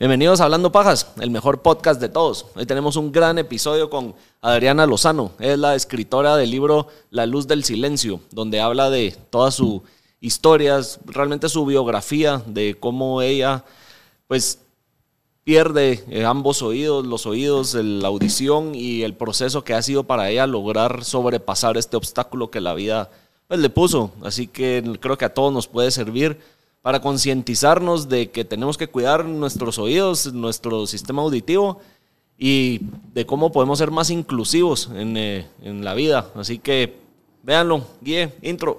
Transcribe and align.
Bienvenidos 0.00 0.40
a 0.40 0.44
Hablando 0.44 0.72
Pajas, 0.72 1.12
el 1.20 1.30
mejor 1.30 1.60
podcast 1.60 2.00
de 2.00 2.08
todos. 2.08 2.46
Hoy 2.54 2.64
tenemos 2.64 2.96
un 2.96 3.12
gran 3.12 3.36
episodio 3.38 3.90
con 3.90 4.14
Adriana 4.40 4.86
Lozano. 4.86 5.32
Es 5.38 5.58
la 5.58 5.74
escritora 5.74 6.36
del 6.36 6.50
libro 6.50 6.88
La 7.10 7.26
Luz 7.26 7.46
del 7.46 7.64
Silencio, 7.64 8.20
donde 8.30 8.62
habla 8.62 8.88
de 8.88 9.14
toda 9.28 9.50
su 9.50 9.82
historia, 10.18 10.80
realmente 11.04 11.50
su 11.50 11.66
biografía, 11.66 12.42
de 12.46 12.78
cómo 12.80 13.20
ella, 13.20 13.66
pues, 14.26 14.60
pierde 15.44 16.02
eh, 16.08 16.24
ambos 16.24 16.62
oídos, 16.62 17.04
los 17.04 17.26
oídos, 17.26 17.74
la 17.74 18.08
audición 18.08 18.74
y 18.74 19.02
el 19.02 19.12
proceso 19.12 19.64
que 19.64 19.74
ha 19.74 19.82
sido 19.82 20.04
para 20.04 20.30
ella 20.30 20.46
lograr 20.46 21.04
sobrepasar 21.04 21.76
este 21.76 21.98
obstáculo 21.98 22.50
que 22.50 22.62
la 22.62 22.72
vida 22.72 23.10
pues, 23.48 23.60
le 23.60 23.68
puso. 23.68 24.12
Así 24.22 24.46
que 24.46 24.82
creo 24.98 25.18
que 25.18 25.26
a 25.26 25.34
todos 25.34 25.52
nos 25.52 25.68
puede 25.68 25.90
servir 25.90 26.40
para 26.82 27.00
concientizarnos 27.00 28.08
de 28.08 28.30
que 28.30 28.44
tenemos 28.44 28.78
que 28.78 28.88
cuidar 28.88 29.24
nuestros 29.24 29.78
oídos, 29.78 30.32
nuestro 30.32 30.86
sistema 30.86 31.22
auditivo 31.22 31.80
y 32.38 32.80
de 33.12 33.26
cómo 33.26 33.52
podemos 33.52 33.78
ser 33.78 33.90
más 33.90 34.08
inclusivos 34.08 34.88
en, 34.94 35.16
eh, 35.16 35.46
la 35.62 35.92
vida. 35.92 36.26
Así 36.34 36.58
que 36.58 36.96
véanlo, 37.42 37.84
guíe, 38.00 38.32
intro. 38.40 38.78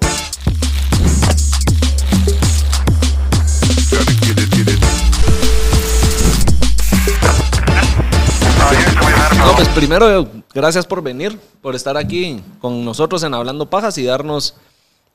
No, 9.37 9.55
pues 9.55 9.67
primero, 9.69 10.27
gracias 10.53 10.87
por 10.87 11.03
venir, 11.03 11.37
por 11.61 11.75
estar 11.75 11.97
aquí 11.97 12.41
con 12.59 12.83
nosotros 12.83 13.21
en 13.23 13.35
Hablando 13.35 13.69
Pajas 13.69 13.97
y 13.99 14.05
darnos 14.05 14.55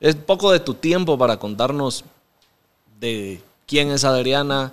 un 0.00 0.14
poco 0.25 0.53
de 0.53 0.61
tu 0.61 0.75
tiempo 0.75 1.19
para 1.19 1.39
contarnos 1.39 2.05
de 2.98 3.41
quién 3.66 3.91
es 3.91 4.05
Adriana, 4.05 4.73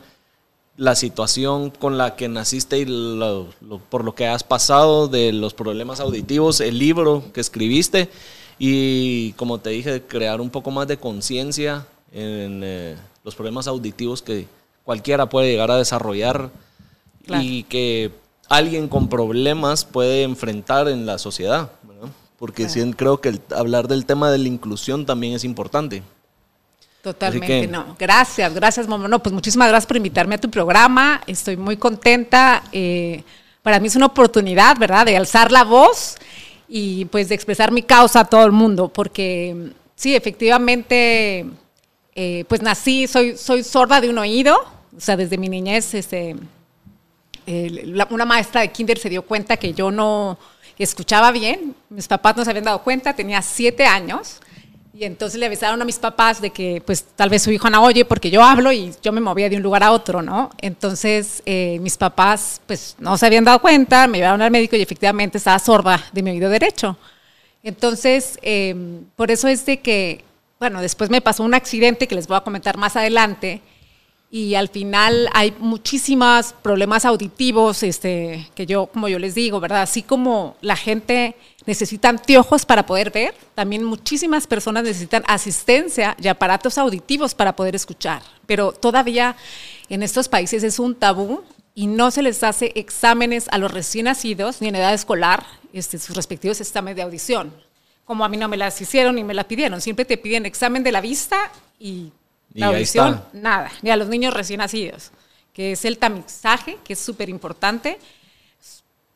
la 0.78 0.96
situación 0.96 1.70
con 1.70 1.98
la 1.98 2.16
que 2.16 2.28
naciste 2.28 2.80
y 2.80 2.86
por 3.90 4.04
lo 4.04 4.16
que 4.16 4.28
has 4.28 4.44
pasado, 4.44 5.08
de 5.08 5.32
los 5.32 5.54
problemas 5.54 6.00
auditivos, 6.00 6.62
el 6.62 6.80
libro 6.80 7.24
que 7.34 7.42
escribiste 7.42 8.10
y, 8.58 9.34
como 9.34 9.60
te 9.60 9.72
dije, 9.72 10.02
crear 10.02 10.42
un 10.42 10.50
poco 10.50 10.72
más 10.72 10.88
de 10.88 10.98
conciencia 10.98 11.86
en 12.12 12.62
eh, 12.64 12.96
los 13.24 13.36
problemas 13.36 13.68
auditivos 13.68 14.22
que 14.22 14.48
cualquiera 14.84 15.30
puede 15.30 15.52
llegar 15.52 15.72
a 15.72 15.78
desarrollar 15.78 16.50
y 17.28 17.64
que 17.64 18.12
alguien 18.50 18.88
con 18.88 19.08
problemas 19.08 19.86
puede 19.86 20.24
enfrentar 20.24 20.88
en 20.88 21.06
la 21.06 21.18
sociedad. 21.18 21.72
Porque 22.38 22.68
creo 22.98 23.22
que 23.22 23.40
hablar 23.56 23.88
del 23.88 24.06
tema 24.06 24.30
de 24.30 24.38
la 24.38 24.50
inclusión 24.50 25.06
también 25.06 25.34
es 25.34 25.46
importante. 25.46 26.04
Totalmente, 27.04 27.68
no. 27.68 27.98
Gracias, 28.00 28.54
gracias, 28.54 28.88
mamá. 28.88 29.10
No, 29.10 29.22
pues 29.22 29.34
muchísimas 29.34 29.68
gracias 29.68 29.88
por 29.88 29.98
invitarme 29.98 30.36
a 30.36 30.38
tu 30.38 30.50
programa. 30.50 31.22
Estoy 31.28 31.58
muy 31.58 31.76
contenta. 31.76 32.64
Eh, 32.72 33.24
para 33.62 33.82
mí 33.82 33.88
es 33.88 33.98
una 33.98 34.06
oportunidad, 34.06 34.78
¿verdad?, 34.78 35.06
de 35.06 35.18
alzar 35.18 35.52
la 35.52 35.66
voz 35.66 36.16
y 36.70 37.04
pues 37.06 37.28
de 37.28 37.36
expresar 37.36 37.74
mi 37.74 37.84
causa 37.84 38.22
a 38.22 38.26
todo 38.26 38.46
el 38.46 38.54
mundo, 38.54 38.88
porque 38.88 39.74
sí, 39.96 40.16
efectivamente, 40.16 41.46
eh, 42.16 42.46
pues 42.48 42.62
nací, 42.62 43.06
soy, 43.08 43.38
soy 43.38 43.66
sorda 43.66 44.00
de 44.00 44.10
un 44.10 44.18
oído, 44.18 44.56
o 44.96 45.02
sea, 45.02 45.18
desde 45.18 45.38
mi 45.38 45.50
niñez, 45.50 45.94
este, 45.96 46.38
una 47.46 48.26
maestra 48.26 48.62
de 48.62 48.72
kinder 48.72 48.98
se 48.98 49.10
dio 49.10 49.24
cuenta 49.24 49.58
que 49.58 49.74
yo 49.74 49.92
no 49.92 50.38
escuchaba 50.78 51.32
bien, 51.32 51.76
mis 51.90 52.08
papás 52.08 52.38
no 52.38 52.46
se 52.46 52.52
habían 52.52 52.64
dado 52.64 52.82
cuenta, 52.82 53.14
tenía 53.14 53.42
siete 53.42 53.86
años 53.86 54.40
y 54.96 55.06
entonces 55.06 55.40
le 55.40 55.48
avisaron 55.48 55.82
a 55.82 55.86
mis 55.86 55.98
papás 55.98 56.40
de 56.40 56.52
que 56.52 56.82
pues 56.86 57.04
tal 57.16 57.30
vez 57.30 57.42
su 57.42 57.52
hijo 57.52 57.68
no 57.70 57.84
oye 57.84 58.06
porque 58.06 58.30
yo 58.30 58.44
hablo 58.44 58.72
y 58.72 58.94
yo 59.02 59.12
me 59.12 59.22
movía 59.22 59.50
de 59.50 59.58
un 59.58 59.64
lugar 59.64 59.82
a 59.82 59.92
otro, 59.92 60.22
¿no? 60.22 60.52
Entonces 60.60 61.42
eh, 61.48 61.80
mis 61.82 61.98
papás 61.98 62.62
pues 62.68 62.96
no 63.00 63.18
se 63.18 63.26
habían 63.26 63.44
dado 63.44 63.60
cuenta, 63.60 64.08
me 64.08 64.20
llevaron 64.20 64.44
al 64.44 64.52
médico 64.52 64.76
y 64.76 64.82
efectivamente 64.84 65.40
estaba 65.40 65.58
sorda 65.58 66.04
de 66.12 66.22
mi 66.22 66.30
oído 66.30 66.48
derecho. 66.50 66.96
Entonces, 67.64 68.38
em, 68.42 69.06
por 69.16 69.32
eso 69.32 69.48
es 69.48 69.66
de 69.66 69.80
que, 69.80 70.24
bueno, 70.60 70.82
después 70.82 71.10
me 71.10 71.22
pasó 71.22 71.44
un 71.44 71.54
accidente 71.54 72.08
que 72.08 72.16
les 72.16 72.28
voy 72.28 72.38
a 72.38 72.42
comentar 72.42 72.78
más 72.78 72.96
adelante 72.96 73.62
y 74.30 74.56
al 74.56 74.68
final 74.68 75.30
hay 75.34 75.54
muchísimos 75.60 76.54
problemas 76.62 77.06
auditivos, 77.06 77.84
este, 77.84 78.50
que 78.54 78.66
yo, 78.66 78.88
como 78.88 79.08
yo 79.08 79.18
les 79.18 79.34
digo, 79.34 79.60
¿verdad? 79.60 79.84
Así 79.84 80.04
como 80.04 80.58
la 80.62 80.76
gente 80.76 81.36
necesita 81.66 82.10
anteojos 82.10 82.66
para 82.66 82.86
poder 82.86 83.12
ver, 83.12 83.34
también 83.56 83.84
muchísimas 83.84 84.48
personas 84.48 84.84
necesitan 84.84 85.24
asistencia 85.28 86.16
y 86.22 86.28
aparatos 86.28 86.78
auditivos 86.78 87.34
para 87.34 87.56
poder 87.56 87.76
escuchar. 87.76 88.22
Pero 88.46 88.72
todavía 88.72 89.36
en 89.90 90.04
estos 90.04 90.28
países 90.28 90.64
es 90.64 90.80
un 90.80 90.96
tabú 90.96 91.44
y 91.76 91.88
no 91.88 92.12
se 92.12 92.22
les 92.22 92.44
hace 92.44 92.72
exámenes 92.76 93.48
a 93.52 93.58
los 93.58 93.72
recién 93.72 94.06
nacidos 94.06 94.62
ni 94.62 94.68
en 94.68 94.76
edad 94.76 94.94
escolar, 94.94 95.46
este, 95.72 95.98
sus 95.98 96.16
respectivos 96.16 96.62
exámenes 96.62 96.96
de 96.96 97.02
audición. 97.02 97.54
Como 98.06 98.26
a 98.26 98.30
mí 98.30 98.38
no 98.38 98.48
me 98.48 98.58
las 98.58 98.80
hicieron 98.82 99.16
ni 99.16 99.24
me 99.24 99.34
las 99.34 99.46
pidieron, 99.46 99.82
siempre 99.82 100.06
te 100.06 100.18
piden 100.18 100.46
examen 100.46 100.84
de 100.84 100.92
la 100.92 101.02
vista 101.02 101.52
y 101.80 102.12
la 102.54 102.68
audición, 102.68 103.24
nada, 103.34 103.72
ni 103.82 103.90
a 103.90 103.96
los 103.96 104.08
niños 104.08 104.34
recién 104.34 104.60
nacidos, 104.60 105.12
que 105.54 105.72
es 105.72 105.86
el 105.86 105.98
tamizaje, 105.98 106.78
que 106.84 106.94
es 106.94 107.00
súper 107.00 107.30
importante. 107.30 107.98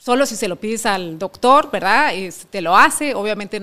Solo 0.07 0.25
si 0.25 0.37
se 0.37 0.47
lo 0.47 0.55
pides 0.55 0.85
al 0.85 1.19
doctor, 1.19 1.69
¿verdad? 1.69 2.13
te 2.49 2.61
lo 2.61 2.77
hace, 2.77 3.13
obviamente, 3.13 3.61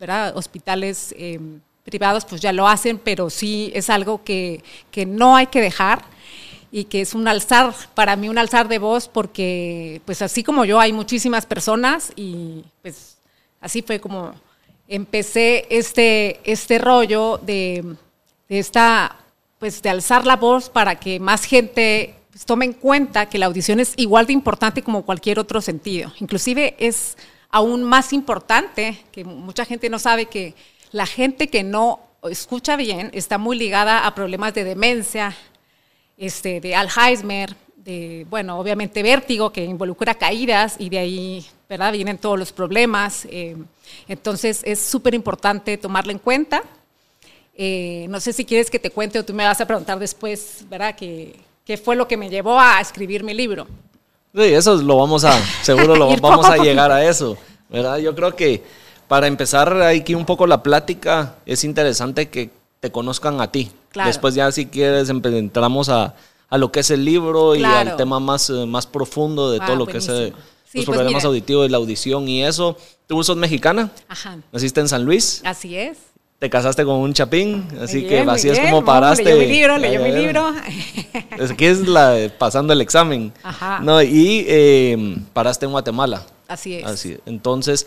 ¿verdad? 0.00 0.36
Hospitales 0.36 1.14
em, 1.16 1.60
privados 1.84 2.24
pues 2.24 2.40
ya 2.40 2.52
lo 2.52 2.66
hacen, 2.66 2.98
pero 2.98 3.30
sí 3.30 3.70
es 3.72 3.88
algo 3.88 4.24
que, 4.24 4.64
que 4.90 5.06
no 5.06 5.36
hay 5.36 5.46
que 5.46 5.60
dejar 5.60 6.02
y 6.72 6.86
que 6.86 7.02
es 7.02 7.14
un 7.14 7.28
alzar, 7.28 7.72
para 7.94 8.16
mí 8.16 8.28
un 8.28 8.38
alzar 8.38 8.66
de 8.66 8.80
voz, 8.80 9.06
porque 9.06 10.02
pues 10.04 10.20
así 10.20 10.42
como 10.42 10.64
yo 10.64 10.80
hay 10.80 10.92
muchísimas 10.92 11.46
personas 11.46 12.12
y 12.16 12.64
pues 12.82 13.18
así 13.60 13.80
fue 13.80 14.00
como 14.00 14.32
empecé 14.88 15.64
este, 15.70 16.40
este 16.42 16.78
rollo 16.78 17.38
de 17.38 17.84
esta, 18.48 19.14
pues 19.60 19.80
de 19.80 19.90
alzar 19.90 20.26
la 20.26 20.34
voz 20.34 20.70
para 20.70 20.96
que 20.96 21.20
más 21.20 21.44
gente 21.44 22.17
tome 22.44 22.64
en 22.64 22.72
cuenta 22.72 23.26
que 23.26 23.38
la 23.38 23.46
audición 23.46 23.80
es 23.80 23.94
igual 23.96 24.26
de 24.26 24.32
importante 24.32 24.82
como 24.82 25.04
cualquier 25.04 25.38
otro 25.38 25.60
sentido. 25.60 26.12
Inclusive 26.20 26.76
es 26.78 27.16
aún 27.50 27.82
más 27.82 28.12
importante, 28.12 29.02
que 29.12 29.24
mucha 29.24 29.64
gente 29.64 29.88
no 29.88 29.98
sabe 29.98 30.26
que 30.26 30.54
la 30.92 31.06
gente 31.06 31.48
que 31.48 31.62
no 31.62 32.00
escucha 32.24 32.76
bien 32.76 33.10
está 33.12 33.38
muy 33.38 33.56
ligada 33.56 34.06
a 34.06 34.14
problemas 34.14 34.54
de 34.54 34.64
demencia, 34.64 35.36
este, 36.16 36.60
de 36.60 36.74
Alzheimer, 36.74 37.54
de, 37.76 38.26
bueno, 38.28 38.58
obviamente 38.58 39.02
vértigo, 39.02 39.50
que 39.50 39.64
involucra 39.64 40.14
caídas 40.14 40.76
y 40.78 40.88
de 40.90 40.98
ahí, 40.98 41.46
¿verdad? 41.68 41.92
Vienen 41.92 42.18
todos 42.18 42.38
los 42.38 42.52
problemas. 42.52 43.26
Eh, 43.30 43.56
entonces 44.08 44.62
es 44.64 44.80
súper 44.80 45.14
importante 45.14 45.78
tomarlo 45.78 46.12
en 46.12 46.18
cuenta. 46.18 46.62
Eh, 47.54 48.06
no 48.10 48.20
sé 48.20 48.32
si 48.32 48.44
quieres 48.44 48.70
que 48.70 48.78
te 48.78 48.90
cuente 48.90 49.18
o 49.18 49.24
tú 49.24 49.32
me 49.32 49.44
vas 49.44 49.60
a 49.60 49.66
preguntar 49.66 49.98
después, 49.98 50.64
¿verdad? 50.68 50.94
¿Qué, 50.96 51.40
qué 51.68 51.76
fue 51.76 51.96
lo 51.96 52.08
que 52.08 52.16
me 52.16 52.30
llevó 52.30 52.58
a 52.58 52.80
escribir 52.80 53.22
mi 53.22 53.34
libro? 53.34 53.66
Sí, 54.34 54.42
eso 54.42 54.74
lo 54.76 54.96
vamos 54.96 55.24
a, 55.24 55.38
seguro 55.60 55.96
lo 55.96 56.16
vamos 56.20 56.46
a 56.46 56.56
llegar 56.56 56.90
a 56.90 57.04
eso, 57.04 57.36
¿verdad? 57.68 57.98
Yo 57.98 58.14
creo 58.14 58.34
que 58.34 58.64
para 59.06 59.26
empezar 59.26 59.82
aquí 59.82 60.14
un 60.14 60.24
poco 60.24 60.46
la 60.46 60.62
plática, 60.62 61.34
es 61.44 61.64
interesante 61.64 62.30
que 62.30 62.48
te 62.80 62.90
conozcan 62.90 63.42
a 63.42 63.52
ti. 63.52 63.70
Después 64.02 64.34
ya 64.34 64.50
si 64.50 64.64
quieres 64.64 65.10
entramos 65.10 65.90
a, 65.90 66.14
a, 66.48 66.56
lo 66.56 66.72
que 66.72 66.80
es 66.80 66.90
el 66.90 67.04
libro 67.04 67.54
y 67.54 67.62
al 67.62 67.96
tema 67.96 68.18
más, 68.18 68.48
eh, 68.48 68.64
más 68.64 68.86
profundo 68.86 69.50
de 69.50 69.58
ah, 69.60 69.66
todo 69.66 69.76
lo 69.76 69.86
que 69.86 69.98
es 69.98 70.08
eh, 70.08 70.32
los 70.72 70.86
pues 70.86 70.86
problemas 70.86 71.26
auditivos 71.26 71.66
y 71.66 71.70
la 71.70 71.76
audición 71.76 72.28
y 72.28 72.44
eso. 72.44 72.78
¿Tú 73.06 73.22
sos 73.22 73.36
mexicana? 73.36 73.90
Ajá. 74.08 74.38
¿Naciste 74.52 74.80
en 74.80 74.88
San 74.88 75.04
Luis? 75.04 75.42
Así 75.44 75.76
es 75.76 75.98
te 76.38 76.48
casaste 76.48 76.84
con 76.84 76.96
un 76.96 77.12
chapín, 77.12 77.66
así 77.80 78.06
que 78.06 78.20
así 78.20 78.48
es 78.48 78.60
como 78.60 78.84
paraste. 78.84 79.24
Leyó 79.24 79.38
mi 79.38 79.46
libro, 79.46 79.78
leyó 79.78 80.02
mi 80.02 80.12
libro. 80.12 80.54
Aquí 81.50 81.64
es 81.64 81.86
la, 81.88 82.30
pasando 82.38 82.72
el 82.72 82.80
examen. 82.80 83.32
Ajá. 83.42 83.80
No, 83.80 84.00
y 84.00 84.44
em, 84.48 85.24
paraste 85.32 85.66
en 85.66 85.72
Guatemala. 85.72 86.24
Así 86.46 86.76
es. 86.76 86.84
Así. 86.84 87.18
Entonces, 87.26 87.86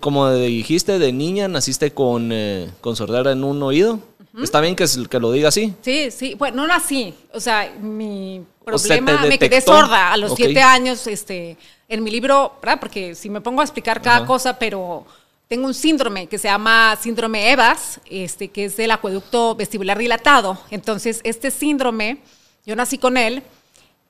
como 0.00 0.32
dijiste, 0.32 0.98
de 1.00 1.12
niña 1.12 1.48
naciste 1.48 1.92
con, 1.92 2.30
eh, 2.32 2.70
con 2.80 2.94
sordera 2.94 3.32
en 3.32 3.42
un 3.42 3.62
oído. 3.62 3.98
¿Está 4.40 4.60
bien 4.60 4.76
que, 4.76 4.86
que 5.10 5.18
lo 5.18 5.32
diga 5.32 5.48
así? 5.48 5.74
Sí, 5.82 6.12
sí. 6.12 6.34
Bueno, 6.34 6.58
no 6.58 6.68
nací. 6.68 7.12
O 7.34 7.40
sea, 7.40 7.74
mi 7.80 8.40
problema, 8.64 9.24
me 9.26 9.36
quedé 9.36 9.60
sorda 9.60 10.12
a 10.12 10.16
los 10.16 10.34
siete 10.36 10.62
años. 10.62 11.04
Este, 11.08 11.56
en 11.88 12.04
mi 12.04 12.10
libro, 12.12 12.52
¿verdad? 12.62 12.78
Porque 12.78 13.16
si 13.16 13.28
me 13.28 13.40
pongo 13.40 13.60
a 13.60 13.64
explicar 13.64 14.00
cada 14.00 14.24
cosa, 14.24 14.56
pero 14.56 15.04
tengo 15.50 15.66
un 15.66 15.74
síndrome 15.74 16.28
que 16.28 16.38
se 16.38 16.46
llama 16.46 16.96
síndrome 17.02 17.50
EVAS, 17.50 18.00
este, 18.08 18.46
que 18.46 18.66
es 18.66 18.76
del 18.76 18.92
acueducto 18.92 19.56
vestibular 19.56 19.98
dilatado. 19.98 20.56
Entonces, 20.70 21.20
este 21.24 21.50
síndrome, 21.50 22.18
yo 22.64 22.76
nací 22.76 22.98
con 22.98 23.16
él 23.16 23.42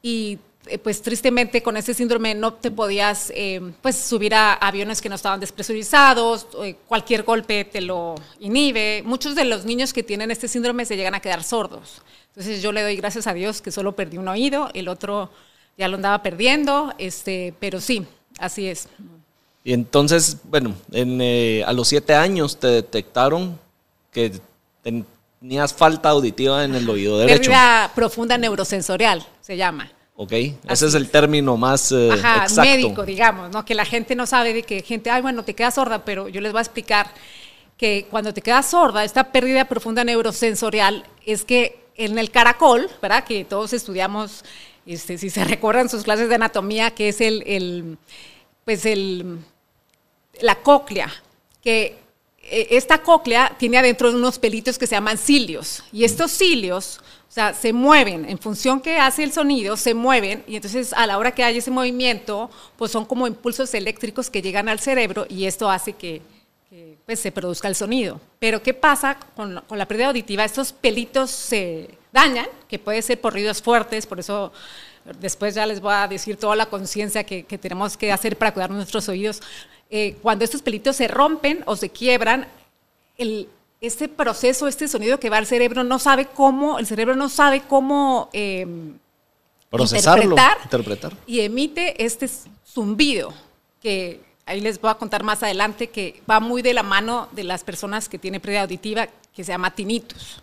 y 0.02 0.38
eh, 0.66 0.76
pues 0.76 1.00
tristemente 1.00 1.62
con 1.62 1.78
ese 1.78 1.94
síndrome 1.94 2.34
no 2.34 2.52
te 2.52 2.70
podías 2.70 3.32
eh, 3.34 3.72
pues 3.80 3.96
subir 3.96 4.34
a 4.34 4.52
aviones 4.52 5.00
que 5.00 5.08
no 5.08 5.14
estaban 5.14 5.40
despresurizados, 5.40 6.46
eh, 6.62 6.76
cualquier 6.86 7.22
golpe 7.22 7.64
te 7.64 7.80
lo 7.80 8.16
inhibe. 8.38 9.02
Muchos 9.06 9.34
de 9.34 9.46
los 9.46 9.64
niños 9.64 9.94
que 9.94 10.02
tienen 10.02 10.30
este 10.30 10.46
síndrome 10.46 10.84
se 10.84 10.98
llegan 10.98 11.14
a 11.14 11.20
quedar 11.20 11.42
sordos. 11.42 12.02
Entonces 12.26 12.60
yo 12.60 12.70
le 12.70 12.82
doy 12.82 12.96
gracias 12.96 13.26
a 13.26 13.32
Dios 13.32 13.62
que 13.62 13.70
solo 13.70 13.96
perdí 13.96 14.18
un 14.18 14.28
oído, 14.28 14.68
el 14.74 14.88
otro 14.88 15.30
ya 15.78 15.88
lo 15.88 15.96
andaba 15.96 16.22
perdiendo, 16.22 16.92
este, 16.98 17.54
pero 17.58 17.80
sí, 17.80 18.04
así 18.38 18.68
es. 18.68 18.88
Y 19.62 19.72
entonces, 19.72 20.38
bueno, 20.44 20.74
a 20.92 21.72
los 21.72 21.88
siete 21.88 22.14
años 22.14 22.58
te 22.58 22.68
detectaron 22.68 23.58
que 24.10 24.40
tenías 24.82 25.74
falta 25.74 26.10
auditiva 26.10 26.64
en 26.64 26.74
el 26.74 26.88
oído 26.88 27.18
derecho. 27.18 27.50
Pérdida 27.50 27.92
profunda 27.94 28.38
neurosensorial 28.38 29.26
se 29.40 29.56
llama. 29.56 29.90
Ok, 30.22 30.32
ese 30.32 30.86
es 30.86 30.94
el 30.94 31.08
término 31.08 31.56
más 31.56 31.92
eh, 31.92 32.10
Ajá, 32.12 32.46
médico, 32.60 33.06
digamos, 33.06 33.50
¿no? 33.50 33.64
Que 33.64 33.74
la 33.74 33.86
gente 33.86 34.14
no 34.14 34.26
sabe 34.26 34.52
de 34.52 34.62
que 34.62 34.82
gente, 34.82 35.10
ay, 35.10 35.22
bueno, 35.22 35.44
te 35.44 35.54
quedas 35.54 35.76
sorda, 35.76 36.04
pero 36.04 36.28
yo 36.28 36.42
les 36.42 36.52
voy 36.52 36.58
a 36.58 36.62
explicar 36.62 37.10
que 37.78 38.06
cuando 38.10 38.34
te 38.34 38.42
quedas 38.42 38.68
sorda, 38.68 39.02
esta 39.02 39.32
pérdida 39.32 39.64
profunda 39.64 40.04
neurosensorial 40.04 41.06
es 41.24 41.46
que 41.46 41.86
en 41.96 42.18
el 42.18 42.30
caracol, 42.30 42.90
¿verdad? 43.00 43.24
Que 43.24 43.46
todos 43.46 43.72
estudiamos, 43.72 44.44
este, 44.84 45.16
si 45.16 45.30
se 45.30 45.42
recuerdan 45.46 45.88
sus 45.88 46.02
clases 46.02 46.28
de 46.28 46.34
anatomía, 46.34 46.90
que 46.90 47.08
es 47.08 47.22
el, 47.22 47.42
el 47.46 47.96
pues 48.64 48.84
el, 48.86 49.38
la 50.40 50.56
cóclea, 50.56 51.12
que 51.62 51.98
eh, 52.42 52.68
esta 52.70 53.02
cóclea 53.02 53.54
tiene 53.58 53.78
adentro 53.78 54.10
unos 54.10 54.38
pelitos 54.38 54.78
que 54.78 54.86
se 54.86 54.94
llaman 54.94 55.18
cilios, 55.18 55.82
y 55.92 56.04
estos 56.04 56.30
cilios 56.30 57.00
se 57.30 57.72
mueven, 57.72 58.28
en 58.28 58.38
función 58.38 58.80
que 58.80 58.98
hace 58.98 59.22
el 59.22 59.32
sonido, 59.32 59.76
se 59.76 59.94
mueven 59.94 60.42
y 60.48 60.56
entonces 60.56 60.92
a 60.92 61.06
la 61.06 61.16
hora 61.16 61.30
que 61.30 61.44
hay 61.44 61.58
ese 61.58 61.70
movimiento, 61.70 62.50
pues 62.76 62.90
son 62.90 63.04
como 63.04 63.28
impulsos 63.28 63.72
eléctricos 63.72 64.28
que 64.28 64.42
llegan 64.42 64.68
al 64.68 64.80
cerebro 64.80 65.26
y 65.28 65.44
esto 65.44 65.70
hace 65.70 65.92
que, 65.92 66.22
pues, 67.06 67.20
se 67.20 67.30
produzca 67.30 67.68
el 67.68 67.76
sonido. 67.76 68.20
Pero 68.40 68.64
¿qué 68.64 68.74
pasa 68.74 69.16
con, 69.36 69.54
la 69.54 69.86
pérdida 69.86 70.08
auditiva? 70.08 70.44
Estos 70.44 70.72
pelitos 70.72 71.30
se 71.30 71.90
dañan, 72.12 72.46
que 72.68 72.80
puede 72.80 73.00
ser 73.00 73.20
por 73.20 73.32
ruidos 73.32 73.62
fuertes, 73.62 74.06
por 74.06 74.18
eso 74.18 74.52
después 75.20 75.54
ya 75.54 75.66
les 75.66 75.80
voy 75.80 75.94
a 75.94 76.08
decir 76.08 76.36
toda 76.36 76.56
la 76.56 76.66
conciencia 76.66 77.24
que, 77.24 77.42
tenemos 77.42 77.96
que 77.96 78.12
hacer 78.12 78.36
para 78.36 78.52
cuidar 78.52 78.70
nuestros 78.70 79.08
oídos. 79.08 79.42
Eh, 79.90 80.16
cuando 80.22 80.44
estos 80.44 80.62
pelitos 80.62 80.96
se 80.96 81.08
rompen 81.08 81.62
o 81.66 81.76
se 81.76 81.90
quiebran, 81.90 82.46
el, 83.18 83.48
este 83.80 84.08
proceso, 84.08 84.68
este 84.68 84.88
sonido 84.88 85.18
que 85.18 85.30
va 85.30 85.38
al 85.38 85.46
cerebro, 85.46 85.84
no 85.84 85.98
sabe 85.98 86.26
cómo, 86.26 86.78
el 86.78 86.86
cerebro 86.86 87.16
no 87.16 87.28
sabe 87.28 87.62
cómo 87.62 88.28
eh, 88.32 88.66
procesarlo, 89.70 90.36
interpretar, 90.64 91.12
y 91.26 91.40
emite 91.40 92.04
este 92.04 92.28
zumbido 92.66 93.32
que 93.80 94.20
ahí 94.46 94.60
les 94.60 94.80
voy 94.80 94.90
a 94.90 94.94
contar 94.94 95.22
más 95.22 95.42
adelante 95.42 95.88
que 95.88 96.22
va 96.30 96.40
muy 96.40 96.60
de 96.60 96.74
la 96.74 96.82
mano 96.82 97.28
de 97.32 97.44
las 97.44 97.64
personas 97.64 98.08
que 98.08 98.18
tienen 98.18 98.40
pérdida 98.40 98.62
auditiva 98.62 99.08
que 99.34 99.44
se 99.44 99.52
llama 99.52 99.70
tinnitus. 99.74 100.42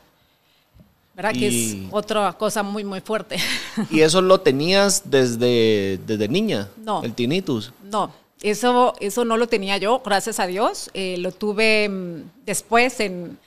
¿Verdad? 1.17 1.33
Que 1.33 1.47
es 1.47 1.75
otra 1.89 2.31
cosa 2.33 2.61
muy, 2.61 2.83
muy 2.83 3.01
fuerte. 3.01 3.37
¿Y 3.89 4.01
eso 4.01 4.21
lo 4.21 4.39
tenías 4.39 5.01
desde, 5.09 5.99
desde 6.05 6.27
niña? 6.27 6.69
No. 6.77 7.01
El 7.01 7.13
tinnitus. 7.13 7.73
No, 7.91 8.11
eso, 8.39 8.93
eso 8.99 9.25
no 9.25 9.35
lo 9.35 9.47
tenía 9.47 9.77
yo, 9.77 10.03
gracias 10.05 10.39
a 10.39 10.45
Dios. 10.45 10.91
Eh, 10.93 11.17
lo 11.17 11.31
tuve 11.31 11.89
mm, 11.89 12.45
después 12.45 12.99
en 12.99 13.39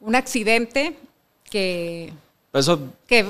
un 0.00 0.14
accidente 0.14 0.96
que, 1.50 2.12
eso, 2.52 2.78
que, 3.08 3.24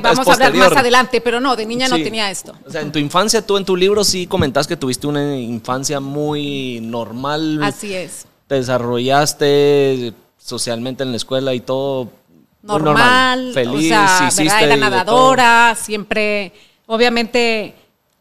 vamos 0.00 0.28
a 0.28 0.32
hablar 0.32 0.54
más 0.54 0.76
adelante, 0.76 1.20
pero 1.20 1.40
no, 1.40 1.56
de 1.56 1.66
niña 1.66 1.88
no 1.88 1.96
tenía 1.96 2.30
esto. 2.30 2.54
O 2.64 2.70
sea, 2.70 2.82
en 2.82 2.92
tu 2.92 3.00
infancia, 3.00 3.44
tú 3.44 3.56
en 3.56 3.64
tu 3.64 3.74
libro 3.74 4.04
sí 4.04 4.28
comentas 4.28 4.68
que 4.68 4.76
tuviste 4.76 5.08
una 5.08 5.36
infancia 5.36 5.98
muy 5.98 6.78
normal. 6.80 7.60
Así 7.64 7.94
es. 7.94 8.26
Te 8.46 8.54
desarrollaste 8.54 10.14
socialmente 10.38 11.02
en 11.02 11.10
la 11.10 11.16
escuela 11.16 11.52
y 11.52 11.60
todo 11.60 12.10
normal, 12.64 13.52
feliz, 13.52 13.92
o 13.92 14.30
sea, 14.30 14.60
era 14.60 14.76
nadadora, 14.76 15.74
siempre, 15.74 16.52
obviamente 16.86 17.74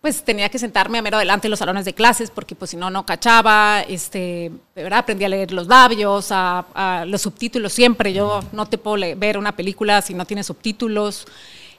pues 0.03 0.21
tenía 0.21 0.49
que 0.49 0.59
sentarme 0.59 0.97
a 0.97 1.01
mero 1.01 1.15
adelante 1.15 1.47
en 1.47 1.51
los 1.51 1.59
salones 1.59 1.85
de 1.85 1.93
clases 1.93 2.29
porque 2.29 2.55
pues 2.55 2.71
si 2.71 2.75
no, 2.75 2.89
no 2.89 3.05
cachaba, 3.05 3.83
este, 3.87 4.51
¿verdad? 4.75 4.99
aprendí 4.99 5.23
a 5.23 5.29
leer 5.29 5.53
los 5.53 5.67
labios, 5.67 6.27
a, 6.29 7.05
los 7.07 7.21
subtítulos 7.21 7.71
siempre, 7.71 8.11
yo 8.11 8.43
no 8.51 8.65
te 8.65 8.77
puedo 8.77 8.97
ver 9.15 9.37
una 9.37 9.55
película 9.55 10.01
si 10.01 10.13
no 10.13 10.25
tiene 10.25 10.43
subtítulos, 10.43 11.25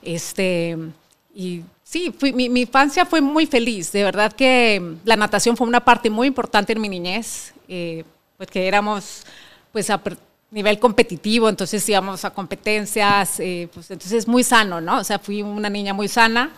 este, 0.00 0.78
y 1.34 1.64
sí, 1.82 2.14
mi, 2.32 2.46
infancia 2.62 3.04
fue 3.04 3.20
muy 3.20 3.44
feliz, 3.44 3.92
de 3.92 4.04
verdad 4.04 4.32
que 4.32 4.96
la 5.04 5.16
natación 5.16 5.54
fue 5.54 5.66
una 5.66 5.84
parte 5.84 6.08
muy 6.08 6.26
importante 6.26 6.72
en 6.72 6.80
mi 6.80 6.88
niñez, 6.88 7.52
eh, 7.68 8.04
pues 8.38 8.50
que 8.50 8.66
éramos 8.66 9.26
pues 9.70 9.90
a 9.90 10.00
nivel 10.54 10.78
competitivo, 10.78 11.48
entonces 11.48 11.86
íbamos 11.88 12.24
a 12.24 12.30
competencias, 12.30 13.40
eh, 13.40 13.68
pues 13.74 13.90
entonces 13.90 14.28
muy 14.28 14.44
sano, 14.44 14.80
¿no? 14.80 14.98
O 14.98 15.04
sea, 15.04 15.18
fui 15.18 15.42
una 15.42 15.68
niña 15.68 15.92
muy 15.92 16.06
sana 16.06 16.52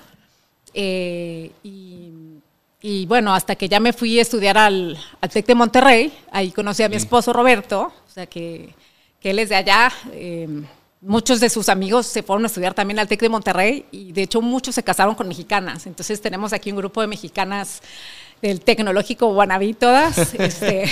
eh, 0.74 1.50
y, 1.62 3.06
bueno, 3.06 3.34
hasta 3.34 3.56
que 3.56 3.68
ya 3.68 3.80
me 3.80 3.92
fui 3.92 4.18
a 4.18 4.22
estudiar 4.22 4.58
al, 4.58 4.96
al 5.20 5.30
TEC 5.30 5.46
de 5.46 5.54
Monterrey, 5.54 6.12
ahí 6.30 6.52
conocí 6.52 6.82
a 6.82 6.88
mi 6.88 6.96
esposo 6.96 7.32
Roberto, 7.32 7.90
o 8.06 8.10
sea 8.10 8.26
que, 8.26 8.74
que 9.18 9.30
él 9.30 9.38
es 9.38 9.48
de 9.48 9.56
allá. 9.56 9.90
Eh, 10.12 10.46
muchos 11.00 11.40
de 11.40 11.48
sus 11.48 11.68
amigos 11.68 12.06
se 12.06 12.22
fueron 12.22 12.44
a 12.44 12.46
estudiar 12.46 12.74
también 12.74 12.98
al 12.98 13.08
TEC 13.08 13.20
de 13.22 13.28
Monterrey 13.28 13.86
y 13.90 14.12
de 14.12 14.22
hecho 14.22 14.40
muchos 14.40 14.74
se 14.74 14.82
casaron 14.82 15.14
con 15.14 15.26
mexicanas. 15.26 15.86
Entonces 15.86 16.20
tenemos 16.20 16.52
aquí 16.52 16.70
un 16.70 16.76
grupo 16.76 17.00
de 17.00 17.06
mexicanas 17.06 17.82
del 18.42 18.60
tecnológico 18.60 19.32
Guanabí 19.32 19.74
todas. 19.74 20.16
Este. 20.34 20.88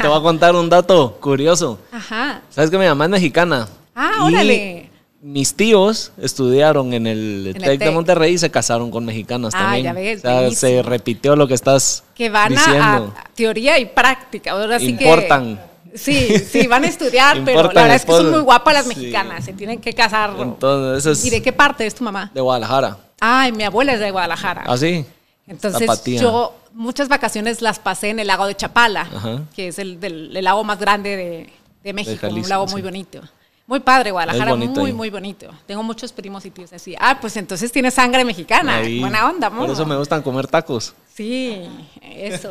Te 0.00 0.08
voy 0.08 0.18
a 0.18 0.22
contar 0.22 0.54
un 0.54 0.68
dato 0.68 1.18
curioso. 1.20 1.78
Ajá. 1.92 2.42
¿Sabes 2.50 2.70
que 2.70 2.78
mi 2.78 2.86
mamá 2.86 3.04
es 3.04 3.10
mexicana? 3.10 3.68
Ah, 3.94 4.24
órale 4.24 4.90
mis 5.24 5.54
tíos 5.54 6.12
estudiaron 6.18 6.92
en 6.92 7.06
el 7.06 7.56
TEC 7.58 7.80
de 7.80 7.90
Monterrey 7.90 8.34
y 8.34 8.38
se 8.38 8.50
casaron 8.50 8.90
con 8.90 9.06
mexicanas 9.06 9.54
ah, 9.56 9.58
también. 9.58 9.84
Ya 9.84 9.92
ves, 9.94 10.18
o 10.18 10.20
sea, 10.20 10.50
se 10.50 10.82
repitió 10.82 11.34
lo 11.34 11.48
que 11.48 11.54
estás 11.54 12.04
que 12.14 12.28
van 12.28 12.54
A, 12.58 13.10
teoría 13.34 13.78
y 13.78 13.86
práctica. 13.86 14.50
Ahora 14.50 14.78
sí 14.78 14.90
Importan. 14.90 15.58
sí, 15.94 16.38
sí, 16.40 16.66
van 16.66 16.84
a 16.84 16.88
estudiar, 16.88 17.42
pero 17.44 17.62
la 17.72 17.82
verdad 17.82 17.94
es 17.96 18.04
que 18.04 18.12
son 18.12 18.32
muy 18.32 18.40
guapas 18.40 18.74
las 18.74 18.86
mexicanas, 18.86 19.46
se 19.46 19.54
tienen 19.54 19.80
que 19.80 19.94
casar. 19.94 20.34
Entonces, 20.38 21.24
¿Y 21.24 21.30
de 21.30 21.40
qué 21.40 21.54
parte 21.54 21.86
es 21.86 21.94
tu 21.94 22.04
mamá? 22.04 22.30
De 22.34 22.42
Guadalajara. 22.42 22.98
Ay, 23.18 23.50
mi 23.52 23.64
abuela 23.64 23.94
es 23.94 24.00
de 24.00 24.10
Guadalajara. 24.10 24.64
¿Ah, 24.66 24.76
sí? 24.76 25.06
Entonces 25.46 25.88
yo 26.20 26.54
muchas 26.74 27.08
vacaciones 27.08 27.62
las 27.62 27.78
pasé 27.78 28.10
en 28.10 28.18
el 28.18 28.26
lago 28.26 28.46
de 28.46 28.54
Chapala, 28.54 29.08
que 29.54 29.68
es 29.68 29.78
el, 29.78 29.98
lago 30.44 30.64
más 30.64 30.78
grande 30.78 31.50
de, 31.82 31.92
México, 31.92 32.26
un 32.28 32.48
lago 32.48 32.66
muy 32.66 32.82
bonito. 32.82 33.20
Muy 33.66 33.80
padre, 33.80 34.10
Guadalajara, 34.10 34.54
muy, 34.56 34.92
muy 34.92 35.08
bonito. 35.08 35.50
Tengo 35.66 35.82
muchos 35.82 36.12
primos 36.12 36.44
y 36.44 36.50
tíos 36.50 36.72
así. 36.74 36.94
Ah, 37.00 37.18
pues 37.18 37.34
entonces 37.38 37.72
tiene 37.72 37.90
sangre 37.90 38.22
mexicana. 38.24 38.80
Buena 39.00 39.30
onda, 39.30 39.46
amor. 39.46 39.66
Por 39.66 39.70
eso 39.70 39.86
me 39.86 39.96
gustan 39.96 40.20
comer 40.22 40.46
tacos. 40.46 40.92
Sí, 41.14 41.62
eso. 42.02 42.50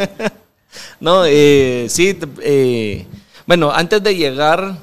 no, 1.00 1.24
eh, 1.25 1.86
sí, 1.89 2.18
eh, 2.42 3.06
bueno, 3.46 3.72
antes 3.72 4.01
de 4.01 4.15
llegar, 4.15 4.75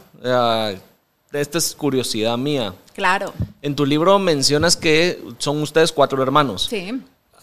esta 1.32 1.59
es 1.59 1.75
curiosidad 1.75 2.38
mía. 2.38 2.75
Claro. 2.94 3.32
En 3.62 3.75
tu 3.75 3.85
libro 3.85 4.18
mencionas 4.18 4.76
que 4.76 5.20
son 5.38 5.61
ustedes 5.62 5.90
cuatro 5.90 6.23
hermanos. 6.23 6.68
Sí. 6.70 7.00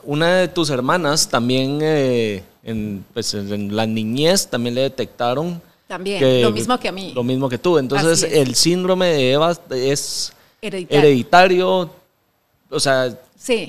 Una 0.07 0.37
de 0.37 0.47
tus 0.47 0.69
hermanas 0.69 1.27
también, 1.27 1.79
eh, 1.81 2.41
en, 2.63 3.05
pues, 3.13 3.33
en 3.33 3.75
la 3.75 3.85
niñez, 3.85 4.47
también 4.47 4.73
le 4.73 4.81
detectaron 4.81 5.61
también, 5.85 6.41
lo 6.41 6.51
mismo 6.51 6.79
que 6.79 6.87
a 6.87 6.91
mí. 6.91 7.11
Lo 7.13 7.23
mismo 7.23 7.47
que 7.49 7.57
tú. 7.57 7.77
Entonces, 7.77 8.23
el 8.23 8.55
síndrome 8.55 9.07
de 9.07 9.31
Eva 9.33 9.57
es 9.69 10.33
hereditario. 10.61 11.89
o 12.69 12.79
sea, 12.79 13.17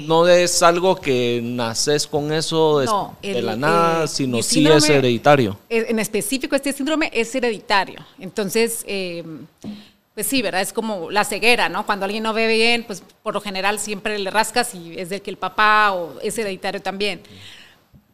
no 0.01 0.27
es 0.27 0.63
algo 0.63 0.97
que 0.97 1.41
naces 1.43 2.07
con 2.07 2.33
eso 2.33 2.85
de 3.23 3.43
la 3.43 3.57
nada, 3.57 4.07
sino 4.07 4.43
sí 4.43 4.67
es 4.67 4.89
hereditario. 4.89 5.59
En 5.69 5.99
específico, 5.99 6.57
este 6.57 6.73
síndrome 6.73 7.11
es 7.13 7.35
hereditario. 7.35 7.99
Entonces, 8.19 8.85
eh, 8.87 9.25
pues 10.19 10.27
sí, 10.27 10.43
¿verdad? 10.43 10.63
Es 10.63 10.73
como 10.73 11.13
la 11.13 11.23
ceguera, 11.23 11.69
¿no? 11.69 11.87
Cuando 11.87 12.05
alguien 12.05 12.25
no 12.25 12.33
ve 12.33 12.49
bien, 12.49 12.83
pues 12.83 13.05
por 13.23 13.35
lo 13.35 13.41
general 13.41 13.79
siempre 13.79 14.19
le 14.19 14.31
rascas 14.33 14.75
y 14.75 14.99
es 14.99 15.11
de 15.11 15.23
que 15.23 15.31
el 15.31 15.37
papá 15.37 15.93
o 15.93 16.19
es 16.21 16.37
hereditario 16.37 16.83
también. 16.83 17.21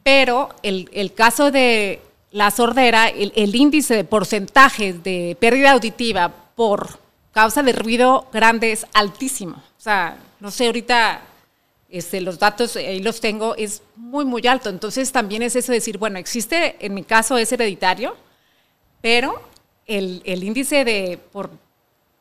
Pero 0.03 0.49
el, 0.61 0.87
el 0.93 1.15
caso 1.15 1.49
de 1.49 1.99
la 2.29 2.51
sordera, 2.51 3.07
el, 3.07 3.55
índice 3.55 3.95
de 3.95 4.03
porcentajes 4.03 5.03
de 5.03 5.35
pérdida 5.39 5.71
auditiva 5.71 6.31
por 6.53 6.99
causa 7.31 7.63
de 7.63 7.71
ruido 7.71 8.27
grande 8.31 8.71
es 8.71 8.85
altísimo. 8.93 9.55
O 9.55 9.81
sea, 9.81 10.15
no 10.39 10.51
sé, 10.51 10.67
ahorita 10.67 11.21
este, 11.89 12.21
los 12.21 12.37
datos 12.37 12.75
ahí 12.75 13.01
los 13.01 13.19
tengo, 13.19 13.55
es 13.55 13.81
muy, 13.95 14.25
muy 14.25 14.45
alto. 14.45 14.69
Entonces 14.69 15.11
también 15.11 15.41
es 15.41 15.55
eso 15.55 15.71
de 15.71 15.79
decir, 15.79 15.97
bueno, 15.97 16.19
existe, 16.19 16.75
en 16.85 16.93
mi 16.93 17.01
caso 17.01 17.35
es 17.39 17.51
hereditario, 17.51 18.15
pero 19.01 19.41
el, 19.87 20.43
índice 20.43 20.85
de 20.85 21.19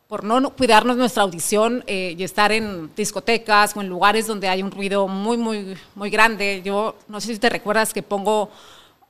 por 0.09 0.25
no 0.25 0.51
cuidarnos 0.51 0.97
nuestra 0.97 1.23
audición 1.23 1.83
eh, 1.87 2.15
y 2.19 2.23
estar 2.25 2.53
en 2.53 2.95
discotecas 2.95 3.77
o 3.77 3.81
en 3.81 3.89
lugares 3.89 4.27
donde 4.27 4.49
hay 4.49 4.63
un 4.63 4.71
ruido 4.71 5.09
muy, 5.09 5.37
muy, 5.37 5.77
muy 5.95 6.11
grande. 6.11 6.63
Yo 6.65 6.97
no 7.09 7.21
sé 7.21 7.33
si 7.35 7.39
te 7.39 7.49
recuerdas 7.49 7.93
que 7.93 8.03
pongo 8.03 8.51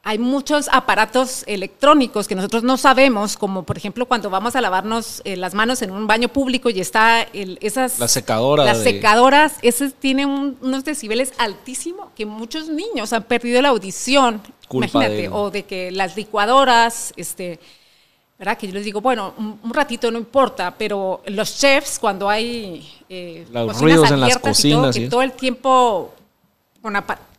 hay 0.07 0.19
muchos 0.19 0.69
aparatos 0.71 1.45
electrónicos 1.47 2.29
que 2.29 2.35
nosotros 2.35 2.63
no 2.63 2.77
sabemos, 2.77 3.39
como 3.39 3.63
por 3.63 3.79
ejemplo 3.79 4.05
cuando 4.05 4.29
vamos 4.29 4.55
a 4.55 4.61
lavarnos 4.61 5.23
eh, 5.25 5.35
las 5.35 5.55
manos 5.55 5.81
en 5.81 5.91
un 5.91 6.07
baño 6.07 6.29
público 6.29 6.69
y 6.69 6.79
está 6.79 7.23
el, 7.23 7.59
esas... 7.63 7.99
Las 7.99 8.13
secadoras. 8.13 8.67
Las 8.67 8.83
secadoras, 8.83 9.55
ese 9.63 9.91
tiene 9.91 10.27
unos 10.27 10.85
decibeles 10.85 11.33
altísimos 11.39 12.09
que 12.15 12.27
muchos 12.27 12.69
niños 12.69 13.15
han 13.15 13.23
perdido 13.23 13.63
la 13.63 13.71
audición, 13.71 14.43
imagínate, 14.71 15.31
o 15.31 15.51
de 15.51 15.65
que 15.65 15.91
las 15.91 16.17
licuadoras, 16.17 17.15
este, 17.17 17.59
¿verdad? 18.39 18.59
Que 18.59 18.67
yo 18.67 18.75
les 18.75 18.85
digo, 18.85 19.01
bueno, 19.01 19.35
un, 19.37 19.73
ratito 19.73 20.11
no 20.11 20.19
importa, 20.19 20.75
pero 20.77 21.23
los 21.27 21.59
chefs 21.59 21.99
cuando 21.99 22.29
hay... 22.29 22.91
Eh, 23.09 23.47
los 23.51 23.81
ruidos 23.81 24.11
en 24.11 24.21
las 24.21 24.39
cocinas. 24.39 24.97
que 24.97 25.09
todo 25.09 25.23
el 25.23 25.33
tiempo... 25.33 26.15
Con 26.83 26.95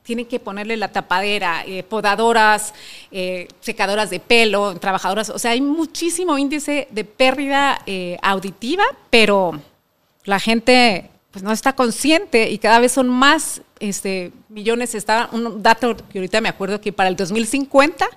tienen 0.06 0.28
que 0.28 0.40
ponerle 0.40 0.78
la 0.78 0.90
tapadera, 0.90 1.64
eh, 1.66 1.84
podadoras, 1.84 2.74
eh, 3.12 3.48
secadoras 3.60 4.10
de 4.12 4.20
pelo, 4.20 4.76
trabajadoras. 4.76 5.32
O 5.32 5.40
sea, 5.40 5.52
hay 5.52 5.62
muchísimo 5.62 6.38
índice 6.38 6.88
de 6.92 7.04
pérdida 7.04 7.82
eh, 7.88 8.18
auditiva, 8.22 8.84
pero 9.10 9.60
la 10.24 10.40
gente 10.40 11.10
pues, 11.32 11.44
no 11.44 11.52
está 11.52 11.74
consciente 11.74 12.52
y 12.52 12.60
cada 12.60 12.80
vez 12.80 12.92
son 12.92 13.10
más 13.10 13.62
este, 13.80 14.32
millones. 14.48 14.94
Está 14.94 15.28
un 15.32 15.64
dato 15.64 15.98
que 15.98 16.20
ahorita 16.20 16.40
me 16.40 16.50
acuerdo 16.50 16.80
que 16.80 16.94
para 16.94 17.10
el 17.10 17.16
2050, 17.16 18.08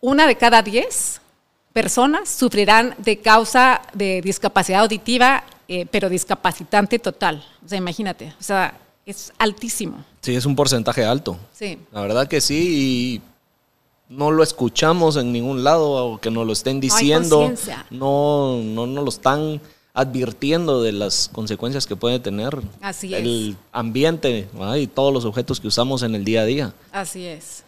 una 0.00 0.26
de 0.26 0.36
cada 0.36 0.60
diez 0.62 1.20
personas 1.76 2.30
sufrirán 2.30 2.94
de 2.96 3.18
causa 3.18 3.82
de 3.92 4.22
discapacidad 4.22 4.80
auditiva, 4.80 5.44
pero 5.90 6.08
discapacitante 6.08 6.98
total. 6.98 7.44
O 7.62 7.68
sea, 7.68 7.76
imagínate. 7.76 8.32
O 8.40 8.42
sea, 8.42 8.80
es 9.04 9.30
altísimo. 9.36 10.02
Sí, 10.22 10.34
es 10.34 10.46
un 10.46 10.56
porcentaje 10.56 11.04
alto. 11.04 11.36
Sí. 11.52 11.78
La 11.92 12.00
verdad 12.00 12.28
que 12.28 12.40
sí, 12.40 13.20
y 13.20 13.22
no 14.08 14.30
lo 14.30 14.42
escuchamos 14.42 15.18
en 15.18 15.32
ningún 15.32 15.64
lado, 15.64 15.90
o 15.90 16.18
que 16.18 16.30
nos 16.30 16.46
lo 16.46 16.54
estén 16.54 16.80
diciendo. 16.80 17.52
No, 17.90 18.56
no 18.62 18.86
nos 18.86 19.04
lo 19.04 19.10
están 19.10 19.60
advirtiendo 19.92 20.80
de 20.80 20.92
las 20.92 21.28
consecuencias 21.30 21.86
que 21.86 21.94
puede 21.94 22.20
tener 22.20 22.58
Así 22.80 23.14
el 23.14 23.54
ambiente 23.70 24.48
y 24.78 24.86
todos 24.86 25.12
los 25.12 25.26
objetos 25.26 25.60
que 25.60 25.68
usamos 25.68 26.02
en 26.02 26.14
el 26.14 26.24
día 26.24 26.40
a 26.40 26.44
día. 26.46 26.74
Así 26.90 27.26
es. 27.26 27.64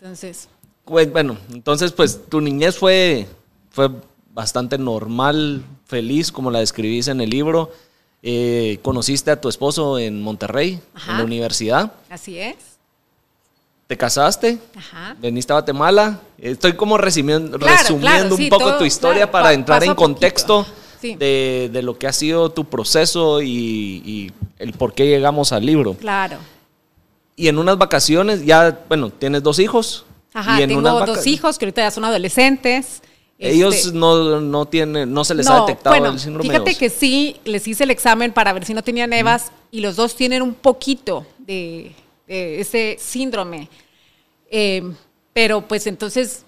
Entonces. 0.00 0.48
Pues, 0.86 1.12
bueno, 1.12 1.36
entonces 1.52 1.92
pues 1.92 2.28
tu 2.28 2.40
niñez 2.40 2.78
fue, 2.78 3.26
fue 3.70 3.90
bastante 4.32 4.78
normal, 4.78 5.64
feliz, 5.84 6.30
como 6.30 6.50
la 6.50 6.60
describís 6.60 7.08
en 7.08 7.20
el 7.20 7.28
libro. 7.28 7.72
Eh, 8.22 8.78
conociste 8.82 9.30
a 9.30 9.40
tu 9.40 9.48
esposo 9.48 9.98
en 9.98 10.22
Monterrey, 10.22 10.80
en 11.08 11.18
la 11.18 11.24
universidad. 11.24 11.92
Así 12.08 12.38
es. 12.38 12.56
Te 13.86 13.96
casaste, 13.96 14.58
Ajá. 14.76 15.16
veniste 15.20 15.52
a 15.52 15.56
Guatemala. 15.56 16.20
Estoy 16.38 16.74
como 16.74 16.98
resumiendo, 16.98 17.56
resumiendo 17.58 18.34
un 18.34 18.48
poco 18.48 18.78
tu 18.78 18.84
historia 18.84 19.30
para 19.30 19.52
entrar 19.52 19.84
en 19.84 19.94
contexto 19.94 20.66
de, 21.00 21.80
lo 21.82 21.98
que 21.98 22.06
ha 22.06 22.12
sido 22.12 22.50
tu 22.50 22.64
proceso 22.64 23.42
y, 23.42 24.32
el 24.58 24.72
por 24.72 24.92
qué 24.94 25.06
llegamos 25.06 25.52
al 25.52 25.66
libro. 25.66 25.94
Claro. 25.94 26.38
Y 27.36 27.48
en 27.48 27.58
unas 27.58 27.76
vacaciones, 27.76 28.44
ya, 28.44 28.84
bueno, 28.88 29.10
tienes 29.10 29.42
dos 29.42 29.58
hijos. 29.58 30.06
Ajá, 30.36 30.58
tengo 30.58 30.82
dos 30.82 31.26
hijos 31.26 31.56
que 31.56 31.64
ahorita 31.64 31.80
ya 31.80 31.90
son 31.90 32.04
adolescentes. 32.04 33.00
Ellos 33.38 33.74
este, 33.74 33.92
no, 33.96 34.38
no, 34.38 34.66
tienen, 34.66 35.10
no 35.10 35.24
se 35.24 35.34
les 35.34 35.46
ha 35.46 35.60
detectado 35.60 35.94
el 35.94 36.20
síndrome 36.20 36.48
Fíjate 36.48 36.74
que 36.74 36.90
sí, 36.90 37.36
les 37.44 37.66
hice 37.66 37.84
el 37.84 37.90
examen 37.90 38.32
para 38.32 38.52
ver 38.52 38.66
si 38.66 38.74
no 38.74 38.82
tenían 38.82 39.14
EVAS 39.14 39.50
y 39.70 39.80
los 39.80 39.96
dos 39.96 40.14
tienen 40.14 40.42
un 40.42 40.52
poquito 40.52 41.26
de, 41.38 41.92
ese 42.26 42.98
síndrome. 43.00 43.70
Eh, 44.50 44.82
pero 45.32 45.62
pues 45.62 45.86
entonces, 45.86 46.44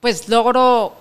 pues 0.00 0.28
logro, 0.28 0.94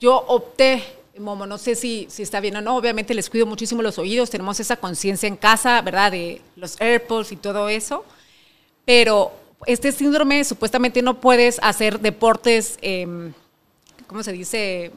yo 0.00 0.16
opté, 0.26 0.82
Momo, 1.18 1.46
no 1.46 1.58
sé 1.58 1.74
si, 1.74 2.06
si 2.08 2.22
está 2.22 2.40
bien 2.40 2.56
o 2.56 2.62
no, 2.62 2.76
obviamente 2.76 3.12
les 3.12 3.28
cuido 3.28 3.44
muchísimo 3.44 3.82
los 3.82 3.98
oídos, 3.98 4.30
tenemos 4.30 4.58
esa 4.58 4.76
conciencia 4.76 5.26
en 5.26 5.36
casa, 5.36 5.82
¿verdad? 5.82 6.12
De 6.12 6.40
los 6.56 6.80
AirPods 6.80 7.32
y 7.32 7.36
todo 7.36 7.68
eso, 7.68 8.06
pero 8.86 9.43
este 9.66 9.92
síndrome 9.92 10.44
supuestamente 10.44 11.02
no 11.02 11.20
puedes 11.20 11.58
hacer 11.62 12.00
deportes... 12.00 12.78
Eh, 12.82 13.32
¿cómo 14.06 14.22
se 14.22 14.32
dice? 14.32 14.92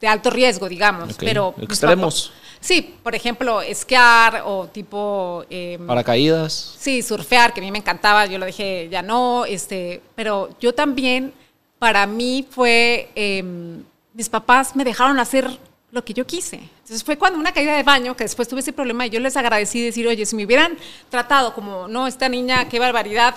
De 0.00 0.08
alto 0.08 0.30
riesgo, 0.30 0.68
digamos. 0.68 1.16
Pero 1.18 1.54
Extremos. 1.60 2.32
Sí, 2.60 2.96
por 3.02 3.14
ejemplo, 3.14 3.62
esquiar 3.62 4.42
o 4.44 4.66
tipo... 4.66 5.44
Em, 5.48 5.86
Paracaídas. 5.86 6.76
Sí, 6.78 7.02
surfear, 7.02 7.54
que 7.54 7.60
a 7.60 7.62
mí 7.64 7.70
me 7.70 7.78
encantaba, 7.78 8.26
yo 8.26 8.38
lo 8.38 8.44
dije, 8.44 8.88
ya 8.90 9.00
no, 9.00 9.46
este, 9.46 10.02
pero 10.14 10.50
yo 10.60 10.74
también, 10.74 11.32
para 11.78 12.06
mí 12.06 12.46
fue, 12.50 13.10
em, 13.14 13.82
mis 14.12 14.28
papás 14.28 14.76
me 14.76 14.84
dejaron 14.84 15.18
hacer 15.18 15.58
lo 15.90 16.04
que 16.04 16.12
yo 16.12 16.26
quise. 16.26 16.56
Entonces 16.56 17.02
fue 17.02 17.16
cuando 17.16 17.38
una 17.38 17.52
caída 17.52 17.74
de 17.74 17.82
baño, 17.82 18.14
que 18.14 18.24
después 18.24 18.46
tuve 18.46 18.60
ese 18.60 18.74
problema, 18.74 19.06
y 19.06 19.10
yo 19.10 19.20
les 19.20 19.38
agradecí 19.38 19.82
decir, 19.82 20.06
oye, 20.06 20.26
si 20.26 20.36
me 20.36 20.44
hubieran 20.44 20.76
tratado 21.08 21.54
como, 21.54 21.88
no, 21.88 22.06
esta 22.06 22.28
niña, 22.28 22.68
qué 22.68 22.78
barbaridad, 22.78 23.36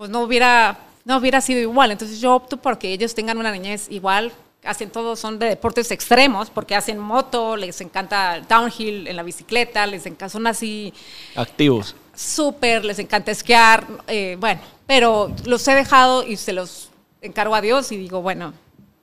pues 0.00 0.08
no 0.08 0.22
hubiera, 0.22 0.78
no 1.04 1.18
hubiera 1.18 1.42
sido 1.42 1.60
igual. 1.60 1.90
Entonces 1.90 2.22
yo 2.22 2.34
opto 2.34 2.56
porque 2.56 2.90
ellos 2.90 3.14
tengan 3.14 3.36
una 3.36 3.52
niñez 3.52 3.86
igual, 3.90 4.32
hacen 4.64 4.88
todos, 4.88 5.20
son 5.20 5.38
de 5.38 5.50
deportes 5.50 5.90
extremos, 5.90 6.48
porque 6.48 6.74
hacen 6.74 6.98
moto, 6.98 7.54
les 7.54 7.82
encanta 7.82 8.40
downhill 8.48 9.06
en 9.08 9.14
la 9.14 9.22
bicicleta, 9.22 9.86
les 9.86 10.06
encanta, 10.06 10.30
son 10.30 10.46
así... 10.46 10.94
Activos. 11.36 11.94
Súper, 12.14 12.82
les 12.82 12.98
encanta 12.98 13.30
esquiar, 13.30 13.86
eh, 14.06 14.38
bueno, 14.40 14.62
pero 14.86 15.30
los 15.44 15.68
he 15.68 15.74
dejado 15.74 16.26
y 16.26 16.38
se 16.38 16.54
los 16.54 16.88
encargo 17.20 17.54
a 17.54 17.60
Dios 17.60 17.92
y 17.92 17.98
digo, 17.98 18.22
bueno, 18.22 18.54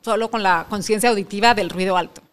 solo 0.02 0.32
con 0.32 0.42
la 0.42 0.66
conciencia 0.68 1.12
auditiva 1.12 1.54
del 1.54 1.70
ruido 1.70 1.96
alto. 1.96 2.24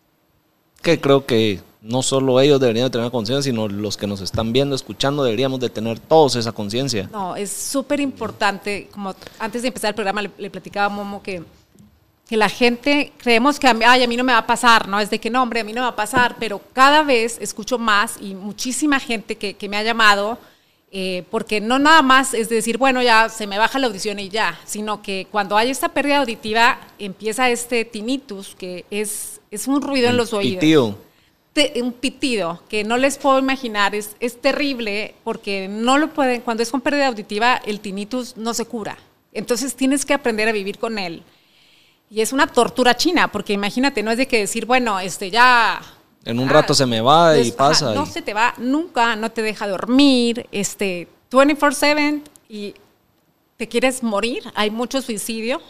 Que 0.80 0.99
creo 1.02 1.26
que 1.26 1.61
no 1.85 2.03
solo 2.03 2.41
ellos 2.41 2.59
deberían 2.59 2.91
tener 2.91 3.11
conciencia, 3.11 3.53
sino 3.53 3.69
los 3.69 3.97
que 3.97 4.07
nos 4.07 4.21
están 4.23 4.53
viendo, 4.53 4.75
escuchando, 4.75 5.23
deberíamos 5.23 5.61
de 5.61 5.69
tener 5.69 6.00
todos 6.00 6.35
esa 6.35 6.50
conciencia. 6.53 7.09
No, 7.12 7.37
es 7.37 7.53
súper 7.53 8.00
importante, 8.00 8.88
como 8.91 9.14
antes 9.38 9.62
de 9.62 9.69
empezar 9.69 9.91
el 9.91 9.95
programa 9.95 10.23
le, 10.23 10.31
le 10.38 10.50
platicaba 10.50 10.87
a 10.87 10.88
Momo 10.88 11.23
que 11.23 11.43
que 12.29 12.37
la 12.37 12.49
gente 12.49 13.12
creemos 13.19 13.61
que 13.61 13.69
a 13.69 13.75
mí, 13.75 13.85
a 13.85 14.07
mí 14.07 14.17
no 14.17 14.25
me 14.25 14.33
va 14.33 14.38
a 14.38 14.47
pasar, 14.47 14.88
¿no? 14.88 14.99
Es 14.99 15.11
de 15.11 15.19
que 15.19 15.29
no, 15.29 15.43
hombre, 15.43 15.61
a 15.61 15.64
mí 15.64 15.73
no 15.73 15.83
me 15.83 15.87
va 15.87 15.93
a 15.93 15.97
pasar, 15.97 16.37
pero 16.38 16.61
cada 16.73 17.03
vez 17.03 17.37
escucho 17.41 17.79
más 17.79 18.17
y 18.21 18.35
muchísima 18.35 18.99
gente 18.99 19.37
que, 19.37 19.55
que 19.55 19.69
me 19.69 19.76
ha 19.76 19.83
llamado, 19.83 20.38
eh, 20.91 21.25
porque 21.31 21.61
no 21.61 21.79
nada 21.79 22.00
más 22.00 22.33
es 22.33 22.49
decir, 22.49 22.79
bueno, 22.79 23.03
ya 23.03 23.29
se 23.29 23.47
me 23.47 23.59
baja 23.59 23.79
la 23.79 23.88
audición 23.88 24.19
y 24.21 24.31
ya, 24.31 24.59
sino 24.64 25.03
que 25.03 25.26
cuando 25.31 25.57
hay 25.57 25.69
esta 25.69 25.91
pérdida 25.91 26.19
auditiva 26.19 26.79
empieza 26.99 27.50
este 27.50 27.85
tinnitus, 27.85 28.55
que 28.55 28.87
es, 28.91 29.41
es 29.50 29.69
un 29.69 29.83
ruido 29.83 30.09
en 30.09 30.17
los 30.17 30.33
oídos. 30.33 30.61
Un 31.80 31.92
pitido 31.92 32.62
que 32.68 32.82
no 32.82 32.96
les 32.96 33.16
puedo 33.16 33.38
imaginar, 33.38 33.94
es, 33.94 34.16
es 34.18 34.40
terrible 34.40 35.14
porque 35.23 35.68
no 35.68 35.99
lo 35.99 36.12
pueden, 36.12 36.40
cuando 36.40 36.62
es 36.62 36.70
con 36.70 36.80
pérdida 36.80 37.06
auditiva, 37.06 37.56
el 37.64 37.80
tinnitus 37.80 38.37
no 38.37 38.54
se 38.54 38.66
cura. 38.66 38.99
Entonces 39.32 39.75
tienes 39.75 40.04
que 40.04 40.14
aprender 40.14 40.49
a 40.49 40.52
vivir 40.52 40.78
con 40.78 40.99
él. 40.99 41.23
Y 42.11 42.20
es 42.20 42.32
una 42.32 42.46
tortura 42.46 42.96
china, 42.96 43.30
porque 43.30 43.52
imagínate, 43.52 44.02
no 44.02 44.11
es 44.11 44.18
de 44.18 44.26
que 44.26 44.38
decir, 44.38 44.66
bueno, 44.66 45.00
este 45.00 45.30
ya... 45.30 45.80
En 46.25 46.38
un 46.38 46.49
rato 46.49 46.75
se 46.75 46.87
me 46.87 47.00
va 47.00 47.37
y 47.38 47.52
pasa. 47.52 47.92
no 47.94 48.06
se 48.06 48.23
te 48.23 48.32
va 48.32 48.54
nunca, 48.58 49.14
no 49.14 49.30
te 49.30 49.42
deja 49.42 49.68
dormir, 49.68 50.46
este, 50.52 51.08
24/7 51.30 52.23
y 52.49 52.75
te 53.56 53.68
quieres 53.68 54.02
morir. 54.02 54.42
Hay 54.54 54.70
mucho 54.70 55.02
suicidio. 55.02 55.61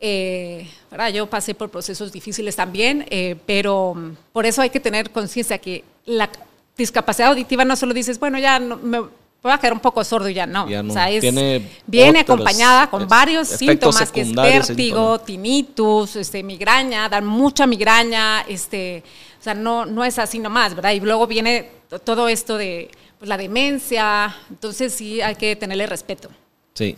Eh, 0.00 0.68
yo 1.12 1.28
pasé 1.28 1.54
por 1.54 1.70
procesos 1.70 2.12
difíciles 2.12 2.54
también, 2.54 3.04
eh, 3.10 3.36
pero 3.46 3.96
por 4.32 4.46
eso 4.46 4.62
hay 4.62 4.70
que 4.70 4.80
tener 4.80 5.10
conciencia 5.10 5.58
que 5.58 5.84
la 6.06 6.30
discapacidad 6.76 7.30
auditiva 7.30 7.64
no 7.64 7.74
solo 7.74 7.92
dices, 7.92 8.18
bueno, 8.18 8.38
ya 8.38 8.60
no, 8.60 8.76
me, 8.76 9.00
voy 9.42 9.52
a 9.52 9.58
quedar 9.58 9.72
un 9.72 9.80
poco 9.80 10.02
sordo 10.04 10.28
y 10.28 10.34
ya 10.34 10.46
no. 10.46 10.64
o 10.64 10.92
sea, 10.92 11.08
viene 11.86 12.20
acompañada 12.20 12.88
con 12.90 13.08
varios 13.08 13.48
síntomas, 13.48 14.10
que 14.10 14.22
es 14.22 14.32
vértigo, 14.32 15.18
tinnitus, 15.20 16.16
este, 16.16 16.42
migraña, 16.42 17.08
dan 17.08 17.26
mucha 17.26 17.66
migraña, 17.66 18.42
este, 18.42 19.02
o 19.38 19.42
sea, 19.42 19.54
no, 19.54 19.86
no 19.86 20.04
es 20.04 20.18
así 20.18 20.38
nomás, 20.38 20.74
¿verdad? 20.74 20.92
Y 20.92 21.00
luego 21.00 21.26
viene 21.26 21.70
todo 22.04 22.28
esto 22.28 22.56
de 22.56 22.90
pues, 23.18 23.28
la 23.28 23.36
demencia, 23.36 24.34
entonces 24.50 24.92
sí 24.92 25.20
hay 25.20 25.34
que 25.36 25.56
tenerle 25.56 25.86
respeto. 25.86 26.28
Sí. 26.74 26.96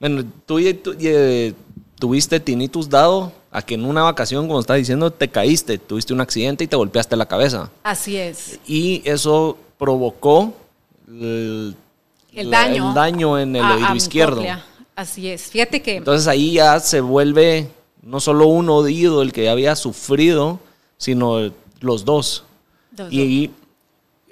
Bueno, 0.00 0.24
tú, 0.44 0.58
eh, 0.58 1.54
tuviste 1.98 2.40
tinnitus 2.40 2.88
dado 2.88 3.32
a 3.50 3.62
que 3.62 3.74
en 3.74 3.84
una 3.84 4.02
vacación, 4.02 4.46
como 4.46 4.60
estás 4.60 4.76
diciendo, 4.76 5.10
te 5.10 5.28
caíste, 5.28 5.78
tuviste 5.78 6.12
un 6.12 6.20
accidente 6.20 6.64
y 6.64 6.66
te 6.66 6.76
golpeaste 6.76 7.16
la 7.16 7.26
cabeza. 7.26 7.70
Así 7.82 8.16
es. 8.16 8.58
Y 8.66 9.02
eso 9.04 9.56
provocó 9.78 10.54
el, 11.08 11.76
daño, 12.50 12.88
el 12.88 12.94
daño 12.94 13.38
en 13.38 13.56
el 13.56 13.64
oído 13.64 13.94
izquierdo. 13.94 14.42
Así 14.96 15.28
es. 15.28 15.42
Fíjate 15.44 15.82
que. 15.82 15.96
Entonces 15.96 16.26
ahí 16.26 16.52
ya 16.52 16.78
se 16.80 17.00
vuelve 17.00 17.68
no 18.02 18.20
solo 18.20 18.46
un 18.46 18.68
oído 18.68 19.22
el 19.22 19.32
que 19.32 19.48
había 19.48 19.76
sufrido, 19.76 20.60
sino 20.98 21.50
los 21.80 22.04
dos. 22.04 22.44
Y 23.10 23.50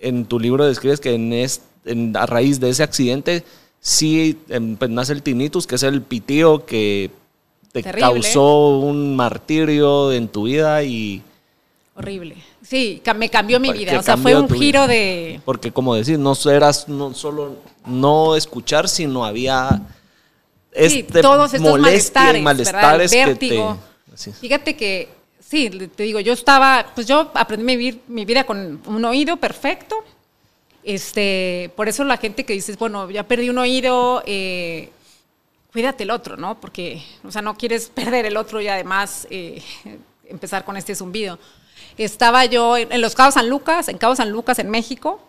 en 0.01 0.27
tu 0.27 0.39
libro 0.39 0.67
describes 0.67 1.01
que 1.01 1.15
en 1.15 2.17
a 2.17 2.27
raíz 2.27 2.61
de 2.61 2.71
ese 2.71 2.83
accidente 2.83 3.45
sí 3.81 4.39
em, 4.49 4.77
pues, 4.77 4.91
nace 4.91 5.13
el 5.13 5.23
tinnitus, 5.23 5.67
que 5.67 5.75
es 5.75 5.83
el 5.83 6.03
pitío 6.03 6.65
que 6.65 7.11
te 7.73 7.83
causó 7.83 8.79
un 8.79 9.17
martirio 9.17 10.13
en 10.13 10.29
tu 10.29 10.45
vida 10.45 10.83
y... 10.83 11.23
Horrible. 11.95 12.37
Sí, 12.63 13.03
me 13.17 13.29
cambió 13.29 13.59
mi 13.61 13.73
vida. 13.73 13.99
O 13.99 14.03
sea, 14.03 14.17
fue 14.17 14.35
un 14.35 14.49
giro 14.49 14.87
de... 14.87 15.41
Porque 15.45 15.73
como 15.73 15.95
decir, 15.95 16.19
no 16.19 16.35
eras 16.51 16.89
no 16.89 17.13
solo 17.15 17.57
no 17.87 18.37
escuchar, 18.37 18.89
sino 18.89 19.25
había 19.25 19.83
este 20.73 21.21
todos 21.21 21.53
estos 21.53 21.79
malestares, 21.79 22.43
malestares 22.43 23.11
vértigo. 23.11 23.79
Fíjate 24.41 24.77
que, 24.77 25.09
sí, 25.41 25.71
te 25.95 26.03
digo, 26.05 26.21
yo 26.21 26.33
estaba, 26.33 26.87
pues 26.95 27.07
yo 27.07 27.31
aprendí 27.35 27.73
a 27.73 27.77
vivir 27.77 28.01
mi 28.09 28.25
vida 28.25 28.45
con 28.45 28.81
un 28.87 29.05
oído 29.05 29.37
perfecto. 29.37 29.97
Este, 30.85 31.71
por 31.77 31.89
eso 31.89 32.05
la 32.05 32.17
gente 32.17 32.45
que 32.45 32.55
dice, 32.55 32.75
bueno, 32.79 33.11
ya 33.11 33.23
perdí 33.23 33.51
un 33.51 33.59
oído, 33.59 34.23
eh, 34.27 34.91
cuídate 35.73 36.05
el 36.05 36.11
otro, 36.11 36.37
¿no? 36.37 36.61
Porque, 36.61 37.03
o 37.25 37.31
sea, 37.31 37.43
no 37.43 37.57
quieres 37.57 37.89
perder 37.95 38.27
el 38.27 38.37
otro 38.37 38.61
y 38.61 38.69
además 38.69 39.27
eh, 39.31 39.63
empezar 40.25 40.65
con 40.65 40.77
este 40.77 40.95
zumbido. 40.95 41.39
Estaba 41.99 42.45
yo 42.47 42.77
en, 42.77 43.01
los 43.01 43.15
Cabos 43.15 43.35
San 43.35 43.49
Lucas, 43.49 43.89
en 43.89 43.99
Cabo 43.99 44.17
San 44.17 44.31
Lucas, 44.31 44.59
en 44.59 44.71
México. 44.71 45.21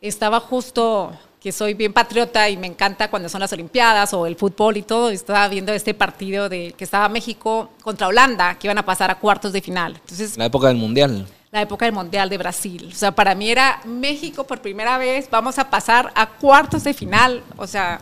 Estaba 0.00 0.40
justo 0.40 1.16
que 1.40 1.52
soy 1.52 1.74
bien 1.74 1.92
patriota 1.92 2.48
y 2.48 2.56
me 2.56 2.66
encanta 2.66 3.08
cuando 3.10 3.28
son 3.28 3.40
las 3.40 3.52
Olimpiadas 3.52 4.12
o 4.12 4.26
el 4.26 4.36
fútbol 4.36 4.76
y 4.76 4.82
todo. 4.82 5.10
Estaba 5.10 5.46
viendo 5.48 5.72
este 5.72 5.94
partido 5.94 6.48
de 6.48 6.74
que 6.76 6.84
estaba 6.84 7.08
México 7.08 7.70
contra 7.82 8.08
Holanda, 8.08 8.58
que 8.58 8.66
iban 8.66 8.78
a 8.78 8.84
pasar 8.84 9.10
a 9.10 9.18
cuartos 9.18 9.52
de 9.52 9.60
final. 9.60 9.96
Entonces, 10.00 10.36
la 10.36 10.46
época 10.46 10.68
del 10.68 10.76
Mundial. 10.76 11.26
La 11.52 11.62
época 11.62 11.84
del 11.84 11.94
Mundial 11.94 12.28
de 12.28 12.38
Brasil. 12.38 12.90
O 12.92 12.96
sea, 12.96 13.12
para 13.12 13.34
mí 13.34 13.50
era 13.50 13.80
México 13.84 14.44
por 14.44 14.60
primera 14.60 14.98
vez, 14.98 15.28
vamos 15.30 15.58
a 15.58 15.70
pasar 15.70 16.12
a 16.14 16.28
cuartos 16.28 16.84
de 16.84 16.94
final. 16.94 17.42
O 17.56 17.66
sea, 17.66 18.00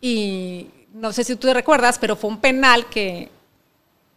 y 0.00 0.68
no 0.94 1.12
sé 1.12 1.24
si 1.24 1.34
tú 1.34 1.48
te 1.48 1.54
recuerdas, 1.54 1.98
pero 1.98 2.14
fue 2.14 2.30
un 2.30 2.38
penal 2.38 2.86
que 2.86 3.28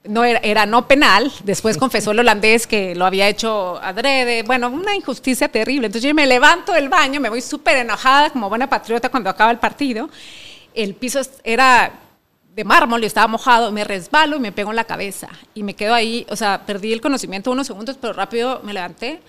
no 0.03 0.24
era, 0.24 0.39
era, 0.43 0.65
no 0.67 0.88
penal. 0.88 1.31
Después 1.43 1.75
confesó 1.75 2.12
el 2.12 2.19
holandés 2.19 2.67
que 2.67 2.93
lo 2.96 3.05
había 3.05 3.27
hecho 3.27 3.77
adrede. 3.81 4.43
Bueno, 4.43 4.69
una 4.69 4.96
injusticia 4.96 5.50
terrible. 5.50 5.88
Entonces 5.88 6.07
yo 6.07 6.13
me 6.13 6.27
levanto 6.27 6.72
del 6.74 6.88
baño, 6.88 7.19
me 7.19 7.29
voy 7.29 7.41
súper 7.41 7.77
enojada 7.77 8.29
como 8.29 8.48
buena 8.48 8.69
patriota 8.69 9.10
cuando 9.10 9.29
acaba 9.29 9.51
el 9.51 9.57
partido. 9.57 10.07
El 10.75 10.93
piso 10.93 11.19
era 11.43 11.91
de 12.53 12.63
mármol 12.63 13.03
y 13.03 13.07
estaba 13.07 13.27
mojado, 13.27 13.72
me 13.72 13.84
resbalo 13.84 14.38
y 14.38 14.39
me 14.39 14.51
pego 14.51 14.69
en 14.69 14.75
la 14.75 14.84
cabeza. 14.84 15.29
Y 15.55 15.63
me 15.63 15.74
quedo 15.74 15.96
ahí, 15.96 16.27
o 16.29 16.36
sea, 16.36 16.63
perdí 16.63 16.93
el 16.93 17.01
conocimiento 17.01 17.51
unos 17.51 17.65
segundos, 17.65 17.98
pero 18.00 18.13
rápido 18.13 18.62
me 18.63 18.74
levanté. 18.74 19.19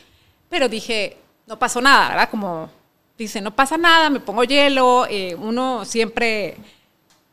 Pero 0.51 0.69
dije, 0.69 1.17
no 1.47 1.59
pasó 1.59 1.81
nada, 1.81 2.11
¿verdad? 2.11 2.31
Como 2.31 2.71
dice, 3.17 3.41
no 3.41 3.55
pasa 3.55 3.79
nada, 3.79 4.11
me 4.11 4.21
pongo 4.21 4.45
hielo, 4.45 5.07
eh, 5.09 5.35
uno 5.35 5.87
siempre 5.87 6.57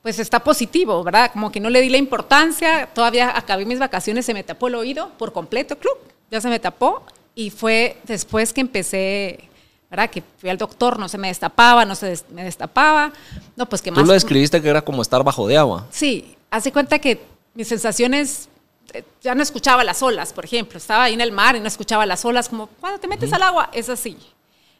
pues 0.06 0.20
está 0.20 0.40
positivo, 0.40 1.04
¿verdad? 1.04 1.32
Como 1.34 1.52
que 1.52 1.60
no 1.60 1.72
le 1.72 1.82
di 1.82 1.90
la 1.90 1.98
importancia, 1.98 2.88
todavía 2.94 3.36
acabé 3.36 3.66
mis 3.66 3.80
vacaciones, 3.80 4.24
se 4.24 4.36
me 4.36 4.44
tapó 4.44 4.68
el 4.68 4.76
oído 4.76 5.10
por 5.18 5.34
completo, 5.34 5.80
club, 5.80 5.98
ya 6.30 6.40
se 6.40 6.48
me 6.48 6.60
tapó 6.60 7.02
y 7.34 7.50
fue 7.50 7.98
después 8.04 8.54
que 8.54 8.62
empecé, 8.62 9.50
¿verdad? 9.90 10.12
Que 10.12 10.22
fui 10.38 10.52
al 10.52 10.60
doctor, 10.60 11.00
no 11.00 11.10
se 11.10 11.18
me 11.18 11.30
destapaba, 11.30 11.86
no 11.86 11.96
se 11.96 12.20
me 12.30 12.44
destapaba, 12.44 13.14
no, 13.56 13.68
pues 13.68 13.82
que 13.82 13.90
más... 13.90 14.00
Tú 14.00 14.06
lo 14.06 14.14
describiste 14.14 14.62
que 14.62 14.70
era 14.70 14.84
como 14.84 15.02
estar 15.02 15.24
bajo 15.24 15.48
de 15.48 15.58
agua. 15.58 15.88
Sí, 15.90 16.36
hace 16.52 16.72
cuenta 16.72 17.00
que 17.00 17.24
mis 17.56 17.68
sensaciones, 17.68 18.48
eh, 18.94 19.04
ya 19.24 19.34
no 19.34 19.42
escuchaba 19.42 19.84
las 19.84 20.04
olas, 20.04 20.34
por 20.34 20.46
ejemplo, 20.46 20.78
estaba 20.78 21.06
ahí 21.06 21.16
en 21.16 21.22
el 21.22 21.32
mar 21.32 21.56
y 21.56 21.62
no 21.62 21.68
escuchaba 21.68 22.06
las 22.06 22.24
olas, 22.26 22.48
como 22.48 22.68
cuando 22.80 23.00
te 23.00 23.08
metes 23.08 23.34
al 23.34 23.42
agua, 23.42 23.72
es 23.74 23.90
así. 23.90 24.16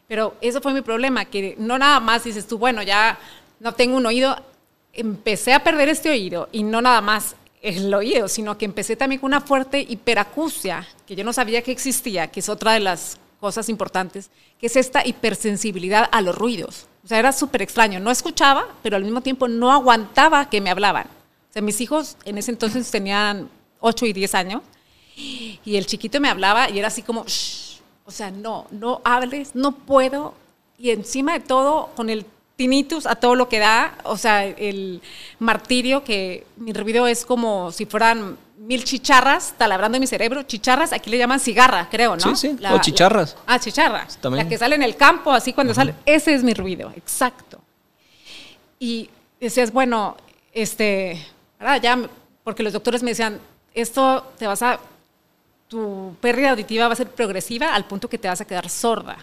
Pero 0.06 0.36
eso 0.40 0.60
fue 0.60 0.72
mi 0.72 0.82
problema, 0.82 1.24
que 1.24 1.56
no 1.58 1.80
nada 1.80 1.98
más 1.98 2.22
dices 2.22 2.46
tú, 2.46 2.58
bueno, 2.58 2.80
ya 2.84 3.18
no 3.58 3.72
tengo 3.72 3.96
un 3.96 4.06
oído, 4.06 4.36
empecé 4.96 5.52
a 5.52 5.62
perder 5.62 5.88
este 5.88 6.10
oído 6.10 6.48
y 6.52 6.62
no 6.62 6.80
nada 6.80 7.00
más 7.00 7.36
el 7.62 7.92
oído, 7.92 8.28
sino 8.28 8.56
que 8.58 8.64
empecé 8.64 8.96
también 8.96 9.20
con 9.20 9.28
una 9.28 9.40
fuerte 9.40 9.80
hiperacusia, 9.80 10.86
que 11.06 11.16
yo 11.16 11.24
no 11.24 11.32
sabía 11.32 11.62
que 11.62 11.72
existía, 11.72 12.28
que 12.28 12.40
es 12.40 12.48
otra 12.48 12.72
de 12.72 12.80
las 12.80 13.18
cosas 13.40 13.68
importantes, 13.68 14.30
que 14.58 14.66
es 14.66 14.76
esta 14.76 15.06
hipersensibilidad 15.06 16.08
a 16.10 16.20
los 16.20 16.36
ruidos. 16.36 16.86
O 17.04 17.08
sea, 17.08 17.18
era 17.18 17.32
súper 17.32 17.62
extraño. 17.62 18.00
No 18.00 18.10
escuchaba, 18.10 18.66
pero 18.82 18.96
al 18.96 19.04
mismo 19.04 19.20
tiempo 19.20 19.48
no 19.48 19.72
aguantaba 19.72 20.48
que 20.48 20.60
me 20.60 20.70
hablaban. 20.70 21.06
O 21.06 21.52
sea, 21.52 21.62
mis 21.62 21.80
hijos 21.80 22.16
en 22.24 22.38
ese 22.38 22.50
entonces 22.50 22.90
tenían 22.90 23.48
8 23.80 24.06
y 24.06 24.12
10 24.12 24.34
años 24.34 24.62
y 25.16 25.76
el 25.76 25.86
chiquito 25.86 26.20
me 26.20 26.28
hablaba 26.28 26.68
y 26.68 26.78
era 26.78 26.88
así 26.88 27.02
como, 27.02 27.22
o 27.22 28.10
sea, 28.10 28.30
no, 28.30 28.66
no 28.70 29.00
hables, 29.04 29.54
no 29.54 29.72
puedo. 29.72 30.34
Y 30.78 30.90
encima 30.90 31.32
de 31.32 31.40
todo, 31.40 31.90
con 31.96 32.10
el 32.10 32.26
tinnitus 32.56 33.06
a 33.06 33.16
todo 33.16 33.34
lo 33.34 33.48
que 33.48 33.58
da, 33.58 33.98
o 34.04 34.16
sea, 34.16 34.44
el 34.44 35.02
martirio 35.38 36.02
que 36.02 36.46
mi 36.56 36.72
ruido 36.72 37.06
es 37.06 37.26
como 37.26 37.70
si 37.70 37.84
fueran 37.84 38.38
mil 38.58 38.82
chicharras 38.82 39.54
talabrando 39.56 39.96
en 39.96 40.00
mi 40.00 40.06
cerebro. 40.06 40.42
Chicharras, 40.42 40.92
aquí 40.92 41.10
le 41.10 41.18
llaman 41.18 41.38
cigarra, 41.38 41.88
creo, 41.90 42.16
¿no? 42.16 42.34
Sí, 42.34 42.48
sí, 42.48 42.58
o 42.72 42.78
chicharras. 42.78 43.36
ah, 43.46 43.58
chicharras. 43.58 44.18
La 44.22 44.48
que 44.48 44.58
sale 44.58 44.74
en 44.74 44.82
el 44.82 44.96
campo, 44.96 45.30
así 45.32 45.52
cuando 45.52 45.74
sale, 45.74 45.94
ese 46.04 46.34
es 46.34 46.42
mi 46.42 46.54
ruido, 46.54 46.92
exacto. 46.96 47.60
Y 48.78 49.10
decías, 49.40 49.72
bueno, 49.72 50.16
este, 50.52 51.24
ya, 51.82 51.98
porque 52.42 52.62
los 52.62 52.72
doctores 52.72 53.02
me 53.02 53.10
decían, 53.10 53.38
esto 53.74 54.32
te 54.38 54.46
vas 54.46 54.62
a, 54.62 54.80
tu 55.68 56.16
pérdida 56.20 56.50
auditiva 56.50 56.86
va 56.86 56.94
a 56.94 56.96
ser 56.96 57.10
progresiva 57.10 57.74
al 57.74 57.84
punto 57.84 58.08
que 58.08 58.18
te 58.18 58.28
vas 58.28 58.40
a 58.40 58.44
quedar 58.46 58.68
sorda. 58.68 59.18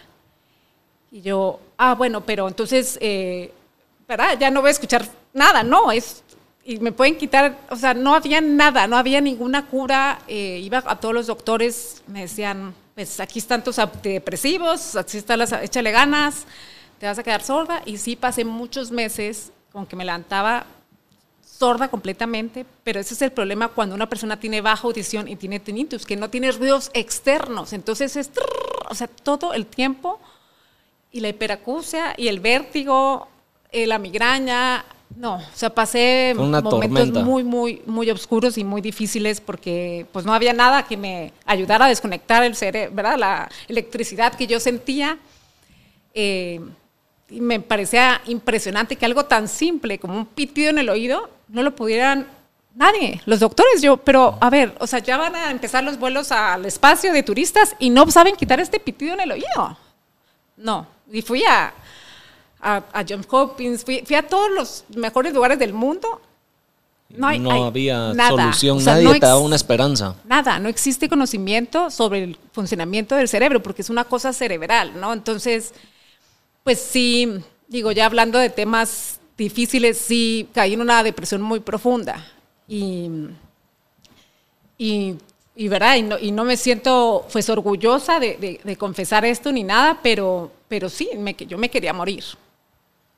Y 1.14 1.22
yo, 1.22 1.60
ah, 1.78 1.94
bueno, 1.94 2.22
pero 2.22 2.48
entonces, 2.48 2.98
eh. 3.00 3.52
Ya 4.40 4.50
no 4.50 4.62
voy 4.62 4.68
a 4.68 4.72
escuchar 4.72 5.08
nada, 5.32 5.62
no, 5.62 5.92
es, 5.92 6.24
y 6.64 6.78
me 6.80 6.90
pueden 6.90 7.16
quitar, 7.16 7.56
o 7.70 7.76
sea, 7.76 7.94
no 7.94 8.16
había 8.16 8.40
nada, 8.40 8.88
no 8.88 8.96
había 8.96 9.20
ninguna 9.20 9.66
cura, 9.66 10.18
eh, 10.26 10.60
iba 10.60 10.82
a 10.84 10.98
todos 10.98 11.14
los 11.14 11.28
doctores, 11.28 12.02
me 12.08 12.22
decían, 12.22 12.74
pues 12.96 13.20
aquí 13.20 13.38
están 13.38 13.62
tus 13.62 13.78
antidepresivos, 13.78 14.96
así 14.96 15.18
están 15.18 15.38
las, 15.38 15.52
échale 15.52 15.92
ganas, 15.92 16.46
te 16.98 17.06
vas 17.06 17.18
a 17.18 17.22
quedar 17.22 17.42
sorda, 17.42 17.80
y 17.86 17.96
sí 17.96 18.16
pasé 18.16 18.44
muchos 18.44 18.90
meses 18.90 19.52
con 19.70 19.86
que 19.86 19.94
me 19.94 20.04
levantaba 20.04 20.66
sorda 21.42 21.88
completamente, 21.88 22.66
pero 22.82 22.98
ese 22.98 23.14
es 23.14 23.22
el 23.22 23.30
problema 23.30 23.68
cuando 23.68 23.94
una 23.94 24.08
persona 24.08 24.38
tiene 24.40 24.60
baja 24.60 24.86
audición 24.86 25.28
y 25.28 25.36
tiene 25.36 25.60
tinnitus, 25.60 26.06
que 26.06 26.16
no 26.16 26.28
tiene 26.28 26.50
ruidos 26.50 26.90
externos, 26.92 27.72
entonces 27.72 28.16
es, 28.16 28.32
o 28.90 28.94
sea, 28.96 29.06
todo 29.06 29.54
el 29.54 29.66
tiempo 29.66 30.20
y 31.14 31.20
la 31.20 31.28
hiperacusia 31.28 32.12
y 32.16 32.26
el 32.26 32.40
vértigo, 32.40 33.28
eh, 33.70 33.86
la 33.86 34.00
migraña, 34.00 34.84
no, 35.16 35.36
o 35.36 35.42
sea, 35.54 35.70
pasé 35.70 36.34
momentos 36.36 37.22
muy, 37.24 37.44
muy, 37.44 37.82
muy 37.86 38.10
oscuros 38.10 38.58
y 38.58 38.64
muy 38.64 38.80
difíciles 38.80 39.40
porque 39.40 40.06
pues 40.10 40.24
no 40.24 40.34
había 40.34 40.52
nada 40.52 40.82
que 40.82 40.96
me 40.96 41.32
ayudara 41.46 41.84
a 41.84 41.88
desconectar 41.88 42.42
el 42.42 42.56
cerebro, 42.56 42.96
¿verdad? 42.96 43.16
La 43.16 43.48
electricidad 43.68 44.34
que 44.34 44.48
yo 44.48 44.58
sentía. 44.58 45.16
Eh, 46.14 46.60
y 47.30 47.40
me 47.40 47.60
parecía 47.60 48.20
impresionante 48.26 48.96
que 48.96 49.06
algo 49.06 49.24
tan 49.24 49.46
simple 49.46 50.00
como 50.00 50.18
un 50.18 50.26
pitido 50.26 50.70
en 50.70 50.78
el 50.78 50.88
oído 50.88 51.30
no 51.46 51.62
lo 51.62 51.76
pudieran 51.76 52.26
nadie, 52.74 53.22
los 53.24 53.38
doctores, 53.38 53.80
yo, 53.80 53.98
pero 53.98 54.36
a 54.40 54.50
ver, 54.50 54.74
o 54.80 54.86
sea, 54.88 54.98
ya 54.98 55.16
van 55.16 55.36
a 55.36 55.52
empezar 55.52 55.84
los 55.84 55.96
vuelos 55.96 56.32
al 56.32 56.66
espacio 56.66 57.12
de 57.12 57.22
turistas 57.22 57.76
y 57.78 57.90
no 57.90 58.10
saben 58.10 58.34
quitar 58.34 58.58
este 58.58 58.80
pitido 58.80 59.14
en 59.14 59.20
el 59.20 59.30
oído. 59.30 59.78
No, 60.56 60.86
y 61.10 61.22
fui 61.22 61.42
a, 61.44 61.72
a, 62.60 62.82
a 62.92 63.04
Johns 63.08 63.26
Hopkins, 63.30 63.84
fui, 63.84 64.14
a 64.14 64.26
todos 64.26 64.50
los 64.50 64.84
mejores 64.96 65.34
lugares 65.34 65.58
del 65.58 65.72
mundo. 65.72 66.20
No, 67.10 67.28
había 67.66 68.12
solución, 68.28 68.82
nadie 68.84 69.20
te 69.20 69.26
daba 69.26 69.38
una 69.38 69.56
esperanza. 69.56 70.16
Nada, 70.24 70.58
no 70.58 70.68
existe 70.68 71.08
conocimiento 71.08 71.90
sobre 71.90 72.24
el 72.24 72.38
funcionamiento 72.52 73.14
del 73.14 73.28
cerebro, 73.28 73.62
porque 73.62 73.82
es 73.82 73.90
una 73.90 74.04
cosa 74.04 74.32
cerebral, 74.32 74.98
¿no? 75.00 75.12
Entonces, 75.12 75.74
pues 76.64 76.80
sí, 76.80 77.40
digo, 77.68 77.92
ya 77.92 78.06
hablando 78.06 78.38
de 78.38 78.50
temas 78.50 79.20
difíciles, 79.36 79.98
sí 79.98 80.48
caí 80.52 80.74
en 80.74 80.80
una 80.80 81.02
depresión 81.02 81.42
muy 81.42 81.60
profunda. 81.60 82.26
Y, 82.66 83.10
y 84.78 85.16
y 85.56 85.68
verdad, 85.68 85.96
y 85.96 86.02
no, 86.02 86.18
y 86.18 86.32
no 86.32 86.44
me 86.44 86.56
siento 86.56 87.26
pues 87.32 87.48
orgullosa 87.48 88.18
de, 88.18 88.60
de, 88.62 88.76
confesar 88.76 89.24
esto 89.24 89.52
ni 89.52 89.62
nada, 89.62 90.00
pero, 90.02 90.50
pero 90.66 90.88
sí, 90.88 91.10
me, 91.16 91.34
yo 91.34 91.58
me 91.58 91.70
quería 91.70 91.92
morir. 91.92 92.24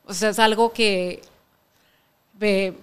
O 0.05 0.13
sea, 0.13 0.31
es 0.31 0.39
algo 0.39 0.73
que, 0.73 1.23
que 2.39 2.75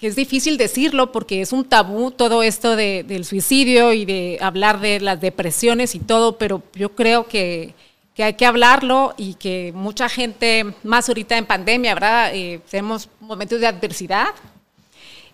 es 0.00 0.16
difícil 0.16 0.56
decirlo 0.56 1.12
porque 1.12 1.42
es 1.42 1.52
un 1.52 1.64
tabú 1.64 2.10
todo 2.10 2.42
esto 2.42 2.74
de, 2.74 3.04
del 3.06 3.26
suicidio 3.26 3.92
y 3.92 4.06
de 4.06 4.38
hablar 4.40 4.80
de 4.80 5.00
las 5.00 5.20
depresiones 5.20 5.94
y 5.94 6.00
todo, 6.00 6.38
pero 6.38 6.62
yo 6.74 6.94
creo 6.94 7.28
que, 7.28 7.74
que 8.14 8.24
hay 8.24 8.34
que 8.34 8.46
hablarlo 8.46 9.14
y 9.18 9.34
que 9.34 9.72
mucha 9.74 10.08
gente, 10.08 10.74
más 10.82 11.08
ahorita 11.08 11.36
en 11.36 11.46
pandemia, 11.46 11.94
¿verdad? 11.94 12.34
Eh, 12.34 12.60
tenemos 12.70 13.08
momentos 13.20 13.60
de 13.60 13.66
adversidad. 13.66 14.34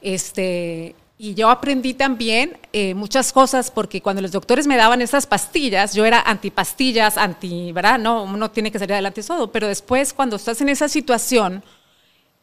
Este, 0.01 0.95
y 1.21 1.35
yo 1.35 1.51
aprendí 1.51 1.95
también 1.95 2.59
eh, 2.73 2.95
muchas 2.95 3.33
cosas 3.33 3.73
porque 3.73 4.01
cuando 4.01 4.23
los 4.23 4.31
doctores 4.31 4.69
me 4.69 4.77
daban 4.77 5.03
esas 5.03 5.27
pastillas, 5.27 5.93
yo 5.93 6.05
era 6.05 6.21
antipastillas, 6.21 7.19
anti, 7.19 7.73
¿verdad? 7.73 7.99
No, 7.99 8.23
uno 8.23 8.53
tiene 8.53 8.71
que 8.71 8.79
salir 8.79 8.93
adelante 8.93 9.25
todo, 9.25 9.51
pero 9.51 9.67
después 9.67 10.13
cuando 10.13 10.37
estás 10.37 10.61
en 10.61 10.69
esa 10.69 10.89
situación 10.89 11.65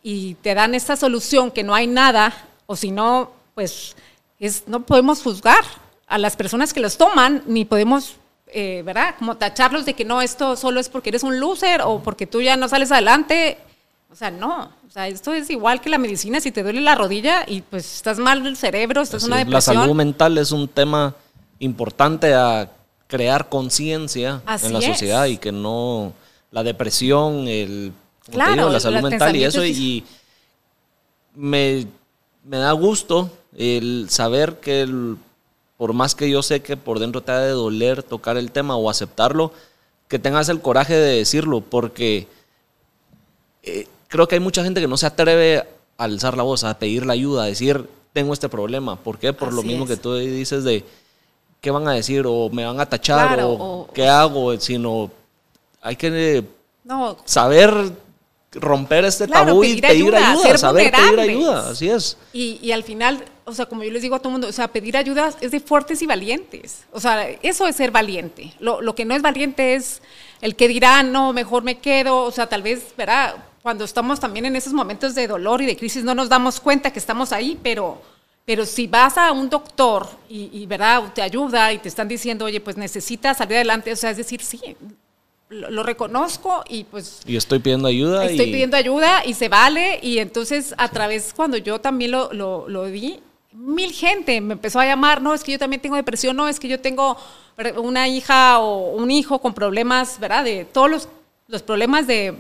y 0.04 0.34
te 0.36 0.54
dan 0.54 0.76
esta 0.76 0.98
solución 0.98 1.52
que 1.52 1.64
no 1.64 1.74
hay 1.74 1.88
nada, 1.88 2.34
o 2.66 2.76
si 2.76 2.92
no, 2.92 3.32
pues 3.54 3.96
es, 4.40 4.68
no 4.68 4.86
podemos 4.86 5.24
juzgar 5.24 5.64
a 6.06 6.18
las 6.18 6.36
personas 6.36 6.74
que 6.74 6.82
los 6.82 6.98
toman, 6.98 7.44
ni 7.48 7.64
podemos, 7.64 8.18
eh, 8.48 8.84
¿verdad? 8.86 9.16
Como 9.18 9.38
tacharlos 9.38 9.86
de 9.86 9.94
que 9.94 10.04
no, 10.04 10.22
esto 10.22 10.58
solo 10.58 10.82
es 10.82 10.90
porque 10.90 11.10
eres 11.10 11.24
un 11.24 11.40
loser 11.40 11.82
o 11.82 12.04
porque 12.04 12.28
tú 12.28 12.42
ya 12.42 12.58
no 12.58 12.68
sales 12.68 12.92
adelante. 12.92 13.58
O 14.16 14.18
sea, 14.18 14.32
no, 14.32 14.72
o 14.88 14.90
sea, 14.90 15.10
esto 15.10 15.34
es 15.34 15.50
igual 15.50 15.82
que 15.82 15.90
la 15.90 15.98
medicina, 15.98 16.40
si 16.40 16.50
te 16.50 16.64
duele 16.64 16.80
la 16.80 16.96
rodilla 16.96 17.44
y 17.46 17.60
pues 17.60 17.96
estás 17.96 18.18
mal 18.18 18.44
del 18.44 18.56
cerebro, 18.56 19.02
estás 19.02 19.24
es 19.24 19.28
una 19.28 19.40
depresión. 19.40 19.76
La 19.76 19.82
salud 19.82 19.94
mental 19.94 20.38
es 20.38 20.54
un 20.54 20.70
tema 20.70 21.14
importante 21.60 22.34
a 22.34 22.72
crear 23.08 23.50
conciencia 23.50 24.42
en 24.64 24.72
la 24.72 24.80
sociedad 24.80 25.26
y 25.26 25.36
que 25.36 25.52
no 25.52 26.14
la 26.52 26.64
depresión, 26.64 27.50
el 27.50 27.92
claro, 28.32 28.70
la 28.70 28.80
salud 28.80 29.02
mental 29.02 29.36
y 29.36 29.44
eso 29.44 29.66
y 29.66 30.06
me, 31.36 31.86
da 32.46 32.72
gusto 32.72 33.30
el 33.58 34.08
saber 34.10 34.62
que 34.62 34.88
por 35.76 35.92
más 35.92 36.16
que 36.16 36.30
yo 36.30 36.42
sé 36.42 36.62
que 36.62 36.78
por 36.78 37.00
dentro 37.00 37.20
te 37.20 37.34
ha 37.34 37.40
de 37.40 37.52
doler 37.52 38.02
tocar 38.02 38.38
el 38.38 38.54
tema 38.54 38.78
o 38.78 38.90
aceptarlo, 38.90 39.52
que 40.08 40.20
tengas 40.20 40.48
el 40.48 40.62
coraje 40.62 40.94
de 40.94 41.18
decirlo, 41.18 41.60
porque 41.60 42.30
eh, 43.64 43.90
creo 44.16 44.28
que 44.30 44.36
hay 44.36 44.42
mucha 44.42 44.64
gente 44.64 44.80
que 44.80 44.88
no 44.88 44.96
se 44.96 45.06
atreve 45.06 45.60
a 45.98 46.04
alzar 46.04 46.38
la 46.38 46.44
voz, 46.44 46.64
a 46.64 46.80
pedir 46.80 47.06
la 47.06 47.14
ayuda, 47.14 47.44
a 47.44 47.48
decir, 47.48 47.86
tengo 48.14 48.34
este 48.34 48.48
problema. 48.48 48.96
¿Por 48.96 49.20
qué? 49.20 49.34
Por 49.34 49.52
lo 49.52 49.62
mismo 49.62 49.86
que 49.86 49.98
tú 49.98 50.16
dices 50.16 50.64
de, 50.64 50.86
¿qué 51.60 51.70
van 51.70 51.86
a 51.88 51.92
decir? 51.92 52.24
O 52.26 52.50
me 52.50 52.66
van 52.66 52.80
a 52.80 52.86
tachar, 52.86 53.42
o, 53.44 53.90
¿qué 53.94 54.08
hago? 54.08 54.58
Sino, 54.58 55.12
hay 55.82 55.98
que 55.98 56.46
saber 57.26 57.92
romper 58.54 59.04
este 59.04 59.28
tabú 59.28 59.66
y 59.66 59.82
pedir 59.82 60.16
ayuda, 60.16 60.58
saber 60.58 60.94
pedir 60.94 61.20
ayuda, 61.20 61.72
así 61.72 61.90
es. 61.90 62.16
Y, 62.32 62.58
y, 62.62 62.72
al 62.72 62.84
final, 62.84 63.22
o 63.44 63.54
sea, 63.54 63.66
como 63.66 63.84
yo 63.84 63.92
les 63.92 64.02
digo 64.02 64.16
a 64.16 64.20
todo 64.20 64.30
el 64.30 64.34
mundo, 64.34 64.48
o 64.48 64.54
sea, 64.54 64.70
pedir 64.70 64.96
ayuda 64.96 65.34
es 65.42 65.52
de 65.52 65.60
fuertes 65.60 66.02
y 66.02 66.06
valientes. 66.06 66.86
O 66.94 67.02
sea, 67.02 67.28
eso 67.42 67.68
es 67.68 67.76
ser 67.76 67.92
valiente. 67.92 68.54
Lo, 68.62 68.82
lo 68.82 68.96
que 68.96 69.04
no 69.04 69.14
es 69.14 69.22
valiente 69.22 69.76
es 69.76 70.02
el 70.40 70.56
que 70.56 70.70
dirá, 70.70 71.04
no, 71.04 71.34
mejor 71.34 71.64
me 71.64 71.80
quedo, 71.80 72.24
o 72.24 72.32
sea, 72.32 72.48
tal 72.48 72.62
vez, 72.62 72.94
¿verdad? 72.98 73.36
Cuando 73.66 73.84
estamos 73.84 74.20
también 74.20 74.46
en 74.46 74.56
esos 74.56 74.74
momentos 74.74 75.16
de 75.16 75.26
dolor 75.26 75.60
y 75.60 75.66
de 75.66 75.76
crisis 75.76 76.04
no 76.04 76.14
nos 76.14 76.30
damos 76.30 76.60
cuenta 76.60 76.94
que 76.94 77.00
estamos 77.00 77.32
ahí, 77.32 77.58
pero, 77.64 78.00
pero 78.46 78.64
si 78.64 78.86
vas 78.86 79.18
a 79.18 79.32
un 79.32 79.50
doctor 79.50 80.08
y, 80.30 80.64
¿verdad? 80.68 81.12
te 81.16 81.24
ayuda 81.24 81.74
y 81.74 81.80
te 81.80 81.90
están 81.90 82.08
diciendo, 82.08 82.46
oye, 82.46 82.62
pues 82.62 82.78
necesitas 82.78 83.38
salir 83.38 83.56
adelante, 83.56 83.92
o 83.92 83.96
sea, 83.96 84.12
es 84.12 84.18
decir, 84.18 84.44
sí, 84.44 84.62
lo, 85.50 85.82
reconozco 85.82 86.64
y 86.70 86.84
pues... 86.84 87.22
Y 87.26 87.38
estoy 87.38 87.58
pidiendo 87.58 87.88
ayuda. 87.88 88.26
Estoy 88.26 88.52
pidiendo 88.52 88.78
ayuda 88.78 89.26
y 89.26 89.34
se 89.34 89.50
vale 89.50 89.98
y 90.00 90.20
entonces 90.20 90.76
a 90.78 90.88
través, 90.90 91.34
cuando 91.36 91.58
yo 91.58 91.82
también 91.82 92.12
lo, 92.12 92.32
lo, 92.34 92.70
lo 92.70 92.86
di, 92.86 93.20
mil 93.52 93.92
gente 93.94 94.42
me 94.42 94.54
empezó 94.54 94.80
a 94.80 94.86
llamar, 94.86 95.24
no, 95.24 95.34
es 95.34 95.44
que 95.44 95.54
yo 95.54 95.58
también 95.58 95.82
tengo 95.82 95.96
depresión, 95.96 96.36
no, 96.36 96.48
es 96.48 96.60
que 96.60 96.68
yo 96.68 96.80
tengo 96.80 97.18
una 97.78 98.08
hija 98.08 98.60
o 98.60 98.92
un 98.92 99.10
hijo 99.10 99.42
con 99.42 99.56
problemas, 99.56 100.20
¿verdad? 100.20 100.44
De 100.44 100.66
todos 100.66 100.88
los, 100.88 101.10
los 101.48 101.64
problemas 101.64 102.06
de 102.06 102.36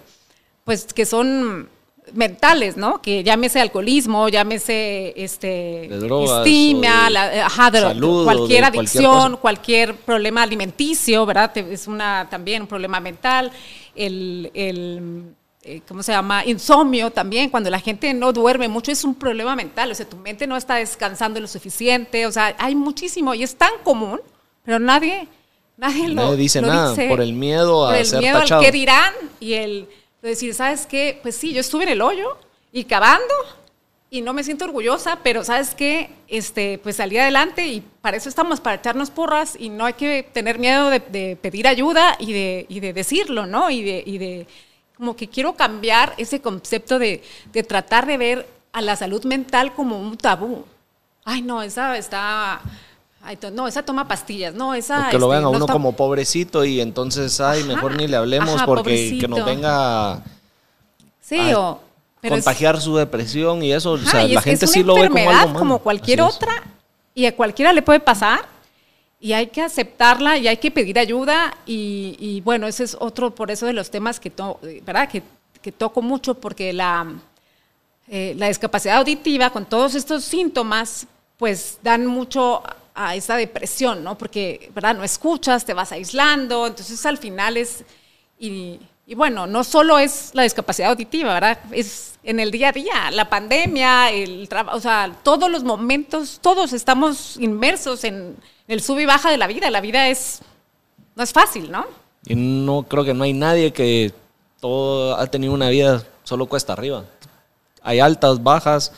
pues 0.65 0.85
que 0.93 1.05
son 1.05 1.69
mentales, 2.13 2.75
¿no? 2.75 3.01
Que 3.01 3.23
llámese 3.23 3.61
alcoholismo, 3.61 4.27
llámese 4.29 5.13
este 5.15 5.85
estima, 5.85 7.09
cualquier 8.25 8.63
adicción, 8.65 9.37
cualquier, 9.37 9.95
problema 9.95 10.43
alimenticio, 10.43 11.25
¿verdad? 11.25 11.55
Es 11.57 11.87
una 11.87 12.27
también 12.29 12.63
un 12.63 12.67
problema 12.67 12.99
mental, 12.99 13.51
el, 13.95 14.51
eh, 15.63 15.81
¿cómo 15.87 16.03
se 16.03 16.11
llama? 16.11 16.43
Insomnio 16.45 17.11
también, 17.11 17.49
cuando 17.49 17.69
la 17.69 17.79
gente 17.79 18.13
no 18.13 18.33
duerme 18.33 18.67
mucho 18.67 18.91
es 18.91 19.03
un 19.03 19.15
problema 19.15 19.55
mental, 19.55 19.91
o 19.91 19.95
sea, 19.95 20.07
tu 20.07 20.17
mente 20.17 20.47
no 20.47 20.57
está 20.57 20.75
descansando 20.75 21.39
lo 21.39 21.47
suficiente, 21.47 22.25
o 22.25 22.31
sea, 22.31 22.55
hay 22.57 22.75
muchísimo 22.75 23.33
y 23.35 23.43
es 23.43 23.55
tan 23.55 23.71
común, 23.83 24.19
pero 24.63 24.79
nadie 24.79 25.27
nadie, 25.77 26.07
lo, 26.07 26.35
dice 26.35 26.61
nada 26.61 26.95
por 27.09 27.21
el 27.21 27.33
miedo 27.33 27.85
a 27.85 27.89
por 27.89 27.97
el 27.97 28.05
ser 28.05 28.21
miedo 28.21 28.37
al 28.39 28.59
que 28.61 28.71
dirán 28.71 29.13
y 29.39 29.53
el 29.53 29.89
decir, 30.29 30.53
¿sabes 30.53 30.85
qué? 30.85 31.19
Pues 31.21 31.35
sí, 31.35 31.53
yo 31.53 31.61
estuve 31.61 31.83
en 31.83 31.89
el 31.89 32.01
hoyo 32.01 32.37
y 32.71 32.85
cavando 32.85 33.33
y 34.09 34.21
no 34.21 34.33
me 34.33 34.43
siento 34.43 34.65
orgullosa, 34.65 35.19
pero 35.23 35.43
¿sabes 35.43 35.75
qué? 35.75 36.09
Este, 36.27 36.77
pues 36.77 36.95
salí 36.97 37.17
adelante 37.17 37.67
y 37.67 37.81
para 38.01 38.17
eso 38.17 38.29
estamos, 38.29 38.61
para 38.61 38.77
echarnos 38.77 39.09
porras 39.09 39.57
y 39.59 39.69
no 39.69 39.85
hay 39.85 39.93
que 39.93 40.23
tener 40.31 40.59
miedo 40.59 40.89
de, 40.89 41.37
pedir 41.41 41.67
ayuda 41.67 42.15
y 42.19 42.31
de, 42.31 42.65
y 42.69 42.79
de, 42.79 42.93
decirlo, 42.93 43.45
¿no? 43.45 43.69
Y 43.69 43.83
de, 43.83 44.03
y 44.05 44.17
de, 44.17 44.47
como 44.95 45.15
que 45.15 45.27
quiero 45.27 45.55
cambiar 45.55 46.13
ese 46.17 46.41
concepto 46.41 46.99
de, 46.99 47.23
tratar 47.67 48.05
de 48.05 48.17
ver 48.17 48.47
a 48.71 48.81
la 48.81 48.95
salud 48.95 49.23
mental 49.25 49.73
como 49.73 49.99
un 49.99 50.17
tabú. 50.17 50.65
Ay, 51.23 51.41
no, 51.41 51.61
esa 51.61 51.97
está... 51.97 52.61
no, 53.51 53.67
esa 53.67 53.83
toma 53.83 54.07
pastillas, 54.07 54.53
no, 54.53 54.73
esa... 54.73 55.09
que 55.09 55.17
lo 55.17 55.29
vean 55.29 55.43
a 55.43 55.47
este, 55.47 55.57
uno 55.57 55.67
como 55.67 55.95
pobrecito 55.95 56.65
y 56.65 56.81
entonces, 56.81 57.39
ay, 57.39 57.63
mejor 57.63 57.95
ni 57.95 58.07
le 58.07 58.17
hablemos 58.17 58.61
porque 58.63 59.17
que 59.19 59.27
nos 59.27 59.43
venga 59.43 60.23
sí, 61.21 61.53
o, 61.53 61.79
contagiar 62.27 62.79
su 62.79 62.95
depresión 62.95 63.63
y 63.63 63.71
eso, 63.71 63.91
o 63.91 63.97
sea, 63.97 64.27
la 64.27 64.41
gente 64.41 64.67
sí 64.67 64.83
lo 64.83 64.95
ve 64.95 65.09
como 65.09 65.29
algo 65.29 65.59
como 65.59 65.79
cualquier 65.79 66.21
otra 66.21 66.63
y 67.13 67.25
a 67.25 67.35
cualquiera 67.35 67.73
le 67.73 67.81
puede 67.81 67.99
pasar 67.99 68.47
y 69.19 69.33
hay 69.33 69.47
que 69.47 69.61
aceptarla 69.61 70.37
y 70.37 70.47
hay 70.47 70.57
que 70.57 70.69
pedir 70.69 70.99
ayuda 70.99 71.57
y, 71.65 72.41
bueno, 72.41 72.67
ese 72.67 72.83
es 72.83 72.95
otro, 72.99 73.33
por 73.33 73.49
eso 73.49 73.65
de 73.65 73.73
los 73.73 73.89
temas 73.89 74.19
que, 74.19 74.31
¿verdad? 74.85 75.09
que, 75.09 75.23
que 75.61 75.71
toco 75.71 76.01
mucho 76.01 76.35
porque 76.35 76.73
la, 76.73 77.07
eh, 78.07 78.35
la 78.37 78.49
discapacidad 78.49 78.97
auditiva 78.97 79.49
con 79.49 79.65
todos 79.65 79.95
estos 79.95 80.23
síntomas 80.23 81.07
pues 81.37 81.79
dan 81.81 82.05
mucho 82.05 82.61
a 82.95 83.13
esa 83.15 83.35
depresión, 83.35 84.03
¿no? 84.03 84.17
Porque, 84.17 84.71
¿verdad? 84.73 84.95
No 84.95 85.03
escuchas, 85.03 85.65
te 85.65 85.73
vas 85.73 85.91
aislando, 85.91 86.65
entonces 86.65 87.05
al 87.05 87.17
final 87.17 87.57
es, 87.57 87.83
y, 88.39 88.79
bueno, 89.15 89.45
no 89.45 89.63
solo 89.63 89.99
es 89.99 90.31
la 90.33 90.43
discapacidad 90.43 90.89
auditiva, 90.89 91.33
¿verdad? 91.33 91.59
Es 91.71 92.17
en 92.23 92.39
el 92.39 92.49
día 92.51 92.69
a 92.69 92.71
día, 92.71 93.11
la 93.11 93.29
pandemia, 93.29 94.09
el 94.11 94.47
trabajo, 94.49 94.77
o 94.77 94.81
sea, 94.81 95.15
todos 95.23 95.51
los 95.51 95.63
momentos, 95.63 96.39
todos 96.41 96.73
estamos 96.73 97.37
inmersos 97.37 98.03
en 98.05 98.35
el 98.67 98.81
sub 98.81 98.97
y 98.99 99.05
baja 99.05 99.29
de 99.29 99.37
la 99.37 99.47
vida, 99.47 99.69
la 99.69 99.81
vida 99.81 100.07
es, 100.07 100.39
no 101.15 101.23
es 101.23 101.33
fácil, 101.33 101.69
¿no? 101.69 101.85
Y 102.25 102.33
no 102.35 102.83
creo 102.83 103.03
que 103.03 103.13
no 103.13 103.25
hay 103.25 103.33
nadie 103.33 103.71
que 103.73 104.11
todo 104.59 105.15
ha 105.15 105.27
tenido 105.27 105.53
una 105.53 105.69
vida 105.69 106.03
solo 106.23 106.47
cuesta 106.47 106.73
arriba. 106.73 107.05
Hay 107.83 107.99
altas, 107.99 108.41
bajas, 108.41 108.91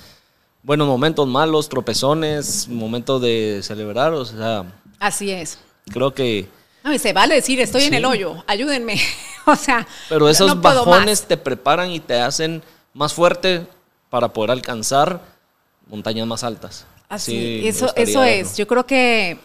buenos 0.67 0.85
momentos, 0.85 1.25
malos, 1.25 1.69
tropezones, 1.69 2.67
momentos 2.67 3.21
de 3.21 3.61
celebrar, 3.63 4.11
o 4.11 4.25
sea. 4.25 4.65
Así 4.99 5.31
es. 5.31 5.59
Creo 5.89 6.13
que. 6.13 6.49
No, 6.83 6.93
y 6.93 6.99
se 6.99 7.13
vale 7.13 7.35
decir, 7.35 7.61
estoy 7.61 7.85
en 7.85 7.93
el 7.93 8.03
hoyo, 8.03 8.43
ayúdenme. 8.47 8.99
o 9.45 9.55
sea. 9.55 9.87
Pero 10.09 10.27
esos 10.27 10.59
bajones 10.59 11.23
te 11.23 11.37
preparan 11.37 11.89
y 11.89 12.01
te 12.01 12.19
hacen 12.19 12.61
más 12.93 13.13
fuerte 13.13 13.65
para 14.09 14.27
poder 14.33 14.51
alcanzar 14.51 15.21
montañas 15.87 16.27
más 16.27 16.43
altas. 16.43 16.85
Así, 17.07 17.65
eso, 17.65 17.89
eso 17.95 18.21
es. 18.25 18.57
Yo 18.57 18.67
creo 18.67 18.85
que, 18.85 19.39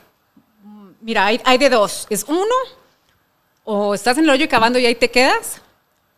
mira, 1.01 1.27
hay, 1.27 1.41
hay 1.45 1.57
de 1.57 1.71
dos. 1.71 2.09
Es 2.11 2.25
uno, 2.27 2.57
o 3.63 3.95
estás 3.95 4.19
en 4.19 4.25
el 4.25 4.31
hoyo 4.31 4.47
y 4.47 4.49
cavando 4.49 4.77
y 4.81 4.87
ahí 4.87 4.97
te 4.97 5.13
quedas, 5.13 5.63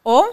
o 0.03 0.27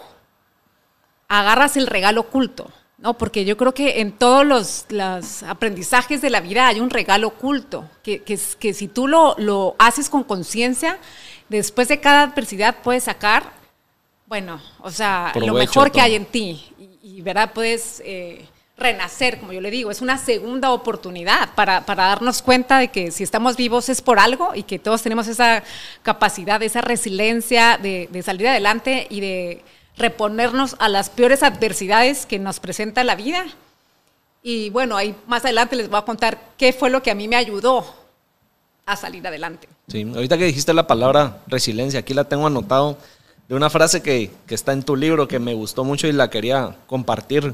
agarras 1.27 1.75
el 1.75 1.87
regalo 1.87 2.21
oculto. 2.21 2.71
No, 3.01 3.17
porque 3.17 3.45
yo 3.45 3.57
creo 3.57 3.73
que 3.73 3.99
en 3.99 4.11
todos 4.11 4.45
los, 4.45 5.43
aprendizajes 5.43 6.21
de 6.21 6.29
la 6.29 6.39
vida 6.39 6.67
hay 6.67 6.79
un 6.79 6.91
regalo 6.91 7.29
oculto, 7.29 7.89
que, 8.03 8.21
que, 8.21 8.39
que 8.59 8.73
si 8.75 8.87
tú 8.87 9.07
lo, 9.07 9.35
lo 9.39 9.75
haces 9.79 10.07
con 10.07 10.23
conciencia, 10.23 10.99
después 11.49 11.87
de 11.87 11.99
cada 11.99 12.21
adversidad 12.23 12.77
puedes 12.83 13.05
sacar, 13.05 13.53
bueno, 14.27 14.61
o 14.79 14.91
sea, 14.91 15.33
lo 15.35 15.53
mejor 15.53 15.91
que 15.91 15.99
hay 15.99 16.15
en 16.15 16.25
ti. 16.25 16.63
Y, 17.01 17.21
¿verdad? 17.21 17.51
Puedes 17.53 18.01
eh, 18.05 18.47
renacer, 18.77 19.39
como 19.39 19.51
yo 19.51 19.61
le 19.61 19.71
digo, 19.71 19.89
es 19.89 20.01
una 20.01 20.19
segunda 20.19 20.71
oportunidad 20.71 21.53
para, 21.55 21.85
para, 21.85 22.05
darnos 22.05 22.41
cuenta 22.43 22.77
de 22.77 22.89
que 22.89 23.11
si 23.11 23.23
estamos 23.23 23.57
vivos 23.57 23.89
es 23.89 24.01
por 24.01 24.19
algo 24.19 24.51
y 24.55 24.63
que 24.63 24.79
todos 24.79 25.01
tenemos 25.01 25.27
esa 25.27 25.63
capacidad, 26.03 26.61
esa 26.61 26.81
resiliencia 26.81 27.77
de, 27.77 28.07
de 28.11 28.21
salir 28.21 28.47
adelante 28.47 29.07
y 29.09 29.21
de 29.21 29.63
reponernos 30.01 30.75
a 30.79 30.89
las 30.89 31.09
peores 31.09 31.43
adversidades 31.43 32.25
que 32.25 32.39
nos 32.39 32.59
presenta 32.59 33.03
la 33.03 33.15
vida. 33.15 33.45
Y 34.43 34.69
bueno, 34.71 34.97
ahí 34.97 35.15
más 35.27 35.45
adelante 35.45 35.75
les 35.75 35.89
voy 35.89 35.99
a 35.99 36.05
contar 36.05 36.39
qué 36.57 36.73
fue 36.73 36.89
lo 36.89 37.03
que 37.03 37.11
a 37.11 37.15
mí 37.15 37.27
me 37.27 37.35
ayudó 37.35 37.85
a 38.85 38.95
salir 38.95 39.25
adelante. 39.25 39.69
Sí, 39.87 40.01
ahorita 40.13 40.37
que 40.37 40.45
dijiste 40.45 40.73
la 40.73 40.87
palabra 40.87 41.37
resiliencia, 41.47 41.99
aquí 41.99 42.13
la 42.13 42.23
tengo 42.23 42.47
anotado 42.47 42.97
de 43.47 43.55
una 43.55 43.69
frase 43.69 44.01
que, 44.01 44.31
que 44.47 44.55
está 44.55 44.73
en 44.73 44.83
tu 44.83 44.95
libro 44.95 45.27
que 45.27 45.39
me 45.39 45.53
gustó 45.53 45.83
mucho 45.83 46.07
y 46.07 46.11
la 46.11 46.29
quería 46.29 46.75
compartir 46.87 47.53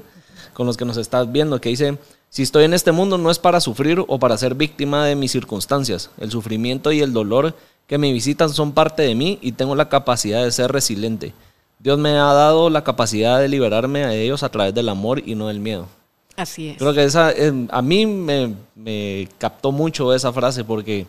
con 0.54 0.66
los 0.66 0.78
que 0.78 0.86
nos 0.86 0.98
estás 0.98 1.32
viendo, 1.32 1.60
que 1.60 1.70
dice, 1.70 1.98
Si 2.30 2.44
estoy 2.44 2.64
en 2.64 2.74
este 2.74 2.92
mundo 2.92 3.18
no 3.18 3.30
es 3.30 3.40
para 3.40 3.60
sufrir 3.60 4.04
o 4.08 4.20
para 4.20 4.38
ser 4.38 4.56
víctima 4.56 5.06
de 5.06 5.16
mis 5.16 5.32
circunstancias. 5.32 6.10
El 6.18 6.32
sufrimiento 6.32 6.92
y 6.92 7.02
el 7.02 7.14
dolor 7.14 7.56
que 7.88 7.98
me 7.98 8.12
visitan 8.12 8.50
son 8.50 8.72
parte 8.74 9.04
de 9.04 9.16
mí 9.16 9.40
y 9.42 9.54
tengo 9.54 9.76
la 9.76 9.90
capacidad 9.90 10.44
de 10.44 10.52
ser 10.52 10.72
resiliente. 10.72 11.34
Dios 11.80 11.98
me 11.98 12.10
ha 12.12 12.34
dado 12.34 12.70
la 12.70 12.84
capacidad 12.84 13.40
de 13.40 13.48
liberarme 13.48 14.06
de 14.06 14.24
ellos 14.24 14.44
a 14.44 14.50
través 14.50 14.74
del 14.74 14.90
amor 14.90 15.22
y 15.26 15.36
no 15.36 15.48
del 15.48 15.60
miedo. 15.60 15.88
Así 16.36 16.70
es. 16.70 16.78
Creo 16.78 16.94
que 16.94 17.04
esa, 17.04 17.32
eh, 17.32 17.52
a 17.70 17.82
mí 17.82 18.06
me, 18.06 18.54
me 18.76 19.28
captó 19.38 19.72
mucho 19.72 20.14
esa 20.14 20.32
frase 20.32 20.64
porque 20.64 21.08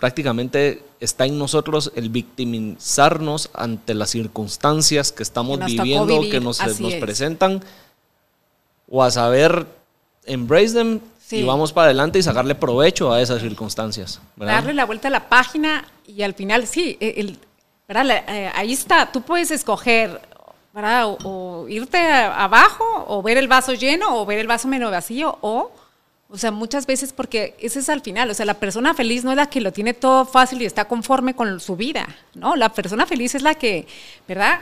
prácticamente 0.00 0.82
está 0.98 1.26
en 1.26 1.38
nosotros 1.38 1.92
el 1.94 2.08
victimizarnos 2.08 3.50
ante 3.52 3.94
las 3.94 4.10
circunstancias 4.10 5.12
que 5.12 5.22
estamos 5.22 5.64
viviendo, 5.64 6.22
que 6.22 6.40
nos, 6.40 6.60
nos 6.80 6.94
presentan, 6.94 7.62
o 8.88 9.04
a 9.04 9.10
saber 9.10 9.66
embrace 10.24 10.74
them 10.74 11.00
y 11.30 11.44
vamos 11.44 11.72
para 11.72 11.86
adelante 11.86 12.18
y 12.18 12.22
sacarle 12.22 12.56
provecho 12.56 13.12
a 13.12 13.20
esas 13.20 13.40
circunstancias. 13.40 14.20
Darle 14.36 14.74
la 14.74 14.84
vuelta 14.84 15.08
a 15.08 15.10
la 15.12 15.28
página 15.28 15.86
y 16.06 16.22
al 16.22 16.34
final, 16.34 16.66
sí, 16.66 16.96
el, 17.00 17.38
eh, 17.90 18.50
ahí 18.54 18.72
está, 18.72 19.10
tú 19.10 19.22
puedes 19.22 19.50
escoger 19.50 20.20
o, 21.24 21.66
irte 21.68 21.98
abajo 21.98 23.04
o 23.08 23.22
ver 23.22 23.36
el 23.36 23.48
vaso 23.48 23.74
lleno 23.74 24.20
o 24.20 24.24
ver 24.24 24.38
el 24.38 24.46
vaso 24.46 24.68
menos 24.68 24.90
vacío 24.90 25.38
o 25.40 25.72
o 26.32 26.38
sea, 26.38 26.52
muchas 26.52 26.86
veces 26.86 27.12
porque 27.12 27.56
ese 27.58 27.80
es 27.80 27.88
al 27.88 28.02
final, 28.02 28.30
o 28.30 28.34
sea, 28.34 28.46
la 28.46 28.54
persona 28.54 28.94
feliz 28.94 29.24
no 29.24 29.32
es 29.32 29.36
la 29.36 29.50
que 29.50 29.60
lo 29.60 29.72
tiene 29.72 29.94
todo 29.94 30.24
fácil 30.24 30.62
y 30.62 30.64
está 30.64 30.84
conforme 30.84 31.34
con 31.34 31.58
su 31.58 31.74
vida, 31.74 32.06
¿no? 32.34 32.54
La 32.54 32.72
persona 32.72 33.04
feliz 33.04 33.34
es 33.34 33.42
la 33.42 33.56
que, 33.56 33.88
¿verdad? 34.28 34.60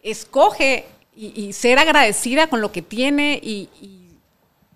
Escoge 0.00 0.86
y, 1.16 1.52
ser 1.54 1.80
agradecida 1.80 2.46
con 2.46 2.60
lo 2.60 2.70
que 2.70 2.82
tiene 2.82 3.40
y, 3.42 3.68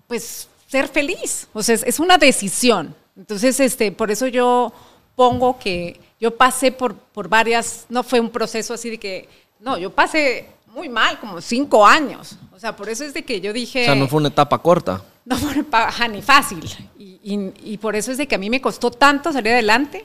pues 0.08 0.48
ser 0.66 0.88
feliz. 0.88 1.46
O 1.52 1.62
sea, 1.62 1.76
es, 1.76 2.00
una 2.00 2.18
decisión. 2.18 2.96
Entonces, 3.16 3.60
este, 3.60 3.92
por 3.92 4.10
eso 4.10 4.26
yo 4.26 4.72
pongo 5.14 5.58
que 5.58 6.00
yo 6.20 6.36
pasé 6.36 6.72
por, 6.72 6.94
por 6.94 7.28
varias, 7.28 7.86
no 7.88 8.02
fue 8.02 8.20
un 8.20 8.30
proceso 8.30 8.74
así 8.74 8.90
de 8.90 8.98
que, 8.98 9.28
no, 9.60 9.78
yo 9.78 9.90
pasé 9.90 10.48
muy 10.66 10.88
mal, 10.88 11.18
como 11.18 11.40
cinco 11.40 11.86
años. 11.86 12.36
O 12.52 12.58
sea, 12.58 12.74
por 12.74 12.88
eso 12.88 13.04
es 13.04 13.14
de 13.14 13.24
que 13.24 13.40
yo 13.40 13.52
dije... 13.52 13.82
O 13.82 13.86
sea, 13.86 13.94
no 13.94 14.08
fue 14.08 14.20
una 14.20 14.28
etapa 14.28 14.58
corta. 14.58 15.02
No 15.24 15.36
fue 15.36 15.50
una 15.50 15.60
etapa 15.60 16.08
ni 16.08 16.22
fácil. 16.22 16.60
Y, 16.98 17.78
por 17.78 17.94
eso 17.94 18.10
es 18.10 18.18
de 18.18 18.26
que 18.26 18.34
a 18.34 18.38
mí 18.38 18.50
me 18.50 18.60
costó 18.60 18.90
tanto 18.90 19.32
salir 19.32 19.52
adelante 19.52 20.04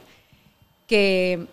que 0.86 1.48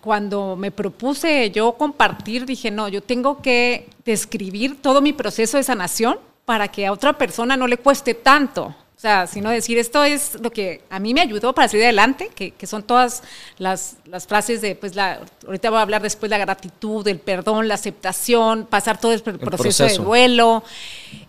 cuando 0.00 0.56
me 0.56 0.70
propuse 0.70 1.50
yo 1.50 1.72
compartir, 1.72 2.44
dije, 2.44 2.70
no, 2.70 2.88
yo 2.88 3.02
tengo 3.02 3.40
que 3.40 3.88
describir 4.04 4.80
todo 4.80 5.00
mi 5.00 5.12
proceso 5.12 5.56
de 5.56 5.62
sanación 5.62 6.18
para 6.44 6.68
que 6.68 6.86
a 6.86 6.92
otra 6.92 7.16
persona 7.16 7.56
no 7.56 7.66
le 7.66 7.78
cueste 7.78 8.14
tanto. 8.14 8.74
O 9.00 9.02
sea, 9.02 9.26
sino 9.26 9.48
decir, 9.48 9.78
esto 9.78 10.04
es 10.04 10.38
lo 10.42 10.50
que 10.50 10.82
a 10.90 10.98
mí 10.98 11.14
me 11.14 11.22
ayudó 11.22 11.54
para 11.54 11.68
salir 11.68 11.84
adelante, 11.84 12.28
que, 12.34 12.66
son 12.66 12.82
todas 12.82 13.22
las, 13.56 13.96
frases 14.28 14.60
de, 14.60 14.74
pues, 14.74 14.94
la, 14.94 15.22
ahorita 15.46 15.70
voy 15.70 15.78
a 15.78 15.80
hablar 15.80 16.02
después 16.02 16.28
de 16.28 16.36
la 16.36 16.44
gratitud, 16.44 17.08
el 17.08 17.18
perdón, 17.18 17.66
la 17.66 17.76
aceptación, 17.76 18.66
pasar 18.66 19.00
todo 19.00 19.14
el, 19.14 19.22
proceso, 19.22 19.86
de 19.86 19.94
duelo, 19.96 20.62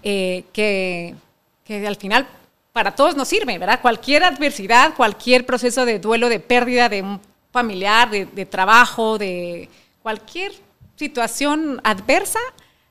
eh, 0.04 0.44
que, 0.52 1.16
que 1.64 1.88
al 1.88 1.96
final 1.96 2.28
para 2.74 2.94
todos 2.94 3.16
nos 3.16 3.30
sirve, 3.30 3.58
¿verdad? 3.58 3.80
Cualquier 3.82 4.26
adversidad, 4.26 4.94
cualquier 4.94 5.46
proceso 5.46 5.86
de 5.86 5.98
duelo, 5.98 6.28
de 6.28 6.42
pérdida 6.42 6.90
de 6.90 7.02
un 7.02 7.22
familiar, 7.54 8.10
de, 8.10 8.26
de 8.26 8.46
trabajo, 8.46 9.18
de 9.18 9.70
cualquier 10.04 10.52
situación 10.98 11.80
adversa, 11.86 12.40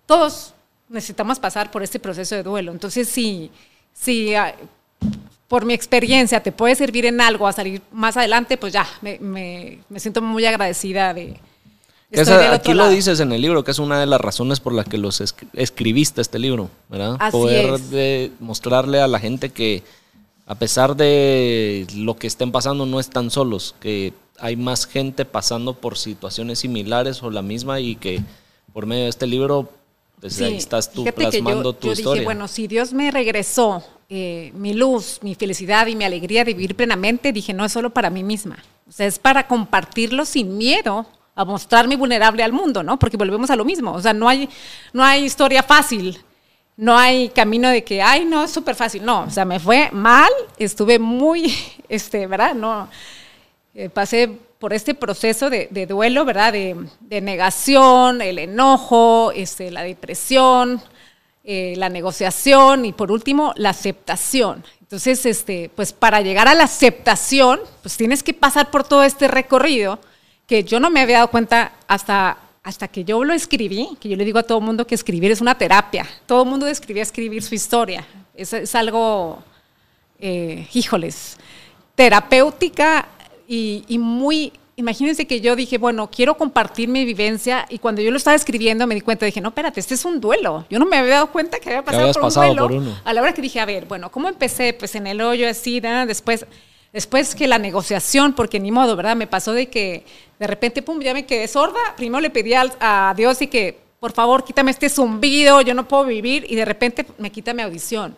todos 0.07 0.55
necesitamos 0.89 1.39
pasar 1.39 1.71
por 1.71 1.83
este 1.83 2.01
proceso 2.01 2.35
de 2.35 2.43
duelo. 2.43 2.73
Entonces, 2.73 3.11
sí 3.11 3.51
si 3.51 3.70
ah, 4.37 4.55
por 5.49 5.65
mi 5.65 5.75
experiencia 5.75 6.43
te 6.43 6.53
puede 6.53 6.75
servir 6.75 7.07
en 7.07 7.21
algo 7.21 7.47
a 7.47 7.53
salir 7.53 7.83
más 7.93 8.17
adelante, 8.17 8.57
pues 8.57 8.73
ya, 8.73 8.87
me, 9.01 9.81
siento 9.97 10.23
muy 10.23 10.45
agradecida 10.47 11.13
de... 11.13 11.39
aquí 12.53 12.75
lo 12.75 12.89
dices 12.89 13.21
en 13.21 13.33
el 13.33 13.41
libro, 13.43 13.65
que 13.65 13.71
es 13.71 13.79
una 13.79 13.99
de 13.99 14.07
las 14.07 14.21
razones 14.21 14.61
por 14.61 14.73
las 14.73 14.87
que 14.87 14.99
los 14.99 15.21
escribiste 15.55 16.21
este 16.21 16.39
libro, 16.39 16.71
¿verdad? 16.89 17.19
Poder 17.31 18.31
mostrarle 18.39 19.01
a 19.01 19.09
la 19.09 19.19
gente 19.19 19.51
que 19.51 19.83
a 20.51 20.57
pesar 20.57 20.97
de 20.97 21.87
lo 21.95 22.17
que 22.17 22.27
estén 22.27 22.51
pasando, 22.51 22.85
no 22.85 22.99
están 22.99 23.31
solos, 23.31 23.77
que 23.79 24.13
hay 24.41 24.57
más 24.57 24.85
gente 24.85 25.25
pasando 25.25 25.75
por 25.75 25.97
situaciones 25.97 26.59
similares 26.59 27.23
o 27.23 27.31
la 27.31 27.41
misma 27.41 27.79
y 27.79 27.95
que 27.95 28.21
por 28.73 28.85
medio 28.85 29.05
de 29.05 29.11
este 29.11 29.29
libro 29.29 29.71
desde 30.21 30.45
ahí 30.45 30.57
estás 30.57 30.93
tú 30.93 31.05
plasmando 31.05 31.73
tu 31.73 31.91
historia. 31.91 32.21
Dije, 32.21 32.25
bueno, 32.25 32.47
si 32.47 32.67
Dios 32.67 32.93
me 32.93 33.11
regresó 33.11 33.83
eh, 34.09 34.53
mi 34.55 34.75
luz, 34.75 35.19
mi 35.23 35.35
felicidad 35.35 35.87
y 35.87 35.97
mi 35.97 36.05
alegría 36.05 36.45
de 36.45 36.53
vivir 36.53 36.77
plenamente, 36.77 37.33
dije, 37.33 37.55
no 37.55 37.65
es 37.65 37.73
solo 37.73 37.91
para 37.91 38.11
mí 38.11 38.23
misma. 38.23 38.59
O 38.89 38.93
sea, 38.93 39.07
es 39.07 39.19
para 39.19 39.47
compartirlo 39.47 40.25
sin 40.25 40.59
miedo 40.59 41.07
a 41.35 41.45
mostrarme 41.45 41.97
vulnerable 41.97 42.43
al 42.43 42.53
mundo, 42.53 42.83
¿no? 42.83 42.99
Porque 42.99 43.17
volvemos 43.17 43.51
a 43.51 43.57
lo 43.57 43.65
mismo. 43.65 43.93
O 43.93 44.01
sea, 44.01 44.13
no 44.13 44.29
hay, 44.29 44.49
no 44.93 45.03
hay 45.03 45.25
historia 45.25 45.63
fácil. 45.63 46.19
No 46.77 46.97
hay 46.97 47.29
camino 47.31 47.69
de 47.69 47.85
que, 47.85 48.03
ay, 48.03 48.25
no, 48.25 48.45
es 48.45 48.51
súper 48.51 48.75
fácil. 48.75 49.05
No, 49.05 49.23
o 49.23 49.31
sea, 49.31 49.45
me 49.45 49.61
fue 49.61 49.91
mal, 49.93 50.31
estuve 50.59 50.99
muy, 50.99 51.55
este, 51.89 52.27
¿verdad? 52.27 52.55
No, 52.55 52.89
eh, 53.75 53.89
pasé 53.89 54.39
por 54.61 54.75
este 54.75 54.95
proceso 54.95 55.49
de, 55.49 55.87
duelo, 55.89 56.27
¿verdad? 56.27 56.53
De, 56.53 57.21
negación, 57.23 58.21
el 58.21 58.39
enojo, 58.39 59.33
este, 59.35 59.71
la 59.71 59.83
depresión, 59.83 60.83
eh, 61.43 61.73
la 61.79 61.89
negociación 61.89 62.85
y 62.85 62.93
por 62.93 63.11
último 63.11 63.55
la 63.57 63.71
aceptación. 63.71 64.63
Entonces, 64.83 65.25
este, 65.25 65.71
pues 65.75 65.95
para 65.95 66.21
llegar 66.21 66.47
a 66.47 66.55
la 66.55 66.65
aceptación, 66.65 67.59
pues 67.81 67.97
tienes 67.97 68.23
que 68.23 68.35
pasar 68.35 68.71
por 68.71 68.85
todo 68.85 69.03
este 69.03 69.29
recorrido 69.29 69.99
que 70.47 70.63
yo 70.63 70.79
no 70.79 70.91
me 70.91 71.01
había 71.01 71.17
dado 71.17 71.31
cuenta 71.31 71.73
hasta, 71.89 72.37
hasta 72.63 72.87
que 72.89 73.03
yo 73.05 73.25
lo 73.25 73.33
escribí, 73.33 73.97
que 73.99 74.11
yo 74.11 74.17
le 74.17 74.27
digo 74.27 74.41
a 74.41 74.43
todo 74.43 74.61
mundo 74.61 74.87
que 74.87 74.95
escribir 74.95 75.31
es 75.31 75.41
una 75.41 75.57
terapia. 75.57 76.07
Todo 76.27 76.43
el 76.43 76.51
mundo 76.51 76.67
describía 76.67 77.03
escribir 77.03 77.43
su 77.43 77.55
historia. 77.55 78.07
Es, 78.35 78.53
es 78.53 78.75
algo, 78.75 79.43
eh, 80.19 80.69
híjoles, 80.75 81.39
terapéutica 81.95 83.09
y, 83.53 83.99
muy, 83.99 84.53
imagínense 84.77 85.27
que 85.27 85.41
yo 85.41 85.57
dije, 85.57 85.77
bueno, 85.77 86.09
quiero 86.09 86.37
compartir 86.37 86.89
mi 86.89 87.05
vivencia 87.05 87.67
y 87.69 87.81
cuando 87.81 88.01
yo 88.01 88.13
lo 88.13 88.17
estaba 88.17 88.37
escribiendo 88.37 88.87
me 88.87 88.95
di 88.95 89.01
cuenta, 89.01 89.27
dije, 89.27 89.41
no, 89.41 89.49
espérate, 89.49 89.81
este 89.81 89.95
es 89.95 90.05
un 90.05 90.21
duelo. 90.21 90.67
Yo 90.71 90.79
no 90.79 90.87
me 90.87 90.97
había 90.97 91.15
dado 91.15 91.33
cuenta 91.33 91.59
que 91.59 91.71
había 91.71 91.85
pasado, 91.85 92.13
por, 92.13 92.71
un 92.71 92.85
duelo. 92.85 92.97
A 93.03 93.13
la 93.13 93.21
hora 93.21 93.35
que 93.35 93.43
dije, 93.43 93.59
a 93.59 93.65
ver, 93.65 93.87
bueno, 93.87 94.09
¿cómo 94.13 94.29
empecé? 94.29 94.73
Pues 94.73 94.95
en 94.95 95.09
el 95.09 95.21
hoyo 95.21 95.49
así, 95.49 95.81
después, 95.81 96.47
después 96.93 97.35
que 97.35 97.49
la 97.49 97.59
negociación, 97.59 98.35
porque 98.35 98.61
ni 98.61 98.71
modo, 98.71 98.95
¿verdad? 98.95 99.17
Me 99.17 99.27
pasó 99.27 99.53
de 99.53 99.69
que 99.69 100.05
de 100.39 100.47
repente, 100.47 100.81
pum, 100.81 101.01
ya 101.01 101.13
me 101.13 101.27
quedé 101.27 101.49
sorda. 101.49 101.81
Primero 101.97 102.21
le 102.21 102.31
pedí 102.31 102.53
a, 102.55 103.13
Dios 103.17 103.43
y 103.43 103.49
que, 103.49 103.81
por 103.99 104.13
favor, 104.13 104.45
quítame 104.45 104.71
este 104.71 104.89
zumbido, 104.89 105.61
yo 105.61 105.75
no 105.75 105.89
puedo 105.89 106.05
vivir 106.05 106.47
y 106.49 106.55
de 106.55 106.65
repente 106.65 107.05
me 107.19 107.33
quita 107.33 107.53
mi 107.53 107.63
audición. 107.63 108.15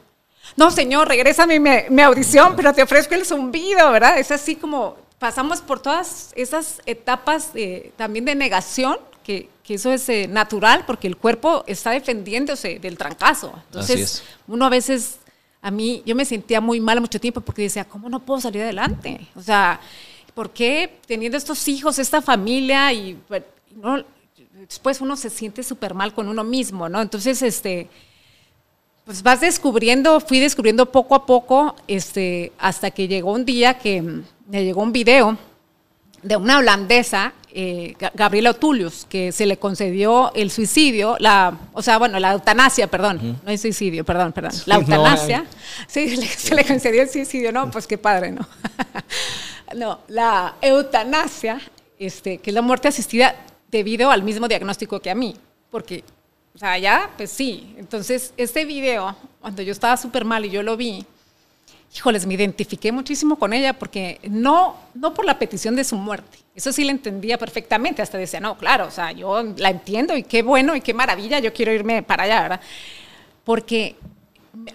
No, 0.58 0.70
señor, 0.70 1.08
regresa 1.08 1.46
mi, 1.46 1.58
mi 1.58 2.02
audición, 2.02 2.54
pero 2.54 2.74
te 2.74 2.82
ofrezco 2.82 3.14
el 3.14 3.24
zumbido, 3.24 3.90
¿verdad? 3.90 4.18
Es 4.18 4.30
así 4.30 4.56
como 4.56 5.00
pasamos 5.22 5.60
por 5.60 5.78
todas 5.78 6.32
esas 6.34 6.82
etapas 6.84 7.52
también 7.94 8.24
de 8.24 8.34
negación, 8.34 8.96
que, 9.22 9.48
eso 9.68 9.92
es 9.92 10.08
eh, 10.08 10.26
natural 10.26 10.82
porque 10.84 11.06
el 11.06 11.16
cuerpo 11.16 11.62
está 11.68 11.92
defendiéndose 11.92 12.80
del 12.80 12.98
trancazo. 12.98 13.54
Entonces, 13.66 14.24
uno 14.48 14.66
a 14.66 14.68
veces, 14.68 15.20
a 15.62 15.70
mí, 15.70 16.02
yo 16.04 16.16
me 16.16 16.24
sentía 16.24 16.60
muy 16.60 16.80
mal 16.80 17.00
mucho 17.00 17.20
tiempo 17.20 17.40
porque 17.40 17.62
decía, 17.62 17.84
¿cómo 17.84 18.08
no 18.08 18.18
puedo 18.18 18.40
salir 18.40 18.62
adelante? 18.62 19.28
O 19.36 19.40
sea, 19.40 19.80
¿por 20.34 20.50
qué 20.50 20.98
teniendo 21.06 21.38
estos 21.38 21.68
hijos, 21.68 22.00
esta 22.00 22.20
familia 22.20 22.92
y 22.92 23.16
después 24.68 25.00
uno 25.00 25.16
se 25.16 25.30
siente 25.30 25.62
súper 25.62 25.94
mal 25.94 26.12
con 26.12 26.26
uno 26.26 26.42
mismo, 26.42 26.88
¿no? 26.88 27.00
Entonces, 27.00 27.40
este 27.42 27.88
pues 29.04 29.22
vas 29.22 29.40
descubriendo, 29.40 30.20
fui 30.20 30.38
descubriendo 30.38 30.86
poco 30.86 31.14
a 31.14 31.26
poco, 31.26 31.74
este, 31.88 32.52
hasta 32.58 32.90
que 32.92 33.08
llegó 33.08 33.32
un 33.32 33.44
día 33.44 33.78
que 33.78 34.22
me 34.52 34.62
llegó 34.66 34.82
un 34.82 34.92
video 34.92 35.38
de 36.22 36.36
una 36.36 36.58
holandesa, 36.58 37.32
eh, 37.54 37.94
Gabriela 38.12 38.50
Otulius, 38.50 39.06
que 39.08 39.32
se 39.32 39.46
le 39.46 39.56
concedió 39.56 40.30
el 40.34 40.50
suicidio, 40.50 41.16
la, 41.20 41.56
o 41.72 41.80
sea, 41.80 41.96
bueno, 41.96 42.20
la 42.20 42.32
eutanasia, 42.32 42.86
perdón, 42.86 43.40
no 43.42 43.50
es 43.50 43.62
suicidio, 43.62 44.04
perdón, 44.04 44.30
perdón, 44.32 44.52
la 44.66 44.74
eutanasia, 44.74 45.46
sí, 45.86 46.16
se 46.36 46.54
le 46.54 46.66
concedió 46.66 47.00
el 47.00 47.08
suicidio, 47.08 47.50
no, 47.50 47.70
pues 47.70 47.86
qué 47.86 47.96
padre, 47.96 48.30
¿no? 48.30 48.46
no, 49.74 50.00
la 50.08 50.56
eutanasia, 50.60 51.58
este, 51.98 52.36
que 52.36 52.50
es 52.50 52.54
la 52.54 52.62
muerte 52.62 52.88
asistida 52.88 53.34
debido 53.70 54.10
al 54.10 54.22
mismo 54.22 54.48
diagnóstico 54.48 55.00
que 55.00 55.10
a 55.10 55.14
mí, 55.14 55.34
porque, 55.70 56.04
o 56.54 56.58
sea, 56.58 56.76
ya, 56.76 57.10
pues 57.16 57.30
sí, 57.30 57.74
entonces, 57.78 58.34
este 58.36 58.66
video, 58.66 59.16
cuando 59.40 59.62
yo 59.62 59.72
estaba 59.72 59.96
súper 59.96 60.26
mal 60.26 60.44
y 60.44 60.50
yo 60.50 60.62
lo 60.62 60.76
vi, 60.76 61.06
híjoles, 61.94 62.26
me 62.26 62.34
identifiqué 62.34 62.92
muchísimo 62.92 63.38
con 63.38 63.52
ella 63.52 63.72
porque 63.78 64.20
no, 64.28 64.76
no 64.94 65.12
por 65.12 65.24
la 65.24 65.38
petición 65.38 65.76
de 65.76 65.84
su 65.84 65.96
muerte, 65.96 66.38
eso 66.54 66.72
sí 66.72 66.84
la 66.84 66.92
entendía 66.92 67.38
perfectamente, 67.38 68.02
hasta 68.02 68.18
decía, 68.18 68.40
no, 68.40 68.56
claro, 68.56 68.86
o 68.86 68.90
sea, 68.90 69.12
yo 69.12 69.42
la 69.56 69.70
entiendo 69.70 70.16
y 70.16 70.22
qué 70.22 70.42
bueno 70.42 70.74
y 70.74 70.80
qué 70.80 70.94
maravilla, 70.94 71.38
yo 71.38 71.52
quiero 71.52 71.72
irme 71.72 72.02
para 72.02 72.24
allá, 72.24 72.42
¿verdad? 72.42 72.60
porque 73.44 73.96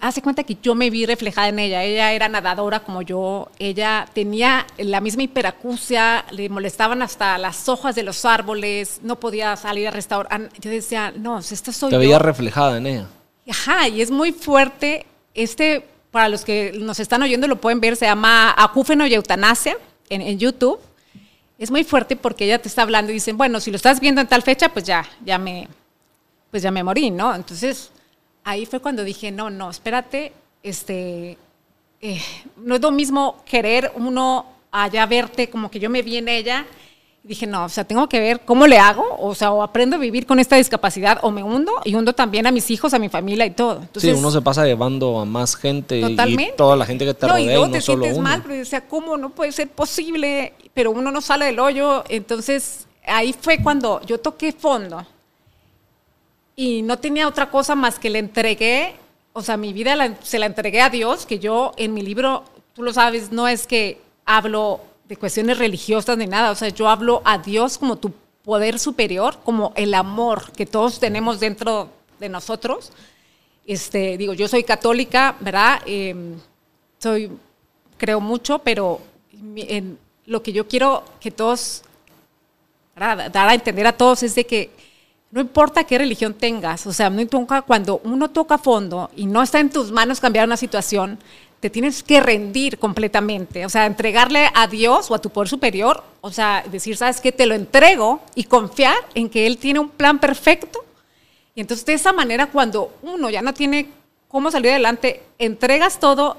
hace 0.00 0.22
cuenta 0.22 0.42
que 0.44 0.56
yo 0.60 0.74
me 0.74 0.90
vi 0.90 1.06
reflejada 1.06 1.48
en 1.48 1.58
ella. 1.58 1.84
Ella 1.84 2.12
era 2.12 2.28
nadadora 2.28 2.80
como 2.80 3.02
yo. 3.02 3.50
Ella 3.58 4.08
tenía 4.12 4.66
la 4.76 5.00
misma 5.00 5.22
hiperacusia, 5.22 6.24
le 6.30 6.48
molestaban 6.48 7.02
hasta 7.02 7.38
las 7.38 7.68
hojas 7.68 7.94
de 7.94 8.02
los 8.02 8.24
árboles, 8.24 9.00
no 9.02 9.20
podía 9.20 9.56
salir 9.56 9.88
a 9.88 9.90
restaurar. 9.90 10.50
Yo 10.60 10.70
decía, 10.70 11.12
no, 11.16 11.38
esto 11.38 11.72
soy 11.72 11.90
Te 11.90 11.94
yo. 11.96 12.00
veía 12.00 12.18
reflejada 12.18 12.76
en 12.78 12.86
ella. 12.86 13.06
Ajá, 13.48 13.88
y 13.88 14.02
es 14.02 14.10
muy 14.10 14.32
fuerte. 14.32 15.06
Este, 15.34 15.86
para 16.10 16.28
los 16.28 16.44
que 16.44 16.72
nos 16.78 17.00
están 17.00 17.22
oyendo, 17.22 17.46
lo 17.46 17.60
pueden 17.60 17.80
ver, 17.80 17.96
se 17.96 18.06
llama 18.06 18.54
Acúfeno 18.56 19.06
y 19.06 19.14
Eutanasia 19.14 19.76
en, 20.08 20.22
en 20.22 20.38
YouTube. 20.38 20.78
Es 21.58 21.70
muy 21.70 21.84
fuerte 21.84 22.16
porque 22.16 22.44
ella 22.44 22.60
te 22.60 22.68
está 22.68 22.82
hablando 22.82 23.10
y 23.10 23.14
dicen, 23.14 23.36
bueno, 23.36 23.60
si 23.60 23.70
lo 23.70 23.76
estás 23.76 24.00
viendo 24.00 24.20
en 24.20 24.28
tal 24.28 24.42
fecha, 24.42 24.68
pues 24.68 24.84
ya, 24.84 25.04
ya 25.24 25.38
me, 25.38 25.68
pues 26.50 26.62
ya 26.62 26.70
me 26.70 26.82
morí, 26.82 27.10
¿no? 27.10 27.34
Entonces, 27.34 27.90
ahí 28.44 28.64
fue 28.64 28.80
cuando 28.80 29.04
dije, 29.04 29.30
no, 29.30 29.50
no, 29.50 29.70
espérate, 29.70 30.32
este, 30.62 31.36
eh, 32.00 32.22
no 32.56 32.76
es 32.76 32.80
lo 32.80 32.90
mismo 32.90 33.42
querer 33.44 33.92
uno 33.96 34.46
allá 34.70 35.06
verte 35.06 35.50
como 35.50 35.70
que 35.70 35.80
yo 35.80 35.90
me 35.90 36.02
vi 36.02 36.16
en 36.16 36.28
ella. 36.28 36.66
Dije, 37.28 37.46
no, 37.46 37.66
o 37.66 37.68
sea, 37.68 37.84
tengo 37.84 38.08
que 38.08 38.18
ver 38.20 38.40
cómo 38.40 38.66
le 38.66 38.78
hago, 38.78 39.04
o 39.20 39.34
sea, 39.34 39.52
o 39.52 39.62
aprendo 39.62 39.96
a 39.96 39.98
vivir 39.98 40.24
con 40.24 40.38
esta 40.38 40.56
discapacidad, 40.56 41.18
o 41.20 41.30
me 41.30 41.42
hundo, 41.42 41.72
y 41.84 41.94
hundo 41.94 42.14
también 42.14 42.46
a 42.46 42.50
mis 42.50 42.70
hijos, 42.70 42.94
a 42.94 42.98
mi 42.98 43.10
familia 43.10 43.44
y 43.44 43.50
todo. 43.50 43.80
Entonces, 43.82 44.14
sí, 44.14 44.18
uno 44.18 44.30
se 44.30 44.40
pasa 44.40 44.64
llevando 44.64 45.20
a 45.20 45.26
más 45.26 45.54
gente 45.54 46.00
totalmente. 46.00 46.54
y 46.54 46.56
toda 46.56 46.74
la 46.74 46.86
gente 46.86 47.04
que 47.04 47.12
te 47.12 47.26
no, 47.26 47.34
rodea 47.34 47.44
y, 47.44 47.48
luego 47.48 47.64
y 47.66 47.68
no 47.68 47.72
te 47.74 47.80
solo 47.82 48.02
sientes 48.04 48.18
uno. 48.18 48.30
mal, 48.30 48.42
pero 48.42 48.54
decía, 48.54 48.80
¿cómo 48.88 49.18
no 49.18 49.28
puede 49.28 49.52
ser 49.52 49.68
posible? 49.68 50.54
Pero 50.72 50.90
uno 50.90 51.12
no 51.12 51.20
sale 51.20 51.44
del 51.44 51.60
hoyo, 51.60 52.02
entonces 52.08 52.86
ahí 53.06 53.34
fue 53.38 53.62
cuando 53.62 54.00
yo 54.06 54.18
toqué 54.18 54.52
fondo 54.52 55.06
y 56.56 56.80
no 56.80 56.98
tenía 56.98 57.28
otra 57.28 57.50
cosa 57.50 57.74
más 57.74 57.98
que 57.98 58.08
le 58.10 58.20
entregué, 58.20 58.94
o 59.34 59.42
sea, 59.42 59.58
mi 59.58 59.74
vida 59.74 59.94
la- 59.96 60.14
se 60.22 60.38
la 60.38 60.46
entregué 60.46 60.80
a 60.80 60.88
Dios, 60.88 61.26
que 61.26 61.38
yo 61.38 61.72
en 61.76 61.92
mi 61.92 62.00
libro, 62.02 62.42
tú 62.74 62.82
lo 62.82 62.92
sabes, 62.94 63.30
no 63.32 63.46
es 63.46 63.66
que 63.66 64.00
hablo 64.24 64.80
de 65.08 65.16
cuestiones 65.16 65.58
religiosas 65.58 66.18
ni 66.18 66.26
nada, 66.26 66.50
o 66.50 66.54
sea, 66.54 66.68
yo 66.68 66.88
hablo 66.88 67.22
a 67.24 67.38
Dios 67.38 67.78
como 67.78 67.96
tu 67.96 68.12
poder 68.44 68.78
superior, 68.78 69.38
como 69.42 69.72
el 69.74 69.94
amor 69.94 70.52
que 70.52 70.66
todos 70.66 71.00
tenemos 71.00 71.40
dentro 71.40 71.88
de 72.20 72.28
nosotros. 72.28 72.92
Este, 73.66 74.16
digo, 74.18 74.34
yo 74.34 74.48
soy 74.48 74.64
católica, 74.64 75.36
¿verdad? 75.40 75.80
Eh, 75.86 76.14
soy, 76.98 77.30
creo 77.96 78.20
mucho, 78.20 78.58
pero 78.58 79.00
en 79.56 79.98
lo 80.26 80.42
que 80.42 80.52
yo 80.52 80.68
quiero 80.68 81.04
que 81.20 81.30
todos, 81.30 81.82
¿verdad? 82.94 83.30
dar 83.30 83.48
a 83.48 83.54
entender 83.54 83.86
a 83.86 83.96
todos 83.96 84.22
es 84.22 84.34
de 84.34 84.44
que 84.44 84.70
no 85.30 85.40
importa 85.40 85.84
qué 85.84 85.98
religión 85.98 86.34
tengas, 86.34 86.86
o 86.86 86.92
sea, 86.92 87.10
no 87.10 87.20
importa 87.20 87.62
cuando 87.62 88.00
uno 88.04 88.30
toca 88.30 88.56
fondo 88.56 89.10
y 89.14 89.26
no 89.26 89.42
está 89.42 89.60
en 89.60 89.70
tus 89.70 89.90
manos 89.90 90.20
cambiar 90.20 90.46
una 90.46 90.56
situación, 90.56 91.18
te 91.60 91.70
tienes 91.70 92.02
que 92.02 92.20
rendir 92.20 92.78
completamente, 92.78 93.66
o 93.66 93.68
sea, 93.68 93.86
entregarle 93.86 94.48
a 94.54 94.66
Dios 94.68 95.10
o 95.10 95.14
a 95.14 95.20
tu 95.20 95.30
poder 95.30 95.48
superior, 95.48 96.04
o 96.20 96.30
sea, 96.30 96.64
decir, 96.70 96.96
¿sabes 96.96 97.20
qué? 97.20 97.32
Te 97.32 97.46
lo 97.46 97.54
entrego 97.54 98.20
y 98.34 98.44
confiar 98.44 98.96
en 99.14 99.28
que 99.28 99.46
Él 99.46 99.58
tiene 99.58 99.80
un 99.80 99.88
plan 99.88 100.18
perfecto. 100.18 100.84
Y 101.54 101.60
entonces 101.60 101.84
de 101.84 101.94
esa 101.94 102.12
manera, 102.12 102.46
cuando 102.46 102.92
uno 103.02 103.28
ya 103.30 103.42
no 103.42 103.54
tiene 103.54 103.90
cómo 104.28 104.50
salir 104.50 104.70
adelante, 104.70 105.22
entregas 105.38 105.98
todo 105.98 106.36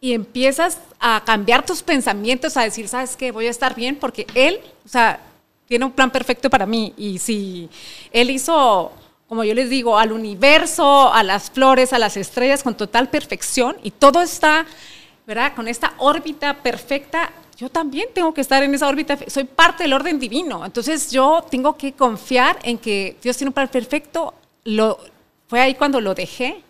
y 0.00 0.14
empiezas 0.14 0.78
a 0.98 1.22
cambiar 1.26 1.66
tus 1.66 1.82
pensamientos, 1.82 2.56
a 2.56 2.62
decir, 2.62 2.88
¿sabes 2.88 3.16
qué? 3.16 3.30
Voy 3.30 3.46
a 3.46 3.50
estar 3.50 3.74
bien 3.74 3.96
porque 3.96 4.26
Él, 4.34 4.60
o 4.86 4.88
sea, 4.88 5.20
tiene 5.66 5.84
un 5.84 5.92
plan 5.92 6.10
perfecto 6.10 6.48
para 6.48 6.66
mí. 6.66 6.94
Y 6.96 7.18
si 7.18 7.68
Él 8.10 8.30
hizo, 8.30 8.92
como 9.32 9.44
yo 9.44 9.54
les 9.54 9.70
digo, 9.70 9.96
al 9.96 10.12
universo, 10.12 11.10
a 11.10 11.22
las 11.22 11.50
flores, 11.50 11.94
a 11.94 11.98
las 11.98 12.18
estrellas 12.18 12.62
con 12.62 12.74
total 12.74 13.08
perfección 13.08 13.78
y 13.82 13.90
todo 13.90 14.20
está, 14.20 14.66
¿verdad? 15.26 15.54
Con 15.56 15.68
esta 15.68 15.94
órbita 15.96 16.62
perfecta, 16.62 17.32
yo 17.56 17.70
también 17.70 18.08
tengo 18.12 18.34
que 18.34 18.42
estar 18.42 18.62
en 18.62 18.74
esa 18.74 18.86
órbita, 18.88 19.16
soy 19.28 19.44
parte 19.44 19.84
del 19.84 19.94
orden 19.94 20.18
divino. 20.18 20.66
Entonces 20.66 21.10
yo 21.10 21.46
tengo 21.50 21.78
que 21.78 21.94
confiar 21.94 22.58
en 22.62 22.76
que 22.76 23.16
Dios 23.22 23.38
tiene 23.38 23.48
un 23.48 23.54
plan 23.54 23.68
perfecto. 23.68 24.34
Lo, 24.64 24.98
fue 25.48 25.62
ahí 25.62 25.76
cuando 25.76 25.98
lo 25.98 26.14
dejé 26.14 26.62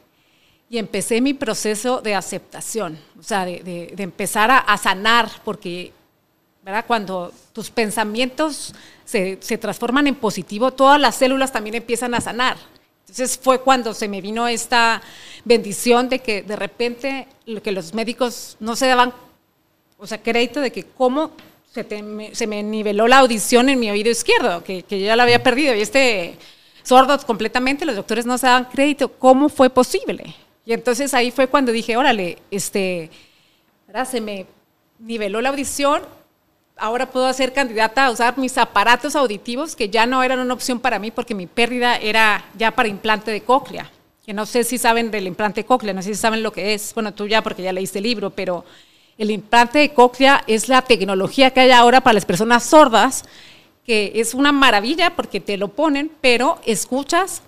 y 0.70 0.78
empecé 0.78 1.20
mi 1.20 1.34
proceso 1.34 2.00
de 2.00 2.14
aceptación, 2.14 2.96
o 3.18 3.24
sea, 3.24 3.44
de, 3.44 3.92
empezar 3.98 4.52
a 4.52 4.78
sanar, 4.78 5.28
porque 5.44 5.92
¿verdad? 6.62 6.84
cuando 6.86 7.32
tus 7.52 7.70
pensamientos 7.70 8.74
se, 9.04 9.38
se 9.40 9.58
transforman 9.58 10.06
en 10.06 10.14
positivo, 10.14 10.70
todas 10.72 11.00
las 11.00 11.16
células 11.16 11.52
también 11.52 11.74
empiezan 11.76 12.14
a 12.14 12.20
sanar. 12.20 12.56
Entonces 13.00 13.38
fue 13.42 13.60
cuando 13.60 13.92
se 13.94 14.08
me 14.08 14.20
vino 14.20 14.46
esta 14.48 15.02
bendición 15.44 16.08
de 16.08 16.20
que 16.20 16.42
de 16.42 16.56
repente 16.56 17.26
lo 17.46 17.60
que 17.62 17.72
los 17.72 17.92
médicos 17.94 18.56
no 18.60 18.76
se 18.76 18.86
daban, 18.86 19.12
o 19.98 20.06
sea, 20.06 20.22
crédito 20.22 20.60
de 20.60 20.70
que 20.72 20.84
cómo 20.84 21.32
se, 21.72 21.84
te- 21.84 22.02
me, 22.02 22.34
se 22.34 22.46
me 22.46 22.62
niveló 22.62 23.08
la 23.08 23.18
audición 23.18 23.68
en 23.68 23.80
mi 23.80 23.90
oído 23.90 24.10
izquierdo, 24.10 24.62
que, 24.64 24.82
que 24.84 25.00
ya 25.00 25.16
la 25.16 25.24
había 25.24 25.42
perdido, 25.42 25.74
y 25.74 25.80
este 25.80 26.36
sordos 26.84 27.24
completamente, 27.24 27.84
los 27.84 27.96
doctores 27.96 28.24
no 28.26 28.38
se 28.38 28.46
daban 28.46 28.64
crédito, 28.66 29.12
¿cómo 29.12 29.48
fue 29.48 29.68
posible? 29.70 30.34
Y 30.64 30.72
entonces 30.72 31.12
ahí 31.14 31.30
fue 31.30 31.48
cuando 31.48 31.70
dije, 31.72 31.96
órale, 31.96 32.38
este, 32.50 33.10
¿verdad? 33.86 34.08
se 34.08 34.20
me 34.20 34.46
niveló 34.98 35.40
la 35.40 35.50
audición, 35.50 36.02
ahora 36.76 37.10
puedo 37.10 37.32
ser 37.32 37.52
candidata 37.52 38.06
a 38.06 38.10
usar 38.10 38.38
mis 38.38 38.56
aparatos 38.58 39.14
auditivos 39.16 39.76
que 39.76 39.88
ya 39.88 40.06
no 40.06 40.22
eran 40.22 40.40
una 40.40 40.54
opción 40.54 40.80
para 40.80 40.98
mí 40.98 41.10
porque 41.10 41.34
mi 41.34 41.46
pérdida 41.46 41.96
era 41.96 42.44
ya 42.56 42.70
para 42.70 42.88
implante 42.88 43.30
de 43.30 43.42
cóclea. 43.42 43.90
Que 44.24 44.32
no 44.32 44.46
sé 44.46 44.64
si 44.64 44.78
saben 44.78 45.10
del 45.10 45.26
implante 45.26 45.62
de 45.62 45.66
cóclea, 45.66 45.94
no 45.94 46.02
sé 46.02 46.14
si 46.14 46.20
saben 46.20 46.42
lo 46.42 46.52
que 46.52 46.74
es. 46.74 46.94
Bueno, 46.94 47.12
tú 47.12 47.26
ya 47.26 47.42
porque 47.42 47.62
ya 47.62 47.72
leíste 47.72 47.98
el 47.98 48.04
libro, 48.04 48.30
pero 48.30 48.64
el 49.18 49.30
implante 49.30 49.80
de 49.80 49.92
cóclea 49.92 50.44
es 50.46 50.68
la 50.68 50.82
tecnología 50.82 51.50
que 51.50 51.60
hay 51.60 51.70
ahora 51.70 52.00
para 52.00 52.14
las 52.14 52.24
personas 52.24 52.62
sordas, 52.64 53.24
que 53.84 54.12
es 54.14 54.34
una 54.34 54.52
maravilla 54.52 55.14
porque 55.16 55.40
te 55.40 55.56
lo 55.56 55.68
ponen, 55.68 56.10
pero 56.20 56.60
escuchas 56.64 57.42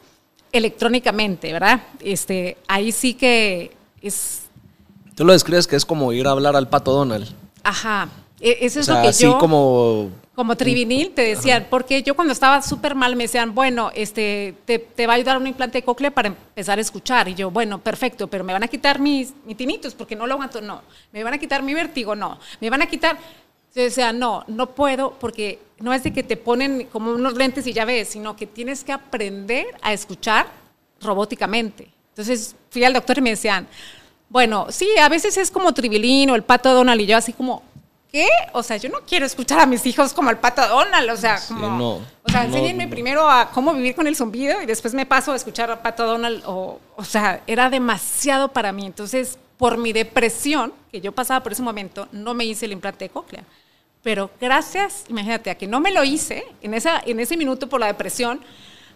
electrónicamente, 0.50 1.52
¿verdad? 1.52 1.82
Este, 2.00 2.56
ahí 2.68 2.92
sí 2.92 3.14
que 3.14 3.72
es, 4.02 4.42
Tú 5.14 5.24
lo 5.24 5.32
describes 5.32 5.66
que 5.66 5.76
es 5.76 5.84
como 5.84 6.12
ir 6.12 6.26
a 6.26 6.32
hablar 6.32 6.56
al 6.56 6.68
pato 6.68 6.92
Donald. 6.92 7.28
ajá, 7.62 8.08
e- 8.50 8.58
eso 8.66 8.78
O 8.78 8.80
es 8.80 8.86
sea, 8.86 8.96
lo 8.96 9.02
que 9.02 9.08
así 9.08 9.24
yo... 9.24 9.38
como 9.38 10.10
Como 10.34 10.56
trivinil, 10.56 11.12
te 11.12 11.22
decían, 11.22 11.66
porque 11.70 12.02
yo 12.02 12.14
cuando 12.16 12.32
estaba 12.32 12.60
súper 12.60 12.94
mal 12.94 13.14
me 13.16 13.24
decían, 13.24 13.54
bueno, 13.54 13.90
este, 13.94 14.54
te, 14.64 14.78
te 14.80 15.06
va 15.06 15.12
a 15.12 15.16
ayudar 15.16 15.36
un 15.38 15.46
implante 15.46 15.78
de 15.78 15.82
cóclea 15.84 16.10
para 16.10 16.28
empezar 16.28 16.78
a 16.78 16.80
escuchar. 16.80 17.28
Y 17.28 17.34
yo, 17.34 17.50
bueno, 17.50 17.78
perfecto, 17.80 18.26
pero 18.26 18.42
me 18.44 18.52
van 18.52 18.62
a 18.64 18.68
quitar 18.68 18.98
mis, 18.98 19.32
mis 19.46 19.56
tinitos 19.56 19.94
porque 19.94 20.16
no 20.16 20.26
lo 20.26 20.34
aguanto, 20.34 20.60
no. 20.60 20.82
Me 21.12 21.22
van 21.22 21.34
a 21.34 21.38
quitar 21.38 21.62
mi 21.62 21.72
vértigo, 21.74 22.14
no. 22.16 22.38
Me 22.60 22.68
van 22.70 22.82
a 22.82 22.86
quitar. 22.86 23.16
Yo 23.76 23.82
decía, 23.82 24.12
no, 24.12 24.44
no 24.48 24.70
puedo 24.70 25.12
porque 25.20 25.58
no 25.78 25.92
es 25.92 26.02
de 26.04 26.12
que 26.12 26.22
te 26.22 26.36
ponen 26.36 26.88
como 26.92 27.12
unos 27.12 27.34
lentes 27.34 27.66
y 27.66 27.72
ya 27.72 27.84
ves, 27.84 28.08
sino 28.08 28.36
que 28.36 28.46
tienes 28.46 28.84
que 28.84 28.92
aprender 28.92 29.66
a 29.82 29.92
escuchar 29.92 30.46
robóticamente. 31.00 31.88
Entonces 32.10 32.54
fui 32.70 32.84
al 32.84 32.92
doctor 32.92 33.18
y 33.18 33.20
me 33.20 33.30
decían, 33.30 33.66
bueno, 34.28 34.66
sí, 34.70 34.88
a 35.00 35.08
veces 35.08 35.36
es 35.36 35.50
como 35.50 35.72
Tribilín 35.72 36.30
o 36.30 36.34
el 36.34 36.42
pato 36.42 36.72
Donald 36.72 37.00
y 37.00 37.06
yo 37.06 37.16
así 37.16 37.32
como, 37.32 37.62
¿qué? 38.14 38.28
O 38.52 38.62
sea, 38.62 38.76
yo 38.76 38.88
no 38.90 39.00
quiero 39.00 39.26
escuchar 39.26 39.58
a 39.58 39.66
mis 39.66 39.84
hijos 39.86 40.14
como 40.14 40.30
el 40.30 40.36
pato 40.36 40.64
Donald, 40.68 41.10
o 41.10 41.16
sea, 41.16 41.40
como, 41.48 41.68
no, 41.68 41.94
o 42.22 42.28
sea, 42.30 42.44
no, 42.44 42.46
enséñenme 42.46 42.84
no. 42.84 42.90
primero 42.90 43.28
a 43.28 43.50
cómo 43.50 43.74
vivir 43.74 43.96
con 43.96 44.06
el 44.06 44.14
zumbido 44.14 44.62
y 44.62 44.66
después 44.66 44.94
me 44.94 45.04
paso 45.04 45.32
a 45.32 45.36
escuchar 45.36 45.68
a 45.72 45.82
pato 45.82 46.06
Donald, 46.06 46.44
o, 46.46 46.78
o 46.94 47.04
sea, 47.04 47.42
era 47.48 47.68
demasiado 47.70 48.52
para 48.52 48.70
mí. 48.70 48.86
Entonces, 48.86 49.36
por 49.56 49.78
mi 49.78 49.92
depresión, 49.92 50.72
que 50.92 51.00
yo 51.00 51.10
pasaba 51.10 51.42
por 51.42 51.50
ese 51.50 51.62
momento, 51.62 52.06
no 52.12 52.34
me 52.34 52.44
hice 52.44 52.66
el 52.66 52.72
implante 52.72 53.06
de 53.06 53.08
cóclea. 53.08 53.42
Pero 54.04 54.30
gracias, 54.40 55.06
imagínate, 55.08 55.50
a 55.50 55.56
que 55.56 55.66
no 55.66 55.80
me 55.80 55.90
lo 55.90 56.04
hice 56.04 56.44
en, 56.62 56.74
esa, 56.74 57.02
en 57.04 57.18
ese 57.18 57.36
minuto 57.36 57.68
por 57.68 57.80
la 57.80 57.88
depresión, 57.88 58.40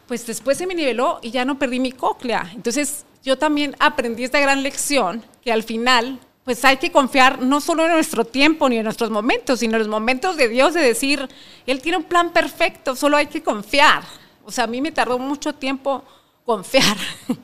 pues 0.06 0.28
después 0.28 0.56
se 0.56 0.66
me 0.68 0.76
niveló 0.76 1.18
y 1.22 1.32
ya 1.32 1.44
no 1.44 1.58
perdí 1.58 1.80
mi 1.80 1.90
cóclea. 1.90 2.52
Entonces 2.54 3.04
yo 3.24 3.36
también 3.36 3.74
aprendí 3.80 4.22
esta 4.22 4.38
gran 4.38 4.62
lección 4.62 5.24
que 5.42 5.50
al 5.50 5.64
final 5.64 6.20
pues 6.48 6.64
hay 6.64 6.78
que 6.78 6.90
confiar 6.90 7.42
no 7.42 7.60
solo 7.60 7.84
en 7.84 7.92
nuestro 7.92 8.24
tiempo 8.24 8.70
ni 8.70 8.78
en 8.78 8.84
nuestros 8.84 9.10
momentos, 9.10 9.60
sino 9.60 9.74
en 9.74 9.80
los 9.80 9.88
momentos 9.88 10.38
de 10.38 10.48
Dios 10.48 10.72
de 10.72 10.80
decir, 10.80 11.28
Él 11.66 11.82
tiene 11.82 11.98
un 11.98 12.04
plan 12.04 12.32
perfecto, 12.32 12.96
solo 12.96 13.18
hay 13.18 13.26
que 13.26 13.42
confiar. 13.42 14.02
O 14.46 14.50
sea, 14.50 14.64
a 14.64 14.66
mí 14.66 14.80
me 14.80 14.90
tardó 14.90 15.18
mucho 15.18 15.52
tiempo 15.52 16.02
confiar, 16.46 16.96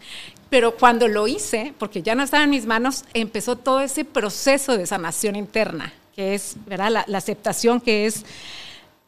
pero 0.49 0.75
cuando 0.75 1.07
lo 1.07 1.29
hice, 1.29 1.75
porque 1.79 2.01
ya 2.01 2.15
no 2.15 2.23
estaba 2.23 2.45
en 2.45 2.49
mis 2.49 2.65
manos, 2.65 3.05
empezó 3.13 3.57
todo 3.57 3.83
ese 3.83 4.07
proceso 4.07 4.75
de 4.79 4.87
sanación 4.87 5.37
interna, 5.37 5.93
que 6.17 6.35
es 6.35 6.57
¿verdad? 6.65 6.91
La, 6.91 7.05
la 7.07 7.19
aceptación, 7.19 7.83
que 7.83 8.07
es 8.07 8.25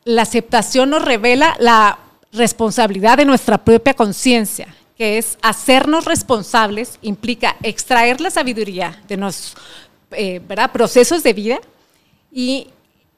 la 0.05 0.20
aceptación 0.20 0.91
nos 0.91 1.07
revela 1.07 1.57
la 1.59 2.01
responsabilidad 2.35 3.16
de 3.16 3.25
nuestra 3.25 3.64
propia 3.64 3.95
conciencia, 3.95 4.68
que 4.97 5.16
es 5.18 5.39
hacernos 5.41 6.05
responsables, 6.05 6.99
implica 7.01 7.57
extraer 7.62 8.20
la 8.20 8.31
sabiduría 8.31 9.03
de 9.09 9.16
los 9.16 9.55
eh, 10.13 10.41
¿verdad? 10.47 10.73
procesos 10.73 11.23
de 11.23 11.33
vida 11.33 11.61
y 12.31 12.69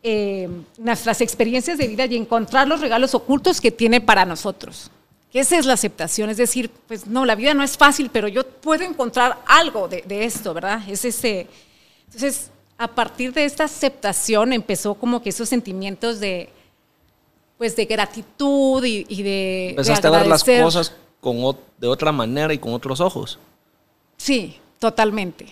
eh, 0.02 0.48
nuestras 0.78 1.20
experiencias 1.20 1.76
de 1.78 1.88
vida 1.88 2.06
y 2.06 2.16
encontrar 2.16 2.68
los 2.68 2.80
regalos 2.80 3.14
ocultos 3.14 3.60
que 3.60 3.70
tiene 3.70 4.00
para 4.00 4.24
nosotros. 4.24 4.90
que 5.32 5.40
esa 5.40 5.58
es 5.58 5.66
la 5.66 5.74
aceptación, 5.74 6.30
es 6.30 6.38
decir, 6.38 6.70
pues 6.86 7.06
no, 7.06 7.26
la 7.26 7.34
vida 7.34 7.52
no 7.52 7.62
es 7.62 7.76
fácil, 7.76 8.08
pero 8.10 8.28
yo 8.28 8.46
puedo 8.46 8.84
encontrar 8.84 9.42
algo 9.46 9.86
de, 9.86 10.24
esto, 10.24 10.54
¿verdad? 10.54 10.80
Es 10.88 11.04
ese, 11.04 11.46
entonces, 12.06 12.50
a 12.78 12.88
partir 12.88 13.32
de 13.34 13.44
esta 13.44 13.64
aceptación 13.64 14.54
empezó 14.54 14.94
como 14.94 15.20
que 15.20 15.28
esos 15.28 15.48
sentimientos 15.48 16.20
de, 16.20 16.48
pues 17.58 17.76
de 17.76 17.84
gratitud 17.84 18.82
y, 18.84 19.22
de... 19.22 19.70
Empezaste 19.70 20.06
a 20.06 20.10
ver 20.10 20.26
las 20.26 20.44
cosas 20.44 20.94
con, 21.20 21.36
de 21.76 21.88
otra 21.88 22.12
manera 22.12 22.54
y 22.54 22.58
con 22.58 22.72
otros 22.72 23.00
ojos. 23.00 23.38
Sí, 24.16 24.58
totalmente. 24.78 25.46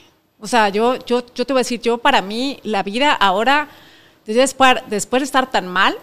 O 0.46 0.48
sea, 0.48 0.68
yo, 0.68 0.94
yo, 1.04 1.26
yo 1.34 1.44
te 1.44 1.52
voy 1.52 1.58
a 1.58 1.64
decir, 1.66 1.80
yo 1.80 1.98
para 1.98 2.22
mí 2.22 2.60
la 2.62 2.84
vida 2.84 3.12
ahora, 3.12 3.68
después, 4.24 4.76
después 4.86 5.22
de 5.22 5.24
estar 5.24 5.50
tan 5.50 5.66
mal, 5.66 5.96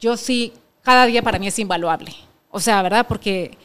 yo 0.00 0.16
sí, 0.16 0.54
cada 0.80 1.04
día 1.04 1.20
para 1.20 1.38
mí 1.38 1.48
es 1.48 1.58
invaluable. 1.58 2.14
O 2.50 2.60
sea, 2.60 2.80
¿verdad? 2.80 3.06
Porque 3.06 3.58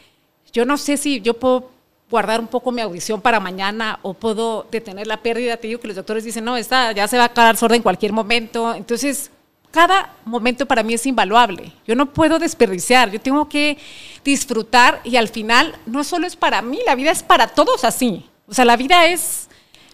yo 0.51 0.65
no 0.65 0.77
sé 0.77 0.97
si 0.97 1.21
yo 1.21 1.35
puedo 1.35 1.71
guardar 2.11 2.41
un 2.41 2.47
poco 2.47 2.69
mi 2.73 2.81
audición 2.81 3.21
para 3.21 3.39
mañana 3.39 3.97
o 4.01 4.13
puedo 4.13 4.67
detener 4.69 5.07
la 5.07 5.23
pérdida. 5.23 5.55
Te 5.55 5.69
digo 5.69 5.79
que 5.79 5.87
los 5.87 5.95
doctores 5.95 6.25
dicen, 6.25 6.43
no, 6.43 6.57
esta 6.57 6.91
ya 6.91 7.07
se 7.07 7.17
va 7.17 7.23
a 7.23 7.33
quedar 7.33 7.55
sorda 7.55 7.77
en 7.77 7.81
cualquier 7.81 8.11
momento. 8.11 8.75
Entonces, 8.75 9.31
cada 9.71 10.13
momento 10.25 10.65
para 10.65 10.83
mí 10.83 10.95
es 10.95 11.05
invaluable. 11.05 11.71
Yo 11.87 11.95
no 11.95 12.11
puedo 12.11 12.39
desperdiciar, 12.39 13.09
yo 13.09 13.21
tengo 13.21 13.47
que 13.47 13.77
disfrutar 14.25 14.99
y 15.05 15.15
al 15.15 15.29
final 15.29 15.73
no 15.85 16.03
solo 16.03 16.27
es 16.27 16.35
para 16.35 16.61
mí, 16.61 16.81
la 16.85 16.95
vida 16.95 17.11
es 17.11 17.23
para 17.23 17.47
todos 17.47 17.85
así. 17.85 18.29
O 18.49 18.53
sea, 18.53 18.65
la 18.65 18.75
vida 18.75 19.05
es, 19.05 19.47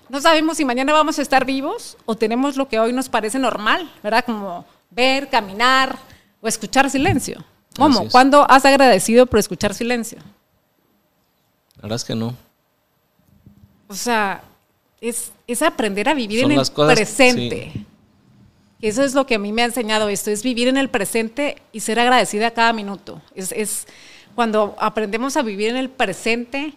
no 0.09 0.21
sabemos 0.21 0.57
si 0.57 0.65
mañana 0.65 0.93
vamos 0.93 1.19
a 1.19 1.21
estar 1.21 1.45
vivos 1.45 1.97
o 2.05 2.15
tenemos 2.15 2.57
lo 2.57 2.67
que 2.67 2.79
hoy 2.79 2.93
nos 2.93 3.09
parece 3.09 3.39
normal, 3.39 3.91
¿verdad? 4.03 4.25
Como 4.25 4.65
ver, 4.89 5.29
caminar 5.29 5.97
o 6.41 6.47
escuchar 6.47 6.89
silencio. 6.89 7.43
¿Cómo? 7.77 8.09
¿Cuándo 8.09 8.49
has 8.49 8.65
agradecido 8.65 9.25
por 9.25 9.39
escuchar 9.39 9.73
silencio? 9.73 10.19
La 11.77 11.83
verdad 11.83 11.95
es 11.95 12.03
que 12.03 12.15
no. 12.15 12.35
O 13.87 13.93
sea, 13.93 14.43
es, 15.01 15.31
aprender 15.61 16.09
a 16.09 16.13
vivir 16.13 16.43
en 16.43 16.51
el 16.51 16.61
presente. 16.73 17.85
Eso 18.81 19.03
es 19.03 19.13
lo 19.13 19.25
que 19.25 19.35
a 19.35 19.39
mí 19.39 19.51
me 19.51 19.61
ha 19.61 19.65
enseñado 19.65 20.07
esto, 20.09 20.31
es 20.31 20.41
vivir 20.41 20.67
en 20.69 20.77
el 20.77 20.89
presente 20.89 21.61
y 21.71 21.81
ser 21.81 21.99
agradecida 21.99 22.47
a 22.47 22.51
cada 22.51 22.71
minuto. 22.71 23.21
Es, 23.35 23.87
cuando 24.35 24.75
aprendemos 24.79 25.35
a 25.35 25.41
vivir 25.41 25.69
en 25.69 25.77
el 25.77 25.89
presente 25.89 26.73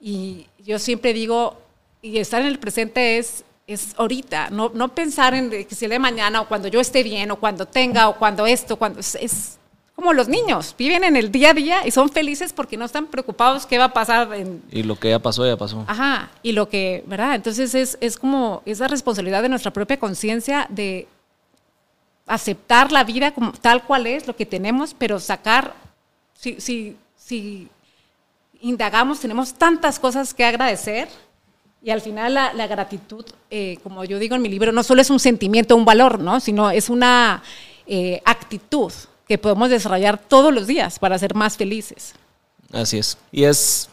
y 0.00 0.46
yo 0.64 0.78
siempre 0.78 1.12
digo, 1.12 1.60
y 2.02 2.18
estar 2.18 2.40
en 2.40 2.48
el 2.48 2.58
presente 2.58 3.18
es, 3.18 3.44
es 3.66 3.94
ahorita, 3.96 4.50
no, 4.50 4.70
no 4.74 4.94
pensar 4.94 5.34
en 5.34 5.50
que 5.50 5.74
si 5.74 5.84
el 5.84 5.90
de 5.90 5.98
mañana 5.98 6.40
o 6.40 6.48
cuando 6.48 6.68
yo 6.68 6.80
esté 6.80 7.02
bien 7.02 7.30
o 7.30 7.36
cuando 7.36 7.66
tenga 7.66 8.08
o 8.08 8.16
cuando 8.16 8.46
esto, 8.46 8.76
cuando 8.76 9.00
es, 9.00 9.58
como 9.94 10.14
los 10.14 10.28
niños, 10.28 10.74
viven 10.78 11.04
en 11.04 11.14
el 11.14 11.30
día 11.30 11.50
a 11.50 11.54
día 11.54 11.86
y 11.86 11.90
son 11.90 12.08
felices 12.08 12.54
porque 12.54 12.78
no 12.78 12.86
están 12.86 13.06
preocupados 13.06 13.66
qué 13.66 13.76
va 13.76 13.84
a 13.84 13.92
pasar. 13.92 14.32
En... 14.32 14.62
Y 14.70 14.82
lo 14.82 14.98
que 14.98 15.10
ya 15.10 15.18
pasó, 15.18 15.44
ya 15.44 15.58
pasó. 15.58 15.84
Ajá, 15.86 16.30
y 16.42 16.52
lo 16.52 16.70
que, 16.70 17.04
¿verdad? 17.06 17.34
Entonces 17.34 17.74
es, 17.74 17.98
es 18.00 18.16
como 18.16 18.62
esa 18.64 18.88
responsabilidad 18.88 19.42
de 19.42 19.50
nuestra 19.50 19.72
propia 19.72 19.98
conciencia 19.98 20.66
de 20.70 21.06
aceptar 22.26 22.92
la 22.92 23.04
vida 23.04 23.32
como 23.32 23.52
tal 23.52 23.84
cual 23.84 24.06
es, 24.06 24.26
lo 24.26 24.34
que 24.34 24.46
tenemos, 24.46 24.94
pero 24.94 25.20
sacar, 25.20 25.74
si, 26.32 26.60
si, 26.60 26.96
si 27.16 27.68
indagamos, 28.62 29.20
tenemos 29.20 29.52
tantas 29.52 29.98
cosas 29.98 30.32
que 30.32 30.44
agradecer 30.44 31.08
y 31.82 31.90
al 31.90 32.00
final 32.00 32.34
la, 32.34 32.66
gratitud, 32.66 33.24
eh, 33.50 33.78
como 33.82 34.04
yo 34.04 34.18
digo 34.18 34.36
en 34.36 34.42
mi 34.42 34.48
libro, 34.48 34.72
no 34.72 34.82
solo 34.82 35.00
es 35.00 35.10
un 35.10 35.20
sentimiento, 35.20 35.76
un 35.76 35.84
valor, 35.84 36.18
¿no? 36.18 36.40
sino 36.40 36.70
es 36.70 36.90
una 36.90 37.42
eh, 37.86 38.20
actitud 38.24 38.92
que 39.26 39.38
podemos 39.38 39.70
desarrollar 39.70 40.18
todos 40.18 40.52
los 40.52 40.66
días 40.66 40.98
para 40.98 41.18
ser 41.18 41.34
más 41.34 41.56
felices. 41.56 42.14
Así 42.72 42.98
es. 42.98 43.16
Y 43.32 43.44
es, 43.44 43.88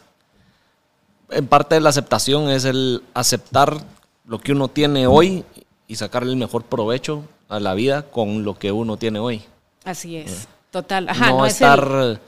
en 1.30 1.46
parte 1.46 1.76
de 1.76 1.80
la 1.80 1.88
aceptación, 1.88 2.50
es 2.50 2.64
el 2.64 3.02
aceptar 3.14 3.82
lo 4.26 4.38
que 4.38 4.52
uno 4.52 4.68
tiene 4.68 5.06
hoy 5.06 5.44
y 5.86 5.96
sacarle 5.96 6.30
el 6.30 6.36
mejor 6.36 6.64
provecho 6.64 7.24
a 7.48 7.58
la 7.60 7.74
vida 7.74 8.02
con 8.02 8.44
lo 8.44 8.58
que 8.58 8.70
uno 8.72 8.96
tiene 8.96 9.18
hoy. 9.18 9.42
Así 9.84 10.16
es, 10.16 10.44
eh. 10.44 10.46
total. 10.70 11.06
no, 11.18 11.46
estar... 11.46 12.20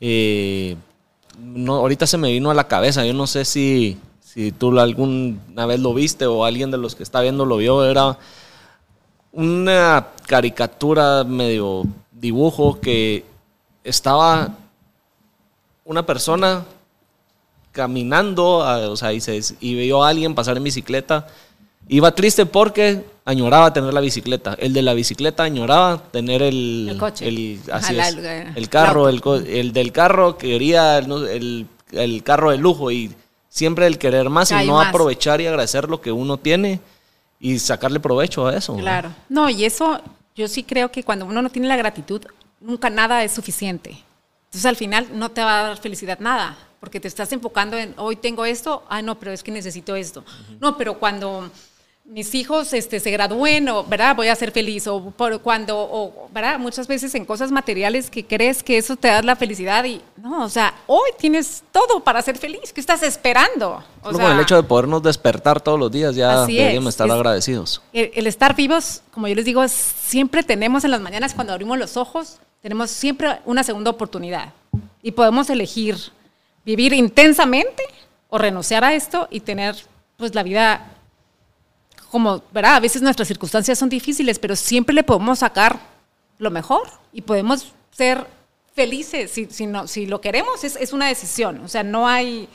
Eh, 0.00 0.76
no, 1.38 1.76
ahorita 1.76 2.06
se 2.06 2.18
me 2.18 2.32
vino 2.32 2.50
a 2.50 2.54
la 2.54 2.68
cabeza, 2.68 3.04
yo 3.04 3.14
no 3.14 3.26
sé 3.26 3.44
si, 3.44 3.98
si 4.34 4.50
tú 4.50 4.76
alguna 4.80 5.66
vez 5.66 5.78
lo 5.78 5.94
viste 5.94 6.26
o 6.26 6.44
alguien 6.44 6.72
de 6.72 6.76
los 6.76 6.96
que 6.96 7.04
está 7.04 7.20
viendo 7.20 7.46
lo 7.46 7.56
vio, 7.56 7.84
era 7.84 8.18
una 9.30 10.08
caricatura 10.26 11.22
medio 11.22 11.84
dibujo 12.10 12.80
que 12.80 13.24
estaba 13.84 14.56
una 15.84 16.04
persona 16.04 16.64
caminando, 17.70 18.58
o 18.90 18.96
sea, 18.96 19.12
y, 19.12 19.20
se, 19.20 19.40
y 19.60 19.74
vio 19.76 20.02
a 20.02 20.08
alguien 20.08 20.34
pasar 20.34 20.56
en 20.56 20.64
bicicleta. 20.64 21.28
Iba 21.86 22.12
triste 22.12 22.44
porque 22.44 23.04
añoraba 23.24 23.72
tener 23.72 23.94
la 23.94 24.00
bicicleta. 24.00 24.56
El 24.58 24.72
de 24.72 24.82
la 24.82 24.94
bicicleta 24.94 25.44
añoraba 25.44 26.02
tener 26.10 26.42
el, 26.42 26.88
el 26.90 26.98
coche. 26.98 27.28
El, 27.28 27.60
así 27.70 27.96
es, 27.96 28.16
el 28.56 28.68
carro, 28.68 29.08
el, 29.08 29.22
el, 29.46 29.72
del 29.72 29.92
carro 29.92 30.38
quería 30.38 30.98
el, 30.98 31.68
el, 31.92 32.22
carro 32.24 32.50
de 32.50 32.58
lujo 32.58 32.90
y 32.90 33.14
siempre 33.54 33.86
el 33.86 33.98
querer 33.98 34.28
más 34.30 34.50
y 34.50 34.66
no 34.66 34.80
aprovechar 34.80 35.40
y 35.40 35.46
agradecer 35.46 35.88
lo 35.88 36.00
que 36.00 36.10
uno 36.10 36.38
tiene 36.38 36.80
y 37.38 37.60
sacarle 37.60 38.00
provecho 38.00 38.48
a 38.48 38.56
eso. 38.56 38.74
Claro. 38.76 39.14
No, 39.28 39.48
y 39.48 39.64
eso 39.64 40.00
yo 40.34 40.48
sí 40.48 40.64
creo 40.64 40.90
que 40.90 41.04
cuando 41.04 41.24
uno 41.24 41.40
no 41.40 41.48
tiene 41.50 41.68
la 41.68 41.76
gratitud, 41.76 42.20
nunca 42.60 42.90
nada 42.90 43.22
es 43.22 43.30
suficiente. 43.30 43.90
Entonces 44.46 44.66
al 44.66 44.74
final 44.74 45.06
no 45.12 45.30
te 45.30 45.40
va 45.44 45.60
a 45.60 45.62
dar 45.68 45.76
felicidad 45.76 46.18
nada, 46.18 46.58
porque 46.80 46.98
te 46.98 47.06
estás 47.06 47.30
enfocando 47.32 47.76
en, 47.76 47.94
hoy 47.96 48.16
tengo 48.16 48.44
esto, 48.44 48.82
ah, 48.88 49.02
no, 49.02 49.20
pero 49.20 49.30
es 49.30 49.44
que 49.44 49.52
necesito 49.52 49.94
esto. 49.94 50.24
No, 50.58 50.76
pero 50.76 50.98
cuando 50.98 51.48
mis 52.04 52.34
hijos 52.34 52.74
este, 52.74 53.00
se 53.00 53.10
gradúen, 53.10 53.66
o, 53.70 53.82
¿verdad? 53.84 54.14
Voy 54.14 54.28
a 54.28 54.36
ser 54.36 54.52
feliz, 54.52 54.86
o 54.86 55.10
por 55.10 55.40
cuando, 55.40 55.78
o, 55.78 56.28
¿verdad? 56.32 56.58
Muchas 56.58 56.86
veces 56.86 57.14
en 57.14 57.24
cosas 57.24 57.50
materiales 57.50 58.10
que 58.10 58.26
crees 58.26 58.62
que 58.62 58.76
eso 58.76 58.94
te 58.96 59.08
da 59.08 59.22
la 59.22 59.36
felicidad 59.36 59.84
y, 59.84 60.02
no, 60.16 60.44
o 60.44 60.48
sea, 60.50 60.74
hoy 60.86 61.10
tienes 61.18 61.64
todo 61.72 62.00
para 62.04 62.20
ser 62.20 62.36
feliz, 62.36 62.72
¿qué 62.74 62.80
estás 62.80 63.02
esperando? 63.02 63.82
O 64.02 64.12
sea, 64.12 64.32
el 64.32 64.40
hecho 64.40 64.56
de 64.56 64.62
podernos 64.62 65.02
despertar 65.02 65.62
todos 65.62 65.78
los 65.78 65.90
días 65.90 66.14
ya 66.14 66.44
deberíamos 66.44 66.90
estar 66.90 67.10
agradecidos. 67.10 67.80
El, 67.92 68.26
estar 68.26 68.54
vivos, 68.54 69.02
como 69.10 69.26
yo 69.26 69.34
les 69.34 69.46
digo, 69.46 69.66
siempre 69.66 70.42
tenemos 70.42 70.84
en 70.84 70.90
las 70.90 71.00
mañanas 71.00 71.32
cuando 71.32 71.54
abrimos 71.54 71.78
los 71.78 71.96
ojos, 71.96 72.38
tenemos 72.60 72.90
siempre 72.90 73.38
una 73.46 73.64
segunda 73.64 73.90
oportunidad 73.90 74.52
y 75.02 75.12
podemos 75.12 75.48
elegir 75.48 75.96
vivir 76.66 76.92
intensamente 76.92 77.82
o 78.28 78.38
renunciar 78.38 78.84
a 78.84 78.94
esto 78.94 79.28
y 79.30 79.40
tener 79.40 79.76
pues 80.16 80.34
la 80.34 80.42
vida 80.42 80.93
como, 82.14 82.44
¿verdad? 82.52 82.76
A 82.76 82.80
veces 82.80 83.02
nuestras 83.02 83.26
circunstancias 83.26 83.76
son 83.76 83.88
difíciles, 83.88 84.38
pero 84.38 84.54
siempre 84.54 84.94
le 84.94 85.02
podemos 85.02 85.40
sacar 85.40 85.80
lo 86.38 86.48
mejor 86.48 86.88
y 87.12 87.22
podemos 87.22 87.72
ser 87.90 88.24
felices 88.72 89.32
si, 89.32 89.46
si, 89.46 89.66
no, 89.66 89.88
si 89.88 90.06
lo 90.06 90.20
queremos, 90.20 90.62
es, 90.62 90.76
es, 90.76 90.92
una 90.92 91.08
decisión, 91.08 91.60
o 91.64 91.66
sea, 91.66 91.82
no 91.82 92.06
hay, 92.06 92.48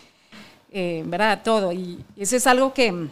eh, 0.72 1.04
¿verdad? 1.06 1.42
Todo. 1.44 1.74
Y 1.74 2.00
eso 2.16 2.38
es 2.38 2.48
algo 2.48 2.74
que, 2.74 3.10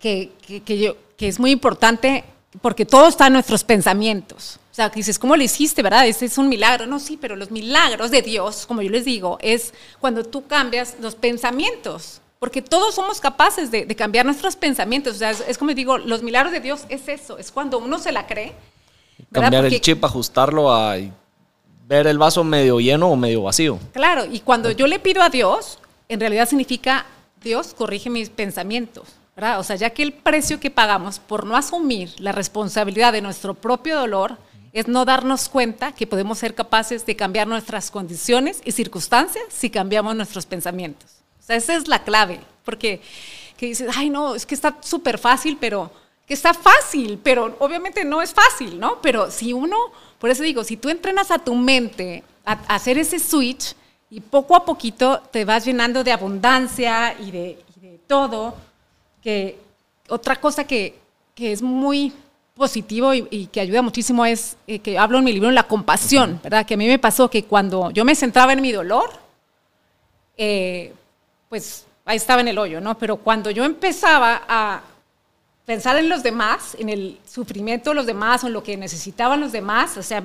que, 0.00 0.32
que, 0.64 0.78
yo, 0.78 0.96
que 1.18 1.28
es 1.28 1.38
muy 1.38 1.50
importante 1.50 2.24
porque 2.62 2.86
todo 2.86 3.06
está 3.06 3.26
en 3.26 3.34
nuestros 3.34 3.62
pensamientos. 3.62 4.58
O 4.72 4.74
sea, 4.74 4.88
dices, 4.88 5.18
¿cómo 5.18 5.36
lo 5.36 5.42
hiciste, 5.42 5.82
verdad? 5.82 6.06
Ese 6.06 6.24
es 6.24 6.38
un 6.38 6.48
milagro. 6.48 6.86
No, 6.86 6.98
sí, 6.98 7.18
pero 7.20 7.36
los 7.36 7.50
milagros 7.50 8.10
de 8.10 8.22
Dios, 8.22 8.64
como 8.64 8.80
yo 8.80 8.88
les 8.88 9.04
digo, 9.04 9.36
es 9.42 9.74
cuando 10.00 10.24
tú 10.24 10.46
cambias 10.46 10.96
los 10.98 11.14
pensamientos 11.14 12.22
porque 12.38 12.60
todos 12.62 12.94
somos 12.94 13.20
capaces 13.20 13.70
de, 13.70 13.86
cambiar 13.96 14.26
nuestros 14.26 14.56
pensamientos. 14.56 15.16
O 15.16 15.18
sea, 15.18 15.30
es, 15.30 15.58
como 15.58 15.72
digo, 15.72 15.98
los 15.98 16.22
milagros 16.22 16.52
de 16.52 16.60
Dios 16.60 16.84
es 16.88 17.08
eso, 17.08 17.38
es 17.38 17.50
cuando 17.50 17.78
uno 17.78 17.98
se 17.98 18.12
la 18.12 18.26
cree. 18.26 18.52
Cambiar 19.32 19.64
el 19.64 19.80
chip, 19.80 20.04
ajustarlo 20.04 20.72
a 20.72 20.96
ver 21.86 22.06
el 22.06 22.18
vaso 22.18 22.44
medio 22.44 22.78
lleno 22.80 23.08
o 23.08 23.16
medio 23.16 23.42
vacío. 23.42 23.78
Claro, 23.92 24.24
y 24.30 24.40
cuando 24.40 24.70
yo 24.70 24.86
le 24.86 24.98
pido 24.98 25.22
a 25.22 25.30
Dios, 25.30 25.78
en 26.08 26.20
realidad 26.20 26.48
significa, 26.48 27.06
Dios 27.42 27.74
corrige 27.74 28.10
mis 28.10 28.28
pensamientos. 28.28 29.08
¿verdad? 29.34 29.60
O 29.60 29.64
sea, 29.64 29.76
ya 29.76 29.90
que 29.90 30.02
el 30.02 30.12
precio 30.12 30.60
que 30.60 30.70
pagamos 30.70 31.18
por 31.18 31.44
no 31.46 31.56
asumir 31.56 32.14
la 32.18 32.32
responsabilidad 32.32 33.12
de 33.12 33.20
nuestro 33.20 33.54
propio 33.54 33.98
dolor 33.98 34.38
es 34.72 34.88
no 34.88 35.04
darnos 35.04 35.48
cuenta 35.48 35.92
que 35.92 36.06
podemos 36.06 36.38
ser 36.38 36.54
capaces 36.54 37.04
de 37.06 37.16
cambiar 37.16 37.46
nuestras 37.46 37.90
condiciones 37.90 38.60
y 38.64 38.72
circunstancias 38.72 39.44
si 39.50 39.70
cambiamos 39.70 40.16
nuestros 40.16 40.46
pensamientos 40.46 41.25
sea, 41.46 41.56
esa 41.56 41.74
es 41.74 41.88
la 41.88 42.02
clave, 42.02 42.40
porque 42.64 43.00
que 43.56 43.66
dices, 43.66 43.90
ay, 43.96 44.10
no, 44.10 44.34
es 44.34 44.44
que 44.44 44.54
está 44.54 44.76
súper 44.80 45.18
fácil, 45.18 45.56
pero 45.58 45.90
que 46.26 46.34
está 46.34 46.52
fácil, 46.52 47.18
pero 47.22 47.56
obviamente 47.60 48.04
no 48.04 48.20
es 48.20 48.34
fácil, 48.34 48.78
¿no? 48.78 49.00
Pero 49.00 49.30
si 49.30 49.52
uno, 49.52 49.76
por 50.18 50.30
eso 50.30 50.42
digo, 50.42 50.64
si 50.64 50.76
tú 50.76 50.88
entrenas 50.88 51.30
a 51.30 51.38
tu 51.38 51.54
mente 51.54 52.22
a, 52.44 52.52
hacer 52.74 52.98
ese 52.98 53.18
switch 53.18 53.74
y 54.10 54.20
poco 54.20 54.56
a 54.56 54.64
poquito 54.64 55.22
te 55.30 55.44
vas 55.44 55.64
llenando 55.64 56.04
de 56.04 56.12
abundancia 56.12 57.16
y 57.18 57.30
de, 57.30 57.58
todo, 58.06 58.54
que 59.20 59.58
otra 60.08 60.36
cosa 60.36 60.64
que, 60.64 60.96
que 61.34 61.50
es 61.50 61.60
muy 61.60 62.12
positivo 62.54 63.12
y, 63.12 63.48
que 63.48 63.60
ayuda 63.60 63.82
muchísimo 63.82 64.24
es, 64.24 64.56
eh, 64.68 64.78
que 64.78 64.96
hablo 64.96 65.18
en 65.18 65.24
mi 65.24 65.32
libro, 65.32 65.50
la 65.50 65.64
compasión, 65.64 66.40
¿verdad? 66.42 66.64
Que 66.64 66.74
a 66.74 66.76
mí 66.76 66.86
me 66.86 67.00
pasó 67.00 67.28
que 67.28 67.44
cuando 67.44 67.90
yo 67.90 68.04
me 68.04 68.14
centraba 68.14 68.52
en 68.52 68.62
mi 68.62 68.70
dolor, 68.70 69.10
eh, 70.36 70.94
pues 71.48 71.86
ahí 72.04 72.16
estaba 72.16 72.40
en 72.40 72.48
el 72.48 72.58
hoyo, 72.58 72.80
¿no? 72.80 72.98
Pero 72.98 73.16
cuando 73.16 73.50
yo 73.50 73.64
empezaba 73.64 74.42
a 74.48 74.82
pensar 75.64 75.96
en 75.98 76.08
los 76.08 76.22
demás, 76.22 76.76
en 76.78 76.88
el 76.88 77.18
sufrimiento 77.26 77.90
de 77.90 77.96
los 77.96 78.06
demás 78.06 78.44
o 78.44 78.46
en 78.46 78.52
lo 78.52 78.62
que 78.62 78.76
necesitaban 78.76 79.40
los 79.40 79.52
demás, 79.52 79.96
o 79.96 80.02
sea, 80.02 80.22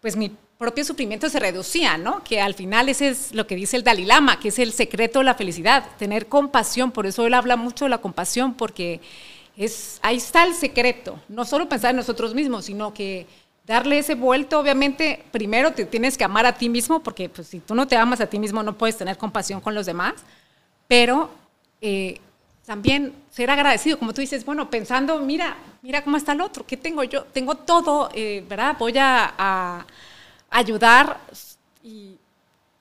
pues 0.00 0.16
mi 0.16 0.34
propio 0.58 0.84
sufrimiento 0.84 1.28
se 1.30 1.38
reducía, 1.38 1.96
¿no? 1.96 2.22
Que 2.24 2.40
al 2.40 2.54
final 2.54 2.88
ese 2.88 3.08
es 3.08 3.32
lo 3.32 3.46
que 3.46 3.54
dice 3.54 3.76
el 3.76 3.84
Dalai 3.84 4.04
Lama, 4.04 4.40
que 4.40 4.48
es 4.48 4.58
el 4.58 4.72
secreto 4.72 5.20
de 5.20 5.24
la 5.24 5.34
felicidad, 5.34 5.86
tener 5.98 6.26
compasión, 6.26 6.90
por 6.90 7.06
eso 7.06 7.24
él 7.26 7.34
habla 7.34 7.56
mucho 7.56 7.84
de 7.84 7.90
la 7.90 7.98
compasión, 7.98 8.54
porque 8.54 9.00
es, 9.56 10.00
ahí 10.02 10.16
está 10.16 10.44
el 10.44 10.54
secreto, 10.54 11.20
no 11.28 11.44
solo 11.44 11.68
pensar 11.68 11.90
en 11.90 11.96
nosotros 11.96 12.34
mismos, 12.34 12.64
sino 12.64 12.92
que 12.92 13.26
darle 13.68 13.98
ese 13.98 14.14
vuelto, 14.14 14.58
obviamente, 14.58 15.22
primero 15.30 15.72
te 15.72 15.84
tienes 15.84 16.16
que 16.16 16.24
amar 16.24 16.46
a 16.46 16.54
ti 16.54 16.70
mismo, 16.70 17.00
porque 17.00 17.28
pues, 17.28 17.48
si 17.48 17.60
tú 17.60 17.74
no 17.74 17.86
te 17.86 17.96
amas 17.96 18.20
a 18.20 18.26
ti 18.26 18.38
mismo 18.38 18.62
no 18.62 18.76
puedes 18.76 18.96
tener 18.96 19.18
compasión 19.18 19.60
con 19.60 19.74
los 19.74 19.84
demás, 19.84 20.14
pero 20.88 21.30
eh, 21.82 22.18
también 22.64 23.12
ser 23.30 23.50
agradecido, 23.50 23.98
como 23.98 24.14
tú 24.14 24.22
dices, 24.22 24.44
bueno, 24.44 24.70
pensando, 24.70 25.20
mira, 25.20 25.56
mira 25.82 26.02
cómo 26.02 26.16
está 26.16 26.32
el 26.32 26.40
otro, 26.40 26.66
¿qué 26.66 26.78
tengo 26.78 27.04
yo? 27.04 27.24
Tengo 27.24 27.56
todo, 27.56 28.08
eh, 28.14 28.42
¿verdad? 28.48 28.74
Voy 28.78 28.94
a, 28.96 29.84
ayudar 30.50 31.20
y 31.82 32.16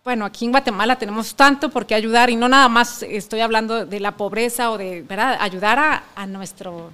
bueno, 0.06 0.24
aquí 0.24 0.46
en 0.46 0.52
Guatemala 0.52 0.98
tenemos 0.98 1.36
tanto 1.36 1.70
por 1.70 1.86
qué 1.86 1.96
ayudar 1.96 2.30
y 2.30 2.38
no 2.38 2.48
nada 2.48 2.70
más 2.70 3.04
estoy 3.04 3.42
hablando 3.42 3.86
de 3.86 4.00
la 4.00 4.16
pobreza 4.16 4.72
o 4.72 4.78
de, 4.78 5.02
¿verdad? 5.02 5.38
Ayudar 5.42 6.02
a, 6.16 6.26
nuestro... 6.28 6.94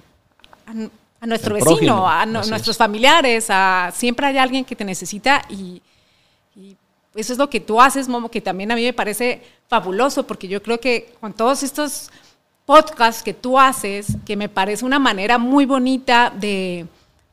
nuestro 1.26 1.54
vecino, 1.54 2.08
a 2.08 2.26
nuestros 2.26 2.76
familiares, 2.76 3.46
a 3.48 3.92
siempre 3.94 4.26
hay 4.26 4.38
alguien 4.38 4.64
que 4.64 4.76
te 4.76 4.84
necesita 4.84 5.42
y, 5.48 5.80
y 6.56 6.76
eso 7.14 7.32
es 7.32 7.38
lo 7.38 7.48
que 7.48 7.60
tú 7.60 7.80
haces, 7.80 8.08
Momo, 8.08 8.30
que 8.30 8.40
también 8.40 8.72
a 8.72 8.74
mí 8.74 8.82
me 8.82 8.92
parece 8.92 9.42
fabuloso, 9.68 10.26
porque 10.26 10.48
yo 10.48 10.62
creo 10.62 10.78
que 10.78 11.14
con 11.20 11.32
todos 11.32 11.62
estos 11.62 12.10
podcasts 12.66 13.22
que 13.22 13.34
tú 13.34 13.58
haces, 13.58 14.06
que 14.24 14.36
me 14.36 14.48
parece 14.48 14.84
una 14.84 14.98
manera 14.98 15.38
muy 15.38 15.66
bonita 15.66 16.32
de, 16.34 16.86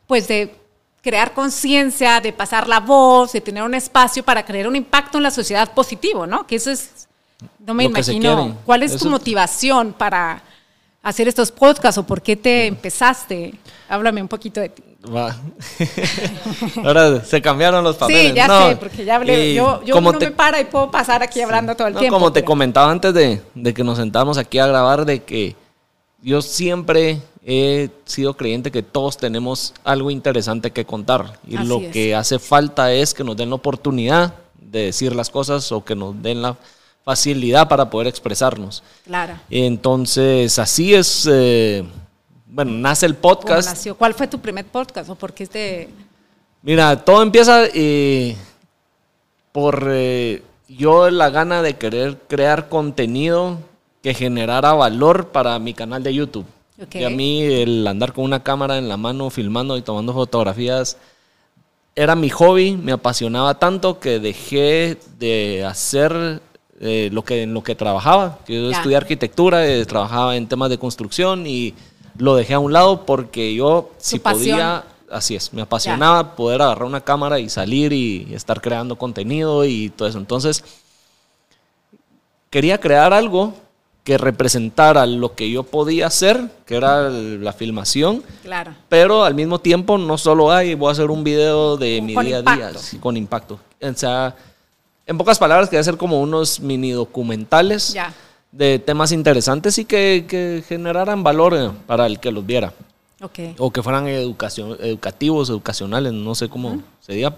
pues 0.08 0.28
de 0.28 0.56
crear 1.02 1.34
conciencia, 1.34 2.22
de 2.22 2.32
pasar 2.32 2.68
la 2.68 2.80
voz, 2.80 3.34
de 3.34 3.42
tener 3.42 3.64
un 3.64 3.74
espacio 3.74 4.24
para 4.24 4.46
crear 4.46 4.68
un 4.68 4.76
impacto 4.76 5.18
en 5.18 5.24
la 5.24 5.32
sociedad 5.32 5.74
positivo, 5.74 6.28
¿no? 6.28 6.46
Que 6.46 6.58
eso 6.58 6.70
es, 6.70 7.08
no 7.60 7.74
me 7.74 7.86
imagino, 7.86 8.58
¿cuál 8.66 8.84
es 8.84 8.98
tu 8.98 9.10
motivación 9.10 9.94
para 9.94 10.44
hacer 11.02 11.28
estos 11.28 11.52
podcasts 11.52 11.98
o 11.98 12.04
por 12.04 12.22
qué 12.22 12.36
te 12.36 12.68
empezaste? 12.68 13.54
Háblame 13.90 14.22
un 14.22 14.28
poquito 14.28 14.60
de 14.60 14.70
ti. 14.70 14.84
Ahora 16.84 17.24
se 17.26 17.42
cambiaron 17.42 17.84
los 17.84 17.96
papeles. 17.96 18.30
Sí, 18.30 18.36
ya 18.36 18.48
sé, 18.48 18.76
porque 18.76 19.04
ya 19.04 19.16
hablé. 19.16 19.56
Yo, 19.56 19.84
yo 19.84 20.00
no 20.00 20.14
me 20.14 20.32
para 20.32 20.62
y 20.62 20.66
puedo 20.66 20.92
pasar 20.92 21.24
aquí 21.24 21.42
hablando 21.42 21.76
todo 21.76 21.88
el 21.88 21.96
tiempo. 21.96 22.16
Como 22.16 22.32
te 22.32 22.44
comentaba 22.44 22.92
antes 22.92 23.14
de, 23.14 23.42
de, 23.56 23.74
que 23.74 23.84
nos 23.84 23.98
sentamos 23.98 24.38
aquí 24.38 24.60
a 24.60 24.68
grabar, 24.68 25.06
de 25.06 25.24
que 25.24 25.56
yo 26.22 26.42
siempre 26.44 27.20
he 27.44 27.90
sido 28.06 28.36
creyente 28.38 28.72
que 28.72 28.84
todos 28.84 29.18
tenemos 29.18 29.74
algo 29.84 30.12
interesante 30.12 30.70
que 30.72 30.86
contar. 30.86 31.40
Y 31.48 31.58
lo 31.58 31.82
que 31.92 32.14
hace 32.14 32.38
falta 32.38 32.94
es 32.94 33.16
que 33.16 33.24
nos 33.24 33.36
den 33.36 33.50
la 33.50 33.56
oportunidad 33.56 34.36
de 34.60 34.86
decir 34.86 35.16
las 35.16 35.32
cosas 35.32 35.72
o 35.72 35.84
que 35.84 35.96
nos 35.96 36.22
den 36.22 36.44
la 36.44 36.58
facilidad 37.04 37.68
para 37.68 37.90
poder 37.90 38.08
expresarnos. 38.08 38.84
Claro. 39.06 39.36
Entonces, 39.50 40.58
así 40.60 40.94
es. 40.94 41.28
Eh, 41.32 41.84
bueno, 42.46 42.72
nace 42.72 43.06
el 43.06 43.16
podcast. 43.16 43.88
¿Cuál 43.98 44.14
fue 44.14 44.28
tu 44.28 44.40
primer 44.40 44.66
podcast 44.66 45.10
o 45.10 45.16
por 45.16 45.34
qué 45.34 45.44
este? 45.44 45.90
Mira, 46.62 47.04
todo 47.04 47.24
empieza 47.24 47.66
eh, 47.74 48.36
por 49.52 49.88
eh, 49.90 50.44
yo 50.68 51.10
la 51.10 51.30
gana 51.30 51.62
de 51.62 51.78
querer 51.78 52.18
crear 52.28 52.70
contenido 52.70 53.58
que 54.04 54.14
generara 54.14 54.74
valor 54.74 55.30
para 55.30 55.58
mi 55.60 55.74
canal 55.74 56.04
de 56.04 56.14
YouTube. 56.14 56.46
Y 56.94 57.04
a 57.04 57.10
mí 57.10 57.44
el 57.44 57.86
andar 57.86 58.12
con 58.12 58.24
una 58.24 58.42
cámara 58.42 58.78
en 58.80 58.90
la 58.90 58.98
mano 58.98 59.30
filmando 59.30 59.78
y 59.78 59.84
tomando 59.84 60.14
fotografías 60.14 60.98
era 61.96 62.16
mi 62.16 62.30
hobby, 62.30 62.78
me 62.78 62.94
apasionaba 62.94 63.60
tanto 63.60 64.00
que 64.00 64.20
dejé 64.20 64.98
de 65.20 65.66
hacer 65.66 66.42
eh, 66.84 67.10
lo 67.12 67.24
que 67.24 67.44
en 67.44 67.54
lo 67.54 67.62
que 67.62 67.76
trabajaba. 67.76 68.40
Yo 68.48 68.72
estudié 68.72 68.98
arquitectura, 68.98 69.62
trabajaba 69.86 70.36
en 70.36 70.48
temas 70.48 70.72
de 70.72 70.80
construcción 70.80 71.46
y 71.46 71.76
lo 72.18 72.36
dejé 72.36 72.56
a 72.56 72.60
un 72.60 72.74
lado 72.74 73.06
porque 73.06 73.54
yo, 73.54 73.92
si 74.00 74.18
podía, 74.18 74.84
así 75.12 75.36
es, 75.36 75.54
me 75.54 75.62
apasionaba 75.62 76.36
poder 76.36 76.60
agarrar 76.64 76.86
una 76.86 77.02
cámara 77.02 77.38
y 77.38 77.50
salir 77.50 77.94
y 77.94 78.34
estar 78.34 78.62
creando 78.62 78.98
contenido 78.98 79.64
y 79.64 79.90
todo 79.90 80.08
eso. 80.08 80.18
Entonces, 80.18 80.64
quería 82.50 82.80
crear 82.80 83.14
algo 83.14 83.54
que 84.04 84.18
representara 84.18 85.06
lo 85.06 85.36
que 85.36 85.52
yo 85.52 85.62
podía 85.62 86.08
hacer, 86.08 86.50
que 86.66 86.78
era 86.78 87.12
la 87.12 87.54
filmación. 87.54 88.24
Claro. 88.42 88.74
Pero 88.90 89.24
al 89.24 89.36
mismo 89.36 89.60
tiempo, 89.60 90.00
no 90.00 90.18
solo 90.18 90.52
hay, 90.52 90.74
voy 90.74 90.90
a 90.90 90.94
hacer 90.94 91.12
un 91.12 91.24
video 91.24 91.78
de 91.78 92.02
mi 92.02 92.16
día 92.16 92.38
a 92.38 92.42
día, 92.42 92.72
con 93.00 93.16
impacto. 93.16 93.60
O 93.80 93.94
sea, 93.94 94.36
en 95.06 95.18
pocas 95.18 95.40
palabras, 95.40 95.70
quería 95.70 95.82
hacer 95.82 95.98
como 95.98 96.22
unos 96.22 96.60
mini 96.60 96.92
documentales. 96.92 97.94
Ya 97.94 98.14
de 98.52 98.80
temas 98.80 99.12
interesantes 99.12 99.78
y 99.78 99.86
que, 99.86 100.64
generaran 100.68 101.24
valor 101.24 101.56
eh, 101.56 101.70
para 101.88 102.06
el 102.06 102.20
que 102.20 102.32
los 102.32 102.46
viera. 102.46 102.74
O 103.60 103.72
que 103.72 103.84
fueran 103.84 104.08
educación, 104.08 104.78
educativos, 104.82 105.50
educacionales, 105.50 106.12
no 106.12 106.34
sé 106.34 106.50
cómo 106.50 106.82
se 107.02 107.14
diga. 107.14 107.36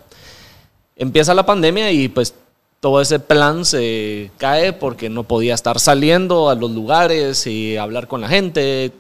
Empieza 0.96 1.34
la 1.34 1.46
pandemia 1.46 1.92
y 1.92 2.08
pues 2.08 2.34
todo 2.80 3.02
ese 3.02 3.20
plan 3.20 3.66
se 3.66 4.32
cae 4.38 4.72
porque 4.72 5.10
no 5.10 5.24
podía 5.24 5.54
estar 5.54 5.82
saliendo 5.82 6.50
a 6.50 6.56
los 6.56 6.72
lugares 6.72 7.46
y 7.48 7.76
hablar 7.76 8.08
con 8.08 8.22
la 8.22 8.30
gente. 8.30 8.94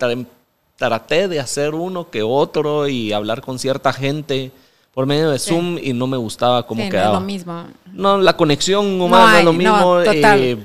Traté 0.76 1.30
de 1.30 1.39
hacer 1.39 1.74
uno 1.74 2.09
que 2.09 2.22
otro 2.22 2.89
y 2.89 3.14
hablar 3.14 3.41
con 3.41 3.59
cierta 3.59 3.93
gente 3.93 4.51
por 4.94 5.06
medio 5.06 5.32
de 5.32 5.39
Zoom 5.39 5.78
y 5.82 5.94
no 5.94 6.08
me 6.08 6.18
gustaba 6.18 6.66
cómo 6.66 6.88
quedaba. 6.88 7.14
No 7.14 7.14
es 7.14 7.22
lo 7.22 7.26
mismo. 7.26 7.64
No, 7.91 8.18
la 8.20 8.38
conexión 8.38 9.02
humana 9.02 9.32
no, 9.32 9.38
es 9.39 9.46
lo 9.46 9.54
mismo. 9.54 10.02
Eh, 10.02 10.58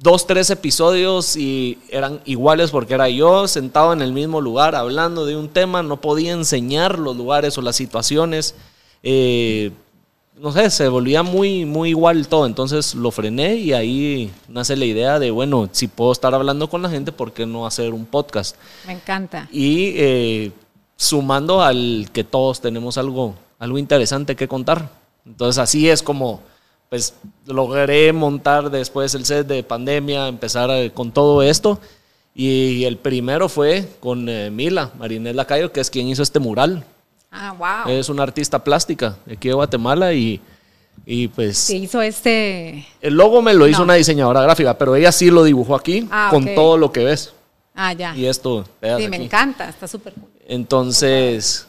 dos, 0.00 0.26
tres 0.26 0.48
episodios 0.50 1.36
y 1.36 1.78
eran 1.90 2.20
iguales 2.24 2.70
porque 2.70 2.94
era 2.94 3.08
yo 3.08 3.46
sentado 3.46 3.92
en 3.92 4.00
el 4.00 4.12
mismo 4.12 4.40
lugar 4.40 4.74
hablando 4.74 5.26
de 5.26 5.36
un 5.36 5.48
tema, 5.48 5.82
no 5.82 6.00
podía 6.00 6.32
enseñar 6.32 6.98
los 6.98 7.16
lugares 7.16 7.56
o 7.58 7.62
las 7.62 7.76
situaciones. 7.76 8.54
Eh, 9.02 9.72
no 10.36 10.50
sé, 10.50 10.68
se 10.70 10.88
volvía 10.88 11.22
muy, 11.22 11.64
muy 11.64 11.90
igual 11.90 12.26
todo. 12.26 12.46
Entonces 12.46 12.94
lo 12.94 13.10
frené 13.10 13.56
y 13.56 13.72
ahí 13.72 14.32
nace 14.48 14.74
la 14.76 14.86
idea 14.86 15.18
de, 15.18 15.30
bueno, 15.30 15.68
si 15.70 15.86
puedo 15.86 16.12
estar 16.12 16.34
hablando 16.34 16.68
con 16.68 16.82
la 16.82 16.88
gente, 16.88 17.12
¿por 17.12 17.32
qué 17.32 17.46
no 17.46 17.66
hacer 17.66 17.92
un 17.92 18.06
podcast? 18.06 18.56
Me 18.86 18.94
encanta. 18.94 19.48
Y 19.52 19.92
eh, 19.96 20.52
sumando 20.96 21.62
al 21.62 22.08
que 22.12 22.24
todos 22.24 22.60
tenemos 22.60 22.98
algo, 22.98 23.34
algo 23.58 23.78
interesante 23.78 24.36
que 24.36 24.48
contar. 24.48 24.90
Entonces 25.26 25.58
así 25.58 25.88
es 25.88 26.02
como 26.02 26.40
pues 26.88 27.14
logré 27.46 28.12
montar 28.12 28.70
después 28.70 29.14
el 29.14 29.24
set 29.24 29.46
de 29.46 29.64
pandemia, 29.64 30.28
empezar 30.28 30.70
eh, 30.70 30.92
con 30.92 31.10
todo 31.12 31.42
esto. 31.42 31.80
Y 32.36 32.84
el 32.84 32.98
primero 32.98 33.48
fue 33.48 33.88
con 34.00 34.28
eh, 34.28 34.50
Mila, 34.50 34.90
Marinés 34.98 35.34
Lacayo, 35.34 35.72
que 35.72 35.80
es 35.80 35.90
quien 35.90 36.08
hizo 36.08 36.22
este 36.22 36.40
mural. 36.40 36.84
Ah, 37.30 37.52
wow. 37.58 37.92
Es 37.92 38.08
una 38.08 38.22
artista 38.22 38.62
plástica 38.62 39.16
de 39.26 39.34
aquí 39.34 39.48
de 39.48 39.54
Guatemala 39.54 40.12
y, 40.12 40.40
y 41.04 41.28
pues... 41.28 41.58
Se 41.58 41.76
hizo 41.76 42.00
este... 42.00 42.86
El 43.00 43.14
logo 43.14 43.42
me 43.42 43.54
lo 43.54 43.66
hizo 43.66 43.82
una 43.82 43.94
diseñadora 43.94 44.42
gráfica, 44.42 44.78
pero 44.78 44.94
ella 44.94 45.10
sí 45.10 45.30
lo 45.30 45.42
dibujó 45.42 45.74
aquí 45.74 46.06
ah, 46.10 46.28
con 46.30 46.54
todo 46.54 46.76
lo 46.76 46.92
que 46.92 47.04
ves. 47.04 47.32
Ah, 47.74 47.92
ya. 47.92 48.16
Y 48.16 48.26
esto... 48.26 48.64
Sí, 48.98 49.08
me 49.08 49.16
encanta, 49.16 49.68
está 49.68 49.88
súper 49.88 50.12
cool. 50.14 50.30
Entonces... 50.46 51.66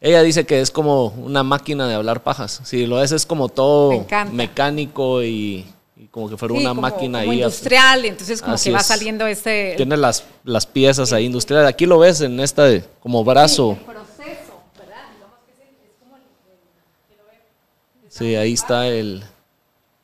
Ella 0.00 0.22
dice 0.22 0.46
que 0.46 0.60
es 0.60 0.70
como 0.70 1.06
una 1.06 1.42
máquina 1.42 1.88
de 1.88 1.94
hablar 1.94 2.22
pajas. 2.22 2.60
Si 2.64 2.86
lo 2.86 3.02
es, 3.02 3.10
es 3.10 3.26
como 3.26 3.48
todo 3.48 4.06
mecánico 4.30 5.24
y, 5.24 5.66
como 6.12 6.30
que 6.30 6.36
fuera 6.36 6.54
una 6.54 6.72
máquina 6.72 7.20
como 7.20 7.32
industrial, 7.32 8.04
entonces 8.04 8.40
como 8.40 8.56
que 8.56 8.70
va 8.70 8.82
saliendo 8.82 9.26
este... 9.26 9.74
Tiene 9.76 9.96
las, 9.96 10.24
las 10.44 10.66
piezas 10.66 11.12
ahí 11.12 11.24
industriales. 11.24 11.68
Aquí 11.68 11.84
lo 11.84 11.98
ves 11.98 12.20
en 12.20 12.38
esta 12.38 12.68
como 13.00 13.24
brazo. 13.24 13.76
Sí, 13.76 13.84
proceso, 13.84 14.62
¿verdad? 14.78 15.04
Sí, 18.08 18.36
ahí 18.36 18.52
está 18.52 18.86
el... 18.86 19.24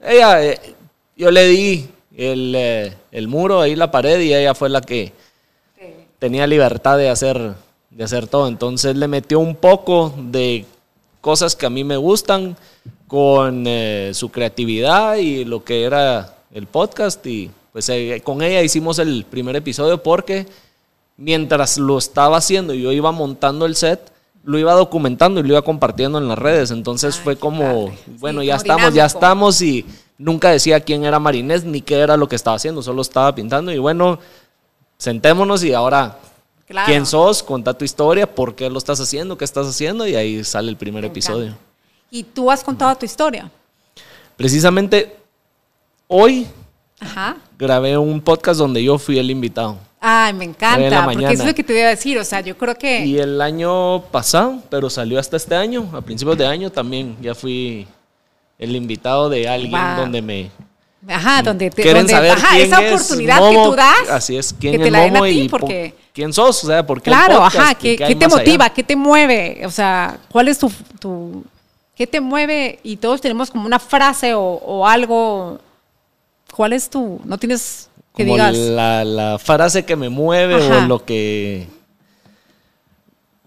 Ella, 0.01 0.45
eh, 0.45 0.61
yo 1.17 1.31
le 1.31 1.47
di 1.47 1.89
el, 2.17 2.53
eh, 2.57 2.97
el 3.13 3.29
muro, 3.29 3.61
ahí 3.61 3.77
la 3.77 3.93
pared, 3.93 4.19
y 4.19 4.35
ella 4.35 4.55
fue 4.55 4.69
la 4.69 4.81
que 4.81 5.13
tenía 6.19 6.49
libertad 6.49 6.99
de 6.99 7.11
hacer 7.11 7.55
de 7.95 8.05
hacer 8.05 8.27
todo. 8.27 8.49
Entonces 8.49 8.97
le 8.97 9.09
metió 9.09 9.39
un 9.39 9.57
poco 9.57 10.13
de 10.17 10.67
cosas 11.21 11.57
que 11.57 11.67
a 11.67 11.71
mí 11.71 11.85
me 11.85 11.97
gustan 11.97 12.57
con 13.07 13.65
eh, 13.67 14.11
su 14.15 14.31
creatividad 14.31 15.17
y 15.17 15.45
lo 15.45 15.65
que 15.65 15.85
era 15.85 16.37
el 16.53 16.67
podcast 16.67 17.25
y 17.27 17.51
pues 17.73 17.89
eh, 17.89 18.21
con 18.25 18.43
ella 18.43 18.63
hicimos 18.63 18.99
el 18.99 19.25
primer 19.29 19.57
episodio 19.57 20.03
porque 20.03 20.47
mientras 21.17 21.79
lo 21.79 21.99
estaba 21.99 22.37
haciendo 22.37 22.75
y 22.75 22.83
yo 22.83 22.93
iba 22.93 23.13
montando 23.13 23.67
el 23.67 23.77
set, 23.77 24.13
lo 24.45 24.59
iba 24.59 24.73
documentando 24.75 25.41
y 25.41 25.43
lo 25.43 25.51
iba 25.51 25.63
compartiendo 25.63 26.19
en 26.19 26.29
las 26.29 26.39
redes. 26.39 26.71
Entonces 26.71 27.17
fue 27.17 27.37
como, 27.37 27.93
bueno, 28.19 28.43
ya 28.43 28.57
estamos, 28.57 28.95
ya 28.95 29.07
estamos 29.07 29.63
y 29.63 29.87
nunca 30.19 30.51
decía 30.51 30.81
quién 30.81 31.05
era 31.05 31.19
Marinés 31.19 31.65
ni 31.65 31.81
qué 31.81 31.99
era 31.99 32.17
lo 32.17 32.29
que 32.29 32.37
estaba 32.37 32.57
haciendo, 32.57 32.83
solo 32.83 33.03
estaba 33.03 33.35
pintando 33.35 33.73
y 33.73 33.79
bueno, 33.79 34.19
sentémonos 34.99 35.65
y 35.65 35.73
ahora, 35.73 36.19
¿quién 36.87 37.07
sos? 37.07 37.43
Conta 37.43 37.75
tu 37.75 37.85
historia, 37.85 38.33
por 38.33 38.55
qué 38.55 38.71
lo 38.71 38.79
estás 38.79 39.01
haciendo, 39.01 39.37
qué 39.37 39.45
estás 39.45 39.67
haciendo 39.67 40.07
y 40.07 40.15
ahí 40.15 40.45
sale 40.45 40.71
el 40.71 40.77
primer 40.77 41.05
episodio. 41.05 41.57
¿Y 42.11 42.23
tú 42.23 42.51
has 42.51 42.63
contado 42.63 42.95
tu 42.97 43.05
historia? 43.05 43.51
Precisamente 44.37 45.17
hoy 46.07 46.47
grabé 47.59 47.97
un 47.99 48.21
podcast 48.21 48.59
donde 48.59 48.83
yo 48.83 48.99
fui 48.99 49.19
el 49.19 49.31
invitado. 49.31 49.79
Ay, 50.07 50.35
me 50.35 50.45
encanta, 50.45 51.05
porque 51.05 51.33
es 51.33 51.45
lo 51.45 51.55
que 51.55 51.65
te 51.65 51.79
iba 51.79 51.87
a 51.87 51.91
decir, 51.91 52.19
o 52.19 52.25
sea, 52.25 52.43
yo 52.43 52.59
creo 52.59 52.75
que... 52.75 53.07
Y 53.07 53.19
el 53.19 53.41
año 53.41 54.03
pasado, 54.11 54.59
pero 54.69 54.91
salió 54.91 55.19
hasta 55.19 55.39
este 55.39 55.55
año, 55.55 55.89
a 55.95 56.03
principios 56.03 56.37
de 56.37 56.47
año 56.47 56.71
también, 56.71 57.17
ya 57.23 57.35
fui 57.35 57.87
el 58.59 58.77
invitado 58.77 59.31
de 59.31 59.49
alguien 59.49 59.81
donde 59.97 60.21
me... 60.21 60.51
Ajá, 61.09 61.43
donde 61.43 61.71
te... 61.71 61.83
Quieren 61.83 62.07
saber 62.07 62.33
ajá, 62.33 62.59
esa 62.59 62.81
oportunidad 62.81 63.49
que 63.49 63.57
tú 63.57 63.75
das. 63.75 64.11
Así 64.11 64.37
es, 64.37 64.53
quién 64.53 64.81
es 64.81 64.93
Momo 64.93 65.27
y 65.27 65.49
porque, 65.49 65.95
quién 66.15 66.33
sos, 66.33 66.65
o 66.65 66.67
sea, 66.69 66.87
por 66.87 67.03
qué 67.03 67.11
Claro, 67.11 67.45
ajá, 67.45 67.75
¿qué, 67.75 67.97
¿qué 67.97 68.15
te 68.15 68.29
motiva? 68.29 68.71
¿Qué 68.71 68.83
te 68.83 68.97
mueve? 68.97 69.63
O 69.67 69.71
sea, 69.71 70.19
¿cuál 70.31 70.49
es 70.49 70.59
tu, 70.59 70.73
tu... 71.01 71.45
¿Qué 71.95 72.07
te 72.07 72.21
mueve? 72.21 72.79
Y 72.83 72.97
todos 72.97 73.21
tenemos 73.21 73.51
como 73.51 73.67
una 73.67 73.79
frase 73.79 74.33
o, 74.33 74.43
o 74.43 74.87
algo... 74.87 75.59
¿Cuál 76.55 76.73
es 76.73 76.89
tu...? 76.89 77.21
No 77.25 77.37
tienes 77.37 77.91
como 78.13 78.37
La, 78.37 79.39
frase 79.43 79.85
que 79.85 79.97
me 79.97 80.09
mueve 80.09 80.55
o 80.55 80.81
lo 80.87 81.05
que... 81.05 81.67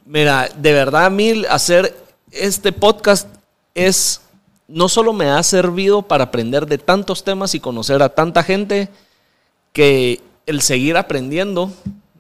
Mira, 0.06 0.50
de 0.56 0.74
verdad 0.74 1.06
a 1.06 1.10
mí 1.10 1.44
hacer 1.50 1.96
este 2.32 2.72
podcast 2.74 3.28
es... 3.74 4.22
No 4.68 4.90
solo 4.90 5.14
me 5.14 5.30
ha 5.30 5.42
servido 5.44 6.02
para 6.02 6.26
aprender 6.26 6.66
de 6.66 6.78
tantos 6.78 7.24
temas 7.24 7.56
y 7.56 7.62
conocer 7.62 8.04
a 8.04 8.10
tanta 8.10 8.44
gente, 8.44 8.90
que 9.72 10.22
el 10.46 10.62
seguir 10.62 10.98
aprendiendo, 10.98 11.72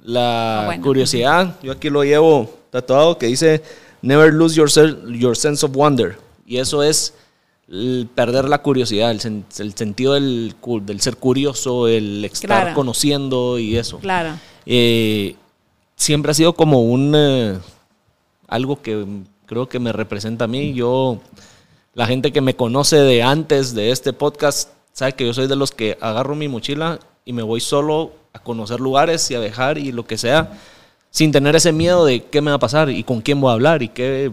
la 0.07 0.69
ah, 0.69 0.81
curiosidad, 0.81 1.59
yo 1.61 1.73
aquí 1.73 1.89
lo 1.89 2.01
llevo 2.01 2.49
tatuado 2.69 3.17
que 3.17 3.25
dice, 3.25 3.61
never 4.01 4.33
lose 4.33 4.55
your, 4.55 4.69
your 5.11 5.35
sense 5.35 5.65
of 5.65 5.75
wonder. 5.75 6.17
Y 6.45 6.59
eso 6.59 6.81
es 6.81 7.13
perder 8.15 8.47
la 8.47 8.61
curiosidad, 8.61 9.11
el, 9.11 9.19
sentido 9.19 10.13
del, 10.13 10.55
ser 10.99 11.17
curioso, 11.17 11.89
el 11.89 12.23
estar 12.23 12.73
conociendo 12.73 13.59
y 13.59 13.75
eso. 13.75 13.99
Claro. 13.99 14.39
Eh, 14.65 15.35
siempre 15.97 16.31
ha 16.31 16.35
sido 16.35 16.53
como 16.53 16.83
un 16.83 17.13
eh, 17.13 17.59
algo 18.47 18.81
que 18.81 19.05
creo 19.45 19.67
que 19.67 19.79
me 19.79 19.91
representa 19.91 20.45
a 20.45 20.47
mí. 20.47 20.73
Yo, 20.73 21.19
la 21.93 22.07
gente 22.07 22.31
que 22.31 22.39
me 22.39 22.55
conoce 22.55 22.95
de 22.95 23.23
antes 23.23 23.75
de 23.75 23.91
este 23.91 24.13
podcast, 24.13 24.69
sabe 24.93 25.15
que 25.15 25.25
yo 25.25 25.33
soy 25.33 25.47
de 25.47 25.57
los 25.57 25.73
que 25.73 25.97
agarro 25.99 26.33
mi 26.33 26.47
mochila 26.47 26.97
y 27.25 27.33
me 27.33 27.43
voy 27.43 27.59
solo 27.59 28.13
a 28.37 28.43
conocer 28.43 28.79
lugares 28.79 29.29
y 29.31 29.35
a 29.35 29.39
viajar 29.39 29.77
y 29.77 29.91
lo 29.91 30.05
que 30.05 30.17
sea, 30.17 30.51
sin 31.09 31.31
tener 31.31 31.55
ese 31.55 31.71
miedo 31.71 32.05
de 32.05 32.23
qué 32.23 32.41
me 32.41 32.51
va 32.51 32.57
a 32.57 32.59
pasar 32.59 32.89
y 32.89 33.03
con 33.03 33.21
quién 33.21 33.41
voy 33.41 33.49
a 33.49 33.53
hablar 33.53 33.81
y 33.81 33.89
qué, 33.89 34.31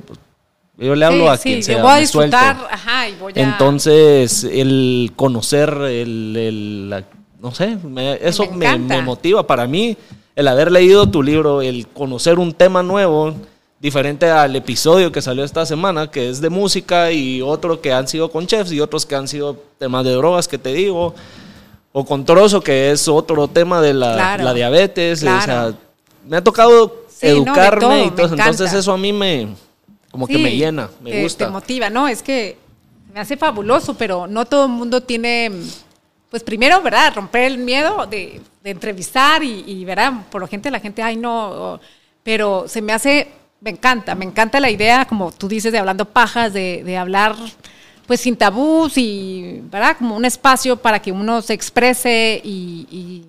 yo 0.77 0.95
le 0.95 1.05
hablo 1.05 1.31
a 1.31 1.39
quien 1.39 1.63
sea. 1.63 1.77
Yo 1.77 1.83
voy 1.83 1.93
a 1.93 1.97
disfrutar, 1.97 2.57
ajá, 2.71 3.09
y 3.09 3.15
voy 3.15 3.33
a... 3.37 3.41
Entonces, 3.41 4.45
el 4.45 5.13
conocer, 5.15 5.71
el, 5.71 7.05
no 7.41 7.55
sé, 7.55 7.79
eso 8.21 8.51
me, 8.51 9.03
motiva. 9.03 9.47
Para 9.47 9.67
mí, 9.67 9.97
el 10.35 10.49
haber 10.49 10.73
leído 10.73 11.09
tu 11.09 11.23
libro, 11.23 11.63
el 11.63 11.87
conocer 11.87 12.39
un 12.39 12.53
tema 12.53 12.83
nuevo, 12.83 13.35
diferente 13.79 14.31
al 14.31 14.57
episodio 14.57 15.13
que 15.13 15.23
salió 15.23 15.45
esta 15.45 15.65
semana, 15.65 16.11
que 16.11 16.29
es 16.29 16.41
de 16.41 16.51
música, 16.51 17.13
y 17.13 17.41
otro 17.41 17.81
que 17.81 17.93
han 17.93 18.09
sido 18.09 18.31
con 18.31 18.47
chefs, 18.47 18.73
y 18.73 18.81
otros 18.81 19.07
que 19.07 19.15
han 19.15 19.29
sido 19.29 19.57
temas 19.79 20.05
de 20.05 20.13
drogas, 20.13 20.49
que 20.49 20.59
te 20.59 20.73
digo, 20.73 21.15
o 21.97 22.05
con 22.05 22.25
trozo, 22.25 22.61
que 22.61 22.91
es 22.91 23.07
otro 23.07 23.47
tema 23.47 23.81
de 23.81 23.95
la, 23.95 24.53
diabetes. 24.53 25.23
O 25.23 25.41
sea, 25.41 25.73
me 26.27 26.37
ha 26.37 26.45
tocado 26.45 27.05
educarme 27.21 28.07
y 28.07 28.11
todo. 28.11 28.35
Entonces, 28.35 28.73
eso 28.73 28.93
a 28.93 28.99
mí 28.99 29.13
me 29.13 29.49
como 30.11 30.27
que 30.27 30.39
me 30.39 30.57
llena, 30.57 30.91
me 31.01 31.23
gusta. 31.23 31.47
Te 31.47 31.51
motiva, 31.51 31.91
¿no? 31.91 32.07
Es 32.07 32.23
que 32.23 32.57
me 33.13 33.21
hace 33.21 33.37
fabuloso, 33.37 33.95
pero 33.95 34.27
no 34.27 34.45
todo 34.45 34.67
el 34.67 34.71
mundo 34.71 35.01
tiene, 35.01 35.51
pues 36.31 36.43
primero, 36.43 36.81
¿verdad? 36.83 37.13
Romper 37.15 37.43
el 37.43 37.59
miedo 37.59 38.07
de, 38.07 38.41
entrevistar 38.65 39.43
y, 39.43 39.85
¿verdad? 39.85 40.13
Por 40.31 40.43
la 40.43 40.49
gente, 40.49 40.71
la 40.71 40.81
gente, 40.81 41.03
ay, 41.03 41.17
no, 41.17 41.81
pero 42.23 42.67
se 42.67 42.81
me 42.81 42.93
hace, 42.93 43.29
me 43.61 43.71
encanta, 43.71 44.15
me 44.15 44.25
encanta 44.25 44.59
la 44.61 44.71
idea, 44.71 45.05
como 45.05 45.31
tú 45.31 45.49
dices, 45.49 45.73
de 45.73 45.79
hablando 45.79 46.05
pajas, 46.05 46.53
de, 46.53 46.97
hablar 46.97 47.37
pues 48.07 48.21
sin 48.21 48.37
tabús 48.37 48.97
y, 48.97 49.61
¿verdad? 49.71 49.97
Como 49.99 50.17
un 50.17 50.25
espacio 50.25 50.77
para 50.77 51.01
que 51.01 51.13
uno 51.13 51.43
se 51.43 51.55
exprese 51.55 52.41
y, 52.45 53.25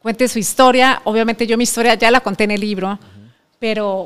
cuente 0.00 0.28
su 0.28 0.38
historia. 0.38 1.00
Obviamente 1.04 1.46
yo 1.46 1.56
mi 1.56 1.64
historia 1.64 1.94
ya 1.94 2.10
la 2.10 2.20
conté 2.20 2.44
en 2.44 2.52
el 2.52 2.60
libro, 2.60 2.98
pero 3.58 4.04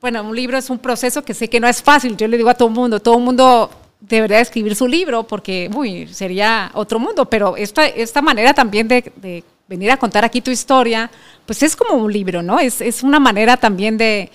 bueno, 0.00 0.22
un 0.22 0.34
libro 0.34 0.56
es 0.56 0.70
un 0.70 0.78
proceso 0.78 1.22
que 1.22 1.34
sé 1.34 1.48
que 1.48 1.60
no 1.60 1.68
es 1.68 1.82
fácil. 1.82 2.16
Yo 2.16 2.28
le 2.28 2.36
digo 2.36 2.48
a 2.48 2.54
todo 2.54 2.68
el 2.68 2.74
mundo, 2.74 3.00
todo 3.00 3.18
el 3.18 3.24
mundo 3.24 3.70
debería 4.00 4.40
escribir 4.40 4.74
su 4.74 4.86
libro 4.86 5.24
porque, 5.24 5.70
uy, 5.74 6.06
sería 6.08 6.70
otro 6.74 6.98
mundo. 6.98 7.26
Pero 7.26 7.56
esta, 7.56 7.86
esta 7.86 8.22
manera 8.22 8.54
también 8.54 8.88
de, 8.88 9.44
venir 9.68 9.90
a 9.90 9.96
contar 9.96 10.24
aquí 10.24 10.40
tu 10.40 10.50
historia, 10.50 11.10
pues 11.46 11.62
es 11.62 11.76
como 11.76 11.94
un 11.94 12.12
libro, 12.12 12.42
¿no? 12.42 12.58
Es, 12.58 12.80
es 12.80 13.02
una 13.02 13.20
manera 13.20 13.56
también 13.56 13.96
de, 13.98 14.30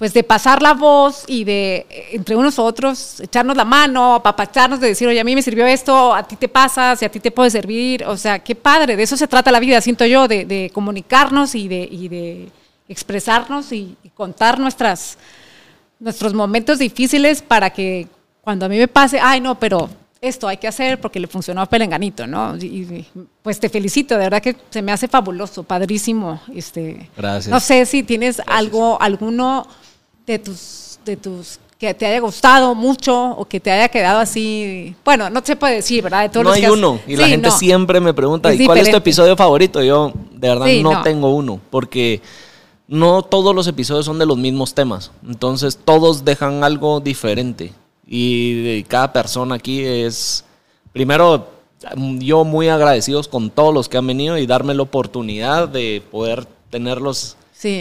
pues 0.00 0.14
de 0.14 0.24
pasar 0.24 0.62
la 0.62 0.72
voz 0.72 1.24
y 1.26 1.44
de 1.44 1.86
entre 2.12 2.34
unos 2.34 2.58
otros 2.58 3.20
echarnos 3.20 3.54
la 3.54 3.66
mano, 3.66 4.14
apapacharnos, 4.14 4.80
de 4.80 4.86
decir, 4.86 5.06
oye, 5.06 5.20
a 5.20 5.24
mí 5.24 5.34
me 5.34 5.42
sirvió 5.42 5.66
esto, 5.66 6.14
a 6.14 6.22
ti 6.22 6.36
te 6.36 6.48
pasa, 6.48 6.96
si 6.96 7.04
a 7.04 7.10
ti 7.10 7.20
te 7.20 7.30
puede 7.30 7.50
servir, 7.50 8.06
o 8.06 8.16
sea, 8.16 8.38
qué 8.38 8.54
padre, 8.54 8.96
de 8.96 9.02
eso 9.02 9.14
se 9.18 9.28
trata 9.28 9.52
la 9.52 9.60
vida, 9.60 9.78
siento 9.82 10.06
yo, 10.06 10.26
de, 10.26 10.46
de 10.46 10.70
comunicarnos 10.72 11.54
y 11.54 11.68
de, 11.68 11.86
y 11.92 12.08
de 12.08 12.48
expresarnos 12.88 13.72
y, 13.72 13.94
contar 14.14 14.58
nuestras, 14.58 15.18
nuestros 15.98 16.32
momentos 16.32 16.78
difíciles 16.78 17.42
para 17.42 17.68
que 17.68 18.08
cuando 18.40 18.64
a 18.64 18.70
mí 18.70 18.78
me 18.78 18.88
pase, 18.88 19.20
ay 19.20 19.42
no, 19.42 19.58
pero 19.58 19.90
esto 20.22 20.48
hay 20.48 20.56
que 20.56 20.68
hacer 20.68 20.98
porque 20.98 21.20
le 21.20 21.26
funcionó 21.26 21.60
a 21.60 21.66
Pelenganito, 21.66 22.26
¿no? 22.26 22.56
Y, 22.56 23.04
pues 23.42 23.60
te 23.60 23.68
felicito, 23.68 24.14
de 24.14 24.20
verdad 24.20 24.40
que 24.40 24.56
se 24.70 24.80
me 24.80 24.92
hace 24.92 25.08
fabuloso, 25.08 25.62
padrísimo. 25.62 26.40
Este, 26.54 27.10
Gracias. 27.18 27.48
No 27.48 27.60
sé 27.60 27.84
si 27.84 28.02
tienes 28.02 28.40
algo, 28.46 29.00
alguno 29.00 29.66
de 30.30 30.38
tus, 30.38 30.98
de 31.04 31.16
tus 31.16 31.58
que 31.78 31.94
te 31.94 32.04
haya 32.04 32.20
gustado 32.20 32.74
mucho 32.74 33.30
o 33.30 33.46
que 33.46 33.58
te 33.58 33.70
haya 33.70 33.88
quedado 33.88 34.18
así, 34.18 34.94
bueno, 35.02 35.30
no 35.30 35.40
se 35.42 35.56
puede 35.56 35.76
decir, 35.76 36.04
¿verdad? 36.04 36.24
De 36.24 36.28
todos 36.28 36.44
no 36.44 36.52
hay 36.52 36.66
uno 36.66 37.00
y 37.06 37.16
la 37.16 37.26
gente 37.26 37.50
siempre 37.50 38.00
me 38.00 38.12
pregunta, 38.12 38.52
¿y 38.52 38.66
cuál 38.66 38.78
es 38.78 38.90
tu 38.90 38.98
episodio 38.98 39.34
favorito? 39.34 39.82
Yo 39.82 40.12
de 40.32 40.48
verdad 40.48 40.66
no, 40.82 41.02
tengo 41.02 41.34
uno 41.34 41.58
porque 41.70 42.20
no 42.86 43.22
todos 43.22 43.54
los 43.54 43.66
episodios 43.66 44.04
son 44.04 44.18
de 44.18 44.26
los 44.26 44.36
mismos 44.36 44.74
temas. 44.74 45.10
Entonces 45.26 45.78
todos 45.82 46.24
dejan 46.24 46.64
algo 46.64 47.00
diferente. 47.00 47.72
Y 48.06 48.82
cada 48.84 49.12
persona 49.12 49.54
aquí 49.54 49.84
es, 49.84 50.44
primero, 50.92 51.48
yo 52.18 52.44
muy 52.44 52.68
agradecidos 52.68 53.28
con 53.28 53.48
todos 53.48 53.72
los 53.72 53.88
que 53.88 53.96
han 53.96 54.06
venido 54.06 54.36
y 54.36 54.46
darme 54.46 54.74
la 54.74 54.82
oportunidad 54.82 55.68
de 55.68 56.02
poder 56.10 56.46
tenerlos 56.68 57.36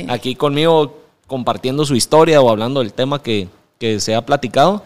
aquí 0.07 0.35
conmigo 0.35 0.98
compartiendo 1.29 1.85
su 1.85 1.95
historia 1.95 2.41
o 2.41 2.49
hablando 2.49 2.81
del 2.81 2.91
tema 2.91 3.23
que, 3.23 3.47
se 3.99 4.13
ha 4.13 4.25
platicado. 4.25 4.83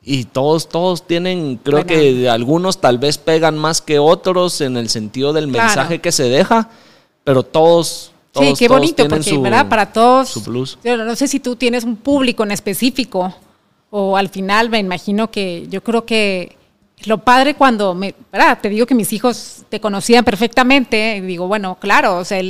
Y 0.00 0.24
todos, 0.24 0.68
todos 0.68 1.04
tienen, 1.04 1.56
creo 1.56 1.84
que 1.84 2.28
algunos 2.30 2.80
tal 2.80 2.98
vez 2.98 3.18
pegan 3.18 3.58
más 3.58 3.82
que 3.82 3.98
otros 3.98 4.60
en 4.60 4.76
el 4.76 4.88
sentido 4.88 5.32
del 5.32 5.48
mensaje 5.48 6.00
que 6.00 6.12
se 6.12 6.28
deja, 6.28 6.70
pero 7.24 7.42
todos 7.42 8.12
sí, 8.32 8.54
qué 8.56 8.68
bonito, 8.68 9.08
porque, 9.08 9.38
¿verdad? 9.38 9.68
Para 9.68 9.92
todos. 9.92 10.78
Yo 10.84 10.96
no 10.96 11.16
sé 11.16 11.26
si 11.26 11.40
tú 11.40 11.56
tienes 11.56 11.82
un 11.82 11.96
público 11.96 12.44
en 12.44 12.52
específico 12.52 13.34
o 13.90 14.16
al 14.16 14.28
final 14.28 14.70
me 14.70 14.78
imagino 14.78 15.30
que 15.30 15.66
yo 15.68 15.82
creo 15.82 16.04
que 16.04 16.57
lo 17.04 17.18
padre 17.18 17.54
cuando 17.54 17.94
me, 17.94 18.14
¿verdad? 18.32 18.58
Te 18.60 18.68
digo 18.68 18.86
que 18.86 18.94
mis 18.94 19.12
hijos 19.12 19.64
te 19.68 19.80
conocían 19.80 20.24
perfectamente 20.24 21.16
y 21.16 21.20
digo, 21.20 21.46
bueno, 21.46 21.76
claro, 21.80 22.18
o 22.18 22.24
sea, 22.24 22.42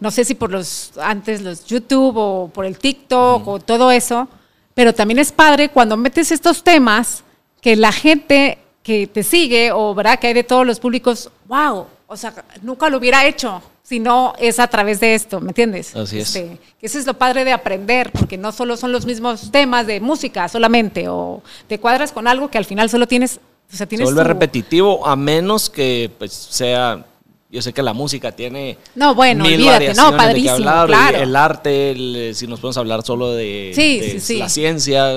no 0.00 0.10
sé 0.10 0.24
si 0.24 0.34
por 0.34 0.50
los 0.50 0.92
antes 0.98 1.42
los 1.42 1.64
YouTube 1.66 2.16
o 2.16 2.50
por 2.52 2.64
el 2.64 2.78
TikTok 2.78 3.46
o 3.46 3.58
todo 3.58 3.90
eso, 3.90 4.28
pero 4.74 4.94
también 4.94 5.18
es 5.18 5.32
padre 5.32 5.70
cuando 5.70 5.96
metes 5.96 6.30
estos 6.30 6.62
temas 6.62 7.24
que 7.60 7.76
la 7.76 7.92
gente 7.92 8.58
que 8.82 9.06
te 9.06 9.22
sigue 9.22 9.72
o 9.72 9.94
verdad 9.94 10.18
que 10.18 10.28
hay 10.28 10.34
de 10.34 10.44
todos 10.44 10.66
los 10.66 10.78
públicos, 10.78 11.30
wow, 11.46 11.86
o 12.06 12.16
sea, 12.16 12.32
nunca 12.62 12.88
lo 12.88 12.98
hubiera 12.98 13.26
hecho 13.26 13.60
sino 13.88 14.34
es 14.38 14.58
a 14.58 14.66
través 14.66 15.00
de 15.00 15.14
esto, 15.14 15.40
¿me 15.40 15.48
entiendes? 15.48 15.96
Así 15.96 16.18
es. 16.18 16.36
Este, 16.36 16.58
eso 16.82 16.98
es 16.98 17.06
lo 17.06 17.14
padre 17.14 17.46
de 17.46 17.52
aprender, 17.52 18.12
porque 18.12 18.36
no 18.36 18.52
solo 18.52 18.76
son 18.76 18.92
los 18.92 19.06
mismos 19.06 19.50
temas 19.50 19.86
de 19.86 19.98
música 19.98 20.46
solamente, 20.50 21.08
o 21.08 21.42
te 21.68 21.80
cuadras 21.80 22.12
con 22.12 22.28
algo 22.28 22.50
que 22.50 22.58
al 22.58 22.66
final 22.66 22.90
solo 22.90 23.08
tienes... 23.08 23.40
O 23.72 23.76
sea, 23.76 23.86
Se 23.88 24.02
vuelve 24.02 24.24
repetitivo 24.24 25.06
a 25.06 25.14
menos 25.16 25.68
que 25.68 26.10
pues, 26.18 26.32
sea 26.32 27.04
yo 27.50 27.62
sé 27.62 27.72
que 27.72 27.82
la 27.82 27.94
música 27.94 28.32
tiene 28.32 28.76
no, 28.94 29.14
bueno, 29.14 29.44
mil 29.44 29.54
olvídate, 29.54 29.94
no, 29.94 30.14
padrísimo, 30.16 30.56
claro. 30.58 31.18
el, 31.18 31.34
arte, 31.34 32.32
si 32.34 32.46
nos 32.46 32.60
podemos 32.60 32.76
hablar 32.76 33.02
solo 33.02 33.32
de, 33.32 34.14
la 34.38 34.48
ciencia, 34.48 35.10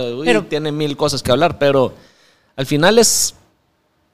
tiene 0.48 0.72
mil 0.72 0.96
cosas 0.96 1.22
que 1.22 1.32
hablar, 1.32 1.58
pero 1.58 1.94
al 2.56 2.66
final 2.66 3.00
es 3.00 3.36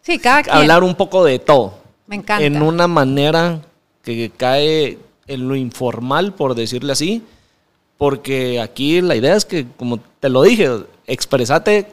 sí, 0.02 0.18
cada 0.18 0.40
hablar 0.52 0.84
un 0.84 0.96
poco 0.96 1.24
de 1.24 1.38
todo. 1.40 1.76
Me 2.08 2.16
encanta. 2.16 2.44
En 2.44 2.62
una 2.62 2.88
manera 2.88 3.62
que 4.04 4.32
cae 4.36 4.98
en 5.28 5.48
lo 5.48 5.56
informal, 5.56 6.34
por 6.34 6.56
decirle 6.56 6.94
así, 6.94 7.22
porque 7.98 8.62
aquí 8.62 9.02
la 9.02 9.16
idea 9.16 9.36
es 9.36 9.46
que, 9.46 9.68
como 9.78 10.00
te 10.20 10.30
lo 10.30 10.42
dije, 10.42 10.70
expresate 11.06 11.88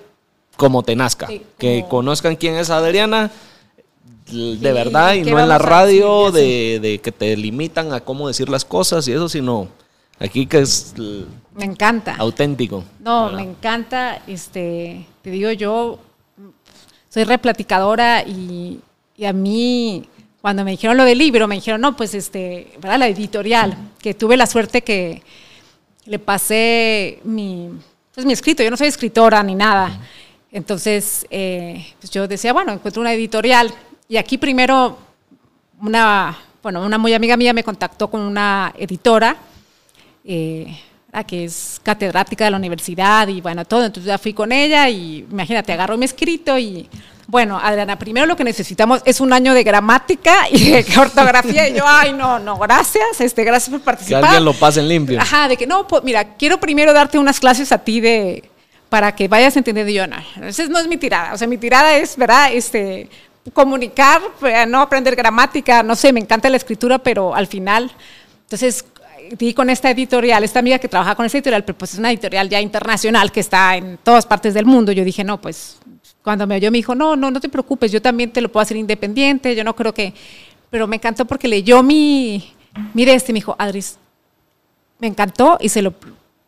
como 0.57 0.82
te 0.82 0.96
nazca. 0.96 1.28
Que 1.59 1.84
conozcan 1.88 2.36
quién 2.36 2.57
es 2.57 2.70
Adriana 2.70 3.30
de 4.32 4.72
verdad 4.72 5.14
y 5.14 5.22
no 5.22 5.38
en 5.38 5.48
la 5.48 5.59
radio 5.59 6.32
de, 6.32 7.00
que 7.02 7.12
te 7.12 7.36
limitan 7.36 7.92
a 7.92 8.00
cómo 8.00 8.28
decir 8.28 8.48
las 8.48 8.64
cosas 8.64 9.07
y 9.07 9.12
eso, 9.12 9.28
sino 9.28 9.68
aquí 10.18 10.46
que 10.46 10.61
es... 10.61 10.94
Me 11.55 11.64
encanta. 11.64 12.16
Auténtico. 12.16 12.84
No, 13.00 13.30
me 13.30 13.42
encanta, 13.42 14.22
este, 14.26 15.07
te 15.22 15.30
digo 15.30 15.52
yo, 15.52 15.98
soy 17.11 17.24
replaticadora 17.24 18.22
y, 18.22 18.80
y 19.16 19.24
a 19.24 19.32
mí 19.32 20.09
cuando 20.40 20.64
me 20.64 20.72
dijeron 20.72 20.96
lo 20.96 21.05
del 21.05 21.18
libro, 21.18 21.46
me 21.48 21.55
dijeron, 21.55 21.80
no, 21.80 21.96
pues 21.96 22.14
este, 22.14 22.72
¿verdad? 22.76 22.98
La 22.98 23.09
editorial, 23.09 23.76
que 23.98 24.14
tuve 24.14 24.36
la 24.36 24.46
suerte 24.46 24.82
que 24.82 25.22
le 26.05 26.18
pasé 26.18 27.20
mi, 27.24 27.70
pues, 28.14 28.26
mi 28.26 28.32
escrito, 28.32 28.62
yo 28.62 28.70
no 28.70 28.76
soy 28.76 28.88
escritora 28.88 29.42
ni 29.42 29.55
nada. 29.55 29.98
Entonces, 30.55 31.26
eh, 31.30 31.84
pues 32.00 32.12
yo 32.12 32.28
decía, 32.28 32.52
bueno, 32.52 32.72
encuentro 32.72 33.00
una 33.00 33.12
editorial. 33.12 33.74
Y 34.09 34.16
aquí 34.16 34.38
primero, 34.38 34.96
una, 35.80 36.38
bueno, 36.62 36.86
una 36.86 36.96
muy 36.96 37.12
amiga 37.12 37.36
mía 37.36 37.52
me 37.52 37.64
contactó 37.64 38.09
con 38.09 38.20
una 38.20 38.72
editora, 38.78 39.36
eh, 40.24 40.78
que 41.26 41.44
es 41.44 41.80
catedrática 41.82 42.44
de 42.44 42.52
la 42.52 42.57
universidad 42.57 43.26
y 43.26 43.40
bueno, 43.40 43.64
todo. 43.64 43.84
Entonces 43.84 44.07
ya 44.07 44.16
fui 44.16 44.32
con 44.32 44.52
ella 44.52 44.88
y 44.88 45.26
imagínate, 45.28 45.72
agarró 45.72 45.98
mi 45.98 46.05
escrito 46.05 46.57
y 46.57 46.88
bueno, 47.26 47.59
Adriana, 47.61 47.98
primero 47.98 48.24
lo 48.24 48.36
que 48.36 48.44
necesitamos 48.44 49.02
es 49.05 49.20
un 49.20 49.32
año 49.32 49.55
de 49.55 49.64
gramática 49.64 50.48
y 50.52 50.70
de 50.70 50.86
ortografía. 51.00 51.68
Y 51.68 51.74
yo, 51.74 51.82
ay, 51.84 52.12
no, 52.12 52.38
no, 52.38 52.59
gracias, 52.59 53.20
este, 53.20 53.42
gracias 53.42 53.70
por 53.70 53.80
participar. 53.80 54.20
Que 54.20 54.26
alguien 54.28 54.44
lo 54.44 54.52
pase 54.52 54.78
en 54.78 54.88
limpio. 54.88 55.20
Ajá, 55.20 55.48
de 55.48 55.57
que 55.57 55.66
no, 55.66 55.88
pues, 55.88 56.05
mira, 56.05 56.36
quiero 56.36 56.61
primero 56.61 56.92
darte 56.92 57.18
unas 57.18 57.40
clases 57.40 57.72
a 57.72 57.78
ti 57.78 58.00
de 58.00 58.53
para 58.89 59.14
que 59.14 59.28
vayas 59.28 59.57
entendiendo 59.57 59.93
yo, 59.93 60.07
no, 60.07 60.16
esa 60.47 60.66
no 60.66 60.78
es 60.78 60.89
mi 60.89 60.97
tirada. 60.97 61.35
O 61.35 61.39
sea, 61.39 61.49
mi 61.49 61.59
tirada 61.59 61.97
es, 61.97 62.16
¿verdad? 62.16 62.53
Este, 62.53 63.09
comunicar, 63.53 64.22
pues, 64.41 64.66
no 64.68 64.80
aprender 64.80 65.16
gramática, 65.16 65.82
no 65.82 65.97
sé, 65.97 66.12
me 66.12 66.20
encanta 66.20 66.49
la 66.49 66.57
escritura, 66.57 66.99
pero 66.99 67.35
al 67.35 67.47
final, 67.47 67.91
entonces 68.43 68.85
di 69.39 69.55
con 69.55 69.70
esta 69.70 69.91
editorial, 69.91 70.45
esta 70.45 70.59
amiga 70.59 70.78
que 70.78 70.89
trabaja 70.89 71.14
con 71.14 71.26
esta 71.26 71.39
editorial, 71.39 71.64
pero 71.64 71.78
pues 71.78 71.95
es 71.95 71.99
una 71.99 72.11
editorial 72.11 72.49
ya 72.49 72.61
internacional 72.61 73.32
que 73.32 73.41
está 73.41 73.76
en 73.76 73.99
todas 74.03 74.26
partes 74.26 74.55
del 74.55 74.66
mundo. 74.66 74.93
Yo 74.93 75.05
dije, 75.05 75.24
no, 75.24 75.41
pues 75.41 75.78
cuando 76.22 76.47
me 76.47 76.57
oyó 76.57 76.70
me 76.70 76.78
dijo, 76.78 76.95
no, 76.95 77.16
no, 77.16 77.30
no 77.30 77.41
te 77.41 77.49
preocupes, 77.49 77.93
yo 77.93 78.01
también 78.01 78.32
te 78.32 78.41
lo 78.41 78.51
puedo 78.51 78.62
hacer 78.62 78.76
independiente, 78.76 79.55
yo 79.55 79.64
no 79.64 79.74
creo 79.74 79.93
que... 79.93 80.12
Pero 80.70 80.87
me 80.87 80.97
encantó 80.97 81.24
porque 81.24 81.47
leyó 81.47 81.82
mi, 81.82 82.53
mi 82.95 83.05
este, 83.05 83.32
me 83.32 83.39
dijo, 83.39 83.55
Adris, 83.59 83.97
me 84.99 85.07
encantó 85.07 85.57
y 85.61 85.68
se 85.68 85.82
lo 85.82 85.95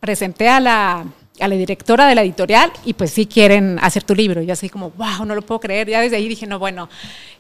presenté 0.01 0.49
a 0.49 0.59
la, 0.59 1.05
a 1.41 1.49
la 1.49 1.57
directora 1.57 2.07
de 2.07 2.15
la 2.15 2.23
editorial 2.23 2.73
y 2.85 2.95
pues 2.95 3.11
sí 3.11 3.27
quieren 3.27 3.79
hacer 3.81 4.03
tu 4.03 4.15
libro. 4.15 4.43
Y 4.43 4.47
yo 4.47 4.53
así 4.53 4.69
como, 4.69 4.91
wow, 4.91 5.25
no 5.25 5.35
lo 5.35 5.43
puedo 5.43 5.61
creer. 5.61 5.89
Ya 5.89 6.01
desde 6.01 6.17
ahí 6.17 6.29
dije, 6.29 6.47
no, 6.47 6.59
bueno, 6.59 6.89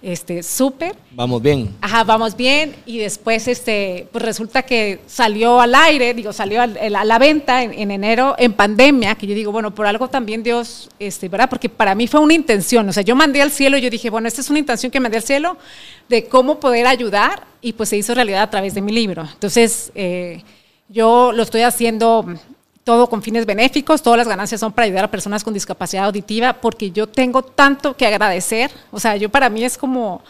este, 0.03 0.42
súper. 0.42 0.94
Vamos 1.12 1.42
bien. 1.42 1.74
Ajá, 1.80 2.05
vamos 2.05 2.36
bien. 2.36 2.74
Y 2.84 2.99
después, 2.99 3.49
este, 3.49 4.09
pues 4.12 4.24
resulta 4.24 4.62
que 4.62 5.01
salió 5.07 5.61
al 5.61 5.74
aire, 5.74 6.14
digo, 6.14 6.32
salió 6.32 6.62
a, 6.62 6.66
la 6.66 7.18
venta 7.18 7.62
en, 7.62 7.90
enero 7.90 8.34
en 8.38 8.53
pandemia, 8.53 9.14
que 9.14 9.26
yo 9.26 9.34
digo, 9.34 9.53
bueno, 9.53 9.74
por 9.74 9.86
algo 9.86 10.09
también 10.09 10.42
Dios, 10.42 10.88
este, 10.99 11.28
¿verdad? 11.28 11.49
Porque 11.49 11.68
para 11.68 11.94
mí 11.94 12.07
fue 12.07 12.20
una 12.20 12.34
intención. 12.34 12.88
O 12.88 12.92
sea, 12.92 13.03
yo 13.03 13.16
mandé 13.16 13.42
al 13.42 13.51
cielo, 13.51 13.78
yo 13.78 13.90
dije, 13.90 14.11
bueno, 14.11 14.28
esta 14.28 14.40
es 14.40 14.51
una 14.51 14.59
intención 14.59 14.92
que 14.92 15.01
mandé 15.01 15.18
al 15.18 15.24
cielo 15.24 15.57
de 16.09 16.26
cómo 16.26 16.61
poder 16.61 16.86
ayudar 16.86 17.44
y 17.61 17.72
pues 17.72 17.88
se 17.88 17.97
hizo 17.97 18.14
realidad 18.14 18.42
a 18.42 18.51
través 18.51 18.74
de 18.74 18.82
mi 18.82 18.92
libro. 18.92 19.26
Entonces, 19.32 19.90
eh, 19.94 20.42
yo 20.88 21.32
lo 21.32 21.42
estoy 21.42 21.62
haciendo 21.62 22.24
todo 22.87 23.09
con 23.09 23.20
fines 23.20 23.47
benéficos, 23.47 24.01
todas 24.01 24.16
las 24.16 24.28
ganancias 24.28 24.61
son 24.61 24.72
para 24.72 24.87
ayudar 24.87 25.07
a 25.07 25.11
personas 25.11 25.43
con 25.43 25.53
discapacidad 25.53 26.05
auditiva, 26.05 26.53
porque 26.53 26.93
yo 26.93 27.09
tengo 27.09 27.43
tanto 27.43 27.97
que 27.97 28.07
agradecer. 28.07 28.70
O 28.93 29.01
sea, 29.01 29.16
yo 29.16 29.28
para 29.28 29.51
mí 29.51 29.64
es 29.64 29.76
como, 29.76 30.22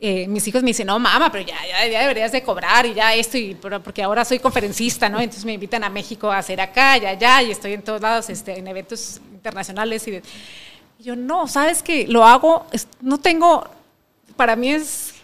eh, 0.00 0.28
mis 0.28 0.46
hijos 0.46 0.62
me 0.62 0.68
dicen, 0.68 0.86
no, 0.86 1.00
mamá, 1.00 1.32
pero 1.32 1.44
ya, 1.44 1.56
ya, 1.90 2.02
deberías 2.02 2.30
de 2.30 2.40
cobrar 2.44 2.86
y 2.86 2.94
ya 2.94 3.12
esto, 3.14 3.36
y, 3.36 3.56
porque 3.56 4.00
ahora 4.00 4.24
soy 4.24 4.38
conferencista, 4.38 5.08
¿no? 5.08 5.18
Entonces 5.20 5.44
me 5.44 5.54
invitan 5.54 5.82
a 5.82 5.90
México 5.90 6.30
a 6.30 6.38
hacer 6.38 6.60
acá, 6.60 6.98
ya, 6.98 7.14
ya, 7.14 7.42
y 7.42 7.50
estoy 7.50 7.72
en 7.72 7.82
todos 7.82 8.00
lados, 8.00 8.30
este, 8.30 8.56
en 8.56 8.68
eventos 8.68 9.20
internacionales. 9.32 10.06
Y, 10.06 10.22
yo, 11.00 11.16
no, 11.16 11.48
¿sabes 11.48 11.82
que 11.82 12.06
Lo 12.06 12.24
hago, 12.24 12.64
no 13.00 13.18
tengo, 13.18 13.68
para 14.36 14.54
mí 14.54 14.70
es 14.70 15.14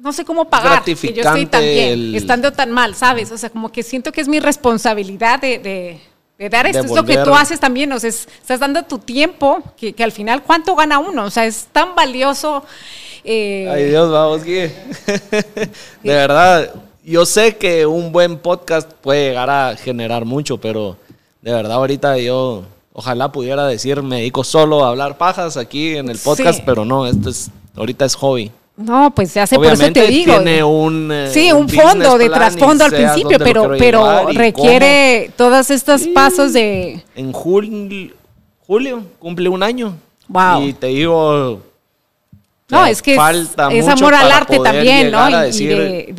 no 0.00 0.12
sé 0.12 0.24
cómo 0.24 0.46
pagar 0.46 0.84
que 0.84 0.94
yo 0.94 1.22
estoy 1.22 1.46
tan 1.46 1.62
bien, 1.62 2.14
estando 2.14 2.52
tan 2.52 2.70
mal, 2.70 2.94
¿sabes? 2.94 3.30
O 3.32 3.38
sea, 3.38 3.50
como 3.50 3.70
que 3.70 3.82
siento 3.82 4.12
que 4.12 4.20
es 4.20 4.28
mi 4.28 4.40
responsabilidad 4.40 5.40
de, 5.40 6.00
dar 6.50 6.66
esto. 6.66 6.84
es 6.84 6.90
lo 6.90 7.04
que 7.04 7.18
tú 7.18 7.34
haces 7.34 7.58
también, 7.60 7.92
o 7.92 7.98
sea, 7.98 8.08
estás 8.08 8.60
dando 8.60 8.82
tu 8.84 8.98
tiempo, 8.98 9.62
que, 9.76 9.94
al 10.02 10.12
final, 10.12 10.42
¿cuánto 10.42 10.74
gana 10.76 10.98
uno? 10.98 11.24
O 11.24 11.30
sea, 11.30 11.46
es 11.46 11.66
tan 11.72 11.94
valioso. 11.94 12.64
Eh, 13.24 13.68
Ay 13.70 13.84
Dios, 13.86 14.10
vamos, 14.10 14.44
Guille. 14.44 14.72
de 16.02 16.14
verdad, 16.14 16.72
yo 17.04 17.26
sé 17.26 17.56
que 17.56 17.86
un 17.86 18.12
buen 18.12 18.38
podcast 18.38 18.92
puede 18.92 19.28
llegar 19.28 19.50
a 19.50 19.76
generar 19.76 20.24
mucho, 20.24 20.58
pero 20.58 20.96
de 21.42 21.52
verdad 21.52 21.72
ahorita 21.72 22.18
yo 22.18 22.64
ojalá 22.92 23.30
pudiera 23.32 23.66
decir 23.66 24.02
me 24.02 24.16
dedico 24.16 24.44
solo 24.44 24.84
a 24.84 24.88
hablar 24.90 25.18
pajas 25.18 25.56
aquí 25.56 25.96
en 25.96 26.08
el 26.08 26.18
podcast, 26.18 26.62
pero 26.64 26.84
no, 26.84 27.06
esto 27.06 27.30
es 27.30 27.50
ahorita 27.76 28.04
es 28.04 28.14
hobby. 28.14 28.52
No, 28.78 29.12
pues 29.12 29.34
ya 29.34 29.44
sé, 29.44 29.56
por 29.56 29.66
eso 29.66 29.92
te 29.92 30.06
digo. 30.06 30.34
Tiene 30.36 30.62
un, 30.62 31.10
eh, 31.10 31.30
sí, 31.32 31.50
un, 31.50 31.68
fondo 31.68 32.16
de 32.16 32.30
trasfondo 32.30 32.84
al 32.84 32.92
principio, 32.92 33.36
pero, 33.40 33.72
pero 33.76 34.28
requiere 34.28 35.32
todos 35.36 35.70
estos 35.70 36.06
pasos 36.14 36.52
de. 36.52 37.02
En 37.16 37.32
julio, 37.32 38.14
julio 38.64 39.02
cumple 39.18 39.48
un 39.48 39.64
año. 39.64 39.96
Wow. 40.28 40.62
Y 40.62 40.72
te 40.74 40.86
digo. 40.86 41.60
No, 42.68 42.86
es 42.86 43.02
que 43.02 43.16
falta 43.16 43.68
es, 43.72 43.88
amor 43.88 44.14
al 44.14 44.30
arte 44.30 44.60
también, 44.60 45.10
¿no? 45.10 45.28
Y, 45.46 45.66
de, 45.66 46.12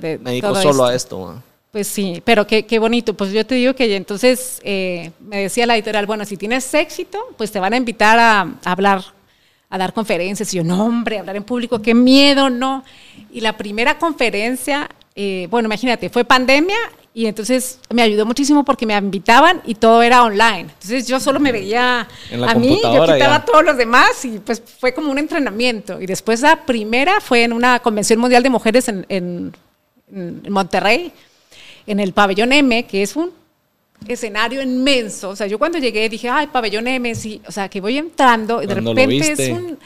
de, 0.00 0.18
me 0.22 0.30
dedico 0.30 0.54
solo 0.54 0.86
a 0.86 0.94
esto. 0.94 1.34
Pues 1.70 1.86
sí, 1.86 2.22
pero 2.24 2.46
qué, 2.46 2.64
qué, 2.64 2.78
bonito. 2.78 3.12
Pues 3.12 3.30
yo 3.30 3.44
te 3.44 3.56
digo 3.56 3.74
que 3.74 3.94
entonces 3.94 4.60
eh, 4.64 5.10
me 5.20 5.42
decía 5.42 5.66
la 5.66 5.74
editorial, 5.74 6.06
bueno, 6.06 6.24
si 6.24 6.38
tienes 6.38 6.72
éxito, 6.72 7.18
pues 7.36 7.52
te 7.52 7.60
van 7.60 7.74
a 7.74 7.76
invitar 7.76 8.18
a, 8.18 8.40
a 8.40 8.72
hablar 8.72 9.04
a 9.70 9.78
dar 9.78 9.92
conferencias. 9.94 10.52
Y 10.52 10.58
yo, 10.58 10.64
no, 10.64 10.84
hombre, 10.84 11.18
hablar 11.18 11.36
en 11.36 11.44
público, 11.44 11.80
qué 11.80 11.94
miedo, 11.94 12.50
no. 12.50 12.84
Y 13.32 13.40
la 13.40 13.56
primera 13.56 13.98
conferencia, 13.98 14.88
eh, 15.14 15.46
bueno, 15.50 15.68
imagínate, 15.68 16.10
fue 16.10 16.24
pandemia 16.24 16.76
y 17.14 17.26
entonces 17.26 17.78
me 17.88 18.02
ayudó 18.02 18.26
muchísimo 18.26 18.64
porque 18.64 18.86
me 18.86 18.96
invitaban 18.96 19.62
y 19.64 19.76
todo 19.76 20.02
era 20.02 20.22
online. 20.24 20.60
Entonces 20.60 21.06
yo 21.06 21.18
solo 21.20 21.40
me 21.40 21.52
veía 21.52 22.06
a 22.46 22.54
mí, 22.54 22.80
yo 22.82 23.04
quitaba 23.04 23.36
a 23.36 23.44
todos 23.44 23.64
los 23.64 23.76
demás 23.76 24.24
y 24.24 24.38
pues 24.40 24.62
fue 24.78 24.92
como 24.92 25.10
un 25.10 25.18
entrenamiento. 25.18 26.00
Y 26.00 26.06
después 26.06 26.40
la 26.40 26.64
primera 26.64 27.20
fue 27.20 27.44
en 27.44 27.52
una 27.52 27.78
convención 27.80 28.18
mundial 28.18 28.42
de 28.42 28.50
mujeres 28.50 28.88
en, 28.88 29.06
en 29.08 29.52
Monterrey, 30.48 31.12
en 31.86 32.00
el 32.00 32.12
pabellón 32.12 32.52
M, 32.52 32.84
que 32.86 33.02
es 33.02 33.16
un 33.16 33.39
escenario 34.06 34.62
inmenso. 34.62 35.30
O 35.30 35.36
sea, 35.36 35.46
yo 35.46 35.58
cuando 35.58 35.78
llegué 35.78 36.08
dije, 36.08 36.28
ay, 36.28 36.46
pabellón 36.48 36.86
M, 36.86 37.14
sí. 37.14 37.40
O 37.46 37.52
sea, 37.52 37.68
que 37.68 37.80
voy 37.80 37.98
entrando 37.98 38.62
y 38.62 38.66
de 38.66 38.74
repente 38.74 39.32
es 39.32 39.50
un, 39.50 39.78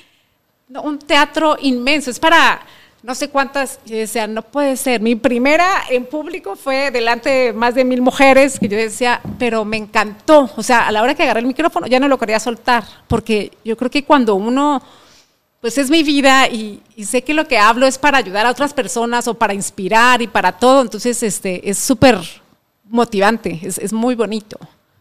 un, 0.68 0.98
teatro 0.98 1.56
inmenso. 1.60 2.10
Es 2.10 2.18
para 2.18 2.60
no 3.02 3.14
sé 3.14 3.28
cuántas. 3.28 3.80
Yo 3.84 3.96
decía, 3.96 4.26
no 4.26 4.42
puede 4.42 4.76
ser. 4.76 5.00
Mi 5.00 5.14
primera 5.14 5.82
en 5.90 6.06
público 6.06 6.56
fue 6.56 6.90
delante 6.90 7.28
de 7.28 7.52
más 7.52 7.74
de 7.74 7.84
mil 7.84 8.00
mujeres 8.00 8.58
que 8.58 8.68
yo 8.68 8.76
decía, 8.76 9.20
pero 9.38 9.64
me 9.64 9.76
encantó. 9.76 10.50
O 10.56 10.62
sea, 10.62 10.88
a 10.88 10.92
la 10.92 11.02
hora 11.02 11.14
que 11.14 11.22
agarré 11.22 11.40
el 11.40 11.46
micrófono 11.46 11.86
ya 11.86 12.00
no 12.00 12.08
lo 12.08 12.18
quería 12.18 12.40
soltar. 12.40 12.84
Porque 13.06 13.52
yo 13.64 13.76
creo 13.76 13.90
que 13.90 14.04
cuando 14.04 14.34
uno. 14.34 14.82
Pues 15.60 15.78
es 15.78 15.88
mi 15.88 16.02
vida 16.02 16.46
y, 16.46 16.82
y 16.94 17.06
sé 17.06 17.24
que 17.24 17.32
lo 17.32 17.48
que 17.48 17.56
hablo 17.56 17.86
es 17.86 17.96
para 17.96 18.18
ayudar 18.18 18.44
a 18.44 18.50
otras 18.50 18.74
personas 18.74 19.26
o 19.28 19.32
para 19.32 19.54
inspirar 19.54 20.20
y 20.20 20.26
para 20.26 20.52
todo. 20.52 20.82
Entonces, 20.82 21.22
este, 21.22 21.70
es 21.70 21.78
súper 21.78 22.18
motivante, 22.85 23.61
es, 23.62 23.93
muy 23.93 24.14
bonito. 24.14 24.59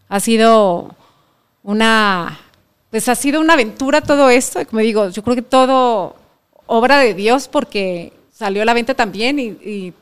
Ha 0.09 0.19
sido 0.19 0.95
una, 1.63 2.39
pues 2.89 3.09
ha 3.09 3.15
sido 3.15 3.41
una 3.41 3.53
aventura 3.53 4.01
todo 4.01 4.29
esto, 4.29 4.65
como 4.67 4.81
digo, 4.81 5.09
yo 5.09 5.23
creo 5.23 5.35
que 5.35 5.41
todo 5.41 6.15
obra 6.65 6.99
de 6.99 7.13
Dios 7.13 7.47
porque 7.47 8.13
salió 8.31 8.61
a 8.61 8.65
la 8.65 8.73
venta 8.73 8.93
también 8.93 9.39
y, 9.39 9.93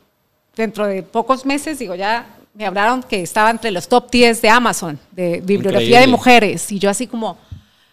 dentro 0.54 0.86
de 0.86 1.02
pocos 1.02 1.46
meses, 1.46 1.78
digo, 1.78 1.94
ya 1.94 2.26
me 2.54 2.66
hablaron 2.66 3.02
que 3.02 3.22
estaba 3.22 3.50
entre 3.50 3.70
los 3.70 3.88
top 3.88 4.10
10 4.10 4.42
de 4.42 4.50
Amazon, 4.50 4.98
de 5.10 5.40
bibliografía 5.40 6.00
de 6.00 6.06
mujeres, 6.06 6.70
y 6.70 6.78
yo 6.78 6.90
así 6.90 7.06
como, 7.06 7.38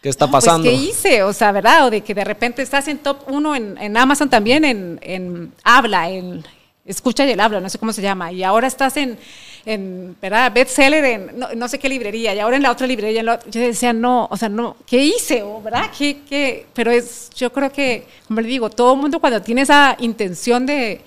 ¿Qué 0.02 0.10
está 0.10 0.28
pues, 0.28 0.46
pasando? 0.46 0.70
¿Qué 0.70 0.76
hice? 0.76 1.24
O 1.24 1.34
sea, 1.34 1.52
¿verdad? 1.52 1.88
O 1.88 1.90
de 1.90 2.02
que 2.02 2.14
de 2.14 2.24
repente 2.24 2.62
estás 2.62 2.88
en 2.88 3.00
top 3.00 3.24
1 3.28 3.56
en, 3.56 3.98
Amazon 3.98 4.30
también, 4.30 4.64
en, 4.64 5.00
en 5.02 5.54
habla, 5.64 6.10
en 6.10 6.44
escucha 6.92 7.26
y 7.26 7.32
el 7.32 7.40
habla, 7.40 7.60
no 7.60 7.70
sé 7.70 7.78
cómo 7.78 7.94
se 7.94 8.02
llama. 8.02 8.32
Y 8.32 8.44
ahora 8.44 8.68
estás 8.68 8.98
en, 8.98 9.18
en 9.66 10.16
¿verdad? 10.22 10.52
Bestseller 10.52 11.06
en 11.06 11.40
no, 11.56 11.68
sé 11.68 11.80
qué 11.80 11.88
librería. 11.88 12.34
Y 12.34 12.40
ahora 12.40 12.58
en 12.58 12.64
la 12.64 12.72
otra 12.72 12.88
librería. 12.88 13.22
yo 13.50 13.62
decía, 13.62 13.94
no, 13.94 14.28
o 14.30 14.38
sea, 14.38 14.50
no, 14.50 14.76
¿qué 14.86 14.98
hice? 15.04 15.44
¿Verdad? 15.64 15.92
¿Qué, 15.98 16.22
qué? 16.28 16.66
Pero 16.74 16.92
es, 16.92 17.30
yo 17.36 17.52
creo 17.52 17.72
que, 17.72 18.06
como 18.28 18.42
le 18.42 18.48
digo, 18.48 18.70
todo 18.70 18.94
el 18.94 19.00
mundo 19.00 19.20
cuando 19.20 19.42
tiene 19.42 19.62
esa 19.62 19.96
intención 20.00 20.66
de, 20.66 21.02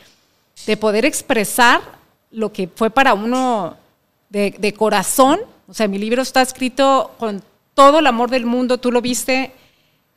de 0.66 0.76
poder 0.76 1.04
expresar 1.04 1.80
lo 2.30 2.52
que 2.52 2.68
fue 2.74 2.90
para 2.90 3.14
uno 3.14 3.76
de, 4.30 4.54
de 4.58 4.72
corazón, 4.72 5.40
o 5.68 5.74
sea, 5.74 5.88
mi 5.88 5.98
libro 5.98 6.22
está 6.22 6.42
escrito 6.42 7.14
con 7.18 7.42
todo 7.74 7.98
el 7.98 8.06
amor 8.06 8.30
del 8.30 8.46
mundo, 8.46 8.78
tú 8.78 8.92
lo 8.92 9.00
viste, 9.00 9.52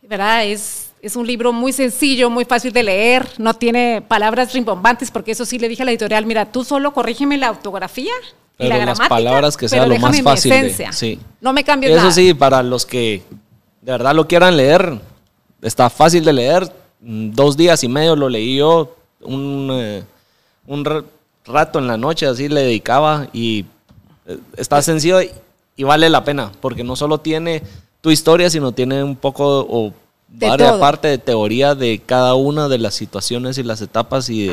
¿verdad? 0.02 0.46
Es, 0.46 0.92
es 1.06 1.16
un 1.16 1.28
libro 1.28 1.54
muy 1.54 1.72
sencillo, 1.72 2.32
muy 2.32 2.46
fácil 2.46 2.74
de 2.74 2.82
leer, 2.82 3.28
no 3.38 3.54
tiene 3.54 4.02
palabras 4.08 4.54
rimbombantes, 4.54 5.12
porque 5.12 5.34
eso 5.34 5.46
sí 5.46 5.60
le 5.60 5.70
dije 5.70 5.84
a 5.84 5.86
la 5.86 5.92
editorial, 5.92 6.26
mira, 6.26 6.52
tú 6.52 6.64
solo 6.64 6.94
corrígeme 6.94 7.38
la 7.38 7.52
ortografía 7.52 8.12
y 8.58 8.68
la 8.68 8.78
gramática, 8.78 9.04
las 9.04 9.10
palabras 9.10 9.56
que 9.56 9.70
sea 9.70 9.86
lo 9.86 10.00
más 10.00 10.20
fácil. 10.24 10.52
De, 10.52 10.88
sí. 10.92 11.20
No 11.42 11.54
me 11.54 11.64
cambies 11.64 11.96
nada. 11.96 12.08
Eso 12.08 12.16
sí, 12.16 12.34
para 12.34 12.64
los 12.64 12.88
que 12.88 13.22
de 13.82 13.92
verdad 13.92 14.16
lo 14.16 14.28
quieran 14.28 14.58
leer, 14.58 15.00
está 15.62 15.92
fácil 15.92 16.26
de 16.26 16.34
leer. 16.34 16.74
Dos 17.00 17.56
días 17.56 17.84
y 17.84 17.88
medio 17.88 18.16
lo 18.16 18.28
leí 18.28 18.58
yo, 18.58 18.96
un, 19.22 19.70
eh, 19.74 20.04
un 20.66 21.06
rato 21.46 21.78
en 21.78 21.86
la 21.86 21.98
noche, 21.98 22.26
así 22.26 22.50
le 22.50 22.62
dedicaba 22.62 23.28
y 23.32 23.66
eh, 24.26 24.40
está 24.58 24.82
sencillo 24.82 25.20
y 25.76 25.84
vale 25.84 26.10
la 26.10 26.24
pena, 26.24 26.52
porque 26.62 26.84
no 26.84 26.96
solo 26.96 27.20
tiene 27.20 27.62
tu 28.02 28.10
historia, 28.10 28.50
sino 28.50 28.72
tiene 28.72 29.04
un 29.04 29.16
poco 29.16 29.68
o 29.70 29.94
varias 30.38 30.74
parte 30.78 31.08
de 31.08 31.18
teoría 31.18 31.76
de 31.76 32.02
cada 32.06 32.36
una 32.36 32.68
de 32.68 32.78
las 32.78 32.96
situaciones 32.96 33.58
y 33.58 33.64
las 33.64 33.82
etapas 33.82 34.30
y 34.30 34.48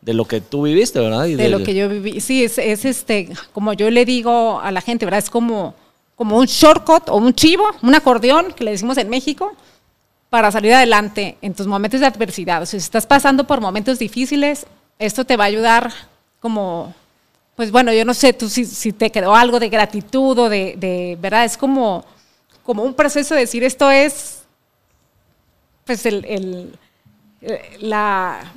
de, 0.00 0.14
lo 0.14 0.24
que 0.24 0.40
tú 0.40 0.62
viviste, 0.62 1.00
¿verdad? 1.00 1.24
de, 1.24 1.48
lo 1.48 1.62
que 1.62 1.74
yo 1.74 1.88
viví. 1.88 2.20
Sí, 2.20 2.44
es, 2.44 2.58
este, 2.58 3.30
como 3.52 3.72
yo 3.72 3.90
le 3.90 4.04
digo 4.04 4.60
a 4.60 4.70
la 4.70 4.80
gente, 4.80 5.04
¿verdad? 5.04 5.18
Es 5.18 5.30
como, 5.30 5.74
como 6.16 6.36
un 6.36 6.46
shortcut 6.46 7.08
o 7.08 7.16
un 7.16 7.34
chivo, 7.34 7.64
un 7.82 7.94
acordeón, 7.94 8.52
que 8.52 8.64
le 8.64 8.72
decimos 8.72 8.96
en 8.98 9.08
México, 9.08 9.52
para 10.30 10.50
salir 10.50 10.72
adelante 10.72 11.36
en 11.42 11.54
tus 11.54 11.66
momentos 11.66 12.00
de 12.00 12.06
adversidad. 12.06 12.62
O 12.62 12.66
sea, 12.66 12.80
si 12.80 12.84
estás 12.84 13.06
pasando 13.06 13.46
por 13.46 13.60
momentos 13.60 13.98
difíciles, 13.98 14.66
esto 14.98 15.24
te 15.24 15.36
va 15.36 15.44
a 15.44 15.48
ayudar 15.48 15.92
como 16.40 16.94
pues 17.54 17.70
bueno, 17.70 17.92
yo 17.92 18.04
no 18.04 18.14
sé 18.14 18.32
tú 18.32 18.48
si, 18.48 18.92
te 18.92 19.10
quedó 19.10 19.34
algo 19.34 19.60
de 19.60 19.68
gratitud 19.68 20.38
o 20.38 20.48
de, 20.48 21.16
¿verdad? 21.20 21.44
Es 21.44 21.56
como, 21.56 22.04
como 22.62 22.82
un 22.82 22.94
proceso 22.94 23.34
de 23.34 23.42
decir 23.42 23.62
esto 23.62 23.90
es, 23.90 24.41
pues 25.84 26.06
el, 26.06 26.24
el, 26.24 26.78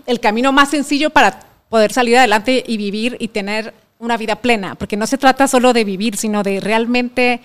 el 0.06 0.20
camino 0.20 0.52
más 0.52 0.70
sencillo 0.70 1.10
para 1.10 1.40
poder 1.70 1.92
salir 1.92 2.18
adelante 2.18 2.64
y 2.66 2.78
vivir 2.78 3.18
y 3.20 3.30
tener 3.30 3.74
una 4.00 4.18
vida 4.18 4.36
plena, 4.36 4.76
porque 4.76 4.98
no 4.98 5.08
se 5.08 5.18
trata 5.18 5.48
solo 5.48 5.74
de 5.74 5.84
vivir, 5.84 6.18
sino 6.18 6.44
de 6.44 6.60
realmente 6.60 7.42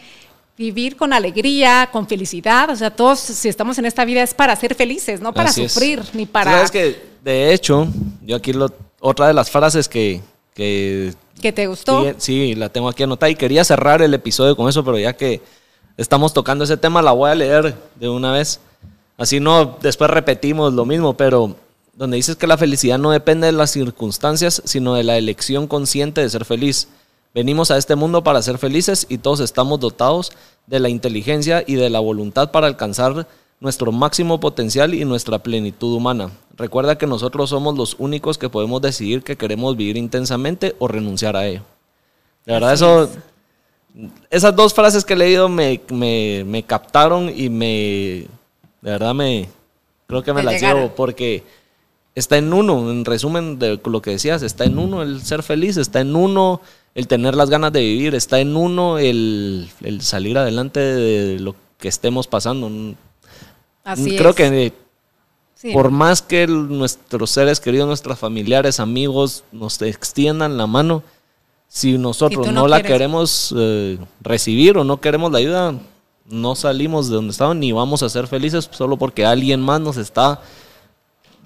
vivir 0.58 0.96
con 0.96 1.12
alegría, 1.12 1.88
con 1.90 2.06
felicidad. 2.06 2.68
O 2.70 2.76
sea, 2.76 2.90
todos, 2.90 3.18
si 3.18 3.48
estamos 3.48 3.78
en 3.78 3.86
esta 3.86 4.04
vida 4.04 4.22
es 4.22 4.34
para 4.34 4.54
ser 4.56 4.74
felices, 4.74 5.20
no 5.20 5.32
para 5.32 5.52
sufrir, 5.52 6.02
ni 6.12 6.26
para... 6.26 6.52
Sabes 6.52 6.70
que, 6.70 7.02
de 7.24 7.54
hecho, 7.54 7.88
yo 8.22 8.36
aquí 8.36 8.52
lo, 8.52 8.70
otra 9.00 9.26
de 9.28 9.32
las 9.32 9.50
frases 9.50 9.88
que, 9.88 10.20
que 10.54 11.14
¿Que 11.40 11.52
te 11.52 11.66
gustó? 11.66 12.14
Sí, 12.18 12.54
la 12.54 12.68
tengo 12.68 12.88
aquí 12.88 13.02
anotada 13.02 13.30
y 13.30 13.34
quería 13.34 13.64
cerrar 13.64 14.02
el 14.02 14.12
episodio 14.12 14.56
con 14.56 14.68
eso, 14.68 14.84
pero 14.84 14.98
ya 14.98 15.14
que 15.14 15.40
estamos 15.96 16.34
tocando 16.34 16.64
ese 16.64 16.76
tema, 16.76 17.00
la 17.00 17.12
voy 17.12 17.30
a 17.30 17.34
leer 17.34 17.74
de 17.96 18.08
una 18.08 18.32
vez. 18.32 18.60
Así 19.20 19.38
no, 19.38 19.76
después 19.82 20.10
repetimos 20.10 20.72
lo 20.72 20.86
mismo, 20.86 21.14
pero 21.14 21.54
donde 21.92 22.16
dices 22.16 22.36
que 22.36 22.46
la 22.46 22.56
felicidad 22.56 22.98
no 22.98 23.10
depende 23.10 23.48
de 23.48 23.52
las 23.52 23.70
circunstancias, 23.70 24.62
sino 24.64 24.94
de 24.94 25.04
la 25.04 25.18
elección 25.18 25.66
consciente 25.66 26.22
de 26.22 26.30
ser 26.30 26.46
feliz. 26.46 26.88
Venimos 27.34 27.70
a 27.70 27.76
este 27.76 27.96
mundo 27.96 28.24
para 28.24 28.40
ser 28.40 28.56
felices 28.56 29.04
y 29.10 29.18
todos 29.18 29.40
estamos 29.40 29.78
dotados 29.78 30.32
de 30.66 30.80
la 30.80 30.88
inteligencia 30.88 31.62
y 31.66 31.74
de 31.74 31.90
la 31.90 32.00
voluntad 32.00 32.50
para 32.50 32.66
alcanzar 32.66 33.26
nuestro 33.60 33.92
máximo 33.92 34.40
potencial 34.40 34.94
y 34.94 35.04
nuestra 35.04 35.38
plenitud 35.38 35.94
humana. 35.94 36.30
Recuerda 36.56 36.96
que 36.96 37.06
nosotros 37.06 37.50
somos 37.50 37.76
los 37.76 37.96
únicos 37.98 38.38
que 38.38 38.48
podemos 38.48 38.80
decidir 38.80 39.22
que 39.22 39.36
queremos 39.36 39.76
vivir 39.76 39.98
intensamente 39.98 40.74
o 40.78 40.88
renunciar 40.88 41.36
a 41.36 41.46
ello. 41.46 41.60
De 42.46 42.54
verdad, 42.54 42.72
eso, 42.72 43.10
esas 44.30 44.56
dos 44.56 44.72
frases 44.72 45.04
que 45.04 45.12
he 45.12 45.18
leído 45.18 45.50
me, 45.50 45.78
me, 45.90 46.62
captaron 46.62 47.30
y 47.36 47.50
me, 47.50 48.26
de 48.82 48.90
verdad 48.90 49.14
me, 49.14 49.48
creo 50.06 50.22
que 50.22 50.32
me, 50.32 50.42
las 50.42 50.60
llevo 50.60 50.94
porque 50.94 51.42
está 52.14 52.38
en 52.38 52.52
uno, 52.52 52.90
en 52.90 53.04
resumen 53.04 53.58
de 53.58 53.80
lo 53.84 54.02
que 54.02 54.10
decías, 54.10 54.42
está 54.42 54.64
en 54.64 54.78
uno 54.78 55.02
el 55.02 55.22
ser 55.22 55.42
feliz, 55.42 55.76
está 55.76 56.00
en 56.00 56.16
uno 56.16 56.60
el 56.94 57.06
tener 57.06 57.34
las 57.34 57.50
ganas 57.50 57.72
de 57.72 57.80
vivir, 57.80 58.14
está 58.14 58.40
en 58.40 58.56
uno 58.56 58.98
el, 58.98 59.68
el 59.82 60.00
salir 60.02 60.38
adelante 60.38 60.80
de 60.80 61.38
lo 61.38 61.54
que 61.78 61.88
estemos 61.88 62.26
pasando. 62.26 62.70
Creo 63.84 64.34
que 64.34 64.72
por 65.72 65.90
más 65.90 66.22
que 66.22 66.46
nuestros 66.46 67.30
seres 67.30 67.60
queridos, 67.60 67.86
nuestros 67.86 68.18
familiares, 68.18 68.80
amigos 68.80 69.44
nos 69.52 69.80
extiendan 69.82 70.56
la 70.56 70.66
mano, 70.66 71.02
si 71.68 71.98
nosotros 71.98 72.50
no, 72.50 72.66
la 72.66 72.82
queremos 72.82 73.54
eh, 73.56 73.98
recibir 74.20 74.76
o 74.76 74.84
no 74.84 75.00
queremos 75.00 75.30
la 75.30 75.38
ayuda, 75.38 75.74
no 76.30 76.54
salimos 76.54 77.08
de 77.08 77.16
donde 77.16 77.32
estamos 77.32 77.56
ni 77.56 77.72
vamos 77.72 78.02
a 78.02 78.08
ser 78.08 78.26
felices 78.26 78.68
solo 78.70 78.96
porque 78.96 79.26
alguien 79.26 79.60
más 79.60 79.80
nos 79.80 79.96
está 79.96 80.40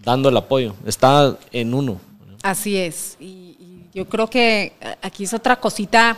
dando 0.05 0.29
el 0.29 0.37
apoyo. 0.37 0.75
Está 0.87 1.37
en 1.51 1.75
uno. 1.75 2.01
Así 2.43 2.77
es. 2.77 3.17
y 3.19 3.57
yo 3.95 4.09
creo 4.09 4.29
que 4.29 4.73
aquí 5.03 5.25
es 5.25 5.33
otra 5.33 5.57
cosita 5.57 6.17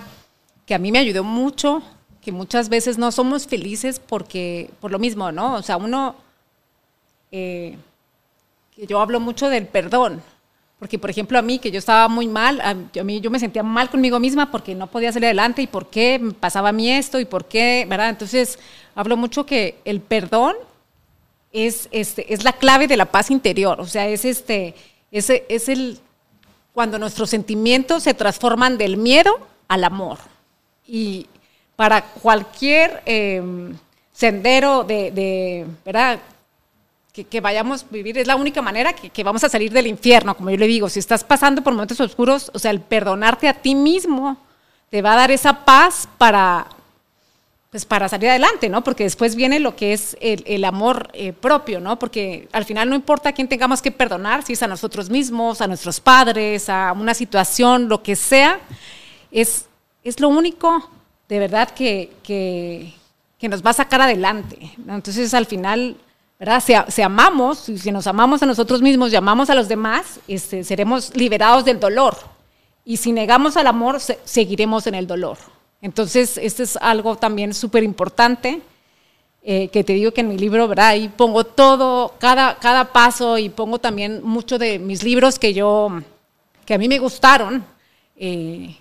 que 0.65 0.75
a 0.75 0.79
mí 0.79 0.91
me 0.91 0.99
ayudó 0.99 1.23
mucho 1.23 1.83
que 2.27 2.33
muchas 2.33 2.69
veces 2.69 2.99
no 2.99 3.13
somos 3.13 3.47
felices 3.47 4.01
porque, 4.01 4.69
por 4.81 4.91
lo 4.91 4.99
mismo, 4.99 5.31
¿no? 5.31 5.55
O 5.55 5.63
sea, 5.63 5.77
uno, 5.77 6.17
eh, 7.31 7.79
yo 8.77 9.01
hablo 9.01 9.21
mucho 9.21 9.49
del 9.49 9.69
perdón, 9.69 10.21
porque, 10.79 10.99
por 10.99 11.09
ejemplo, 11.09 11.39
a 11.39 11.43
mí, 11.43 11.59
que 11.59 11.71
yo 11.71 11.79
estaba 11.79 12.09
muy 12.09 12.29
mal, 12.29 12.61
a, 12.61 12.75
mí 13.03 13.21
yo 13.21 13.31
me 13.31 13.39
sentía 13.39 13.63
mal 13.63 13.89
conmigo 13.89 14.21
misma 14.21 14.51
porque 14.51 14.75
no 14.75 14.87
podía 14.89 15.13
salir 15.13 15.27
adelante 15.27 15.63
y 15.63 15.67
por 15.67 15.89
qué 15.89 16.19
me 16.19 16.33
pasaba 16.33 16.69
a 16.69 16.73
mí 16.73 16.91
esto 16.91 17.19
y 17.19 17.25
por 17.25 17.47
qué, 17.47 17.87
¿verdad? 17.89 18.11
Entonces, 18.11 18.59
hablo 18.95 19.17
mucho 19.17 19.47
que 19.47 19.79
el 19.85 20.01
perdón 20.01 20.55
es, 21.53 21.89
este, 21.93 22.33
es 22.33 22.45
la 22.45 22.53
clave 22.53 22.87
de 22.89 22.97
la 22.97 23.07
paz 23.07 23.31
interior, 23.31 23.81
o 23.81 23.87
sea, 23.87 24.07
es, 24.07 24.25
este, 24.25 24.75
es, 25.11 25.31
es 25.31 25.69
el, 25.69 25.99
cuando 26.75 26.99
nuestros 26.99 27.31
sentimientos 27.31 28.03
se 28.03 28.13
transforman 28.13 28.77
del 28.77 28.99
miedo 28.99 29.39
al 29.69 29.85
amor. 29.85 30.19
Y, 30.87 31.27
para 31.77 32.03
cualquier 32.03 33.03
em, 33.05 33.77
sendero 34.13 34.83
de, 34.83 35.67
¿verdad? 35.85 36.19
Que, 37.25 37.41
vayamos 37.41 37.85
a 37.85 37.87
vivir, 37.91 38.19
es 38.19 38.27
la 38.27 38.37
única 38.37 38.61
manera 38.61 38.93
que, 38.93 39.25
vamos 39.25 39.43
a 39.43 39.49
salir 39.49 39.73
del 39.73 39.87
infierno, 39.87 40.37
como 40.37 40.51
yo 40.51 40.57
le 40.59 40.67
digo, 40.67 40.89
si 40.89 40.99
estás 40.99 41.25
pasando 41.25 41.63
por 41.63 41.73
momentos 41.73 41.99
oscuros, 42.01 42.51
o 42.53 42.59
sea, 42.59 42.71
el 42.71 42.81
perdonarte 42.81 43.49
a 43.49 43.55
ti 43.55 43.75
mismo 43.75 44.37
te 44.91 45.01
va 45.01 45.15
a 45.15 45.17
dar 45.17 45.31
esa 45.31 45.65
paz 45.65 46.09
para, 46.19 46.67
pues 47.71 47.87
para 47.87 48.09
salir 48.09 48.29
adelante, 48.29 48.69
¿no? 48.69 48.85
Porque 48.85 49.05
después 49.05 49.35
viene 49.35 49.61
lo 49.61 49.77
que 49.77 49.95
es 49.95 50.17
el, 50.21 50.65
amor 50.65 51.09
eh, 51.15 51.33
propio, 51.33 51.81
¿no? 51.81 51.99
Porque 51.99 52.49
al 52.53 52.65
final 52.67 52.89
no 52.91 52.95
importa 52.95 53.31
a 53.31 53.33
quién 53.33 53.49
tengamos 53.49 53.81
que 53.81 53.91
perdonar, 53.91 54.45
si 54.45 54.53
es 54.53 54.63
a 54.63 54.69
nosotros 54.69 55.09
mismos, 55.09 55.61
a 55.61 55.67
nuestros 55.67 56.01
padres, 56.01 56.69
a 56.69 56.93
una 56.93 57.15
situación, 57.15 57.89
lo 57.89 58.03
que 58.03 58.15
sea, 58.15 58.61
es, 59.31 59.67
es 60.05 60.21
lo 60.21 60.29
único 60.29 60.91
de 61.29 61.39
verdad 61.39 61.71
que, 61.71 62.13
que, 62.23 62.93
nos 63.49 63.65
va 63.65 63.71
a 63.71 63.75
sacar 63.75 64.01
adelante. 64.01 64.73
Entonces, 64.89 65.33
al 65.33 65.47
final, 65.47 65.97
¿verdad? 66.39 66.63
Si, 66.89 67.03
amamos, 67.03 67.59
si 67.59 67.91
nos 67.91 68.07
amamos 68.07 68.43
a 68.43 68.47
nosotros 68.47 68.83
mismos 68.83 69.13
y 69.13 69.17
amamos 69.17 69.51
a 69.51 69.55
los 69.55 69.69
demás, 69.69 70.21
este, 70.29 70.65
seremos 70.65 71.15
liberados 71.17 71.65
del 71.65 71.81
dolor. 71.81 72.17
Y 72.85 72.99
si 72.99 73.13
negamos 73.13 73.57
al 73.57 73.67
amor, 73.67 73.99
seguiremos 74.01 74.87
en 74.87 74.95
el 74.95 75.07
dolor. 75.07 75.39
Entonces, 75.81 76.39
esto 76.39 76.63
es 76.63 76.77
algo 76.77 77.17
también 77.17 77.55
súper 77.55 77.83
importante. 77.83 78.61
Eh, 79.49 79.69
que 79.69 79.85
te 79.85 79.93
digo 79.93 80.13
que 80.13 80.23
en 80.23 80.29
mi 80.29 80.37
libro, 80.37 80.67
¿verdad? 80.67 80.89
Ahí 80.89 81.09
pongo 81.09 81.45
todo, 81.45 82.15
cada, 82.19 82.57
cada 82.59 82.93
paso 82.93 83.39
y 83.39 83.49
pongo 83.49 83.79
también 83.79 84.21
mucho 84.25 84.59
de 84.59 84.81
mis 84.81 85.05
libros 85.05 85.39
que 85.39 85.55
yo, 85.55 86.03
que 86.65 86.75
a 86.75 86.79
mí 86.79 86.89
me 86.89 86.99
gustaron. 86.99 87.65
Eh, 88.17 88.77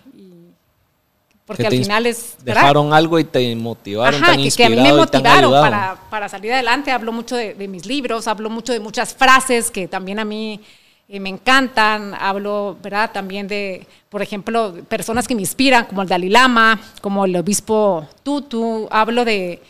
porque 1.46 1.64
al 1.64 1.72
final 1.72 2.06
es... 2.06 2.34
Dejaron 2.42 2.92
algo 2.92 3.20
y 3.20 3.24
te 3.24 3.54
motivaron, 3.54 4.22
Ajá, 4.22 4.36
que, 4.36 4.64
a 4.64 4.68
mí 4.68 4.80
me 4.80 4.92
motivaron 4.92 5.52
para, 5.52 5.96
para, 6.10 6.28
salir 6.28 6.52
adelante. 6.52 6.90
Hablo 6.90 7.12
mucho 7.12 7.36
de, 7.36 7.54
mis 7.68 7.86
libros, 7.86 8.26
hablo 8.26 8.50
mucho 8.50 8.72
de 8.72 8.80
muchas 8.80 9.14
frases 9.14 9.70
que 9.70 9.86
también 9.86 10.18
a 10.18 10.24
mí 10.24 10.60
eh, 11.08 11.20
me 11.20 11.28
encantan. 11.28 12.14
Hablo, 12.18 12.76
¿verdad? 12.82 13.12
También 13.12 13.46
de, 13.46 13.86
por 14.08 14.22
ejemplo, 14.22 14.74
personas 14.88 15.28
que 15.28 15.36
me 15.36 15.42
inspiran, 15.42 15.84
como 15.84 16.02
el 16.02 16.08
Dalai 16.08 16.30
Lama, 16.30 16.80
como 17.00 17.24
el 17.24 17.36
obispo 17.36 18.08
Tutu. 18.24 18.88
Hablo 18.90 19.24
de, 19.24 19.62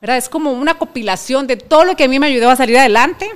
¿verdad? 0.00 0.16
Es 0.16 0.30
como 0.30 0.52
una 0.52 0.78
compilación 0.78 1.46
de 1.46 1.58
todo 1.58 1.84
lo 1.84 1.94
que 1.94 2.04
a 2.04 2.08
mí 2.08 2.18
me 2.18 2.28
ayudó 2.28 2.48
a 2.48 2.56
salir 2.56 2.78
adelante. 2.78 3.30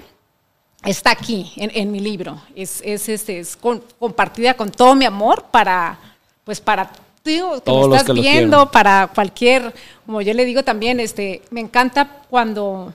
Está 0.82 1.10
aquí, 1.10 1.52
en, 1.56 1.92
mi 1.92 2.00
libro. 2.00 2.40
Es, 2.56 2.80
es, 2.84 3.10
este, 3.10 3.38
es 3.38 3.54
compartida 3.54 4.54
con 4.54 4.70
todo 4.70 4.94
mi 4.94 5.04
amor 5.04 5.44
para, 5.52 5.98
pues 6.44 6.60
para 6.60 6.90
tú 7.22 7.62
que 7.64 7.72
me 7.72 7.96
estás 7.96 8.14
viendo, 8.14 8.70
para 8.70 9.08
cualquier, 9.14 9.72
como 10.06 10.20
yo 10.22 10.34
le 10.34 10.44
digo 10.44 10.62
también, 10.62 11.00
este, 11.00 11.42
me 11.50 11.60
encanta 11.60 12.22
cuando, 12.28 12.92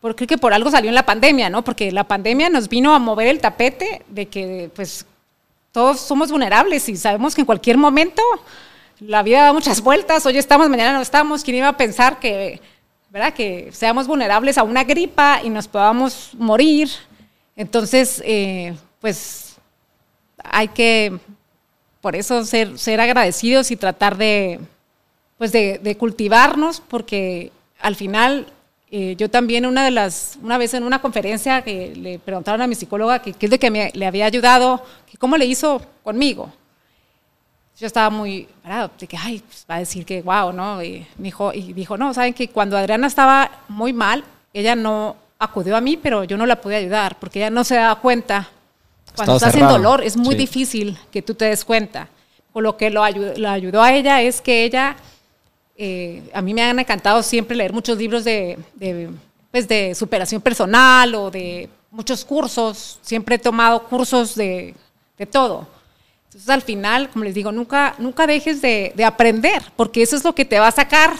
porque 0.00 0.26
creo 0.26 0.36
que 0.36 0.40
por 0.40 0.54
algo 0.54 0.70
salió 0.70 0.88
en 0.88 0.94
la 0.94 1.06
pandemia, 1.06 1.50
¿no? 1.50 1.62
Porque 1.62 1.92
la 1.92 2.04
pandemia 2.04 2.48
nos 2.48 2.68
vino 2.68 2.94
a 2.94 2.98
mover 2.98 3.28
el 3.28 3.40
tapete 3.40 4.02
de 4.08 4.26
que, 4.26 4.70
pues, 4.74 5.06
todos 5.72 6.00
somos 6.00 6.30
vulnerables 6.30 6.88
y 6.88 6.96
sabemos 6.96 7.34
que 7.34 7.42
en 7.42 7.46
cualquier 7.46 7.76
momento 7.76 8.22
la 8.98 9.22
vida 9.22 9.42
da 9.42 9.52
muchas 9.52 9.82
vueltas, 9.82 10.24
hoy 10.24 10.38
estamos, 10.38 10.70
mañana 10.70 10.94
no 10.94 11.02
estamos, 11.02 11.44
¿quién 11.44 11.58
iba 11.58 11.68
a 11.68 11.76
pensar 11.76 12.18
que, 12.18 12.60
¿verdad? 13.10 13.34
Que 13.34 13.70
seamos 13.72 14.06
vulnerables 14.06 14.56
a 14.56 14.62
una 14.62 14.84
gripa 14.84 15.40
y 15.44 15.50
nos 15.50 15.68
podamos 15.68 16.30
morir? 16.34 16.88
Entonces, 17.54 18.22
eh, 18.24 18.74
pues, 19.00 19.56
hay 20.42 20.68
que 20.68 21.18
por 22.06 22.14
eso 22.14 22.44
ser, 22.44 22.78
ser 22.78 23.00
agradecidos 23.00 23.72
y 23.72 23.76
tratar 23.76 24.16
de, 24.16 24.60
pues 25.38 25.50
de, 25.50 25.96
cultivarnos, 25.98 26.80
porque 26.80 27.50
al 27.80 27.96
final 27.96 28.46
eh, 28.92 29.16
yo 29.18 29.28
también 29.28 29.66
una 29.66 29.84
de 29.84 29.90
las, 29.90 30.38
una 30.40 30.56
vez 30.56 30.72
en 30.74 30.84
una 30.84 31.02
conferencia 31.02 31.62
que 31.62 31.96
le 31.96 32.20
preguntaron 32.20 32.62
a 32.62 32.68
mi 32.68 32.76
psicóloga 32.76 33.18
qué 33.18 33.34
es 33.36 33.50
lo 33.50 33.58
que 33.58 33.72
me, 33.72 33.90
le 33.92 34.06
había 34.06 34.24
ayudado, 34.24 34.84
que 35.10 35.18
cómo 35.18 35.36
le 35.36 35.46
hizo 35.46 35.82
conmigo. 36.04 36.52
Yo 37.76 37.88
estaba 37.88 38.08
muy, 38.08 38.46
¿verdad? 38.62 38.88
de 39.00 39.08
que, 39.08 39.16
ay, 39.16 39.42
pues 39.44 39.66
va 39.68 39.74
a 39.74 39.78
decir 39.80 40.06
que, 40.06 40.22
wow, 40.22 40.52
¿no? 40.52 40.80
Y, 40.84 41.04
dijo, 41.18 41.52
y 41.52 41.72
dijo, 41.72 41.96
no, 41.96 42.14
saben 42.14 42.34
que 42.34 42.50
cuando 42.50 42.78
Adriana 42.78 43.08
estaba 43.08 43.50
muy 43.66 43.92
mal, 43.92 44.22
ella 44.52 44.76
no 44.76 45.16
acudió 45.40 45.76
a 45.76 45.80
mí, 45.80 45.96
pero 45.96 46.22
yo 46.22 46.36
no 46.36 46.46
la 46.46 46.60
pude 46.60 46.76
ayudar, 46.76 47.18
porque 47.18 47.40
ella 47.40 47.50
no 47.50 47.64
se 47.64 47.74
daba 47.74 47.96
cuenta 47.96 48.48
cuando 49.16 49.36
estás 49.36 49.54
en 49.54 49.66
dolor 49.66 50.02
es 50.04 50.16
muy 50.16 50.34
difícil 50.34 50.98
que 51.10 51.22
tú 51.22 51.34
te 51.34 51.46
des 51.46 51.64
cuenta. 51.64 52.08
O 52.52 52.60
lo 52.60 52.76
que 52.76 52.90
lo 52.90 53.02
ayudó, 53.02 53.82
a 53.82 53.92
ella 53.92 54.22
es 54.22 54.40
que 54.40 54.64
ella, 54.64 54.96
eh, 55.76 56.22
a 56.32 56.40
mí 56.40 56.54
me 56.54 56.62
han 56.62 56.78
encantado 56.78 57.22
siempre 57.22 57.56
leer 57.56 57.72
muchos 57.72 57.98
libros 57.98 58.24
de, 58.24 58.58
pues 59.50 59.68
de 59.68 59.94
superación 59.94 60.40
personal 60.40 61.14
o 61.14 61.30
de 61.30 61.68
muchos 61.90 62.24
cursos. 62.24 62.98
Siempre 63.02 63.36
he 63.36 63.38
tomado 63.38 63.82
cursos 63.84 64.34
de, 64.34 64.74
todo. 65.30 65.66
Entonces 66.26 66.48
al 66.48 66.62
final, 66.62 67.10
como 67.10 67.24
les 67.24 67.34
digo, 67.34 67.52
nunca, 67.52 67.94
nunca 67.98 68.26
dejes 68.26 68.62
de, 68.62 68.92
de 68.94 69.04
aprender, 69.04 69.62
porque 69.76 70.02
eso 70.02 70.16
es 70.16 70.24
lo 70.24 70.34
que 70.34 70.44
te 70.44 70.58
va 70.58 70.68
a 70.68 70.72
sacar. 70.72 71.14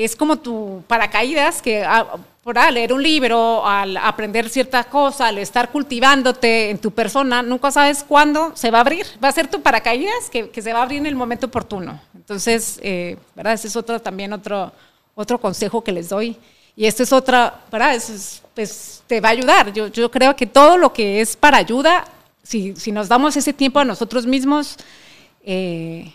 Es 0.00 0.14
como 0.14 0.36
tu 0.36 0.84
paracaídas 0.86 1.60
que 1.60 1.82
ah, 1.84 2.06
al 2.44 2.74
leer 2.74 2.92
un 2.92 3.02
libro, 3.02 3.66
al 3.66 3.96
aprender 3.96 4.48
cierta 4.48 4.84
cosa, 4.84 5.26
al 5.26 5.38
estar 5.38 5.72
cultivándote 5.72 6.70
en 6.70 6.78
tu 6.78 6.92
persona, 6.92 7.42
nunca 7.42 7.72
sabes 7.72 8.04
cuándo 8.06 8.52
se 8.54 8.70
va 8.70 8.78
a 8.78 8.80
abrir. 8.82 9.04
Va 9.22 9.26
a 9.26 9.32
ser 9.32 9.48
tu 9.48 9.60
paracaídas 9.60 10.30
que, 10.30 10.50
que 10.50 10.62
se 10.62 10.72
va 10.72 10.78
a 10.78 10.82
abrir 10.84 10.98
en 10.98 11.06
el 11.06 11.16
momento 11.16 11.46
oportuno. 11.46 12.00
Entonces, 12.14 12.78
eh, 12.80 13.16
¿verdad? 13.34 13.54
Ese 13.54 13.66
es 13.66 13.74
otro, 13.74 14.00
también 14.00 14.32
otro, 14.32 14.70
otro 15.16 15.40
consejo 15.40 15.82
que 15.82 15.90
les 15.90 16.08
doy. 16.08 16.36
Y 16.76 16.86
este 16.86 17.02
es 17.02 17.12
otra, 17.12 17.62
¿verdad? 17.72 17.96
es, 17.96 18.40
pues 18.54 19.02
te 19.08 19.20
va 19.20 19.30
a 19.30 19.32
ayudar. 19.32 19.72
Yo, 19.72 19.88
yo 19.88 20.12
creo 20.12 20.36
que 20.36 20.46
todo 20.46 20.76
lo 20.76 20.92
que 20.92 21.20
es 21.20 21.34
para 21.34 21.56
ayuda, 21.56 22.04
si, 22.44 22.76
si 22.76 22.92
nos 22.92 23.08
damos 23.08 23.36
ese 23.36 23.52
tiempo 23.52 23.80
a 23.80 23.84
nosotros 23.84 24.26
mismos, 24.26 24.76
eh, 25.42 26.12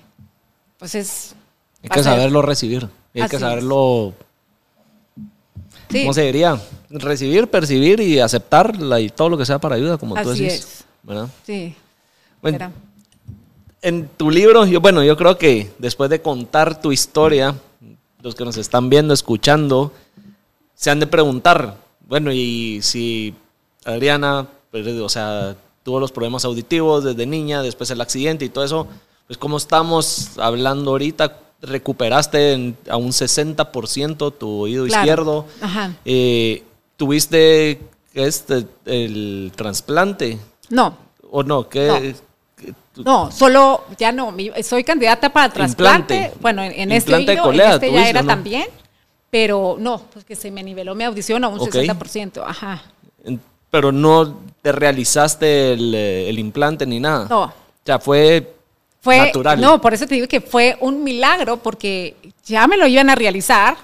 pues 0.77 0.95
es... 0.95 1.35
Hay 1.83 1.89
que 1.89 2.01
saberlo 2.01 2.41
recibir. 2.41 2.87
Hay 3.15 3.29
que 3.29 3.39
saberlo 3.39 4.13
¿Cómo 6.01 6.13
se 6.13 6.23
diría? 6.23 6.59
Recibir, 6.89 7.47
percibir 7.47 7.99
y 7.99 8.19
aceptar 8.19 8.75
y 8.99 9.09
todo 9.09 9.29
lo 9.29 9.37
que 9.37 9.45
sea 9.45 9.59
para 9.59 9.75
ayuda, 9.75 9.97
como 9.97 10.15
tú 10.21 10.29
decís. 10.29 10.85
¿verdad? 11.03 11.27
Sí. 11.45 11.75
Bueno, 12.41 12.71
en 13.81 14.07
tu 14.17 14.31
libro, 14.31 14.65
yo, 14.65 14.81
bueno, 14.81 15.03
yo 15.03 15.15
creo 15.17 15.37
que 15.37 15.71
después 15.77 16.09
de 16.09 16.21
contar 16.21 16.81
tu 16.81 16.91
historia, 16.91 17.55
los 18.21 18.35
que 18.35 18.45
nos 18.45 18.57
están 18.57 18.89
viendo, 18.89 19.13
escuchando, 19.13 19.91
se 20.73 20.89
han 20.89 20.99
de 20.99 21.07
preguntar, 21.07 21.77
bueno, 22.07 22.31
y 22.31 22.79
si 22.81 23.35
Adriana, 23.85 24.47
pues, 24.71 24.87
o 24.87 25.09
sea, 25.09 25.55
tuvo 25.83 25.99
los 25.99 26.11
problemas 26.11 26.45
auditivos 26.45 27.03
desde 27.03 27.25
niña, 27.25 27.61
después 27.61 27.89
el 27.91 28.01
accidente 28.01 28.45
y 28.45 28.49
todo 28.49 28.63
eso, 28.63 28.87
pues 29.27 29.37
cómo 29.37 29.57
estamos 29.57 30.37
hablando 30.37 30.91
ahorita, 30.91 31.39
recuperaste 31.63 32.75
a 32.89 32.97
un 32.97 33.09
60% 33.09 34.33
tu 34.37 34.49
oído 34.61 34.85
izquierdo. 34.85 35.45
Eh, 36.05 36.63
¿Tuviste 36.97 37.79
este, 38.13 38.65
el 38.85 39.51
trasplante? 39.55 40.37
No. 40.69 40.97
¿O 41.31 41.41
no? 41.41 41.67
¿Qué, 41.67 42.15
no. 42.97 43.31
solo, 43.31 43.85
ya 43.97 44.11
no, 44.11 44.35
soy 44.61 44.83
candidata 44.83 45.31
para 45.31 45.51
trasplante. 45.51 46.31
Bueno, 46.39 46.61
en, 46.61 46.91
este 46.91 47.15
oído, 47.15 47.51
en 47.51 47.59
este 47.59 47.91
ya 47.91 48.09
era 48.09 48.23
también, 48.23 48.65
pero 49.29 49.77
no, 49.79 50.01
pues 50.13 50.25
que 50.25 50.35
se 50.35 50.51
me 50.51 50.61
niveló 50.61 50.93
mi 50.93 51.05
audición 51.05 51.43
a 51.43 51.47
un 51.47 51.59
60%. 51.59 52.43
Ajá. 52.45 52.83
Pero 53.71 53.91
no 53.91 54.37
te 54.61 54.71
realizaste 54.71 55.73
el, 55.73 55.95
el 55.95 56.37
implante 56.37 56.85
ni 56.85 56.99
nada. 56.99 57.25
No. 57.29 57.43
O 57.45 57.85
sea, 57.85 57.99
fue 57.99 58.53
fue, 59.03 59.33
No, 59.57 59.81
por 59.81 59.93
eso 59.93 60.07
te 60.07 60.15
digo 60.15 60.29
que 60.29 60.39
fue 60.39 60.77
un 60.79 61.03
milagro, 61.03 61.57
porque 61.57 62.15
ya 62.45 62.67
me 62.67 62.77
lo 62.77 62.87
iban 62.87 63.09
a 63.09 63.15
realizar, 63.15 63.75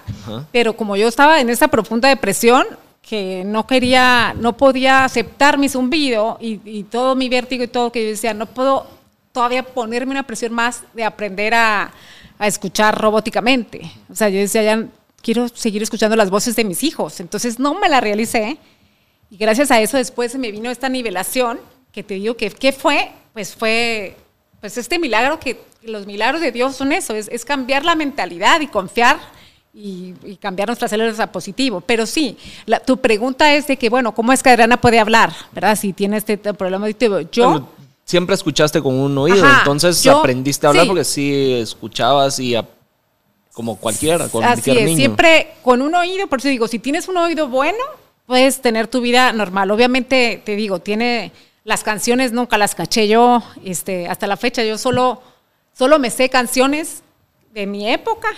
pero 0.50 0.74
como 0.74 0.96
yo 0.96 1.08
estaba 1.08 1.42
en 1.42 1.50
esa 1.50 1.68
profunda 1.68 2.08
depresión, 2.08 2.64
que 3.02 3.42
no 3.44 3.66
quería, 3.66 4.34
no 4.38 4.56
podía 4.56 5.04
aceptar 5.04 5.58
mi 5.58 5.68
zumbido 5.68 6.38
y, 6.40 6.84
todo 6.84 7.14
mi 7.16 7.28
vértigo 7.28 7.62
y 7.62 7.68
todo, 7.68 7.92
que 7.92 8.02
yo 8.02 8.08
decía, 8.08 8.32
no 8.32 8.46
puedo 8.46 8.86
todavía 9.32 9.62
ponerme 9.62 10.12
una 10.12 10.22
presión 10.22 10.54
más 10.54 10.84
de 10.94 11.04
aprender 11.04 11.52
a, 11.52 11.92
a 12.38 12.46
escuchar 12.46 12.98
robóticamente. 12.98 13.92
O 14.10 14.14
sea, 14.14 14.30
yo 14.30 14.38
decía, 14.38 14.62
ya 14.62 14.86
quiero 15.20 15.48
seguir 15.48 15.82
escuchando 15.82 16.16
las 16.16 16.30
voces 16.30 16.56
de 16.56 16.64
mis 16.64 16.82
hijos. 16.82 17.20
Entonces 17.20 17.58
no 17.58 17.74
me 17.74 17.90
la 17.90 18.00
realicé. 18.00 18.56
Y 19.30 19.36
gracias 19.36 19.70
a 19.70 19.82
eso 19.82 19.98
después 19.98 20.34
me 20.36 20.50
vino 20.50 20.70
esta 20.70 20.88
nivelación, 20.88 21.60
que 21.92 22.02
te 22.02 22.14
digo 22.14 22.38
que, 22.38 22.48
¿qué 22.48 22.72
fue? 22.72 23.10
Pues 23.34 23.54
fue 23.54 24.16
pues 24.60 24.76
este 24.76 24.98
milagro 24.98 25.40
que 25.40 25.60
los 25.82 26.06
milagros 26.06 26.40
de 26.40 26.52
Dios 26.52 26.76
son 26.76 26.92
eso, 26.92 27.14
es, 27.14 27.44
cambiar 27.44 27.84
la 27.84 27.94
mentalidad 27.94 28.60
y 28.60 28.66
confiar 28.66 29.18
y, 29.72 30.14
cambiar 30.40 30.68
nuestras 30.68 30.90
células 30.90 31.20
a 31.20 31.32
positivo. 31.32 31.80
Pero 31.80 32.06
sí, 32.06 32.36
tu 32.86 32.98
pregunta 32.98 33.54
es 33.54 33.66
de 33.66 33.76
que, 33.76 33.88
bueno, 33.88 34.14
¿cómo 34.14 34.32
es 34.32 34.42
que 34.42 34.50
Adriana 34.50 34.80
puede 34.80 34.98
hablar? 34.98 35.32
¿Verdad? 35.52 35.76
Si 35.76 35.92
tiene 35.92 36.18
este 36.18 36.36
problema 36.36 36.84
auditivo. 36.84 37.20
Yo... 37.32 37.68
siempre 38.04 38.34
escuchaste 38.34 38.82
con 38.82 38.94
un 38.94 39.16
oído, 39.16 39.44
entonces 39.58 40.06
aprendiste 40.06 40.66
a 40.66 40.70
hablar 40.70 40.86
porque 40.86 41.04
sí 41.04 41.54
escuchabas 41.54 42.38
y 42.38 42.54
como 43.52 43.76
cualquiera, 43.76 44.28
con 44.28 44.44
Así 44.44 44.70
es, 44.70 44.96
siempre 44.96 45.54
con 45.62 45.82
un 45.82 45.94
oído, 45.94 46.26
por 46.28 46.38
eso 46.38 46.48
digo, 46.48 46.68
si 46.68 46.78
tienes 46.78 47.08
un 47.08 47.16
oído 47.16 47.48
bueno, 47.48 47.78
puedes 48.26 48.60
tener 48.60 48.86
tu 48.86 49.00
vida 49.00 49.32
normal. 49.32 49.70
Obviamente, 49.70 50.40
te 50.44 50.54
digo, 50.54 50.78
tiene 50.78 51.32
las 51.70 51.84
canciones 51.84 52.32
nunca 52.32 52.58
las 52.58 52.74
caché 52.74 53.06
yo, 53.06 53.44
este, 53.64 54.08
hasta 54.08 54.26
la 54.26 54.36
fecha 54.36 54.64
yo 54.64 54.76
solo, 54.76 55.22
solo 55.72 56.00
me 56.00 56.10
sé 56.10 56.28
canciones 56.28 57.04
de 57.54 57.64
mi 57.66 57.88
época 57.88 58.28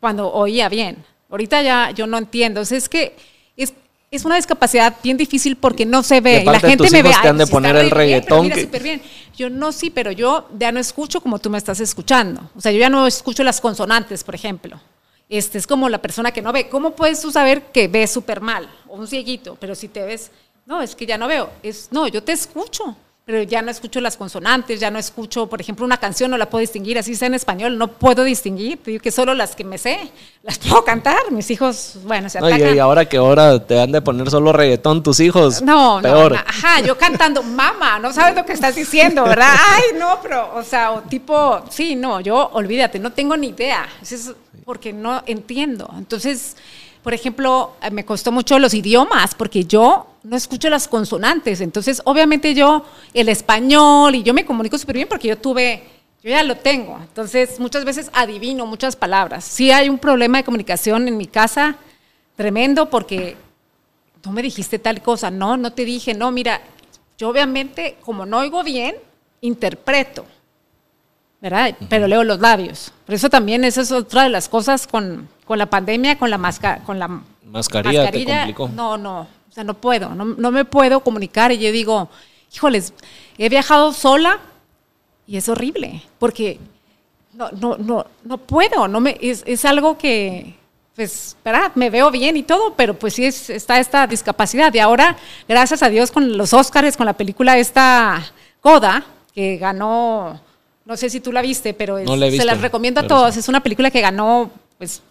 cuando 0.00 0.32
oía 0.32 0.70
bien. 0.70 1.04
Ahorita 1.28 1.60
ya 1.60 1.90
yo 1.90 2.06
no 2.06 2.16
entiendo. 2.16 2.62
es 2.62 2.88
que 2.88 3.14
es, 3.58 3.74
es 4.10 4.24
una 4.24 4.36
discapacidad 4.36 4.96
bien 5.02 5.18
difícil 5.18 5.56
porque 5.56 5.84
no 5.84 6.02
se 6.02 6.22
ve. 6.22 6.42
la 6.42 6.60
gente 6.60 6.90
me 6.90 7.02
ve. 7.02 7.10
Te 7.20 7.28
han 7.28 7.36
de 7.36 7.46
poner 7.46 7.76
el 7.76 7.90
reggaetón. 7.90 8.46
mira, 8.46 8.56
bien. 8.78 9.02
Yo 9.36 9.50
no, 9.50 9.70
sí, 9.70 9.90
pero 9.90 10.10
yo 10.10 10.48
ya 10.58 10.72
no 10.72 10.80
escucho 10.80 11.20
como 11.20 11.38
tú 11.38 11.50
me 11.50 11.58
estás 11.58 11.80
escuchando. 11.80 12.50
O 12.56 12.60
sea, 12.62 12.72
yo 12.72 12.78
ya 12.78 12.88
no 12.88 13.06
escucho 13.06 13.44
las 13.44 13.60
consonantes, 13.60 14.24
por 14.24 14.34
ejemplo. 14.34 14.80
Este 15.28 15.58
es 15.58 15.66
como 15.66 15.90
la 15.90 16.00
persona 16.00 16.32
que 16.32 16.40
no 16.40 16.54
ve. 16.54 16.70
¿Cómo 16.70 16.92
puedes 16.96 17.20
tú 17.20 17.30
saber 17.30 17.64
que 17.64 17.86
ves 17.86 18.10
súper 18.10 18.40
mal? 18.40 18.66
O 18.86 18.96
un 18.96 19.06
cieguito, 19.06 19.58
pero 19.60 19.74
si 19.74 19.88
te 19.88 20.02
ves 20.02 20.30
no, 20.68 20.82
es 20.82 20.94
que 20.94 21.06
ya 21.06 21.16
no 21.16 21.26
veo. 21.26 21.48
Es, 21.62 21.88
no, 21.90 22.06
yo 22.08 22.22
te 22.22 22.32
escucho, 22.32 22.94
pero 23.24 23.42
ya 23.42 23.62
no 23.62 23.70
escucho 23.70 24.02
las 24.02 24.18
consonantes, 24.18 24.78
ya 24.78 24.90
no 24.90 24.98
escucho, 24.98 25.46
por 25.46 25.62
ejemplo, 25.62 25.82
una 25.86 25.96
canción 25.96 26.30
no 26.30 26.36
la 26.36 26.50
puedo 26.50 26.60
distinguir, 26.60 26.98
así 26.98 27.14
sea 27.14 27.28
en 27.28 27.32
español, 27.32 27.78
no 27.78 27.88
puedo 27.88 28.22
distinguir. 28.22 28.78
Digo 28.84 29.00
que 29.00 29.10
solo 29.10 29.32
las 29.32 29.56
que 29.56 29.64
me 29.64 29.78
sé 29.78 29.98
las 30.42 30.58
puedo 30.68 30.84
cantar. 30.84 31.30
Mis 31.30 31.50
hijos, 31.50 31.94
bueno, 32.04 32.28
se 32.28 32.36
atacan. 32.36 32.76
y 32.76 32.78
ahora 32.78 33.08
que 33.08 33.16
ahora 33.16 33.66
te 33.66 33.80
han 33.80 33.92
de 33.92 34.02
poner 34.02 34.28
solo 34.28 34.52
reggaetón 34.52 35.02
tus 35.02 35.20
hijos. 35.20 35.62
No, 35.62 36.02
no, 36.02 36.26
ajá, 36.36 36.82
yo 36.82 36.98
cantando, 36.98 37.42
mamá, 37.62 37.98
no 37.98 38.12
sabes 38.12 38.36
lo 38.36 38.44
que 38.44 38.52
estás 38.52 38.74
diciendo, 38.74 39.24
¿verdad? 39.24 39.54
Ay, 39.70 39.98
no, 39.98 40.18
pero, 40.20 40.54
o 40.54 40.62
sea, 40.62 40.90
o 40.90 41.00
tipo, 41.00 41.62
sí, 41.70 41.96
no, 41.96 42.20
yo, 42.20 42.50
olvídate, 42.52 42.98
no 42.98 43.10
tengo 43.10 43.38
ni 43.38 43.48
idea. 43.48 43.88
Es 44.02 44.34
porque 44.66 44.92
no 44.92 45.22
entiendo. 45.24 45.90
Entonces 45.96 46.56
por 47.02 47.14
ejemplo, 47.14 47.76
eh, 47.82 47.90
me 47.90 48.04
costó 48.04 48.32
mucho 48.32 48.58
los 48.58 48.74
idiomas 48.74 49.34
porque 49.34 49.64
yo 49.64 50.06
no 50.22 50.36
escucho 50.36 50.68
las 50.68 50.88
consonantes. 50.88 51.60
Entonces, 51.60 52.02
obviamente 52.04 52.54
yo 52.54 52.84
el 53.14 53.28
español 53.28 54.14
y 54.14 54.22
yo 54.22 54.34
me 54.34 54.44
comunico 54.44 54.78
súper 54.78 54.96
bien 54.96 55.08
porque 55.08 55.28
yo 55.28 55.38
tuve, 55.38 55.82
yo 56.22 56.30
ya 56.30 56.42
lo 56.42 56.56
tengo. 56.56 56.98
Entonces, 57.00 57.58
muchas 57.60 57.84
veces 57.84 58.10
adivino 58.12 58.66
muchas 58.66 58.96
palabras. 58.96 59.44
Si 59.44 59.70
hay 59.70 59.88
un 59.88 59.98
problema 59.98 60.38
de 60.38 60.44
comunicación 60.44 61.08
en 61.08 61.16
mi 61.16 61.26
casa 61.26 61.76
tremendo 62.36 62.90
porque 62.90 63.36
no 64.24 64.32
me 64.32 64.42
dijiste 64.42 64.78
tal 64.78 65.02
cosa, 65.02 65.30
no, 65.30 65.56
no 65.56 65.72
te 65.72 65.84
dije, 65.84 66.14
no, 66.14 66.30
mira, 66.30 66.60
yo 67.16 67.28
obviamente 67.28 67.96
como 68.04 68.26
no 68.26 68.38
oigo 68.38 68.62
bien, 68.62 68.96
interpreto, 69.40 70.24
¿verdad? 71.40 71.76
Pero 71.88 72.06
leo 72.06 72.24
los 72.24 72.40
labios. 72.40 72.92
Por 73.06 73.14
eso 73.14 73.28
también 73.30 73.64
esa 73.64 73.82
es 73.82 73.92
otra 73.92 74.24
de 74.24 74.28
las 74.28 74.48
cosas 74.48 74.86
con, 74.86 75.28
la 75.48 75.66
pandemia, 75.66 76.18
con 76.18 76.30
la, 76.30 76.38
masca, 76.38 76.80
con 76.84 76.98
la 76.98 77.20
mascarilla. 77.44 78.10
Te 78.10 78.24
complicó. 78.24 78.68
No, 78.68 78.98
no, 78.98 79.20
o 79.20 79.52
sea, 79.52 79.64
no 79.64 79.74
puedo, 79.74 80.14
no, 80.14 80.24
no 80.24 80.50
me 80.50 80.64
puedo 80.64 81.00
comunicar 81.00 81.52
y 81.52 81.58
yo 81.58 81.72
digo, 81.72 82.08
híjoles, 82.52 82.92
he 83.36 83.48
viajado 83.48 83.92
sola 83.92 84.40
y 85.26 85.36
es 85.36 85.48
horrible, 85.48 86.02
porque 86.18 86.58
no, 87.34 87.50
no, 87.52 87.76
no, 87.76 88.06
no 88.24 88.38
puedo, 88.38 88.88
no 88.88 89.00
me, 89.00 89.16
es, 89.20 89.44
es 89.46 89.64
algo 89.64 89.96
que, 89.96 90.56
pues, 90.96 91.36
¿verdad? 91.44 91.70
Me 91.76 91.90
veo 91.90 92.10
bien 92.10 92.36
y 92.36 92.42
todo, 92.42 92.74
pero 92.74 92.98
pues 92.98 93.14
sí 93.14 93.24
es, 93.24 93.50
está 93.50 93.78
esta 93.78 94.06
discapacidad. 94.08 94.74
Y 94.74 94.80
ahora, 94.80 95.16
gracias 95.48 95.82
a 95.84 95.88
Dios, 95.88 96.10
con 96.10 96.36
los 96.36 96.52
Óscares, 96.52 96.96
con 96.96 97.06
la 97.06 97.12
película 97.12 97.56
esta 97.56 98.24
Coda, 98.60 99.04
que 99.32 99.58
ganó, 99.58 100.40
no 100.88 100.96
sé 100.96 101.10
si 101.10 101.20
tú 101.20 101.32
la 101.32 101.42
viste, 101.42 101.74
pero 101.74 101.98
se 101.98 102.44
la 102.46 102.54
recomiendo 102.54 103.00
a 103.00 103.06
todos. 103.06 103.36
Es 103.36 103.46
una 103.48 103.62
película 103.62 103.90
que 103.90 104.00
ganó, 104.00 104.50
pues, 104.78 105.02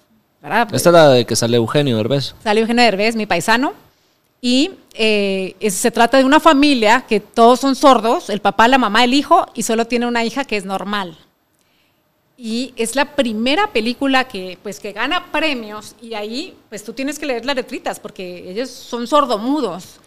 ¿verdad? 0.42 0.68
Esta 0.74 0.90
es 0.90 0.94
la 0.94 1.10
de 1.10 1.26
que 1.26 1.36
sale 1.36 1.58
Eugenio 1.58 1.98
Derbez. 1.98 2.34
Sale 2.44 2.62
Eugenio 2.62 2.84
Derbez, 2.84 3.16
mi 3.16 3.28
paisano. 3.28 3.74
Y 4.42 4.72
eh, 4.96 5.56
se 5.70 5.92
trata 5.92 6.18
de 6.18 6.26
una 6.26 6.40
familia 6.40 7.06
que 7.08 7.20
todos 7.20 7.60
son 7.60 7.76
sordos, 7.76 8.32
el 8.32 8.42
papá, 8.42 8.68
la 8.68 8.80
mamá, 8.80 9.04
el 9.04 9.14
hijo, 9.14 9.46
y 9.54 9.64
solo 9.64 9.86
tiene 9.86 10.08
una 10.08 10.26
hija 10.26 10.46
que 10.46 10.58
es 10.58 10.66
normal 10.66 11.16
y 12.40 12.72
es 12.76 12.96
la 12.96 13.16
primera 13.16 13.74
película 13.74 14.28
que 14.28 14.60
pues 14.62 14.80
que 14.80 14.92
gana 14.92 15.32
premios 15.32 15.96
y 16.00 16.14
ahí 16.14 16.56
pues 16.70 16.84
tú 16.84 16.94
tienes 16.94 17.18
que 17.18 17.26
leer 17.26 17.46
las 17.46 17.56
letritas 17.56 18.00
porque 18.00 18.52
ellos 18.52 18.70
son 18.70 19.08
sordomudos 19.08 20.00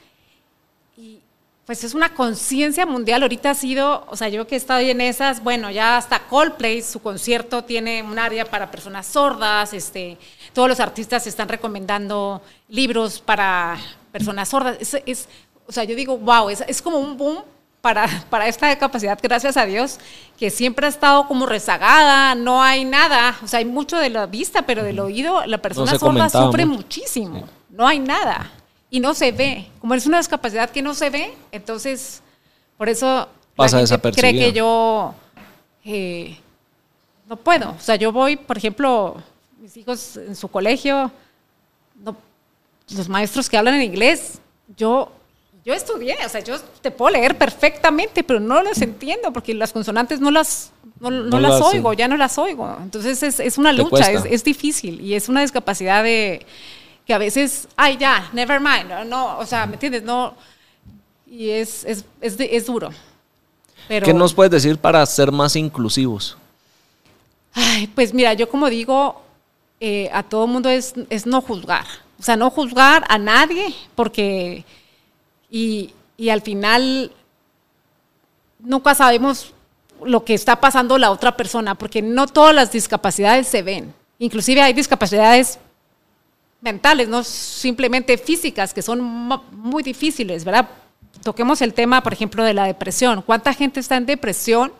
pues 1.71 1.85
es 1.85 1.95
una 1.95 2.15
conciencia 2.15 2.85
mundial. 2.85 3.23
Ahorita 3.23 3.51
ha 3.51 3.55
sido 3.55 4.05
o 4.09 4.17
sea 4.17 4.29
yo 4.29 4.45
que 4.45 4.57
he 4.57 4.59
estado 4.59 4.81
en 4.81 5.01
esas 5.01 5.41
bueno 5.41 5.71
ya 5.71 5.99
hasta 5.99 6.19
Coldplay 6.19 6.83
su 6.83 7.01
concierto 7.01 7.63
tiene 7.63 8.03
un 8.03 8.19
área 8.19 8.45
para 8.45 8.73
personas 8.73 9.07
sordas 9.07 9.73
este 9.73 10.19
todos 10.53 10.69
los 10.69 10.81
artistas 10.81 11.29
están 11.29 11.49
recomendando 11.49 12.43
libros 12.69 13.21
para 13.21 13.79
personas 14.11 14.49
sordas. 14.49 14.79
Es, 15.07 15.29
o 15.65 15.71
sea 15.71 15.85
yo 15.85 15.95
digo 15.95 16.19
wow 16.19 16.51
es, 16.51 16.65
es 16.67 16.83
como 16.83 16.99
un 16.99 17.17
boom 17.17 17.39
para, 17.81 18.09
para 18.31 18.49
esta 18.49 18.77
capacidad, 18.77 19.17
gracias 19.23 19.57
a 19.57 19.65
Dios, 19.65 20.01
que 20.41 20.51
siempre 20.51 20.87
ha 20.87 20.89
estado 20.89 21.29
como 21.29 21.47
rezagada, 21.47 22.35
no 22.35 22.63
hay 22.63 22.85
nada, 22.85 23.39
o 23.43 23.47
sea, 23.47 23.61
hay 23.61 23.65
mucho 23.65 23.97
de 23.97 24.11
la 24.11 24.27
vista, 24.27 24.67
pero 24.67 24.83
del 24.83 25.01
oído, 25.01 25.47
la 25.47 25.63
persona 25.63 25.99
sorda 25.99 26.29
sufre 26.29 26.67
muchísimo, 26.67 27.49
no 27.71 27.89
hay 27.89 27.99
nada 27.99 28.51
y 28.91 29.01
no 29.01 29.15
se 29.15 29.33
ve. 29.33 29.67
Como 29.81 29.95
es 29.95 30.07
una 30.07 30.19
discapacidad 30.19 30.71
que 30.71 30.83
no 30.83 30.95
se 30.95 31.11
ve, 31.11 31.33
entonces, 31.53 32.23
por 32.77 32.89
eso 32.89 33.29
Pasa 33.57 33.83
cree 34.13 34.33
que 34.33 34.53
yo 34.53 35.15
eh, 35.85 36.37
no 37.29 37.37
puedo. 37.37 37.71
O 37.71 37.81
sea, 37.81 37.97
yo 37.97 38.13
voy, 38.13 38.37
por 38.37 38.57
ejemplo, 38.59 39.23
mis 39.61 39.77
hijos 39.77 40.17
en 40.17 40.35
su 40.35 40.49
colegio, 40.49 41.11
los 42.91 43.09
maestros 43.09 43.49
que 43.49 43.57
hablan 43.57 43.75
en 43.75 43.83
inglés, 43.83 44.41
yo 44.77 45.13
yo 45.65 45.75
estudié, 45.75 46.17
o 46.25 46.29
sea, 46.29 46.41
yo 46.41 46.59
te 46.81 46.91
puedo 46.91 47.13
leer 47.13 47.37
perfectamente, 47.37 48.25
pero 48.25 48.41
no 48.41 48.63
las 48.63 48.81
entiendo 48.81 49.31
porque 49.33 49.53
las 49.53 49.73
consonantes 49.73 50.19
no 50.19 50.31
las, 50.31 50.73
no, 51.01 51.11
las 51.11 51.61
oigo, 51.61 51.93
ya 51.93 52.09
no 52.09 52.17
las 52.17 52.39
oigo. 52.39 52.77
Entonces 52.83 53.23
es, 53.23 53.41
es 53.41 53.59
una 53.59 53.73
lucha, 53.73 54.11
es, 54.11 54.25
es, 54.25 54.43
difícil 54.43 55.01
y 55.03 55.15
es 55.15 55.29
una 55.29 55.43
discapacidad 55.43 56.03
de 56.03 56.47
que 57.11 57.15
a 57.15 57.19
veces, 57.19 57.67
ay, 57.77 57.97
ya, 57.97 58.31
never 58.33 58.61
mind, 58.61 59.05
no, 59.09 59.37
o 59.41 59.45
sea, 59.45 59.67
¿me 59.67 59.73
entiendes? 59.73 60.05
No, 60.05 60.33
y 61.27 61.51
es, 61.51 61.85
es, 61.85 62.05
es, 62.21 62.67
duro. 62.67 62.91
Pero, 63.89 64.07
¿Qué 64.07 64.15
nos 64.15 64.33
puedes 64.33 64.53
decir 64.53 64.79
para 64.79 65.05
ser 65.07 65.33
más 65.33 65.57
inclusivos? 65.57 66.37
Ay, 67.53 67.89
pues 67.89 68.15
mira, 68.15 68.33
yo 68.35 68.49
como 68.49 68.71
digo, 68.71 69.23
eh, 69.81 70.09
a 70.13 70.23
todo 70.23 70.47
mundo 70.47 70.69
es, 70.69 70.95
es 71.09 71.27
no 71.27 71.41
juzgar. 71.41 71.85
O 72.17 72.23
sea, 72.23 72.37
no 72.37 72.49
juzgar 72.49 73.05
a 73.09 73.19
nadie 73.19 73.75
porque 73.97 74.65
y, 75.51 75.93
al 76.31 76.43
final 76.43 77.11
nunca 78.61 78.95
sabemos 78.95 79.53
lo 80.05 80.25
que 80.25 80.35
está 80.35 80.61
pasando 80.61 80.97
la 80.97 81.11
otra 81.11 81.37
persona, 81.37 81.75
porque 81.75 82.03
no 82.03 82.29
todas 82.29 82.55
las 82.55 82.71
discapacidades 82.71 83.49
se 83.49 83.63
ven. 83.63 83.93
Inclusive 84.21 84.63
hay 84.63 84.75
discapacidades 84.75 85.59
mentales, 86.61 87.09
no 87.09 87.23
simplemente 87.25 88.19
físicas, 88.19 88.75
que 88.75 88.83
son 88.83 89.01
muy 89.53 89.83
difíciles, 89.83 90.45
¿verdad? 90.45 90.69
Toquemos 91.23 91.61
el 91.63 91.75
tema, 91.75 92.03
por 92.03 92.13
ejemplo, 92.13 92.45
de 92.45 92.55
la 92.55 92.65
depresión. 92.65 93.23
¿Cuánta 93.23 93.53
gente 93.53 93.81
está 93.81 93.97
en 93.97 94.07
depresión? 94.07 94.73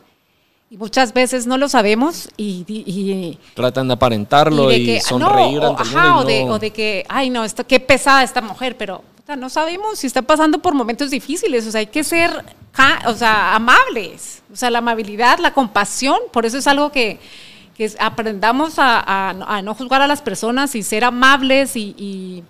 Y 0.71 0.77
muchas 0.77 1.13
veces 1.13 1.47
no 1.47 1.59
lo 1.59 1.69
sabemos 1.69 2.29
y... 2.37 3.37
Tratan 3.55 3.89
de 3.89 3.95
aparentarlo 3.95 4.71
y, 4.73 5.01
sonreír 5.01 5.63
ante 5.63 5.83
el 5.83 6.49
o, 6.49 6.59
de, 6.59 6.71
que, 6.71 7.05
ay, 7.09 7.29
no, 7.29 7.45
esto, 7.45 7.67
qué 7.67 7.81
pesada 7.81 8.23
esta 8.23 8.41
mujer, 8.41 8.77
pero 8.77 9.03
no 9.37 9.49
sabemos 9.49 9.99
si 9.99 10.07
está 10.07 10.23
pasando 10.23 10.61
por 10.61 10.75
momentos 10.75 11.11
difíciles, 11.11 11.67
o 11.67 11.71
sea, 11.71 11.81
hay 11.81 11.87
que 11.87 12.05
ser, 12.05 12.31
o 13.07 13.15
sea, 13.15 13.55
amables, 13.55 14.43
o 14.53 14.57
sea, 14.57 14.71
la 14.71 14.79
amabilidad, 14.79 15.39
la 15.39 15.53
compasión, 15.53 16.19
por 16.33 16.47
eso 16.47 16.59
es 16.59 16.67
algo 16.67 16.91
que, 16.91 17.19
aprendamos 17.99 18.75
a, 18.79 19.63
no 19.65 19.75
juzgar 19.75 20.03
a 20.03 20.07
las 20.07 20.23
personas 20.23 20.75
y 20.75 20.83
ser 20.83 21.05
amables 21.05 21.77
y, 21.77 22.45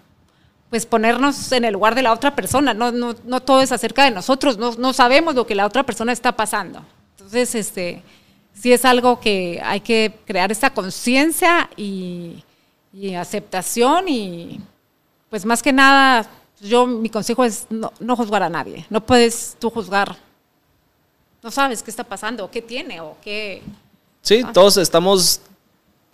pues 0.68 0.86
ponernos 0.86 1.50
en 1.50 1.64
el 1.64 1.72
lugar 1.72 1.96
de 1.96 2.02
la 2.02 2.12
otra 2.12 2.36
persona, 2.36 2.72
no, 2.74 2.92
no, 2.92 3.16
no 3.24 3.40
todo 3.40 3.60
es 3.60 3.72
acerca 3.72 4.04
de 4.04 4.12
nosotros, 4.12 4.56
no, 4.56 4.72
no, 4.76 4.92
sabemos 4.92 5.34
lo 5.34 5.44
que 5.44 5.56
la 5.56 5.66
otra 5.66 5.82
persona 5.82 6.12
está 6.12 6.30
pasando. 6.36 6.84
Entonces, 7.16 7.56
este, 7.56 8.04
sí 8.54 8.72
es 8.72 8.84
algo 8.84 9.18
que 9.18 9.60
hay 9.64 9.80
que 9.80 10.14
crear 10.26 10.52
esta 10.52 10.70
conciencia 10.70 11.68
y, 11.76 12.44
y 12.92 13.14
aceptación 13.14 14.08
y 14.08 14.60
pues 15.28 15.44
más 15.44 15.60
que 15.60 15.72
nada 15.72 16.28
yo 16.60 16.86
mi 16.86 17.08
consejo 17.08 17.44
es 17.44 17.66
no, 17.70 18.16
juzgar 18.16 18.42
a 18.42 18.48
nadie. 18.48 18.86
No 18.90 19.04
puedes 19.04 19.56
tú 19.58 19.70
juzgar. 19.70 20.16
No 21.42 21.50
sabes 21.50 21.82
qué 21.82 21.90
está 21.90 22.04
pasando, 22.04 22.44
o 22.44 22.50
qué 22.50 22.60
tiene, 22.60 23.00
o 23.00 23.16
qué... 23.22 23.62
Sí, 24.22 24.42
ah. 24.44 24.52
todos 24.52 24.76
estamos 24.76 25.40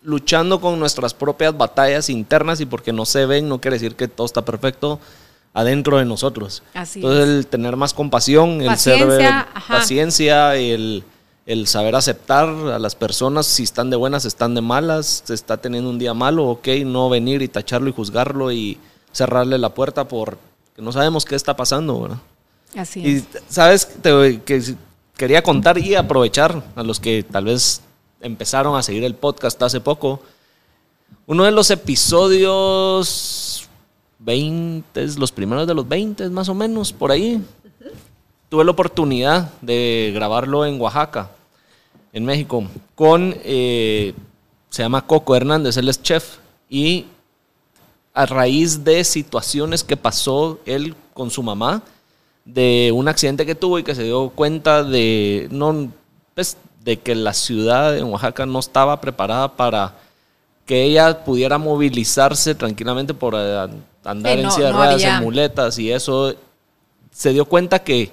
luchando 0.02 0.60
con 0.60 0.78
nuestras 0.78 1.14
propias 1.14 1.56
batallas 1.56 2.08
internas 2.08 2.60
y 2.60 2.66
porque 2.66 2.92
no 2.92 3.04
se 3.04 3.26
ven 3.26 3.48
no 3.48 3.60
quiere 3.60 3.74
decir 3.74 3.96
que 3.96 4.06
todo 4.06 4.24
está 4.24 4.44
perfecto 4.44 5.00
adentro 5.52 5.98
de 5.98 6.04
nosotros. 6.04 6.62
Así 6.74 7.00
Entonces 7.00 7.28
el 7.28 7.46
tener 7.46 7.76
más 7.76 7.94
compasión, 7.94 8.60
el 8.60 8.76
ser 8.76 9.08
paciencia, 9.68 10.54
el, 10.54 11.02
el, 11.46 11.66
saber 11.66 11.96
aceptar 11.96 12.48
a 12.48 12.78
las 12.78 12.94
personas 12.94 13.46
si 13.46 13.62
están 13.62 13.88
de 13.88 13.96
buenas, 13.96 14.26
están 14.26 14.54
de 14.54 14.60
malas, 14.60 15.22
se 15.24 15.32
está 15.32 15.56
teniendo 15.56 15.88
un 15.88 15.98
día 15.98 16.12
malo, 16.12 16.44
ok, 16.44 16.68
no 16.84 17.08
venir 17.08 17.40
y 17.40 17.48
tacharlo 17.48 17.88
y 17.88 17.92
juzgarlo 17.92 18.52
y 18.52 18.78
cerrarle 19.12 19.56
la 19.56 19.70
puerta 19.70 20.06
porque 20.06 20.38
no 20.76 20.92
sabemos 20.92 21.24
qué 21.24 21.34
está 21.34 21.56
pasando, 21.56 22.02
¿verdad? 22.02 22.18
Así 22.76 23.00
es. 23.00 23.22
Y 23.22 23.26
sabes 23.48 23.86
que 23.86 24.76
quería 25.16 25.42
contar 25.42 25.78
y 25.78 25.94
aprovechar 25.94 26.62
a 26.76 26.82
los 26.82 27.00
que 27.00 27.22
tal 27.22 27.46
vez 27.46 27.80
empezaron 28.26 28.76
a 28.76 28.82
seguir 28.82 29.04
el 29.04 29.14
podcast 29.14 29.60
hace 29.62 29.80
poco. 29.80 30.20
Uno 31.26 31.44
de 31.44 31.52
los 31.52 31.70
episodios 31.70 33.68
20, 34.18 35.06
los 35.18 35.32
primeros 35.32 35.66
de 35.66 35.74
los 35.74 35.88
20 35.88 36.28
más 36.30 36.48
o 36.48 36.54
menos, 36.54 36.92
por 36.92 37.10
ahí, 37.10 37.42
tuve 38.48 38.64
la 38.64 38.70
oportunidad 38.70 39.52
de 39.60 40.12
grabarlo 40.14 40.64
en 40.66 40.80
Oaxaca, 40.80 41.30
en 42.12 42.24
México, 42.24 42.64
con, 42.94 43.34
eh, 43.44 44.14
se 44.70 44.82
llama 44.82 45.06
Coco 45.06 45.36
Hernández, 45.36 45.76
él 45.76 45.88
es 45.88 46.02
chef, 46.02 46.38
y 46.68 47.06
a 48.14 48.26
raíz 48.26 48.82
de 48.82 49.04
situaciones 49.04 49.84
que 49.84 49.96
pasó 49.96 50.58
él 50.64 50.94
con 51.12 51.30
su 51.30 51.42
mamá, 51.42 51.82
de 52.44 52.92
un 52.94 53.08
accidente 53.08 53.44
que 53.44 53.54
tuvo 53.54 53.78
y 53.78 53.82
que 53.82 53.94
se 53.94 54.04
dio 54.04 54.30
cuenta 54.30 54.84
de, 54.84 55.48
no, 55.50 55.90
pues, 56.34 56.56
de 56.86 56.96
que 57.00 57.16
la 57.16 57.34
ciudad 57.34 57.92
de 57.92 58.02
Oaxaca 58.04 58.46
no 58.46 58.60
estaba 58.60 59.00
preparada 59.00 59.48
para 59.48 59.92
que 60.64 60.84
ella 60.84 61.24
pudiera 61.24 61.58
movilizarse 61.58 62.54
tranquilamente 62.54 63.12
por 63.12 63.34
eh, 63.36 63.68
andar 64.04 64.38
en 64.38 64.50
silla 64.52 65.18
en 65.18 65.22
muletas 65.22 65.78
y 65.80 65.90
eso. 65.90 66.34
Se 67.10 67.32
dio 67.32 67.44
cuenta 67.44 67.80
que 67.80 68.12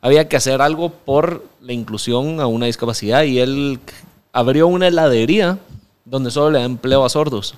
había 0.00 0.28
que 0.28 0.36
hacer 0.36 0.60
algo 0.60 0.90
por 0.90 1.44
la 1.60 1.72
inclusión 1.72 2.40
a 2.40 2.48
una 2.48 2.66
discapacidad 2.66 3.22
y 3.22 3.38
él 3.38 3.78
abrió 4.32 4.66
una 4.66 4.88
heladería 4.88 5.58
donde 6.04 6.32
solo 6.32 6.50
le 6.50 6.58
da 6.58 6.64
empleo 6.64 7.04
a 7.04 7.08
sordos. 7.08 7.54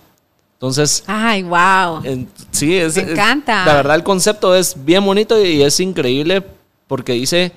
Entonces. 0.55 1.05
Ay, 1.07 1.43
wow. 1.43 2.03
sí, 2.51 2.77
es. 2.77 2.97
Me 2.97 3.13
encanta. 3.13 3.65
la 3.65 3.75
verdad, 3.77 3.97
el 3.97 4.03
concepto 4.03 4.55
es 4.55 4.85
bien 4.85 5.07
bonito 5.07 5.43
y 5.43 5.63
es 5.63 5.81
increíble 5.81 6.45
porque 6.87 7.13
dice: 7.13 7.53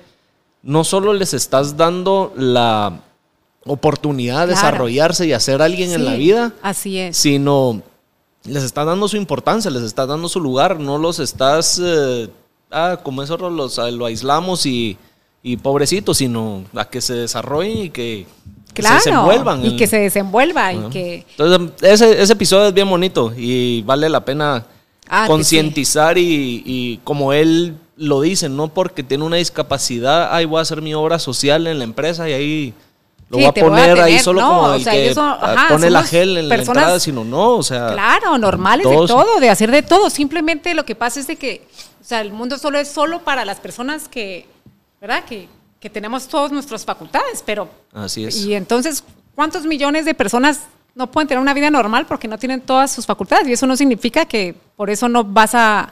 no 0.64 0.84
solo 0.84 1.14
les 1.14 1.34
estás 1.34 1.78
dando 1.78 2.34
la 2.36 3.02
oportunidad 3.66 4.48
de 4.48 4.54
desarrollarse 4.54 5.28
y 5.28 5.34
hacer 5.34 5.62
alguien 5.62 5.92
en 5.92 6.06
la 6.06 6.16
vida. 6.16 6.54
Así 6.62 6.98
es. 6.98 7.16
Sino 7.16 7.82
les 8.46 8.64
estás 8.64 8.86
dando 8.86 9.08
su 9.08 9.18
importancia, 9.18 9.70
les 9.70 9.84
estás 9.84 10.08
dando 10.08 10.28
su 10.28 10.40
lugar, 10.40 10.80
no 10.80 10.98
los 10.98 11.20
estás, 11.20 11.80
eh, 11.84 12.30
ah, 12.72 13.00
como 13.04 13.24
eso 13.24 13.38
los, 13.38 13.78
lo 13.78 14.06
aislamos 14.06 14.66
y, 14.66 14.98
y 15.42 15.58
pobrecitos, 15.58 16.18
sino 16.18 16.64
a 16.76 16.86
que 16.86 17.02
se 17.02 17.14
desarrollen 17.14 17.78
y 17.78 17.90
que, 17.90 18.26
se 18.76 18.94
desenvuelvan. 18.94 19.66
Y 19.66 19.76
que 19.76 19.88
se 19.88 20.00
desenvuelva. 20.00 20.74
y 20.74 20.90
que... 20.90 21.26
Entonces, 21.38 21.72
ese, 21.82 22.22
ese, 22.22 22.34
episodio 22.34 22.68
es 22.68 22.74
bien 22.74 22.90
bonito 22.90 23.34
y 23.36 23.82
vale 23.84 24.10
la 24.10 24.26
pena 24.26 24.66
ah, 25.08 25.26
concientizar 25.28 26.18
y, 26.18 26.64
y, 26.66 26.98
como 27.04 27.34
él 27.34 27.78
lo 27.96 28.22
dice, 28.22 28.50
no 28.50 28.70
porque 28.70 29.04
tiene 29.04 29.24
una 29.24 29.38
discapacidad, 29.38 30.34
ahí 30.34 30.46
voy 30.46 30.60
a 30.60 30.62
hacer 30.62 30.82
mi 30.82 30.94
obra 30.94 31.20
social 31.20 31.68
en 31.68 31.78
la 31.78 31.84
empresa 31.84 32.30
y 32.30 32.34
ahí 32.34 32.74
lo 33.30 33.38
voy 33.38 33.46
a 33.46 33.54
poner 33.54 34.00
ahí 34.00 34.20
solo 34.20 34.42
como 34.42 34.74
el 34.74 34.84
que 34.84 35.16
pone 35.70 35.90
la 35.90 36.04
gel 36.04 36.38
en 36.38 36.50
la 36.50 36.56
entrada, 36.56 37.00
sino 37.00 37.24
no, 37.24 37.56
o 37.56 37.64
sea. 37.64 37.94
Claro, 37.94 38.38
normales 38.38 38.88
de 38.88 38.96
todo, 39.08 39.40
de 39.40 39.50
hacer 39.50 39.72
de 39.72 39.82
todo. 39.82 40.10
Simplemente 40.10 40.74
lo 40.74 40.86
que 40.86 40.96
pasa 40.96 41.20
es 41.20 41.28
de 41.28 41.36
que, 41.36 41.68
o 42.02 42.04
sea, 42.04 42.22
el 42.22 42.32
mundo 42.32 42.58
solo 42.58 42.78
es 42.78 42.88
solo 42.88 43.24
para 43.24 43.44
las 43.44 43.60
personas 43.60 44.08
que, 44.08 44.48
¿verdad? 45.02 45.24
Que, 45.26 45.48
que 45.80 45.90
tenemos 45.90 46.28
todas 46.28 46.52
nuestras 46.52 46.86
facultades, 46.86 47.44
pero. 47.46 47.70
Así 47.92 48.24
es. 48.24 48.46
Y 48.46 48.54
entonces, 48.54 49.04
¿cuántos 49.36 49.66
millones 49.66 50.06
de 50.06 50.14
personas 50.14 50.62
no 50.96 51.10
pueden 51.10 51.28
tener 51.28 51.42
una 51.42 51.56
vida 51.56 51.72
normal 51.72 52.06
porque 52.06 52.28
no 52.28 52.38
tienen 52.38 52.62
todas 52.62 52.92
sus 52.92 53.06
facultades? 53.06 53.48
Y 53.48 53.54
eso 53.54 53.66
no 53.66 53.76
significa 53.76 54.26
que 54.26 54.56
por 54.76 54.90
eso 54.90 55.10
no 55.10 55.24
vas 55.24 55.56
a. 55.56 55.92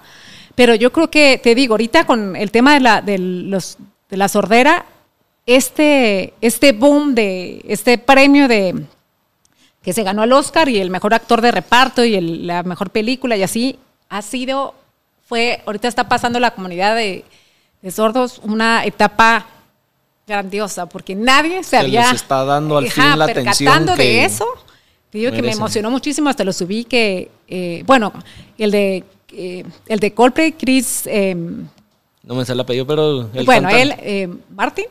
Pero 0.62 0.76
yo 0.76 0.92
creo 0.92 1.10
que, 1.10 1.40
te 1.42 1.56
digo, 1.56 1.74
ahorita 1.74 2.06
con 2.06 2.36
el 2.36 2.52
tema 2.52 2.76
de 2.76 2.82
la, 2.82 3.02
de 3.02 3.18
los, 3.18 3.80
de 4.12 4.16
la 4.16 4.28
sordera, 4.28 4.86
este, 5.48 6.36
este 6.40 6.72
boom 6.72 7.16
de 7.16 7.66
este 7.68 7.98
premio 7.98 8.48
de 8.48 8.86
que 9.82 9.92
se 9.92 10.04
ganó 10.04 10.24
el 10.24 10.32
Oscar 10.32 10.70
y 10.70 10.78
el 10.78 10.92
mejor 10.92 11.16
actor 11.16 11.42
de 11.42 11.50
reparto 11.50 12.06
y 12.06 12.22
la 12.44 12.62
mejor 12.62 12.92
película 12.92 13.36
y 13.36 13.42
así, 13.42 13.80
ha 14.08 14.22
sido, 14.22 14.76
fue, 15.28 15.64
ahorita 15.66 15.88
está 15.88 16.08
pasando 16.08 16.40
la 16.40 16.52
comunidad 16.52 16.96
de, 16.96 17.26
sordos 17.90 18.40
una 18.44 18.86
etapa 18.86 19.48
grandiosa, 20.28 20.86
porque 20.86 21.16
nadie 21.16 21.64
se, 21.64 21.78
había... 21.78 22.12
Les 22.12 22.22
está 22.22 22.46
dando 22.46 22.78
al 22.78 22.88
fin 22.88 23.18
la 23.18 23.26
atención 23.26 23.88
que 23.88 23.96
de 23.96 24.26
eso. 24.26 24.46
Digo 25.12 25.32
que 25.32 25.42
me 25.42 25.54
emocionó 25.54 25.90
muchísimo, 25.90 26.30
hasta 26.30 26.44
lo 26.44 26.54
subí 26.54 26.84
que, 26.84 27.32
eh, 27.48 27.82
bueno, 27.88 28.14
el 28.60 28.70
de, 28.70 29.04
eh, 29.34 29.66
el 29.88 30.00
de 30.00 30.14
Coldplay, 30.14 30.54
Chris... 30.54 31.04
Em, 31.06 31.68
no 32.24 32.36
me 32.36 32.46
sale 32.46 32.58
el 32.58 32.62
apellido, 32.62 32.86
pero... 32.86 33.30
bueno, 33.46 33.70
él, 33.70 33.96
eh, 33.98 34.30
Martin, 34.56 34.86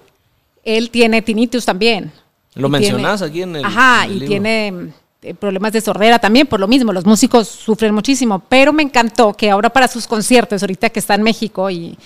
él 0.65 0.91
tiene 0.91 1.23
tinnitus 1.23 1.65
también. 1.65 2.13
Lo 2.55 2.69
mencionas 2.69 3.23
aquí 3.23 3.43
en 3.43 3.57
el. 3.57 3.65
Ajá, 3.65 4.09
y 4.09 4.21
tiene 4.27 4.93
eh, 5.23 5.35
problemas 5.35 5.73
de 5.73 5.81
sordera 5.81 6.19
también, 6.19 6.47
por 6.47 6.59
lo 6.59 6.67
mismo, 6.67 6.93
los 6.93 7.05
músicos 7.07 7.47
sufren 7.47 7.95
muchísimo, 7.95 8.43
pero 8.49 8.73
me 8.73 8.83
encantó 8.83 9.35
que 9.35 9.51
ahora 9.51 9.71
para 9.71 9.87
sus 9.87 10.07
conciertos, 10.07 10.63
ahorita 10.63 10.91
que 10.91 10.99
está 10.99 11.15
en 11.15 11.23
México 11.23 11.71
y 11.71 11.97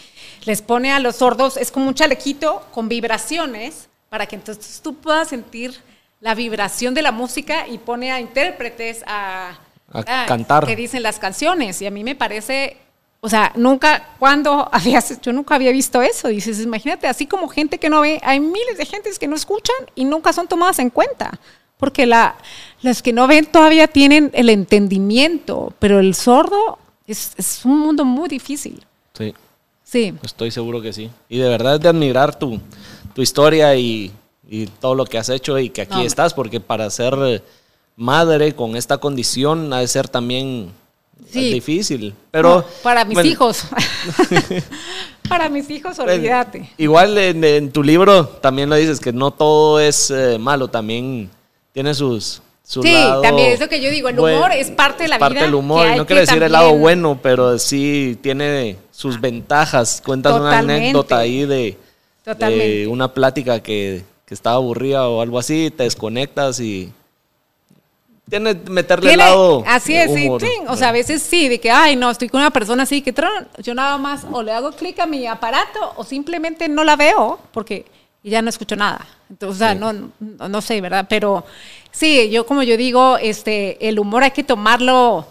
les 0.44 0.60
pone 0.60 0.92
a 0.92 1.00
los 1.00 1.16
sordos, 1.16 1.56
es 1.56 1.70
como 1.70 1.88
un 1.88 1.94
chalequito 1.94 2.62
con 2.72 2.88
vibraciones 2.88 3.88
para 4.10 4.26
que 4.26 4.36
entonces 4.36 4.80
tú 4.82 4.94
puedas 4.96 5.28
sentir 5.28 5.74
la 6.20 6.34
vibración 6.34 6.92
de 6.92 7.02
la 7.02 7.12
música 7.12 7.66
y 7.68 7.78
pone 7.78 8.12
a 8.12 8.20
intérpretes 8.20 9.02
a, 9.06 9.58
a 9.92 10.26
cantar. 10.26 10.66
Que 10.66 10.76
dicen 10.76 11.02
las 11.02 11.18
canciones 11.18 11.80
y 11.82 11.86
a 11.86 11.90
mí 11.90 12.04
me 12.04 12.14
parece 12.14 12.78
o 13.24 13.28
sea, 13.30 13.52
nunca, 13.56 14.10
cuando 14.18 14.68
habías, 14.70 15.18
yo 15.22 15.32
nunca 15.32 15.54
había 15.54 15.72
visto 15.72 16.02
eso. 16.02 16.28
Dices, 16.28 16.60
imagínate, 16.60 17.06
así 17.06 17.26
como 17.26 17.48
gente 17.48 17.78
que 17.78 17.88
no 17.88 18.02
ve, 18.02 18.20
hay 18.22 18.38
miles 18.38 18.76
de 18.76 18.84
gentes 18.84 19.18
que 19.18 19.26
no 19.26 19.34
escuchan 19.34 19.74
y 19.94 20.04
nunca 20.04 20.34
son 20.34 20.46
tomadas 20.46 20.78
en 20.78 20.90
cuenta. 20.90 21.40
Porque 21.78 22.04
la, 22.04 22.36
las 22.82 23.00
que 23.00 23.14
no 23.14 23.26
ven 23.26 23.46
todavía 23.46 23.86
tienen 23.86 24.30
el 24.34 24.50
entendimiento, 24.50 25.72
pero 25.78 26.00
el 26.00 26.14
sordo 26.14 26.78
es, 27.06 27.32
es 27.38 27.64
un 27.64 27.80
mundo 27.80 28.04
muy 28.04 28.28
difícil. 28.28 28.84
Sí. 29.14 29.34
Sí. 29.82 30.12
Estoy 30.22 30.50
seguro 30.50 30.82
que 30.82 30.92
sí. 30.92 31.10
Y 31.30 31.38
de 31.38 31.48
verdad 31.48 31.76
es 31.76 31.80
de 31.80 31.88
admirar 31.88 32.38
tu, 32.38 32.60
tu 33.14 33.22
historia 33.22 33.74
y, 33.74 34.12
y, 34.46 34.66
todo 34.66 34.94
lo 34.94 35.06
que 35.06 35.16
has 35.16 35.30
hecho 35.30 35.58
y 35.58 35.70
que 35.70 35.80
aquí 35.80 36.04
estás, 36.04 36.34
porque 36.34 36.60
para 36.60 36.90
ser 36.90 37.42
madre 37.96 38.54
con 38.54 38.76
esta 38.76 38.98
condición 38.98 39.72
ha 39.72 39.78
de 39.78 39.88
ser 39.88 40.08
también 40.08 40.72
Sí. 41.30 41.52
Difícil, 41.52 42.14
pero... 42.30 42.64
para 42.82 43.04
mis 43.04 43.24
hijos. 43.24 43.64
para 45.28 45.48
mis 45.48 45.68
hijos, 45.70 45.98
olvídate. 45.98 46.70
igual 46.76 47.16
en, 47.18 47.70
tu 47.72 47.82
libro 47.82 48.26
también 48.26 48.68
lo 48.68 48.76
dices, 48.76 49.00
que 49.00 49.12
no 49.12 49.30
todo 49.30 49.80
es 49.80 50.10
eh, 50.10 50.38
malo, 50.38 50.68
también 50.68 51.30
tiene 51.72 51.94
sus... 51.94 52.40
Su 52.66 52.82
sí, 52.82 52.96
también 53.22 53.52
es 53.52 53.60
lo 53.60 53.68
que 53.68 53.78
yo 53.82 53.90
digo, 53.90 54.08
el 54.08 54.18
humor 54.18 54.50
es 54.52 54.70
parte 54.70 55.02
de 55.02 55.10
la 55.10 55.18
parte 55.18 55.34
vida. 55.34 55.44
del 55.44 55.54
humor, 55.54 55.86
no 55.98 56.06
quiere 56.06 56.22
decir 56.22 56.42
el 56.42 56.50
lado 56.50 56.74
bueno, 56.74 57.18
pero 57.22 57.58
sí 57.58 58.18
tiene 58.22 58.78
sus 58.90 59.20
ventajas. 59.20 60.00
Cuentas 60.02 60.40
una 60.40 60.60
anécdota 60.60 61.18
ahí 61.18 61.44
de, 61.44 61.76
de 62.24 62.86
una 62.88 63.12
plática 63.12 63.60
que, 63.60 64.02
que 64.24 64.32
estaba 64.32 64.56
aburrida 64.56 65.06
o 65.08 65.20
algo 65.20 65.38
así, 65.38 65.70
te 65.76 65.82
desconectas 65.82 66.58
y 66.58 66.90
tiene 68.28 68.54
meterle 68.70 69.12
el 69.12 69.18
lado. 69.18 69.62
Así 69.66 69.94
es, 69.94 70.12
sí, 70.12 70.28
O 70.68 70.76
sea, 70.76 70.88
a 70.88 70.92
veces 70.92 71.22
sí, 71.22 71.48
de 71.48 71.60
que, 71.60 71.70
ay, 71.70 71.96
no, 71.96 72.10
estoy 72.10 72.28
con 72.28 72.40
una 72.40 72.50
persona 72.50 72.84
así, 72.84 73.02
que 73.02 73.14
yo 73.58 73.74
nada 73.74 73.98
más 73.98 74.26
o 74.30 74.42
le 74.42 74.52
hago 74.52 74.72
clic 74.72 74.98
a 75.00 75.06
mi 75.06 75.26
aparato 75.26 75.92
o 75.96 76.04
simplemente 76.04 76.68
no 76.68 76.84
la 76.84 76.96
veo 76.96 77.38
porque 77.52 77.84
ya 78.22 78.40
no 78.40 78.48
escucho 78.48 78.76
nada. 78.76 79.06
Entonces, 79.28 79.56
o 79.56 79.58
sea, 79.58 79.74
no, 79.74 80.10
no, 80.20 80.60
sé, 80.62 80.80
¿verdad? 80.80 81.06
Pero 81.08 81.44
sí, 81.90 82.30
yo 82.30 82.46
como 82.46 82.62
yo 82.62 82.76
digo, 82.76 83.18
este, 83.18 83.86
el 83.86 83.98
humor 83.98 84.22
hay 84.22 84.30
que 84.30 84.44
tomarlo, 84.44 85.26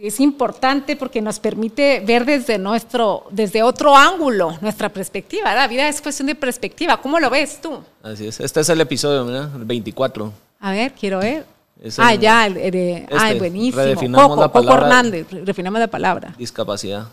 es 0.00 0.20
importante 0.20 0.94
porque 0.94 1.20
nos 1.20 1.40
permite 1.40 2.00
ver 2.00 2.24
desde 2.24 2.58
nuestro, 2.58 3.24
desde 3.30 3.64
otro 3.64 3.96
ángulo 3.96 4.56
nuestra 4.60 4.88
perspectiva. 4.88 5.52
La 5.54 5.66
vida 5.66 5.88
es 5.88 6.00
cuestión 6.00 6.26
de 6.26 6.36
perspectiva. 6.36 7.00
¿Cómo 7.00 7.18
lo 7.18 7.28
ves 7.28 7.60
tú? 7.60 7.82
Así 8.04 8.28
es. 8.28 8.38
Este 8.38 8.60
es 8.60 8.68
el 8.68 8.80
episodio, 8.80 9.24
¿verdad? 9.24 9.50
El 9.56 9.64
24. 9.64 10.32
A 10.60 10.70
ver, 10.70 10.92
quiero 10.92 11.18
ver 11.18 11.55
ah, 11.98 12.14
ya, 12.14 12.46
el, 12.46 12.56
este, 12.56 13.06
ay, 13.16 13.38
buenísimo. 13.38 14.18
Coco, 14.18 14.50
Coco 14.50 14.74
Hernández, 14.74 15.26
refinamos 15.30 15.80
la 15.80 15.88
palabra. 15.88 16.34
Discapacidad. 16.38 17.06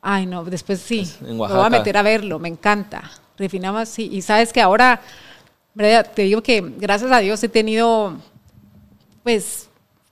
Ay, 0.00 0.26
no, 0.26 0.44
después 0.44 0.80
sí. 0.80 1.10
Me 1.20 1.32
voy 1.32 1.50
a 1.50 1.68
meter 1.68 1.96
a 1.96 2.02
verlo, 2.02 2.38
me 2.38 2.48
encanta. 2.48 3.10
Refinamos, 3.36 3.88
sí. 3.88 4.08
Y 4.12 4.22
sabes 4.22 4.52
que 4.52 4.60
ahora, 4.60 5.00
te 6.14 6.22
digo 6.22 6.42
que 6.42 6.60
gracias 6.78 7.10
a 7.10 7.18
Dios 7.18 7.42
he 7.42 7.48
tenido, 7.48 8.14
pues, 9.22 9.68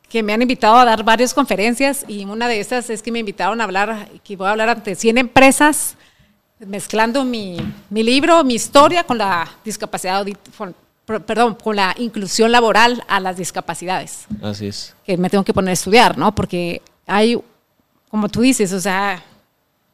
que 0.09 0.23
me 0.23 0.33
han 0.33 0.43
invitado 0.43 0.77
a 0.77 0.85
dar 0.85 1.03
varias 1.03 1.33
conferencias 1.35 2.05
y 2.07 2.25
una 2.25 2.49
de 2.49 2.61
esas 2.61 2.91
es 2.91 3.03
que 3.03 3.11
me 3.11 3.19
invitaron 3.21 3.61
a 3.61 3.65
hablar, 3.65 4.09
que 4.23 4.37
voy 4.37 4.47
a 4.47 4.51
hablar 4.51 4.69
ante 4.69 4.95
100 4.95 5.19
empresas, 5.19 5.97
mezclando 6.59 7.25
mi, 7.25 7.57
mi 7.91 8.03
libro, 8.03 8.45
mi 8.45 8.55
historia 8.55 9.05
con 9.05 9.19
la 9.19 9.49
discapacidad 9.65 10.25
perdón, 11.05 11.57
con 11.63 11.77
la 11.77 11.95
inclusión 11.99 12.51
laboral 12.51 13.05
a 13.09 13.21
las 13.21 13.37
discapacidades. 13.37 14.27
Así 14.43 14.69
es. 14.69 14.95
Que 15.05 15.17
me 15.17 15.29
tengo 15.29 15.45
que 15.45 15.53
poner 15.53 15.71
a 15.71 15.75
estudiar, 15.75 16.17
¿no? 16.17 16.35
Porque 16.35 16.81
hay, 17.07 17.39
como 18.11 18.29
tú 18.29 18.41
dices, 18.41 18.73
o 18.73 18.81
sea, 18.81 19.23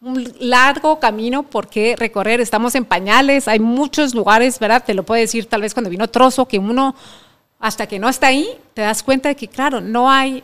un 0.01 0.33
largo 0.39 0.99
camino 0.99 1.43
por 1.43 1.69
qué 1.69 1.95
recorrer. 1.97 2.41
Estamos 2.41 2.75
en 2.75 2.85
pañales, 2.85 3.49
hay 3.49 3.61
muchos 3.61 4.15
lugares, 4.15 4.59
¿verdad? 4.59 4.83
Te 4.85 4.95
lo 4.95 5.03
puedo 5.03 5.21
decir 5.21 5.47
tal 5.47 5.63
vez 5.63 5.75
cuando 5.75 5.91
vino 5.91 6.09
Trozo, 6.09 6.47
que 6.47 6.59
uno, 6.59 6.95
hasta 7.59 7.87
que 7.87 7.99
no 7.99 8.09
está 8.09 8.29
ahí, 8.29 8.49
te 8.75 8.83
das 8.83 9.03
cuenta 9.03 9.29
de 9.29 9.37
que, 9.37 9.49
claro, 9.49 9.81
no 9.81 10.11
hay, 10.11 10.43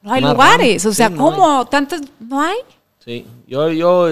no 0.00 0.12
hay 0.12 0.22
lugares. 0.22 0.86
O 0.86 0.92
sea, 0.92 1.10
¿cómo? 1.10 1.66
¿Tantos 1.66 2.00
no 2.20 2.40
hay? 2.40 2.56
Sí, 3.04 3.26
yo, 3.46 3.70
yo, 3.70 4.08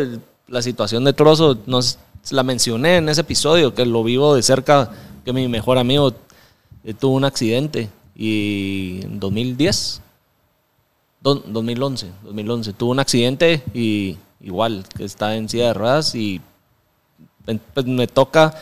la 0.48 0.62
situación 0.62 1.05
de 1.05 1.12
Trozo, 1.12 1.59
nos, 1.66 1.98
la 2.30 2.42
mencioné 2.42 2.98
en 2.98 3.09
ese 3.09 3.22
episodio, 3.22 3.74
que 3.74 3.86
lo 3.86 4.05
vivo 4.05 4.34
de 4.34 4.42
cerca 4.42 4.90
que 5.24 5.32
mi 5.32 5.48
mejor 5.48 5.78
amigo 5.78 6.12
eh, 6.84 6.94
tuvo 6.94 7.14
un 7.14 7.24
accidente 7.24 7.88
y 8.14 9.01
en 9.02 9.20
2010, 9.20 10.02
2011, 11.22 12.06
2011, 12.22 12.72
tuvo 12.72 12.90
un 12.92 13.01
accidente 13.01 13.62
y 13.74 14.16
igual, 14.40 14.84
que 14.97 15.05
está 15.05 15.36
en 15.36 15.48
silla 15.48 15.68
de 15.68 15.74
ruedas 15.74 16.14
y 16.14 16.40
pues, 17.44 17.86
me 17.86 18.06
toca 18.06 18.55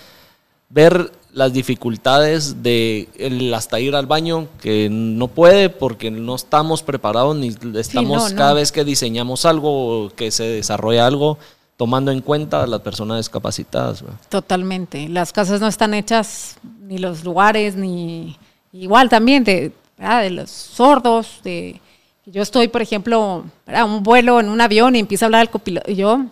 ver 0.68 1.12
las 1.32 1.52
dificultades 1.52 2.62
de 2.62 3.09
hasta 3.55 3.78
ir 3.80 3.94
al 3.94 4.06
baño, 4.06 4.48
que 4.60 4.89
no 4.90 5.28
puede 5.28 5.68
porque 5.68 6.10
no 6.10 6.35
estamos 6.35 6.82
preparados 6.82 7.36
ni 7.36 7.55
estamos 7.76 8.32
cada 8.32 8.55
vez 8.55 8.72
que 8.72 8.85
diseñamos 8.85 9.44
algo, 9.44 10.10
que 10.16 10.30
se 10.30 10.44
desarrolla 10.44 11.06
algo, 11.06 11.39
tomando 11.78 12.10
en 12.10 12.20
cuenta 12.20 12.64
a 12.64 12.66
las 12.66 12.80
personas 12.80 13.18
discapacitadas. 13.18 14.02
Totalmente. 14.28 15.09
Las 15.09 15.32
casas 15.32 15.60
no 15.60 15.68
están 15.68 15.94
hechas, 15.94 16.56
ni 16.80 16.98
los 16.98 17.22
lugares, 17.22 17.76
ni 17.76 18.36
igual 18.72 19.09
también 19.09 19.44
de, 19.44 19.72
de 19.96 20.30
los 20.30 20.50
sordos, 20.50 21.40
de 21.44 21.80
yo 22.26 22.42
estoy, 22.42 22.66
por 22.66 22.82
ejemplo, 22.82 23.44
un 23.66 24.02
vuelo 24.02 24.40
en 24.40 24.48
un 24.48 24.60
avión 24.60 24.96
y 24.96 24.98
empieza 24.98 25.24
a 25.24 25.28
hablar 25.28 25.42
el 25.42 25.50
copiloto, 25.50 25.88
y 25.88 25.94
yo, 25.94 26.24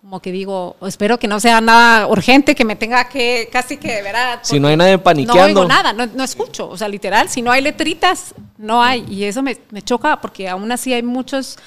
como 0.00 0.20
que 0.20 0.32
digo, 0.32 0.76
espero 0.86 1.18
que 1.18 1.28
no 1.28 1.38
sea 1.38 1.60
nada 1.60 2.06
urgente, 2.06 2.54
que 2.54 2.64
me 2.64 2.74
tenga 2.74 3.06
que 3.10 3.50
casi 3.52 3.76
que 3.76 4.00
ver 4.00 4.16
Si 4.40 4.58
no 4.58 4.68
hay 4.68 4.78
nadie 4.78 4.96
paniqueando. 4.96 5.42
No 5.42 5.60
oigo 5.60 5.64
nada, 5.66 5.92
no, 5.92 6.24
escucho, 6.24 6.70
o 6.70 6.76
sea, 6.78 6.88
literal, 6.88 7.28
si 7.28 7.42
no 7.42 7.52
hay 7.52 7.60
letritas, 7.60 8.34
no 8.56 8.82
hay. 8.82 9.04
Y 9.10 9.24
eso 9.24 9.42
me, 9.42 9.58
me 9.70 9.82
choca 9.82 10.22
porque 10.22 10.48
aún 10.48 10.72
así 10.72 10.94
hay 10.94 11.02
muchas 11.02 11.58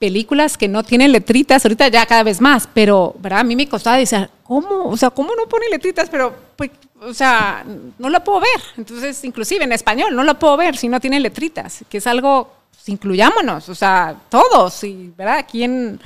películas 0.00 0.56
que 0.56 0.66
no 0.66 0.82
tienen 0.82 1.12
letritas, 1.12 1.62
ahorita 1.62 1.88
ya 1.88 2.06
cada 2.06 2.22
vez 2.22 2.40
más, 2.40 2.66
pero, 2.72 3.14
¿verdad? 3.18 3.40
A 3.40 3.44
mí 3.44 3.54
me 3.54 3.68
costaba 3.68 3.98
decir, 3.98 4.30
¿cómo? 4.42 4.86
O 4.86 4.96
sea, 4.96 5.10
¿cómo 5.10 5.36
no 5.36 5.46
pone 5.46 5.68
letritas? 5.70 6.08
Pero, 6.08 6.34
pues, 6.56 6.70
o 7.02 7.12
sea, 7.12 7.64
no 7.98 8.08
la 8.08 8.24
puedo 8.24 8.40
ver. 8.40 8.62
Entonces, 8.78 9.22
inclusive 9.24 9.62
en 9.62 9.72
español, 9.72 10.16
no 10.16 10.24
la 10.24 10.38
puedo 10.38 10.56
ver 10.56 10.74
si 10.78 10.88
no 10.88 10.98
tiene 11.00 11.20
letritas, 11.20 11.84
que 11.90 11.98
es 11.98 12.06
algo, 12.06 12.50
pues, 12.70 12.88
incluyámonos, 12.88 13.68
o 13.68 13.74
sea, 13.74 14.16
todos, 14.30 14.82
y, 14.84 15.12
¿verdad? 15.14 15.44
¿Quién? 15.48 16.00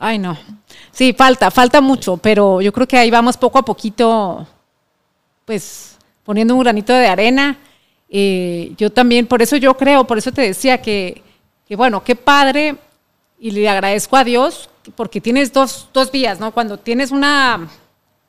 Ay, 0.00 0.18
no. 0.18 0.36
Sí, 0.90 1.12
falta, 1.12 1.48
falta 1.52 1.80
mucho, 1.80 2.16
pero 2.16 2.60
yo 2.60 2.72
creo 2.72 2.88
que 2.88 2.98
ahí 2.98 3.10
vamos 3.10 3.36
poco 3.36 3.60
a 3.60 3.64
poquito, 3.64 4.44
pues 5.44 5.96
poniendo 6.24 6.56
un 6.56 6.60
granito 6.60 6.92
de 6.92 7.06
arena. 7.06 7.56
Eh, 8.10 8.72
yo 8.76 8.90
también, 8.90 9.28
por 9.28 9.42
eso 9.42 9.56
yo 9.56 9.76
creo, 9.76 10.04
por 10.08 10.18
eso 10.18 10.32
te 10.32 10.42
decía 10.42 10.82
que, 10.82 11.22
que, 11.68 11.76
bueno, 11.76 12.02
qué 12.02 12.16
padre, 12.16 12.76
y 13.38 13.50
le 13.52 13.68
agradezco 13.68 14.16
a 14.16 14.24
Dios, 14.24 14.68
porque 14.96 15.20
tienes 15.20 15.52
dos, 15.52 15.88
dos 15.92 16.10
vías, 16.10 16.40
¿no? 16.40 16.52
Cuando 16.52 16.78
tienes 16.78 17.10
una, 17.10 17.68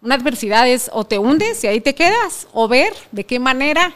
una 0.02 0.15
adversidad 0.15 0.68
es 0.68 0.90
o 0.94 1.03
te 1.06 1.18
hundes 1.18 1.64
y 1.64 1.68
ahí 1.68 1.81
te 1.81 1.95
quedas, 1.95 2.48
o 2.53 2.68
ver 2.68 2.94
de 3.11 3.26
qué 3.26 3.40
manera 3.40 3.94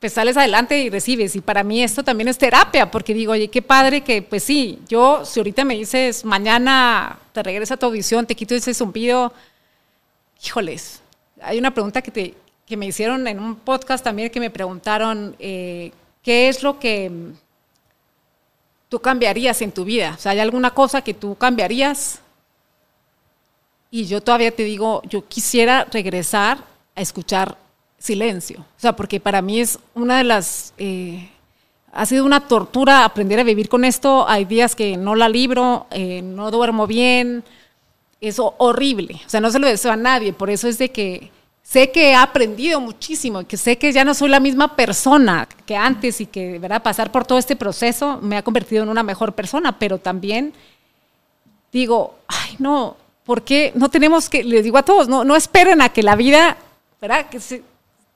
pues 0.00 0.14
sales 0.14 0.36
adelante 0.36 0.80
y 0.80 0.88
recibes. 0.88 1.36
Y 1.36 1.42
para 1.42 1.62
mí 1.62 1.82
esto 1.82 2.02
también 2.02 2.28
es 2.28 2.38
terapia, 2.38 2.90
porque 2.90 3.12
digo, 3.12 3.32
oye, 3.32 3.48
qué 3.48 3.60
padre 3.60 4.00
que, 4.00 4.22
pues 4.22 4.42
sí, 4.42 4.80
yo, 4.88 5.24
si 5.26 5.38
ahorita 5.38 5.64
me 5.64 5.74
dices, 5.76 6.24
mañana 6.24 7.18
te 7.32 7.42
regresa 7.42 7.74
a 7.74 7.76
tu 7.76 7.86
audición, 7.86 8.26
te 8.26 8.34
quito 8.34 8.54
ese 8.54 8.72
zumbido, 8.72 9.32
híjoles, 10.42 11.02
hay 11.42 11.58
una 11.58 11.72
pregunta 11.72 12.00
que, 12.00 12.10
te, 12.10 12.34
que 12.66 12.78
me 12.78 12.86
hicieron 12.86 13.26
en 13.28 13.38
un 13.38 13.56
podcast 13.56 14.02
también 14.02 14.30
que 14.30 14.40
me 14.40 14.48
preguntaron, 14.48 15.36
eh, 15.38 15.92
¿qué 16.22 16.48
es 16.48 16.62
lo 16.62 16.78
que 16.78 17.10
tú 18.90 19.00
cambiarías 19.00 19.62
en 19.62 19.72
tu 19.72 19.86
vida? 19.86 20.16
O 20.18 20.20
sea, 20.20 20.32
¿hay 20.32 20.40
alguna 20.40 20.72
cosa 20.72 21.00
que 21.00 21.14
tú 21.14 21.36
cambiarías? 21.36 22.20
Y 23.90 24.04
yo 24.04 24.20
todavía 24.20 24.54
te 24.54 24.64
digo, 24.64 25.00
yo 25.08 25.26
quisiera 25.26 25.86
regresar 25.90 26.58
a 26.94 27.00
escuchar 27.00 27.56
silencio. 27.98 28.60
O 28.60 28.80
sea, 28.80 28.94
porque 28.94 29.18
para 29.18 29.40
mí 29.40 29.60
es 29.60 29.78
una 29.94 30.18
de 30.18 30.24
las... 30.24 30.74
Eh, 30.76 31.30
ha 31.92 32.06
sido 32.06 32.24
una 32.24 32.46
tortura 32.46 33.04
aprender 33.04 33.40
a 33.40 33.44
vivir 33.44 33.68
con 33.68 33.84
esto. 33.84 34.28
Hay 34.28 34.44
días 34.44 34.76
que 34.76 34.96
no 34.96 35.14
la 35.16 35.28
libro, 35.28 35.86
eh, 35.90 36.22
no 36.22 36.50
duermo 36.50 36.86
bien. 36.86 37.42
Es 38.20 38.36
horrible. 38.38 39.20
O 39.26 39.28
sea, 39.28 39.40
no 39.40 39.50
se 39.50 39.58
lo 39.58 39.66
deseo 39.66 39.90
a 39.92 39.96
nadie. 39.96 40.32
Por 40.32 40.50
eso 40.50 40.68
es 40.68 40.78
de 40.78 40.90
que 40.90 41.32
sé 41.62 41.90
que 41.90 42.10
he 42.10 42.14
aprendido 42.14 42.80
muchísimo, 42.80 43.46
que 43.46 43.56
sé 43.56 43.78
que 43.78 43.92
ya 43.92 44.04
no 44.04 44.14
soy 44.14 44.28
la 44.28 44.40
misma 44.40 44.74
persona 44.74 45.48
que 45.66 45.76
antes 45.76 46.20
y 46.20 46.26
que 46.26 46.58
¿verdad? 46.58 46.82
pasar 46.82 47.12
por 47.12 47.24
todo 47.24 47.38
este 47.38 47.56
proceso 47.56 48.18
me 48.22 48.36
ha 48.36 48.42
convertido 48.42 48.82
en 48.82 48.88
una 48.88 49.02
mejor 49.02 49.34
persona, 49.34 49.78
pero 49.78 49.98
también 49.98 50.52
digo, 51.72 52.16
ay, 52.26 52.56
no, 52.58 52.96
¿por 53.24 53.42
qué 53.42 53.72
no 53.74 53.88
tenemos 53.88 54.28
que, 54.28 54.42
les 54.42 54.64
digo 54.64 54.78
a 54.78 54.82
todos, 54.82 55.08
no, 55.08 55.24
no 55.24 55.36
esperen 55.36 55.80
a 55.80 55.90
que 55.90 56.02
la 56.02 56.16
vida, 56.16 56.56
¿verdad? 57.00 57.28
Que 57.28 57.38
se, 57.38 57.62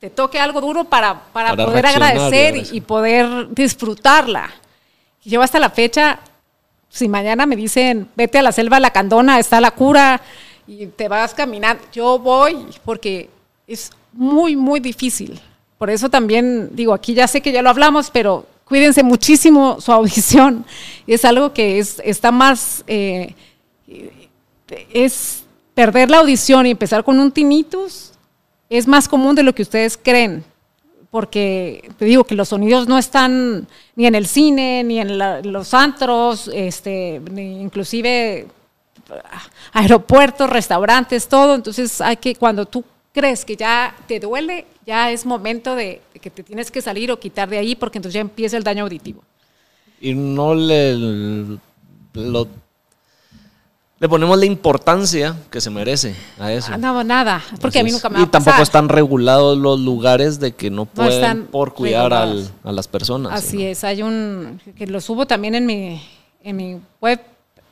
te 0.05 0.11
toque 0.11 0.39
algo 0.39 0.61
duro 0.61 0.85
para, 0.85 1.19
para, 1.33 1.57
poder 1.57 1.87
agradecer 1.87 2.57
y, 2.73 2.81
poder 2.83 3.49
disfrutarla. 3.49 4.51
Yo 5.25 5.41
hasta 5.41 5.59
la 5.59 5.71
fecha, 5.71 6.19
si 6.91 7.09
mañana 7.09 7.47
me 7.47 7.57
dicen, 7.57 8.11
vete 8.15 8.39
a 8.39 8.43
la 8.43 8.53
selva 8.53 8.79
La 8.81 8.91
Candona, 8.91 9.39
está 9.39 9.63
la 9.63 9.71
cura 9.71 10.21
y 10.67 10.89
te 10.89 11.09
vas 11.09 11.33
caminando, 11.33 11.83
yo 11.91 12.19
voy 12.19 12.67
porque 12.85 13.31
es 13.67 13.91
muy, 14.13 14.57
muy 14.57 14.81
difícil. 14.81 15.41
Por 15.79 15.91
eso 15.91 16.09
también 16.09 16.71
digo, 16.73 16.95
aquí 16.95 17.15
ya 17.15 17.27
sé 17.27 17.41
que 17.41 17.53
ya 17.53 17.63
lo 17.63 17.71
hablamos, 17.71 18.11
pero 18.11 18.47
cuídense 18.65 19.03
muchísimo 19.03 19.81
su 19.81 19.93
audición. 19.93 20.65
Es 21.07 21.25
algo 21.25 21.53
que 21.53 21.79
es, 21.79 22.01
está 22.05 22.33
más, 22.33 22.85
eh, 22.87 23.35
es 24.93 25.45
perder 25.75 26.11
la 26.11 26.19
audición 26.19 26.67
y 26.67 26.71
empezar 26.71 27.05
con 27.05 27.19
un 27.19 27.33
tinnitus 27.33 28.13
es 28.71 28.87
más 28.87 29.09
común 29.09 29.35
de 29.35 29.43
lo 29.43 29.55
que 29.55 29.63
ustedes 29.63 29.97
creen, 29.97 30.45
porque 31.11 31.91
te 31.97 32.05
digo 32.05 32.25
que 32.25 32.35
los 32.35 32.49
sonidos 32.49 32.89
no 32.89 32.99
están 32.99 33.69
ni 33.95 34.07
en 34.07 34.15
el 34.15 34.27
cine, 34.27 34.83
ni 34.83 34.99
en 34.99 35.19
los 35.53 35.75
antros, 35.75 36.51
este, 36.53 37.21
ni 37.31 37.61
inclusive 37.61 38.49
aeropuertos, 39.73 40.51
restaurantes, 40.51 41.29
todo. 41.29 41.55
Entonces 41.55 42.01
hay 42.01 42.17
que, 42.17 42.35
cuando 42.35 42.67
tú 42.67 42.83
crees 43.15 43.45
que 43.45 43.57
ya 43.57 43.95
te 44.09 44.19
duele, 44.19 44.67
ya 44.85 45.11
es 45.11 45.25
momento 45.25 45.77
de, 45.77 46.03
que 46.21 46.31
te 46.31 46.43
tienes 46.43 46.71
que 46.71 46.83
salir 46.83 47.13
o 47.13 47.21
quitar 47.21 47.49
de 47.49 47.59
ahí, 47.59 47.77
porque 47.77 47.99
entonces 47.99 48.15
ya 48.15 48.21
empieza 48.21 48.57
el 48.57 48.65
daño 48.65 48.83
auditivo. 48.83 49.23
Y 50.01 50.15
no 50.15 50.55
le 50.55 51.59
lo 52.15 52.49
le 54.01 54.09
ponemos 54.09 54.37
la 54.37 54.45
importancia 54.45 55.37
que 55.51 55.61
se 55.61 55.71
merece 55.71 56.15
a 56.39 56.53
eso. 56.53 56.73
Ah, 56.75 56.77
no, 56.77 57.03
nada, 57.05 57.43
porque 57.61 57.79
a 57.79 57.85
mí 57.85 57.93
nunca 57.93 58.11
me 58.11 58.19
va 58.19 58.25
Y 58.25 58.27
tampoco 58.27 58.61
están 58.61 58.89
regulados 58.89 59.57
los 59.57 59.81
lugares 59.81 60.41
de 60.41 60.53
que 60.53 60.69
no 60.69 60.85
pueden 60.85 61.47
por 61.47 61.73
cuidar 61.73 62.13
a 62.13 62.73
las 62.73 62.89
personas. 62.89 63.33
Así 63.33 63.65
es, 63.65 63.85
hay 63.85 64.03
un, 64.03 64.61
que 64.77 64.87
lo 64.89 65.01
subo 65.01 65.27
también 65.27 65.55
en 65.55 65.65
mi, 65.65 66.03
en 66.43 66.57
mi 66.57 66.81
web 67.01 67.21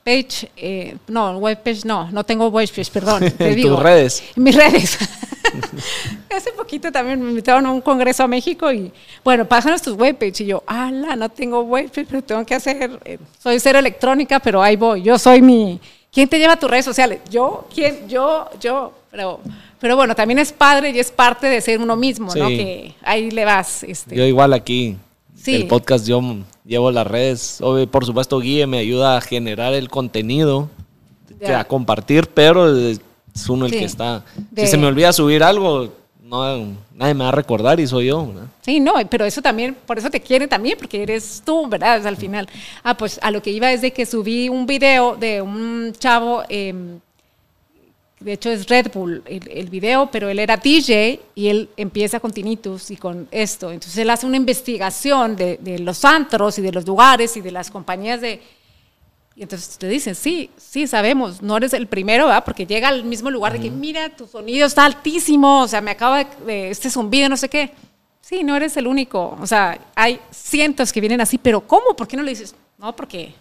page, 0.04 0.50
eh, 0.56 0.96
no, 1.08 1.36
web 1.38 1.62
page 1.62 1.80
no, 1.84 2.10
no 2.10 2.24
tengo 2.24 2.48
web 2.48 2.68
page, 2.68 2.90
perdón. 2.92 3.24
en 3.38 3.62
tus 3.62 3.78
redes. 3.78 4.22
En 4.36 4.42
mis 4.44 4.54
redes. 4.54 4.98
Hace 6.36 6.52
poquito 6.52 6.90
también 6.90 7.22
me 7.22 7.30
invitaron 7.30 7.66
a 7.66 7.72
un 7.72 7.80
congreso 7.80 8.22
a 8.22 8.28
México 8.28 8.72
y, 8.72 8.92
bueno, 9.24 9.46
pásanos 9.46 9.82
tus 9.82 9.94
webpage. 9.94 10.40
Y 10.40 10.46
yo, 10.46 10.62
ala, 10.66 11.16
no 11.16 11.28
tengo 11.28 11.60
webpage, 11.62 12.06
pero 12.08 12.22
tengo 12.22 12.44
que 12.46 12.54
hacer, 12.54 12.98
eh, 13.04 13.18
soy 13.42 13.60
cero 13.60 13.78
electrónica, 13.78 14.40
pero 14.40 14.62
ahí 14.62 14.76
voy. 14.76 15.02
Yo 15.02 15.18
soy 15.18 15.42
mi, 15.42 15.80
¿Quién 16.12 16.28
te 16.28 16.38
lleva 16.38 16.52
a 16.52 16.58
tus 16.58 16.70
redes 16.70 16.84
sociales? 16.84 17.20
Yo, 17.30 17.66
¿quién? 17.74 18.06
Yo, 18.06 18.50
yo. 18.60 18.92
Pero, 19.10 19.40
pero 19.80 19.96
bueno, 19.96 20.14
también 20.14 20.38
es 20.38 20.52
padre 20.52 20.90
y 20.90 20.98
es 20.98 21.10
parte 21.10 21.46
de 21.46 21.58
ser 21.62 21.80
uno 21.80 21.96
mismo, 21.96 22.34
¿no? 22.34 22.48
Que 22.48 22.94
ahí 23.02 23.30
le 23.30 23.46
vas. 23.46 23.82
Este. 23.82 24.14
Yo 24.14 24.24
igual 24.24 24.52
aquí. 24.52 24.98
Sí. 25.34 25.54
El 25.54 25.68
podcast 25.68 26.06
yo 26.06 26.20
llevo 26.66 26.90
las 26.90 27.06
redes. 27.06 27.60
por 27.90 28.04
supuesto, 28.04 28.38
Guille 28.40 28.66
me 28.66 28.78
ayuda 28.78 29.16
a 29.16 29.20
generar 29.22 29.72
el 29.72 29.88
contenido, 29.88 30.68
a 31.46 31.64
compartir, 31.64 32.28
pero 32.28 32.68
es 33.34 33.48
uno 33.48 33.66
el 33.66 33.72
que 33.72 33.84
está. 33.84 34.24
Si 34.56 34.66
se 34.66 34.76
me 34.76 34.86
olvida 34.86 35.12
subir 35.12 35.42
algo, 35.42 35.92
no, 36.32 36.76
nadie 36.94 37.14
me 37.14 37.24
va 37.24 37.28
a 37.28 37.32
recordar 37.32 37.78
y 37.78 37.86
soy 37.86 38.06
yo. 38.06 38.32
Sí, 38.62 38.80
no, 38.80 38.94
pero 39.10 39.24
eso 39.24 39.42
también, 39.42 39.76
por 39.86 39.98
eso 39.98 40.10
te 40.10 40.20
quiere 40.20 40.48
también, 40.48 40.78
porque 40.78 41.02
eres 41.02 41.42
tú, 41.44 41.66
¿verdad? 41.68 42.06
al 42.06 42.16
final. 42.16 42.48
Ah, 42.82 42.96
pues 42.96 43.18
a 43.22 43.30
lo 43.30 43.42
que 43.42 43.50
iba 43.50 43.70
es 43.70 43.82
de 43.82 43.92
que 43.92 44.06
subí 44.06 44.48
un 44.48 44.66
video 44.66 45.16
de 45.16 45.42
un 45.42 45.92
chavo, 45.98 46.42
em, 46.48 47.00
de 48.20 48.32
hecho 48.32 48.50
es 48.50 48.66
Red 48.66 48.92
Bull 48.94 49.22
el, 49.26 49.50
el, 49.50 49.68
video, 49.68 50.08
pero 50.10 50.28
él 50.28 50.38
era 50.38 50.56
DJ 50.56 51.20
y 51.34 51.48
él 51.48 51.68
empieza 51.76 52.20
con 52.20 52.32
tinnitus 52.32 52.90
y 52.90 52.96
con 52.96 53.28
esto. 53.30 53.70
Entonces 53.72 53.98
él 53.98 54.08
hace 54.08 54.26
una 54.26 54.36
investigación 54.36 55.36
de, 55.36 55.58
de 55.60 55.80
los 55.80 56.04
antros 56.04 56.58
y 56.58 56.62
de 56.62 56.72
los 56.72 56.86
lugares 56.86 57.36
y 57.36 57.40
de 57.40 57.50
las 57.50 57.70
compañías 57.70 58.20
de 58.20 58.40
y 59.34 59.42
entonces 59.42 59.78
te 59.78 59.88
dicen, 59.88 60.14
sí, 60.14 60.50
sí, 60.56 60.86
sabemos, 60.86 61.40
no 61.40 61.56
eres 61.56 61.72
el 61.72 61.86
primero, 61.86 62.26
¿verdad? 62.26 62.44
Porque 62.44 62.66
llega 62.66 62.88
al 62.88 63.04
mismo 63.04 63.30
lugar 63.30 63.54
de 63.54 63.60
que, 63.60 63.70
mira, 63.70 64.14
tu 64.14 64.26
sonido 64.26 64.66
está 64.66 64.84
altísimo, 64.84 65.62
o 65.62 65.68
sea, 65.68 65.80
me 65.80 65.90
acaba 65.90 66.24
de, 66.24 66.70
este 66.70 66.90
zumbido, 66.90 67.28
no 67.28 67.36
sé 67.36 67.48
qué. 67.48 67.72
Sí, 68.20 68.44
no 68.44 68.54
eres 68.54 68.76
el 68.76 68.86
único. 68.86 69.36
O 69.40 69.46
sea, 69.46 69.78
hay 69.94 70.20
cientos 70.30 70.92
que 70.92 71.00
vienen 71.00 71.20
así, 71.20 71.38
pero 71.38 71.66
¿cómo? 71.66 71.96
¿Por 71.96 72.06
qué 72.06 72.16
no 72.16 72.22
le 72.22 72.30
dices? 72.30 72.54
No, 72.78 72.94
porque 72.94 73.34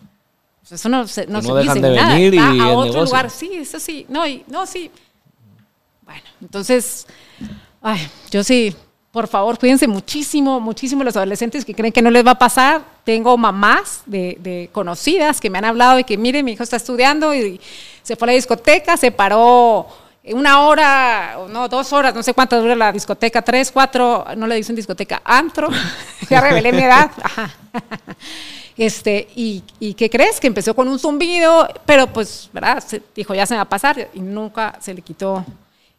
eso 0.69 0.87
no, 0.87 1.07
se, 1.07 1.27
no, 1.27 1.41
se 1.41 1.53
dice 1.59 1.79
nada. 1.81 2.19
Y 2.19 2.37
a 2.37 2.69
otro 2.69 3.03
lugar, 3.03 3.29
sí, 3.29 3.51
eso 3.55 3.79
sí, 3.79 4.05
no, 4.07 4.25
y, 4.25 4.43
no, 4.47 4.65
sí. 4.65 4.89
Bueno, 6.03 6.23
entonces, 6.41 7.05
ay, 7.81 7.99
yo 8.31 8.43
sí, 8.43 8.73
por 9.11 9.27
favor, 9.27 9.59
cuídense 9.59 9.87
muchísimo, 9.87 10.61
muchísimo 10.61 11.03
los 11.03 11.17
adolescentes 11.17 11.65
que 11.65 11.75
creen 11.75 11.91
que 11.91 12.01
no 12.01 12.09
les 12.09 12.25
va 12.25 12.31
a 12.31 12.39
pasar. 12.39 12.81
Tengo 13.03 13.37
mamás 13.37 14.03
de, 14.05 14.69
conocidas 14.71 15.41
que 15.41 15.49
me 15.49 15.57
han 15.57 15.65
hablado 15.65 15.97
de 15.97 16.05
que, 16.05 16.17
mire, 16.17 16.43
mi 16.43 16.53
hijo 16.53 16.63
está 16.63 16.77
estudiando 16.77 17.35
y 17.35 17.59
se 18.03 18.15
fue 18.15 18.27
a 18.27 18.27
la 18.27 18.33
discoteca, 18.35 18.95
se 18.95 19.11
paró 19.11 19.87
una 20.23 20.61
hora, 20.61 21.39
no, 21.49 21.67
dos 21.67 21.91
horas, 21.91 22.15
no 22.15 22.23
sé 22.23 22.33
cuánto 22.33 22.61
dura 22.61 22.75
la 22.75 22.91
discoteca, 22.91 23.41
tres, 23.41 23.69
cuatro, 23.71 24.25
no 24.37 24.47
le 24.47 24.55
dicen 24.55 24.75
discoteca, 24.75 25.21
antro, 25.25 25.67
ya 26.29 26.39
revelé 26.39 26.71
mi 26.71 26.83
edad. 26.83 27.11
Este, 28.77 29.27
y, 29.35 29.63
y, 29.79 29.93
¿qué 29.93 30.09
crees? 30.09 30.39
Que 30.39 30.47
empezó 30.47 30.73
con 30.73 30.87
un 30.87 30.97
zumbido, 30.97 31.67
pero 31.85 32.07
pues, 32.07 32.49
¿verdad? 32.51 32.83
dijo, 33.13 33.35
ya 33.35 33.45
se 33.45 33.53
me 33.53 33.57
va 33.57 33.63
a 33.63 33.69
pasar 33.69 34.09
y 34.13 34.21
nunca 34.21 34.75
se 34.79 34.93
le 34.93 35.01
quitó 35.01 35.45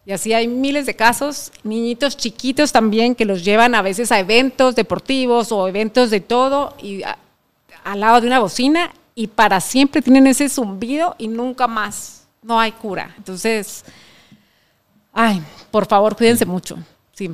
y 0.04 0.12
así 0.12 0.32
hay 0.32 0.48
miles 0.48 0.86
de 0.86 0.96
casos, 0.96 1.52
niñitos 1.62 2.16
chiquitos 2.16 2.72
también 2.72 3.14
que 3.14 3.24
los 3.24 3.44
llevan 3.44 3.74
a 3.74 3.82
veces 3.82 4.10
a 4.10 4.18
eventos 4.18 4.74
deportivos 4.74 5.52
o 5.52 5.68
eventos 5.68 6.10
de 6.10 6.20
todo 6.20 6.74
y 6.82 7.02
al 7.84 8.00
lado 8.00 8.20
de 8.20 8.26
una 8.26 8.40
bocina 8.40 8.92
y 9.14 9.28
para 9.28 9.60
siempre 9.60 10.02
tienen 10.02 10.26
ese 10.26 10.48
zumbido 10.48 11.14
y 11.18 11.28
nunca 11.28 11.68
más 11.68 12.26
no 12.42 12.58
hay 12.58 12.72
cura. 12.72 13.14
Entonces, 13.16 13.84
ay, 15.12 15.40
por 15.70 15.86
favor, 15.86 16.16
cuídense 16.16 16.44
mucho. 16.46 16.76
Sí. 17.12 17.30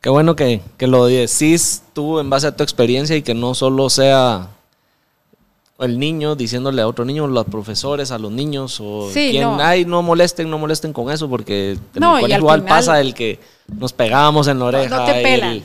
Qué 0.00 0.10
bueno 0.10 0.34
que, 0.34 0.60
que 0.76 0.86
lo 0.86 1.06
decís 1.06 1.82
tú 1.92 2.18
en 2.18 2.30
base 2.30 2.48
a 2.48 2.56
tu 2.56 2.62
experiencia 2.64 3.14
y 3.16 3.22
que 3.22 3.34
no 3.34 3.54
solo 3.54 3.90
sea 3.90 4.48
el 5.78 5.98
niño 5.98 6.34
diciéndole 6.34 6.82
a 6.82 6.88
otro 6.88 7.04
niño, 7.04 7.26
los 7.26 7.46
profesores, 7.46 8.10
a 8.10 8.18
los 8.18 8.32
niños, 8.32 8.80
o 8.80 9.08
quien, 9.12 9.42
no. 9.42 9.58
ay, 9.60 9.84
no 9.84 10.02
molesten, 10.02 10.50
no 10.50 10.58
molesten 10.58 10.92
con 10.92 11.10
eso, 11.10 11.28
porque 11.28 11.78
no, 11.94 12.18
igual 12.26 12.64
pasa 12.64 13.00
el 13.00 13.14
que 13.14 13.38
nos 13.78 13.92
pegábamos 13.92 14.48
en 14.48 14.58
la 14.58 14.64
oreja. 14.64 14.96
No, 14.96 15.04
te 15.06 15.22
pelan. 15.22 15.62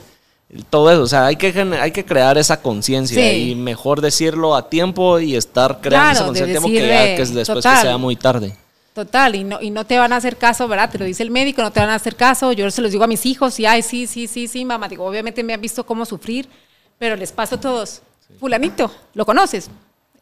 todo 0.70 0.90
eso, 0.92 1.02
o 1.02 1.06
sea, 1.08 1.26
hay 1.26 1.36
que, 1.36 1.48
hay 1.80 1.90
que 1.90 2.04
crear 2.04 2.38
esa 2.38 2.62
conciencia 2.62 3.36
y 3.36 3.56
mejor 3.56 4.00
decirlo 4.00 4.54
a 4.54 4.68
tiempo 4.68 5.18
y 5.18 5.34
estar 5.34 5.80
creando 5.80 6.12
esa 6.12 6.24
conciencia 6.26 6.60
que, 6.60 7.14
que 7.16 7.26
después 7.26 7.64
que 7.64 7.76
sea 7.76 7.98
muy 7.98 8.14
tarde. 8.14 8.56
Total, 8.94 9.34
y 9.34 9.42
no, 9.42 9.60
y 9.60 9.70
no 9.70 9.84
te 9.84 9.98
van 9.98 10.12
a 10.12 10.16
hacer 10.16 10.36
caso, 10.36 10.68
¿verdad? 10.68 10.88
Te 10.88 10.98
lo 10.98 11.04
dice 11.04 11.24
el 11.24 11.32
médico, 11.32 11.60
no 11.62 11.72
te 11.72 11.80
van 11.80 11.90
a 11.90 11.96
hacer 11.96 12.14
caso. 12.14 12.52
Yo 12.52 12.70
se 12.70 12.80
los 12.80 12.92
digo 12.92 13.02
a 13.02 13.08
mis 13.08 13.26
hijos, 13.26 13.58
y 13.58 13.66
ay, 13.66 13.82
sí, 13.82 14.06
sí, 14.06 14.28
sí, 14.28 14.46
sí, 14.46 14.64
mamá. 14.64 14.86
Digo, 14.86 15.04
obviamente 15.04 15.42
me 15.42 15.52
han 15.52 15.60
visto 15.60 15.84
cómo 15.84 16.06
sufrir, 16.06 16.48
pero 16.96 17.16
les 17.16 17.32
paso 17.32 17.56
a 17.56 17.60
todos. 17.60 18.02
Fulanito, 18.38 18.92
¿lo 19.14 19.26
conoces? 19.26 19.68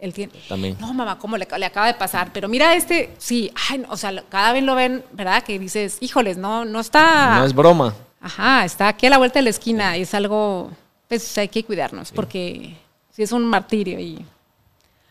Él 0.03 0.13
tiene, 0.13 0.33
También. 0.49 0.77
No, 0.81 0.93
mamá, 0.93 1.17
¿cómo 1.17 1.37
le, 1.37 1.45
acaba 1.45 1.87
de 1.87 1.95
pasar? 1.95 2.33
Pero 2.33 2.49
mira 2.49 2.75
este, 2.75 3.15
sí, 3.19 3.53
ay, 3.71 3.85
o 3.89 3.97
sea, 3.97 4.13
cada 4.29 4.53
vez 4.53 4.65
lo 4.65 4.75
ven, 4.75 5.05
¿verdad? 5.13 5.45
Que 5.45 5.61
dices, 5.61 5.99
híjoles, 6.01 6.37
no, 6.37 6.65
no 6.65 6.81
está... 6.81 7.39
No 7.39 7.45
es 7.45 7.55
broma. 7.55 7.95
Ajá, 8.21 8.65
está 8.65 8.89
aquí 8.89 9.07
a 9.07 9.11
la 9.11 9.19
vuelta 9.19 9.39
de 9.39 9.45
la 9.45 9.51
esquina 9.51 9.97
y 9.97 10.03
es 10.03 10.13
algo, 10.13 10.73
pues 11.07 11.39
hay 11.39 11.47
que 11.47 11.63
cuidarnos, 11.63 12.11
porque 12.11 12.77
si 13.13 13.23
es 13.23 13.31
un 13.31 13.45
martirio 13.45 14.01
y 14.01 14.27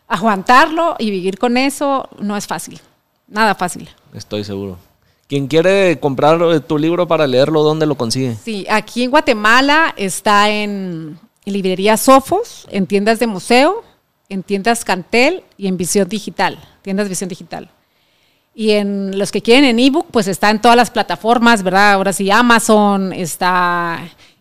aguantarlo 0.09 0.97
y 0.99 1.09
vivir 1.09 1.39
con 1.39 1.55
eso 1.55 2.09
no 2.19 2.35
es 2.35 2.45
fácil. 2.45 2.81
Nada 3.29 3.55
fácil. 3.55 3.89
Estoy 4.13 4.43
seguro. 4.43 4.77
Quien 5.29 5.47
quiere 5.47 6.01
comprar 6.01 6.59
tu 6.67 6.77
libro 6.77 7.07
para 7.07 7.25
leerlo, 7.27 7.63
¿dónde 7.63 7.85
lo 7.85 7.95
consigue? 7.95 8.35
Sí, 8.43 8.67
aquí 8.69 9.03
en 9.03 9.11
Guatemala 9.11 9.93
está 9.95 10.49
en, 10.49 11.17
librería 11.45 11.95
Sofos, 11.95 12.67
en 12.69 12.87
tiendas 12.87 13.19
de 13.19 13.27
museo, 13.27 13.85
en 14.31 14.43
tiendas 14.43 14.85
Cantel 14.85 15.43
y 15.57 15.67
en 15.67 15.77
Visión 15.77 16.07
Digital, 16.07 16.57
tiendas 16.81 17.09
Visión 17.09 17.29
Digital. 17.29 17.69
Y 18.53 18.71
en 18.71 19.17
los 19.17 19.31
que 19.31 19.41
quieren 19.41 19.65
en 19.65 19.79
ebook, 19.79 20.07
pues 20.11 20.27
está 20.27 20.49
en 20.49 20.61
todas 20.61 20.75
las 20.75 20.89
plataformas, 20.89 21.63
¿verdad? 21.63 21.93
Ahora 21.93 22.13
sí, 22.13 22.31
Amazon, 22.31 23.13
está 23.13 23.99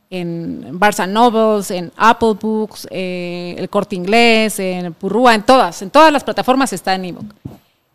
en 0.09 0.79
Barnes 0.79 1.09
Nobles, 1.09 1.71
en 1.71 1.93
Apple 1.97 2.35
Books, 2.41 2.89
eh, 2.91 3.55
el 3.59 3.69
Corte 3.69 3.97
Inglés, 3.97 4.59
en 4.59 4.95
Purrúa, 4.95 5.35
en 5.35 5.43
todas, 5.43 5.83
en 5.83 5.91
todas 5.91 6.13
las 6.13 6.25
plataformas 6.25 6.73
está 6.73 6.95
en 6.95 7.05
ebook 7.05 7.35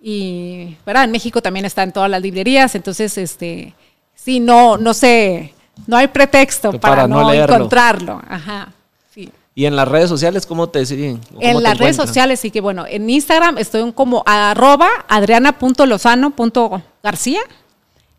y 0.08 0.78
¿verdad? 0.86 1.06
en 1.06 1.12
México 1.12 1.42
también 1.42 1.66
está 1.66 1.82
en 1.82 1.92
todas 1.92 2.12
las 2.12 2.22
librerías, 2.22 2.76
entonces 2.76 3.18
este 3.18 3.74
sí 4.14 4.40
no 4.40 4.78
no 4.78 4.94
sé, 4.94 5.56
no 5.88 5.98
hay 5.98 6.10
pretexto 6.10 6.80
para, 6.80 7.08
no, 7.08 7.34
encontrarlo. 7.34 8.22
Ajá. 8.30 8.72
¿Y 9.58 9.66
en 9.66 9.78
las 9.78 9.88
redes 9.88 10.10
sociales 10.10 10.46
cómo 10.46 10.68
te 10.68 10.86
siguen? 10.86 11.22
en 11.40 11.64
las 11.64 11.78
redes 11.78 11.96
sociales 11.96 12.42
sí 12.42 12.52
que 12.52 12.60
bueno, 12.60 12.84
en 12.88 13.10
Instagram 13.10 13.58
estoy 13.58 13.90
como 13.94 14.22
arroba 14.26 14.90
adriana.lozano.garcía 15.08 17.40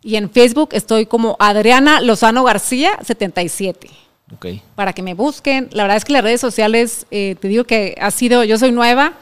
y 0.03 0.17
en 0.17 0.31
Facebook 0.31 0.71
estoy 0.73 1.05
como 1.05 1.37
Adriana 1.39 2.01
Lozano 2.01 2.43
García 2.43 2.99
77. 3.05 3.91
Okay. 4.35 4.63
Para 4.75 4.93
que 4.93 5.03
me 5.03 5.15
busquen. 5.15 5.69
La 5.73 5.83
verdad 5.83 5.99
es 5.99 6.05
que 6.05 6.13
las 6.13 6.25
redes 6.25 6.41
sociales, 6.41 7.07
eh, 7.11 7.37
te 7.41 7.49
digo 7.49 7.65
que 7.65 7.97
ha 8.01 8.11
sido, 8.11 8.45
yo 8.45 8.57
soy 8.57 8.73
nueva, 8.73 9.13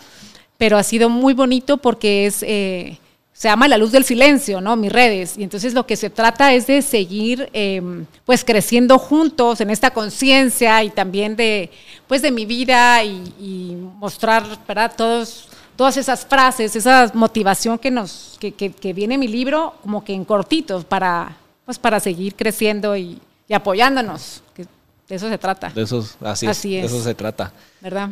pero 0.57 0.79
ha 0.79 0.83
sido 0.83 1.09
muy 1.09 1.35
bonito 1.35 1.79
porque 1.79 2.27
es, 2.27 2.43
eh, 2.43 2.99
se 3.35 3.49
llama 3.49 3.67
La 3.67 3.77
Luz 3.77 3.91
del 3.91 4.05
Silencio, 4.05 4.61
¿no? 4.61 4.77
Mis 4.77 4.93
redes. 4.93 5.37
Y 5.37 5.43
entonces 5.43 5.75
lo 5.75 5.85
que 5.85 5.97
se 5.97 6.09
trata 6.09 6.55
es 6.55 6.69
de 6.69 6.81
seguir, 6.83 7.51
em, 7.53 8.07
pues, 8.25 8.45
creciendo 8.45 8.97
juntos 8.97 9.61
en 9.61 9.71
esta 9.71 9.91
conciencia 9.91 10.85
y 10.85 10.91
también 10.91 11.35
de, 11.35 11.69
pues, 12.07 12.23
de 12.23 12.31
mi 12.31 12.47
vida 12.47 13.03
y, 13.03 13.77
mostrar, 13.99 14.45
¿verdad? 14.69 14.93
Todos, 14.97 15.49
todas 15.75 15.97
esas 15.97 16.25
frases, 16.25 16.77
esa 16.77 17.11
motivación 17.13 17.77
que 17.77 17.91
nos, 17.91 18.37
que, 18.39 18.53
que, 18.53 18.93
viene 18.93 19.15
en 19.15 19.21
mi 19.21 19.29
libro, 19.29 19.75
como 19.83 20.05
que 20.05 20.15
en 20.15 20.25
cortitos, 20.25 20.85
para, 20.85 21.37
pues, 21.65 21.77
para 21.77 21.99
seguir 21.99 22.37
creciendo 22.37 22.97
y, 22.97 23.21
apoyándonos. 23.53 24.43
Que 24.55 24.63
de 25.09 25.15
eso 25.17 25.29
se 25.29 25.39
trata. 25.39 25.71
De 25.71 25.83
eso, 25.83 26.07
así, 26.23 26.47
así 26.47 26.77
es. 26.77 26.83
De 26.83 26.97
eso 26.97 27.03
se 27.03 27.15
trata. 27.17 27.53
¿Verdad? 27.81 28.11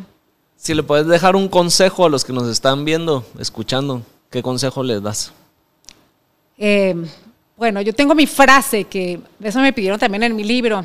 Si 0.57 0.73
le 0.73 0.83
puedes 0.83 1.07
dejar 1.07 1.37
un 1.37 1.47
consejo 1.47 2.05
a 2.05 2.09
los 2.09 2.25
que 2.25 2.33
nos 2.33 2.49
están 2.49 2.83
viendo, 2.83 3.25
escuchando, 3.39 4.01
¿qué 4.33 4.41
consejo 4.41 4.81
les 4.81 4.99
das? 4.99 5.31
Eh, 6.57 6.95
bueno, 7.55 7.81
yo 7.81 7.93
tengo 7.93 8.15
mi 8.15 8.25
frase, 8.25 8.85
que 8.85 9.19
eso 9.39 9.59
me 9.59 9.71
pidieron 9.71 9.99
también 9.99 10.23
en 10.23 10.35
mi 10.35 10.43
libro, 10.43 10.83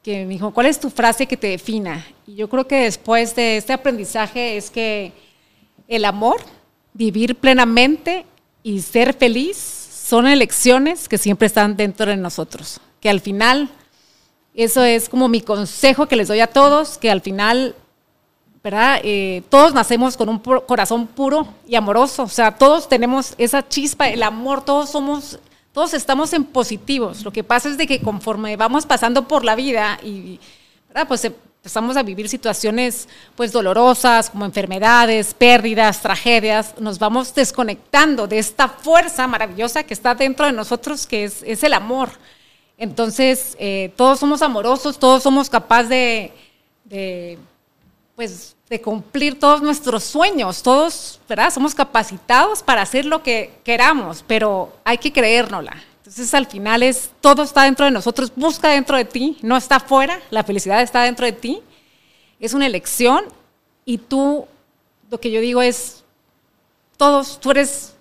que 0.00 0.24
me 0.24 0.34
dijo, 0.34 0.54
¿cuál 0.54 0.66
es 0.66 0.78
tu 0.78 0.90
frase 0.90 1.26
que 1.26 1.36
te 1.36 1.48
defina? 1.48 2.06
Y 2.24 2.36
yo 2.36 2.48
creo 2.48 2.68
que 2.68 2.84
después 2.84 3.34
de 3.34 3.56
este 3.56 3.72
aprendizaje 3.72 4.56
es 4.56 4.70
que 4.70 5.12
el 5.88 6.04
amor, 6.04 6.36
vivir 6.92 7.34
plenamente 7.34 8.26
y 8.62 8.80
ser 8.80 9.12
feliz 9.12 9.56
son 9.56 10.28
elecciones 10.28 11.08
que 11.08 11.18
siempre 11.18 11.46
están 11.46 11.76
dentro 11.76 12.06
de 12.06 12.16
nosotros. 12.16 12.80
Que 13.00 13.10
al 13.10 13.20
final, 13.20 13.70
eso 14.54 14.84
es 14.84 15.08
como 15.08 15.26
mi 15.26 15.40
consejo 15.40 16.06
que 16.06 16.14
les 16.14 16.28
doy 16.28 16.38
a 16.38 16.46
todos, 16.46 16.96
que 16.96 17.10
al 17.10 17.22
final 17.22 17.74
¿verdad? 18.64 18.98
Eh, 19.04 19.42
todos 19.50 19.74
nacemos 19.74 20.16
con 20.16 20.30
un 20.30 20.38
corazón 20.38 21.06
puro 21.06 21.46
y 21.68 21.74
amoroso, 21.74 22.22
o 22.22 22.28
sea, 22.28 22.56
todos 22.56 22.88
tenemos 22.88 23.34
esa 23.36 23.68
chispa, 23.68 24.08
el 24.08 24.22
amor, 24.22 24.64
todos 24.64 24.88
somos, 24.88 25.38
todos 25.70 25.92
estamos 25.92 26.32
en 26.32 26.44
positivos. 26.44 27.24
Lo 27.24 27.30
que 27.30 27.44
pasa 27.44 27.68
es 27.68 27.76
de 27.76 27.86
que 27.86 28.00
conforme 28.00 28.56
vamos 28.56 28.86
pasando 28.86 29.28
por 29.28 29.44
la 29.44 29.54
vida 29.54 30.00
y, 30.02 30.40
¿verdad? 30.88 31.06
Pues 31.06 31.26
empezamos 31.26 31.98
a 31.98 32.02
vivir 32.02 32.26
situaciones 32.26 33.06
pues 33.36 33.52
dolorosas 33.52 34.30
como 34.30 34.46
enfermedades, 34.46 35.34
pérdidas, 35.34 36.00
tragedias, 36.00 36.74
nos 36.78 36.98
vamos 36.98 37.34
desconectando 37.34 38.26
de 38.26 38.38
esta 38.38 38.68
fuerza 38.68 39.26
maravillosa 39.26 39.82
que 39.82 39.92
está 39.92 40.14
dentro 40.14 40.46
de 40.46 40.52
nosotros, 40.52 41.06
que 41.06 41.24
es, 41.24 41.42
es 41.42 41.62
el 41.64 41.74
amor. 41.74 42.08
Entonces, 42.78 43.58
eh, 43.60 43.92
todos 43.94 44.20
somos 44.20 44.40
amorosos, 44.40 44.98
todos 44.98 45.22
somos 45.22 45.50
capaces 45.50 45.90
de, 45.90 46.32
de 46.84 47.38
pues 48.16 48.53
de 48.68 48.80
cumplir 48.80 49.38
todos 49.38 49.60
nuestros 49.60 50.04
sueños, 50.04 50.62
todos, 50.62 51.20
¿verdad? 51.28 51.52
Somos 51.52 51.74
capacitados 51.74 52.62
para 52.62 52.82
hacer 52.82 53.04
lo 53.04 53.22
que 53.22 53.52
queramos, 53.62 54.24
pero 54.26 54.72
hay 54.84 54.98
que 54.98 55.12
creérnosla. 55.12 55.82
Entonces 55.98 56.32
al 56.34 56.46
final 56.46 56.82
es, 56.82 57.10
todo 57.20 57.42
está 57.42 57.64
dentro 57.64 57.84
de 57.84 57.90
nosotros, 57.90 58.32
busca 58.34 58.70
dentro 58.70 58.96
de 58.96 59.04
ti, 59.04 59.38
no 59.42 59.56
está 59.56 59.76
afuera, 59.76 60.20
la 60.30 60.44
felicidad 60.44 60.80
está 60.80 61.02
dentro 61.02 61.26
de 61.26 61.32
ti, 61.32 61.62
es 62.40 62.54
una 62.54 62.66
elección 62.66 63.24
y 63.84 63.98
tú, 63.98 64.46
lo 65.10 65.20
que 65.20 65.30
yo 65.30 65.40
digo 65.40 65.60
es, 65.60 66.04
todos, 66.96 67.38
tú 67.40 67.50
eres, 67.50 67.94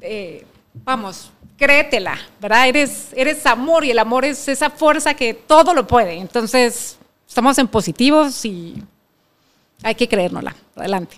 eh, 0.00 0.44
vamos, 0.84 1.30
créetela, 1.56 2.18
¿verdad? 2.40 2.68
Eres, 2.68 3.08
eres 3.14 3.44
amor 3.46 3.84
y 3.84 3.90
el 3.90 3.98
amor 3.98 4.24
es 4.24 4.48
esa 4.48 4.70
fuerza 4.70 5.14
que 5.14 5.34
todo 5.34 5.74
lo 5.74 5.86
puede. 5.86 6.14
Entonces, 6.14 6.98
estamos 7.28 7.58
en 7.58 7.68
positivos 7.68 8.44
y 8.44 8.82
hay 9.82 9.94
que 9.94 10.08
creérnosla. 10.08 10.56
Adelante. 10.74 11.16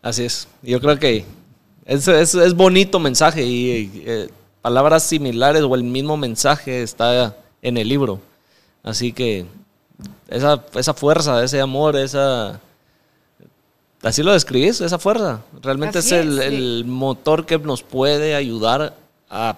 Así 0.00 0.24
es. 0.24 0.46
Yo 0.62 0.80
creo 0.80 0.98
que 0.98 1.24
es, 1.84 2.06
es, 2.08 2.54
bonito 2.54 2.98
mensaje 2.98 3.44
y 3.44 4.02
eh, 4.06 4.30
palabras 4.62 5.02
similares 5.02 5.62
o 5.62 5.74
el 5.74 5.82
mismo 5.82 6.16
mensaje 6.16 6.82
está 6.82 7.36
en 7.60 7.76
el 7.76 7.88
libro. 7.88 8.20
Así 8.82 9.12
que 9.12 9.46
esa, 10.28 10.64
esa 10.74 10.94
fuerza, 10.94 11.42
ese 11.42 11.60
amor, 11.60 11.96
esa... 11.96 12.60
Así 14.02 14.22
lo 14.22 14.32
describís, 14.32 14.80
esa 14.80 14.98
fuerza. 14.98 15.42
Realmente 15.62 15.98
es, 15.98 16.12
el, 16.12 16.38
el, 16.38 16.84
motor 16.84 17.44
que 17.44 17.58
nos 17.58 17.82
puede 17.82 18.36
ayudar 18.36 18.94
a 19.28 19.56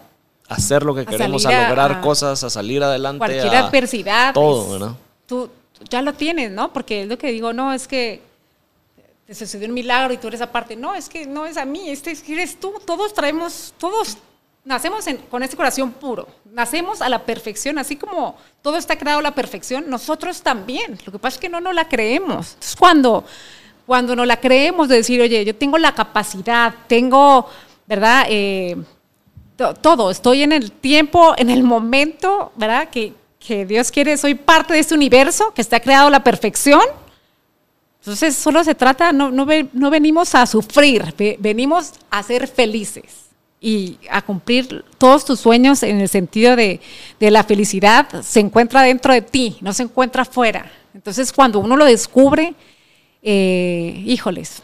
hacer 0.48 0.82
lo 0.82 0.94
que 0.94 1.04
queremos, 1.04 1.44
a, 1.46 1.68
lograr 1.68 2.00
cosas, 2.00 2.42
a 2.42 2.50
salir 2.50 2.82
adelante. 2.82 3.18
Cualquier 3.18 3.54
adversidad. 3.54 4.32
Todo, 4.32 4.72
¿verdad? 4.72 4.92
Tú 5.26 5.50
ya 5.88 6.02
lo 6.02 6.14
tienes, 6.14 6.50
¿no? 6.50 6.72
Porque 6.72 7.02
es 7.02 7.08
lo 7.08 7.18
que 7.18 7.30
digo, 7.30 7.52
no, 7.52 7.72
es 7.72 7.86
que 7.86 8.22
te 9.26 9.34
sucedió 9.34 9.68
un 9.68 9.74
milagro 9.74 10.14
y 10.14 10.16
tú 10.16 10.28
eres 10.28 10.40
aparte. 10.40 10.74
No, 10.74 10.94
es 10.94 11.08
que 11.08 11.26
no 11.26 11.44
es 11.44 11.56
a 11.56 11.64
mí, 11.64 11.90
este 11.90 12.16
eres 12.28 12.58
tú. 12.58 12.72
Todos 12.86 13.12
traemos, 13.12 13.74
todos 13.78 14.16
nacemos 14.64 15.04
con 15.30 15.42
este 15.42 15.56
corazón 15.56 15.92
puro. 15.92 16.26
Nacemos 16.50 17.02
a 17.02 17.08
la 17.08 17.24
perfección, 17.24 17.78
así 17.78 17.96
como 17.96 18.36
todo 18.62 18.78
está 18.78 18.96
creado 18.96 19.18
a 19.18 19.22
la 19.22 19.34
perfección, 19.34 19.88
nosotros 19.88 20.42
también. 20.42 20.98
Lo 21.04 21.12
que 21.12 21.18
pasa 21.18 21.36
es 21.36 21.40
que 21.40 21.48
no 21.48 21.60
nos 21.60 21.74
la 21.74 21.88
creemos. 21.88 22.54
Entonces, 22.54 22.76
cuando, 22.76 23.24
cuando 23.86 24.16
nos 24.16 24.26
la 24.26 24.40
creemos 24.40 24.88
de 24.88 24.96
decir, 24.96 25.20
oye, 25.20 25.44
yo 25.44 25.54
tengo 25.54 25.76
la 25.76 25.94
capacidad, 25.94 26.74
tengo, 26.86 27.46
¿verdad? 27.86 28.26
Eh, 28.28 28.76
todo, 29.58 30.10
estoy 30.10 30.42
en 30.42 30.52
el 30.52 30.70
tiempo, 30.70 31.34
en 31.36 31.50
el 31.50 31.64
momento, 31.64 32.52
¿verdad? 32.56 32.88
Que, 32.90 33.12
que 33.40 33.66
Dios 33.66 33.90
quiere, 33.90 34.16
soy 34.16 34.34
parte 34.34 34.72
de 34.72 34.78
este 34.78 34.94
universo 34.94 35.52
que 35.52 35.60
está 35.60 35.80
creado 35.80 36.06
a 36.06 36.10
la 36.10 36.22
perfección. 36.22 36.82
Entonces, 38.00 38.36
solo 38.36 38.62
se 38.62 38.74
trata, 38.74 39.12
no, 39.12 39.30
no, 39.30 39.46
no 39.72 39.90
venimos 39.90 40.34
a 40.34 40.46
sufrir, 40.46 41.14
venimos 41.40 41.92
a 42.10 42.22
ser 42.22 42.46
felices 42.46 43.26
y 43.60 43.98
a 44.08 44.22
cumplir 44.22 44.84
todos 44.96 45.24
tus 45.24 45.40
sueños 45.40 45.82
en 45.82 46.00
el 46.00 46.08
sentido 46.08 46.54
de, 46.54 46.80
de, 47.18 47.30
la 47.32 47.42
felicidad 47.42 48.08
se 48.22 48.38
encuentra 48.38 48.82
dentro 48.82 49.12
de 49.12 49.22
ti, 49.22 49.58
no 49.60 49.72
se 49.72 49.82
encuentra 49.82 50.22
afuera. 50.22 50.70
Entonces, 50.94 51.32
cuando 51.32 51.58
uno 51.58 51.76
lo 51.76 51.84
descubre, 51.84 52.54
eh, 53.20 54.02
híjoles, 54.06 54.62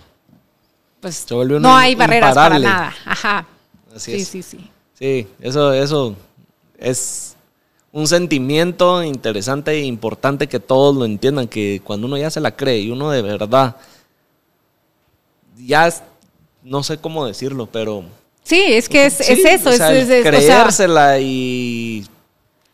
pues 1.00 1.26
no 1.30 1.76
hay 1.76 1.96
barreras 1.96 2.34
para 2.34 2.58
nada. 2.58 2.94
Ajá. 3.04 3.46
sí, 3.96 4.24
sí, 4.24 4.42
sí. 4.42 4.70
Sí, 4.94 5.26
eso, 5.40 5.72
eso 5.72 6.16
es 6.78 7.36
un 7.92 8.06
sentimiento 8.06 9.02
interesante 9.02 9.72
e 9.72 9.84
importante 9.84 10.48
que 10.48 10.60
todos 10.60 10.96
lo 10.96 11.04
entiendan, 11.04 11.48
que 11.48 11.80
cuando 11.84 12.06
uno 12.06 12.16
ya 12.16 12.30
se 12.30 12.40
la 12.40 12.56
cree 12.56 12.80
y 12.80 12.90
uno 12.90 13.10
de 13.10 13.22
verdad, 13.22 13.76
ya 15.58 15.92
no 16.62 16.82
sé 16.82 16.98
cómo 16.98 17.26
decirlo, 17.26 17.66
pero 17.66 18.04
Sí, 18.44 18.62
es 18.62 18.90
que 18.90 19.06
es, 19.06 19.20
eso. 19.20 19.70
es, 19.70 20.22
creérsela 20.22 21.18
y 21.18 22.06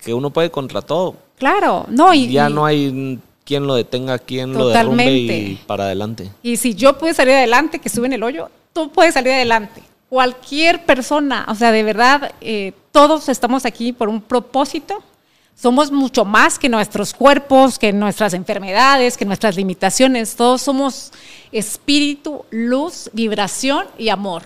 que 0.01 0.13
uno 0.13 0.31
puede 0.31 0.51
contra 0.51 0.83
todo. 0.83 1.15
Claro, 1.39 1.87
no. 1.89 2.13
Y, 2.13 2.29
ya 2.29 2.49
no 2.49 2.67
hay 2.67 3.19
quien 3.45 3.67
lo 3.67 3.77
detenga, 3.77 4.19
quien 4.19 4.53
lo 4.53 4.69
derrumbe 4.69 5.11
y 5.11 5.61
para 5.67 5.85
adelante. 5.85 6.31
Y 6.43 6.57
si 6.57 6.75
yo 6.75 6.99
pude 6.99 7.15
salir 7.15 7.35
adelante, 7.35 7.79
que 7.79 7.89
estuve 7.89 8.07
en 8.07 8.15
el 8.15 8.23
hoyo, 8.25 8.51
tú 8.73 8.91
puedes 8.91 9.15
salir 9.15 9.33
adelante. 9.33 9.81
Cualquier 10.11 10.85
persona, 10.85 11.47
o 11.49 11.55
sea, 11.55 11.70
de 11.70 11.85
verdad, 11.85 12.32
eh, 12.41 12.73
todos 12.91 13.28
estamos 13.28 13.65
aquí 13.65 13.93
por 13.93 14.09
un 14.09 14.20
propósito. 14.20 15.03
Somos 15.55 15.93
mucho 15.93 16.24
más 16.24 16.59
que 16.59 16.69
nuestros 16.69 17.15
cuerpos, 17.15 17.78
que 17.78 17.93
nuestras 17.93 18.35
enfermedades, 18.35 19.16
que 19.16 19.24
nuestras 19.24 19.55
limitaciones. 19.55 20.35
Todos 20.35 20.62
somos 20.62 21.12
espíritu, 21.53 22.45
luz, 22.51 23.09
vibración 23.12 23.87
y 23.97 24.09
amor. 24.09 24.43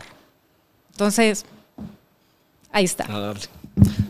Entonces, 0.91 1.47
ahí 2.71 2.85
está. 2.85 3.07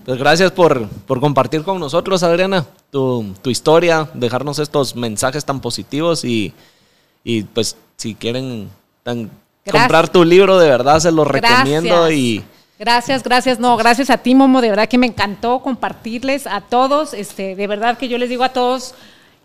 Pues 0.05 0.19
gracias 0.19 0.51
por, 0.51 0.89
compartir 1.07 1.63
con 1.63 1.79
nosotros, 1.79 2.25
Adriana, 2.25 2.67
tu, 2.91 3.33
historia, 3.45 4.11
dejarnos 4.13 4.59
estos 4.59 4.97
mensajes 4.97 5.45
tan 5.45 5.61
positivos 5.61 6.25
y, 6.25 6.53
pues 7.55 7.77
si 7.97 8.17
quieren 8.17 8.69
comprar 9.71 10.09
tu 10.09 10.25
libro, 10.25 10.59
de 10.59 10.69
verdad 10.69 11.01
se 11.01 11.13
los 11.13 11.27
recomiendo 11.27 12.11
y... 12.11 12.45
Gracias, 12.79 13.23
gracias, 13.23 13.61
no, 13.61 13.77
gracias 13.77 14.11
a 14.11 14.19
ti, 14.19 14.35
Momo, 14.35 14.61
de 14.61 14.69
verdad 14.69 14.89
que 14.89 14.99
me 14.99 15.07
encantó 15.07 15.61
compartirles 15.61 16.47
a 16.47 16.61
todos, 16.61 17.15
este, 17.15 17.55
de 17.55 17.67
verdad 17.69 17.97
que 17.97 18.09
yo 18.09 18.19
les 18.19 18.29
digo 18.29 18.43
a 18.43 18.49
todos, 18.49 18.95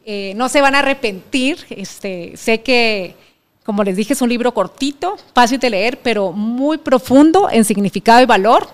eh, 0.04 0.34
no 0.36 0.50
se 0.50 0.62
van 0.62 0.74
a 0.74 0.80
arrepentir, 0.80 1.66
este, 1.70 2.34
sé 2.36 2.62
que 2.62 3.16
como 3.70 3.84
les 3.84 3.98
dije, 3.98 4.14
es 4.14 4.22
un 4.24 4.30
libro 4.30 4.52
cortito, 4.52 5.16
fácil 5.36 5.60
de 5.60 5.70
leer, 5.70 6.00
pero 6.02 6.32
muy 6.32 6.80
profundo 6.80 7.50
en 7.52 7.64
significado 7.64 8.20
y 8.20 8.26
valor. 8.26 8.68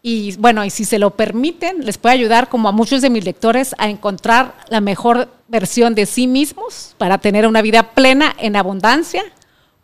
Y 0.00 0.34
bueno, 0.38 0.64
y 0.64 0.70
si 0.70 0.86
se 0.86 0.98
lo 0.98 1.10
permiten, 1.10 1.84
les 1.84 1.98
puede 1.98 2.14
ayudar, 2.14 2.48
como 2.48 2.70
a 2.70 2.72
muchos 2.72 3.02
de 3.02 3.10
mis 3.10 3.26
lectores, 3.26 3.74
a 3.76 3.90
encontrar 3.90 4.54
la 4.70 4.80
mejor 4.80 5.28
versión 5.48 5.94
de 5.94 6.06
sí 6.06 6.26
mismos 6.26 6.94
para 6.96 7.18
tener 7.18 7.46
una 7.46 7.60
vida 7.60 7.90
plena 7.90 8.34
en 8.38 8.56
abundancia, 8.56 9.22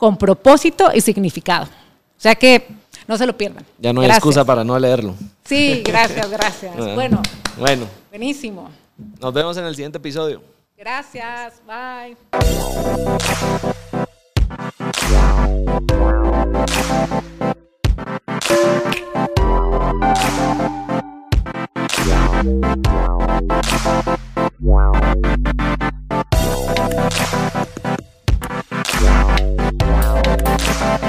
con 0.01 0.17
propósito 0.17 0.89
y 0.91 0.99
significado. 0.99 1.65
O 1.65 2.17
sea 2.17 2.33
que 2.33 2.67
no 3.07 3.19
se 3.19 3.27
lo 3.27 3.37
pierdan. 3.37 3.63
Ya 3.77 3.93
no 3.93 4.01
hay 4.01 4.09
excusa 4.09 4.43
para 4.43 4.63
no 4.63 4.79
leerlo. 4.79 5.13
Sí, 5.45 5.83
gracias, 5.85 6.27
gracias. 6.27 6.75
bueno. 6.95 7.21
Bueno. 7.55 7.85
Buenísimo. 8.09 8.71
Nos 9.19 9.31
vemos 9.31 9.55
en 9.57 9.65
el 9.65 9.75
siguiente 9.75 9.99
episodio. 9.99 10.41
Gracias, 10.75 11.61
bye. 11.67 12.17
Thank 30.31 30.91
you. 30.91 31.00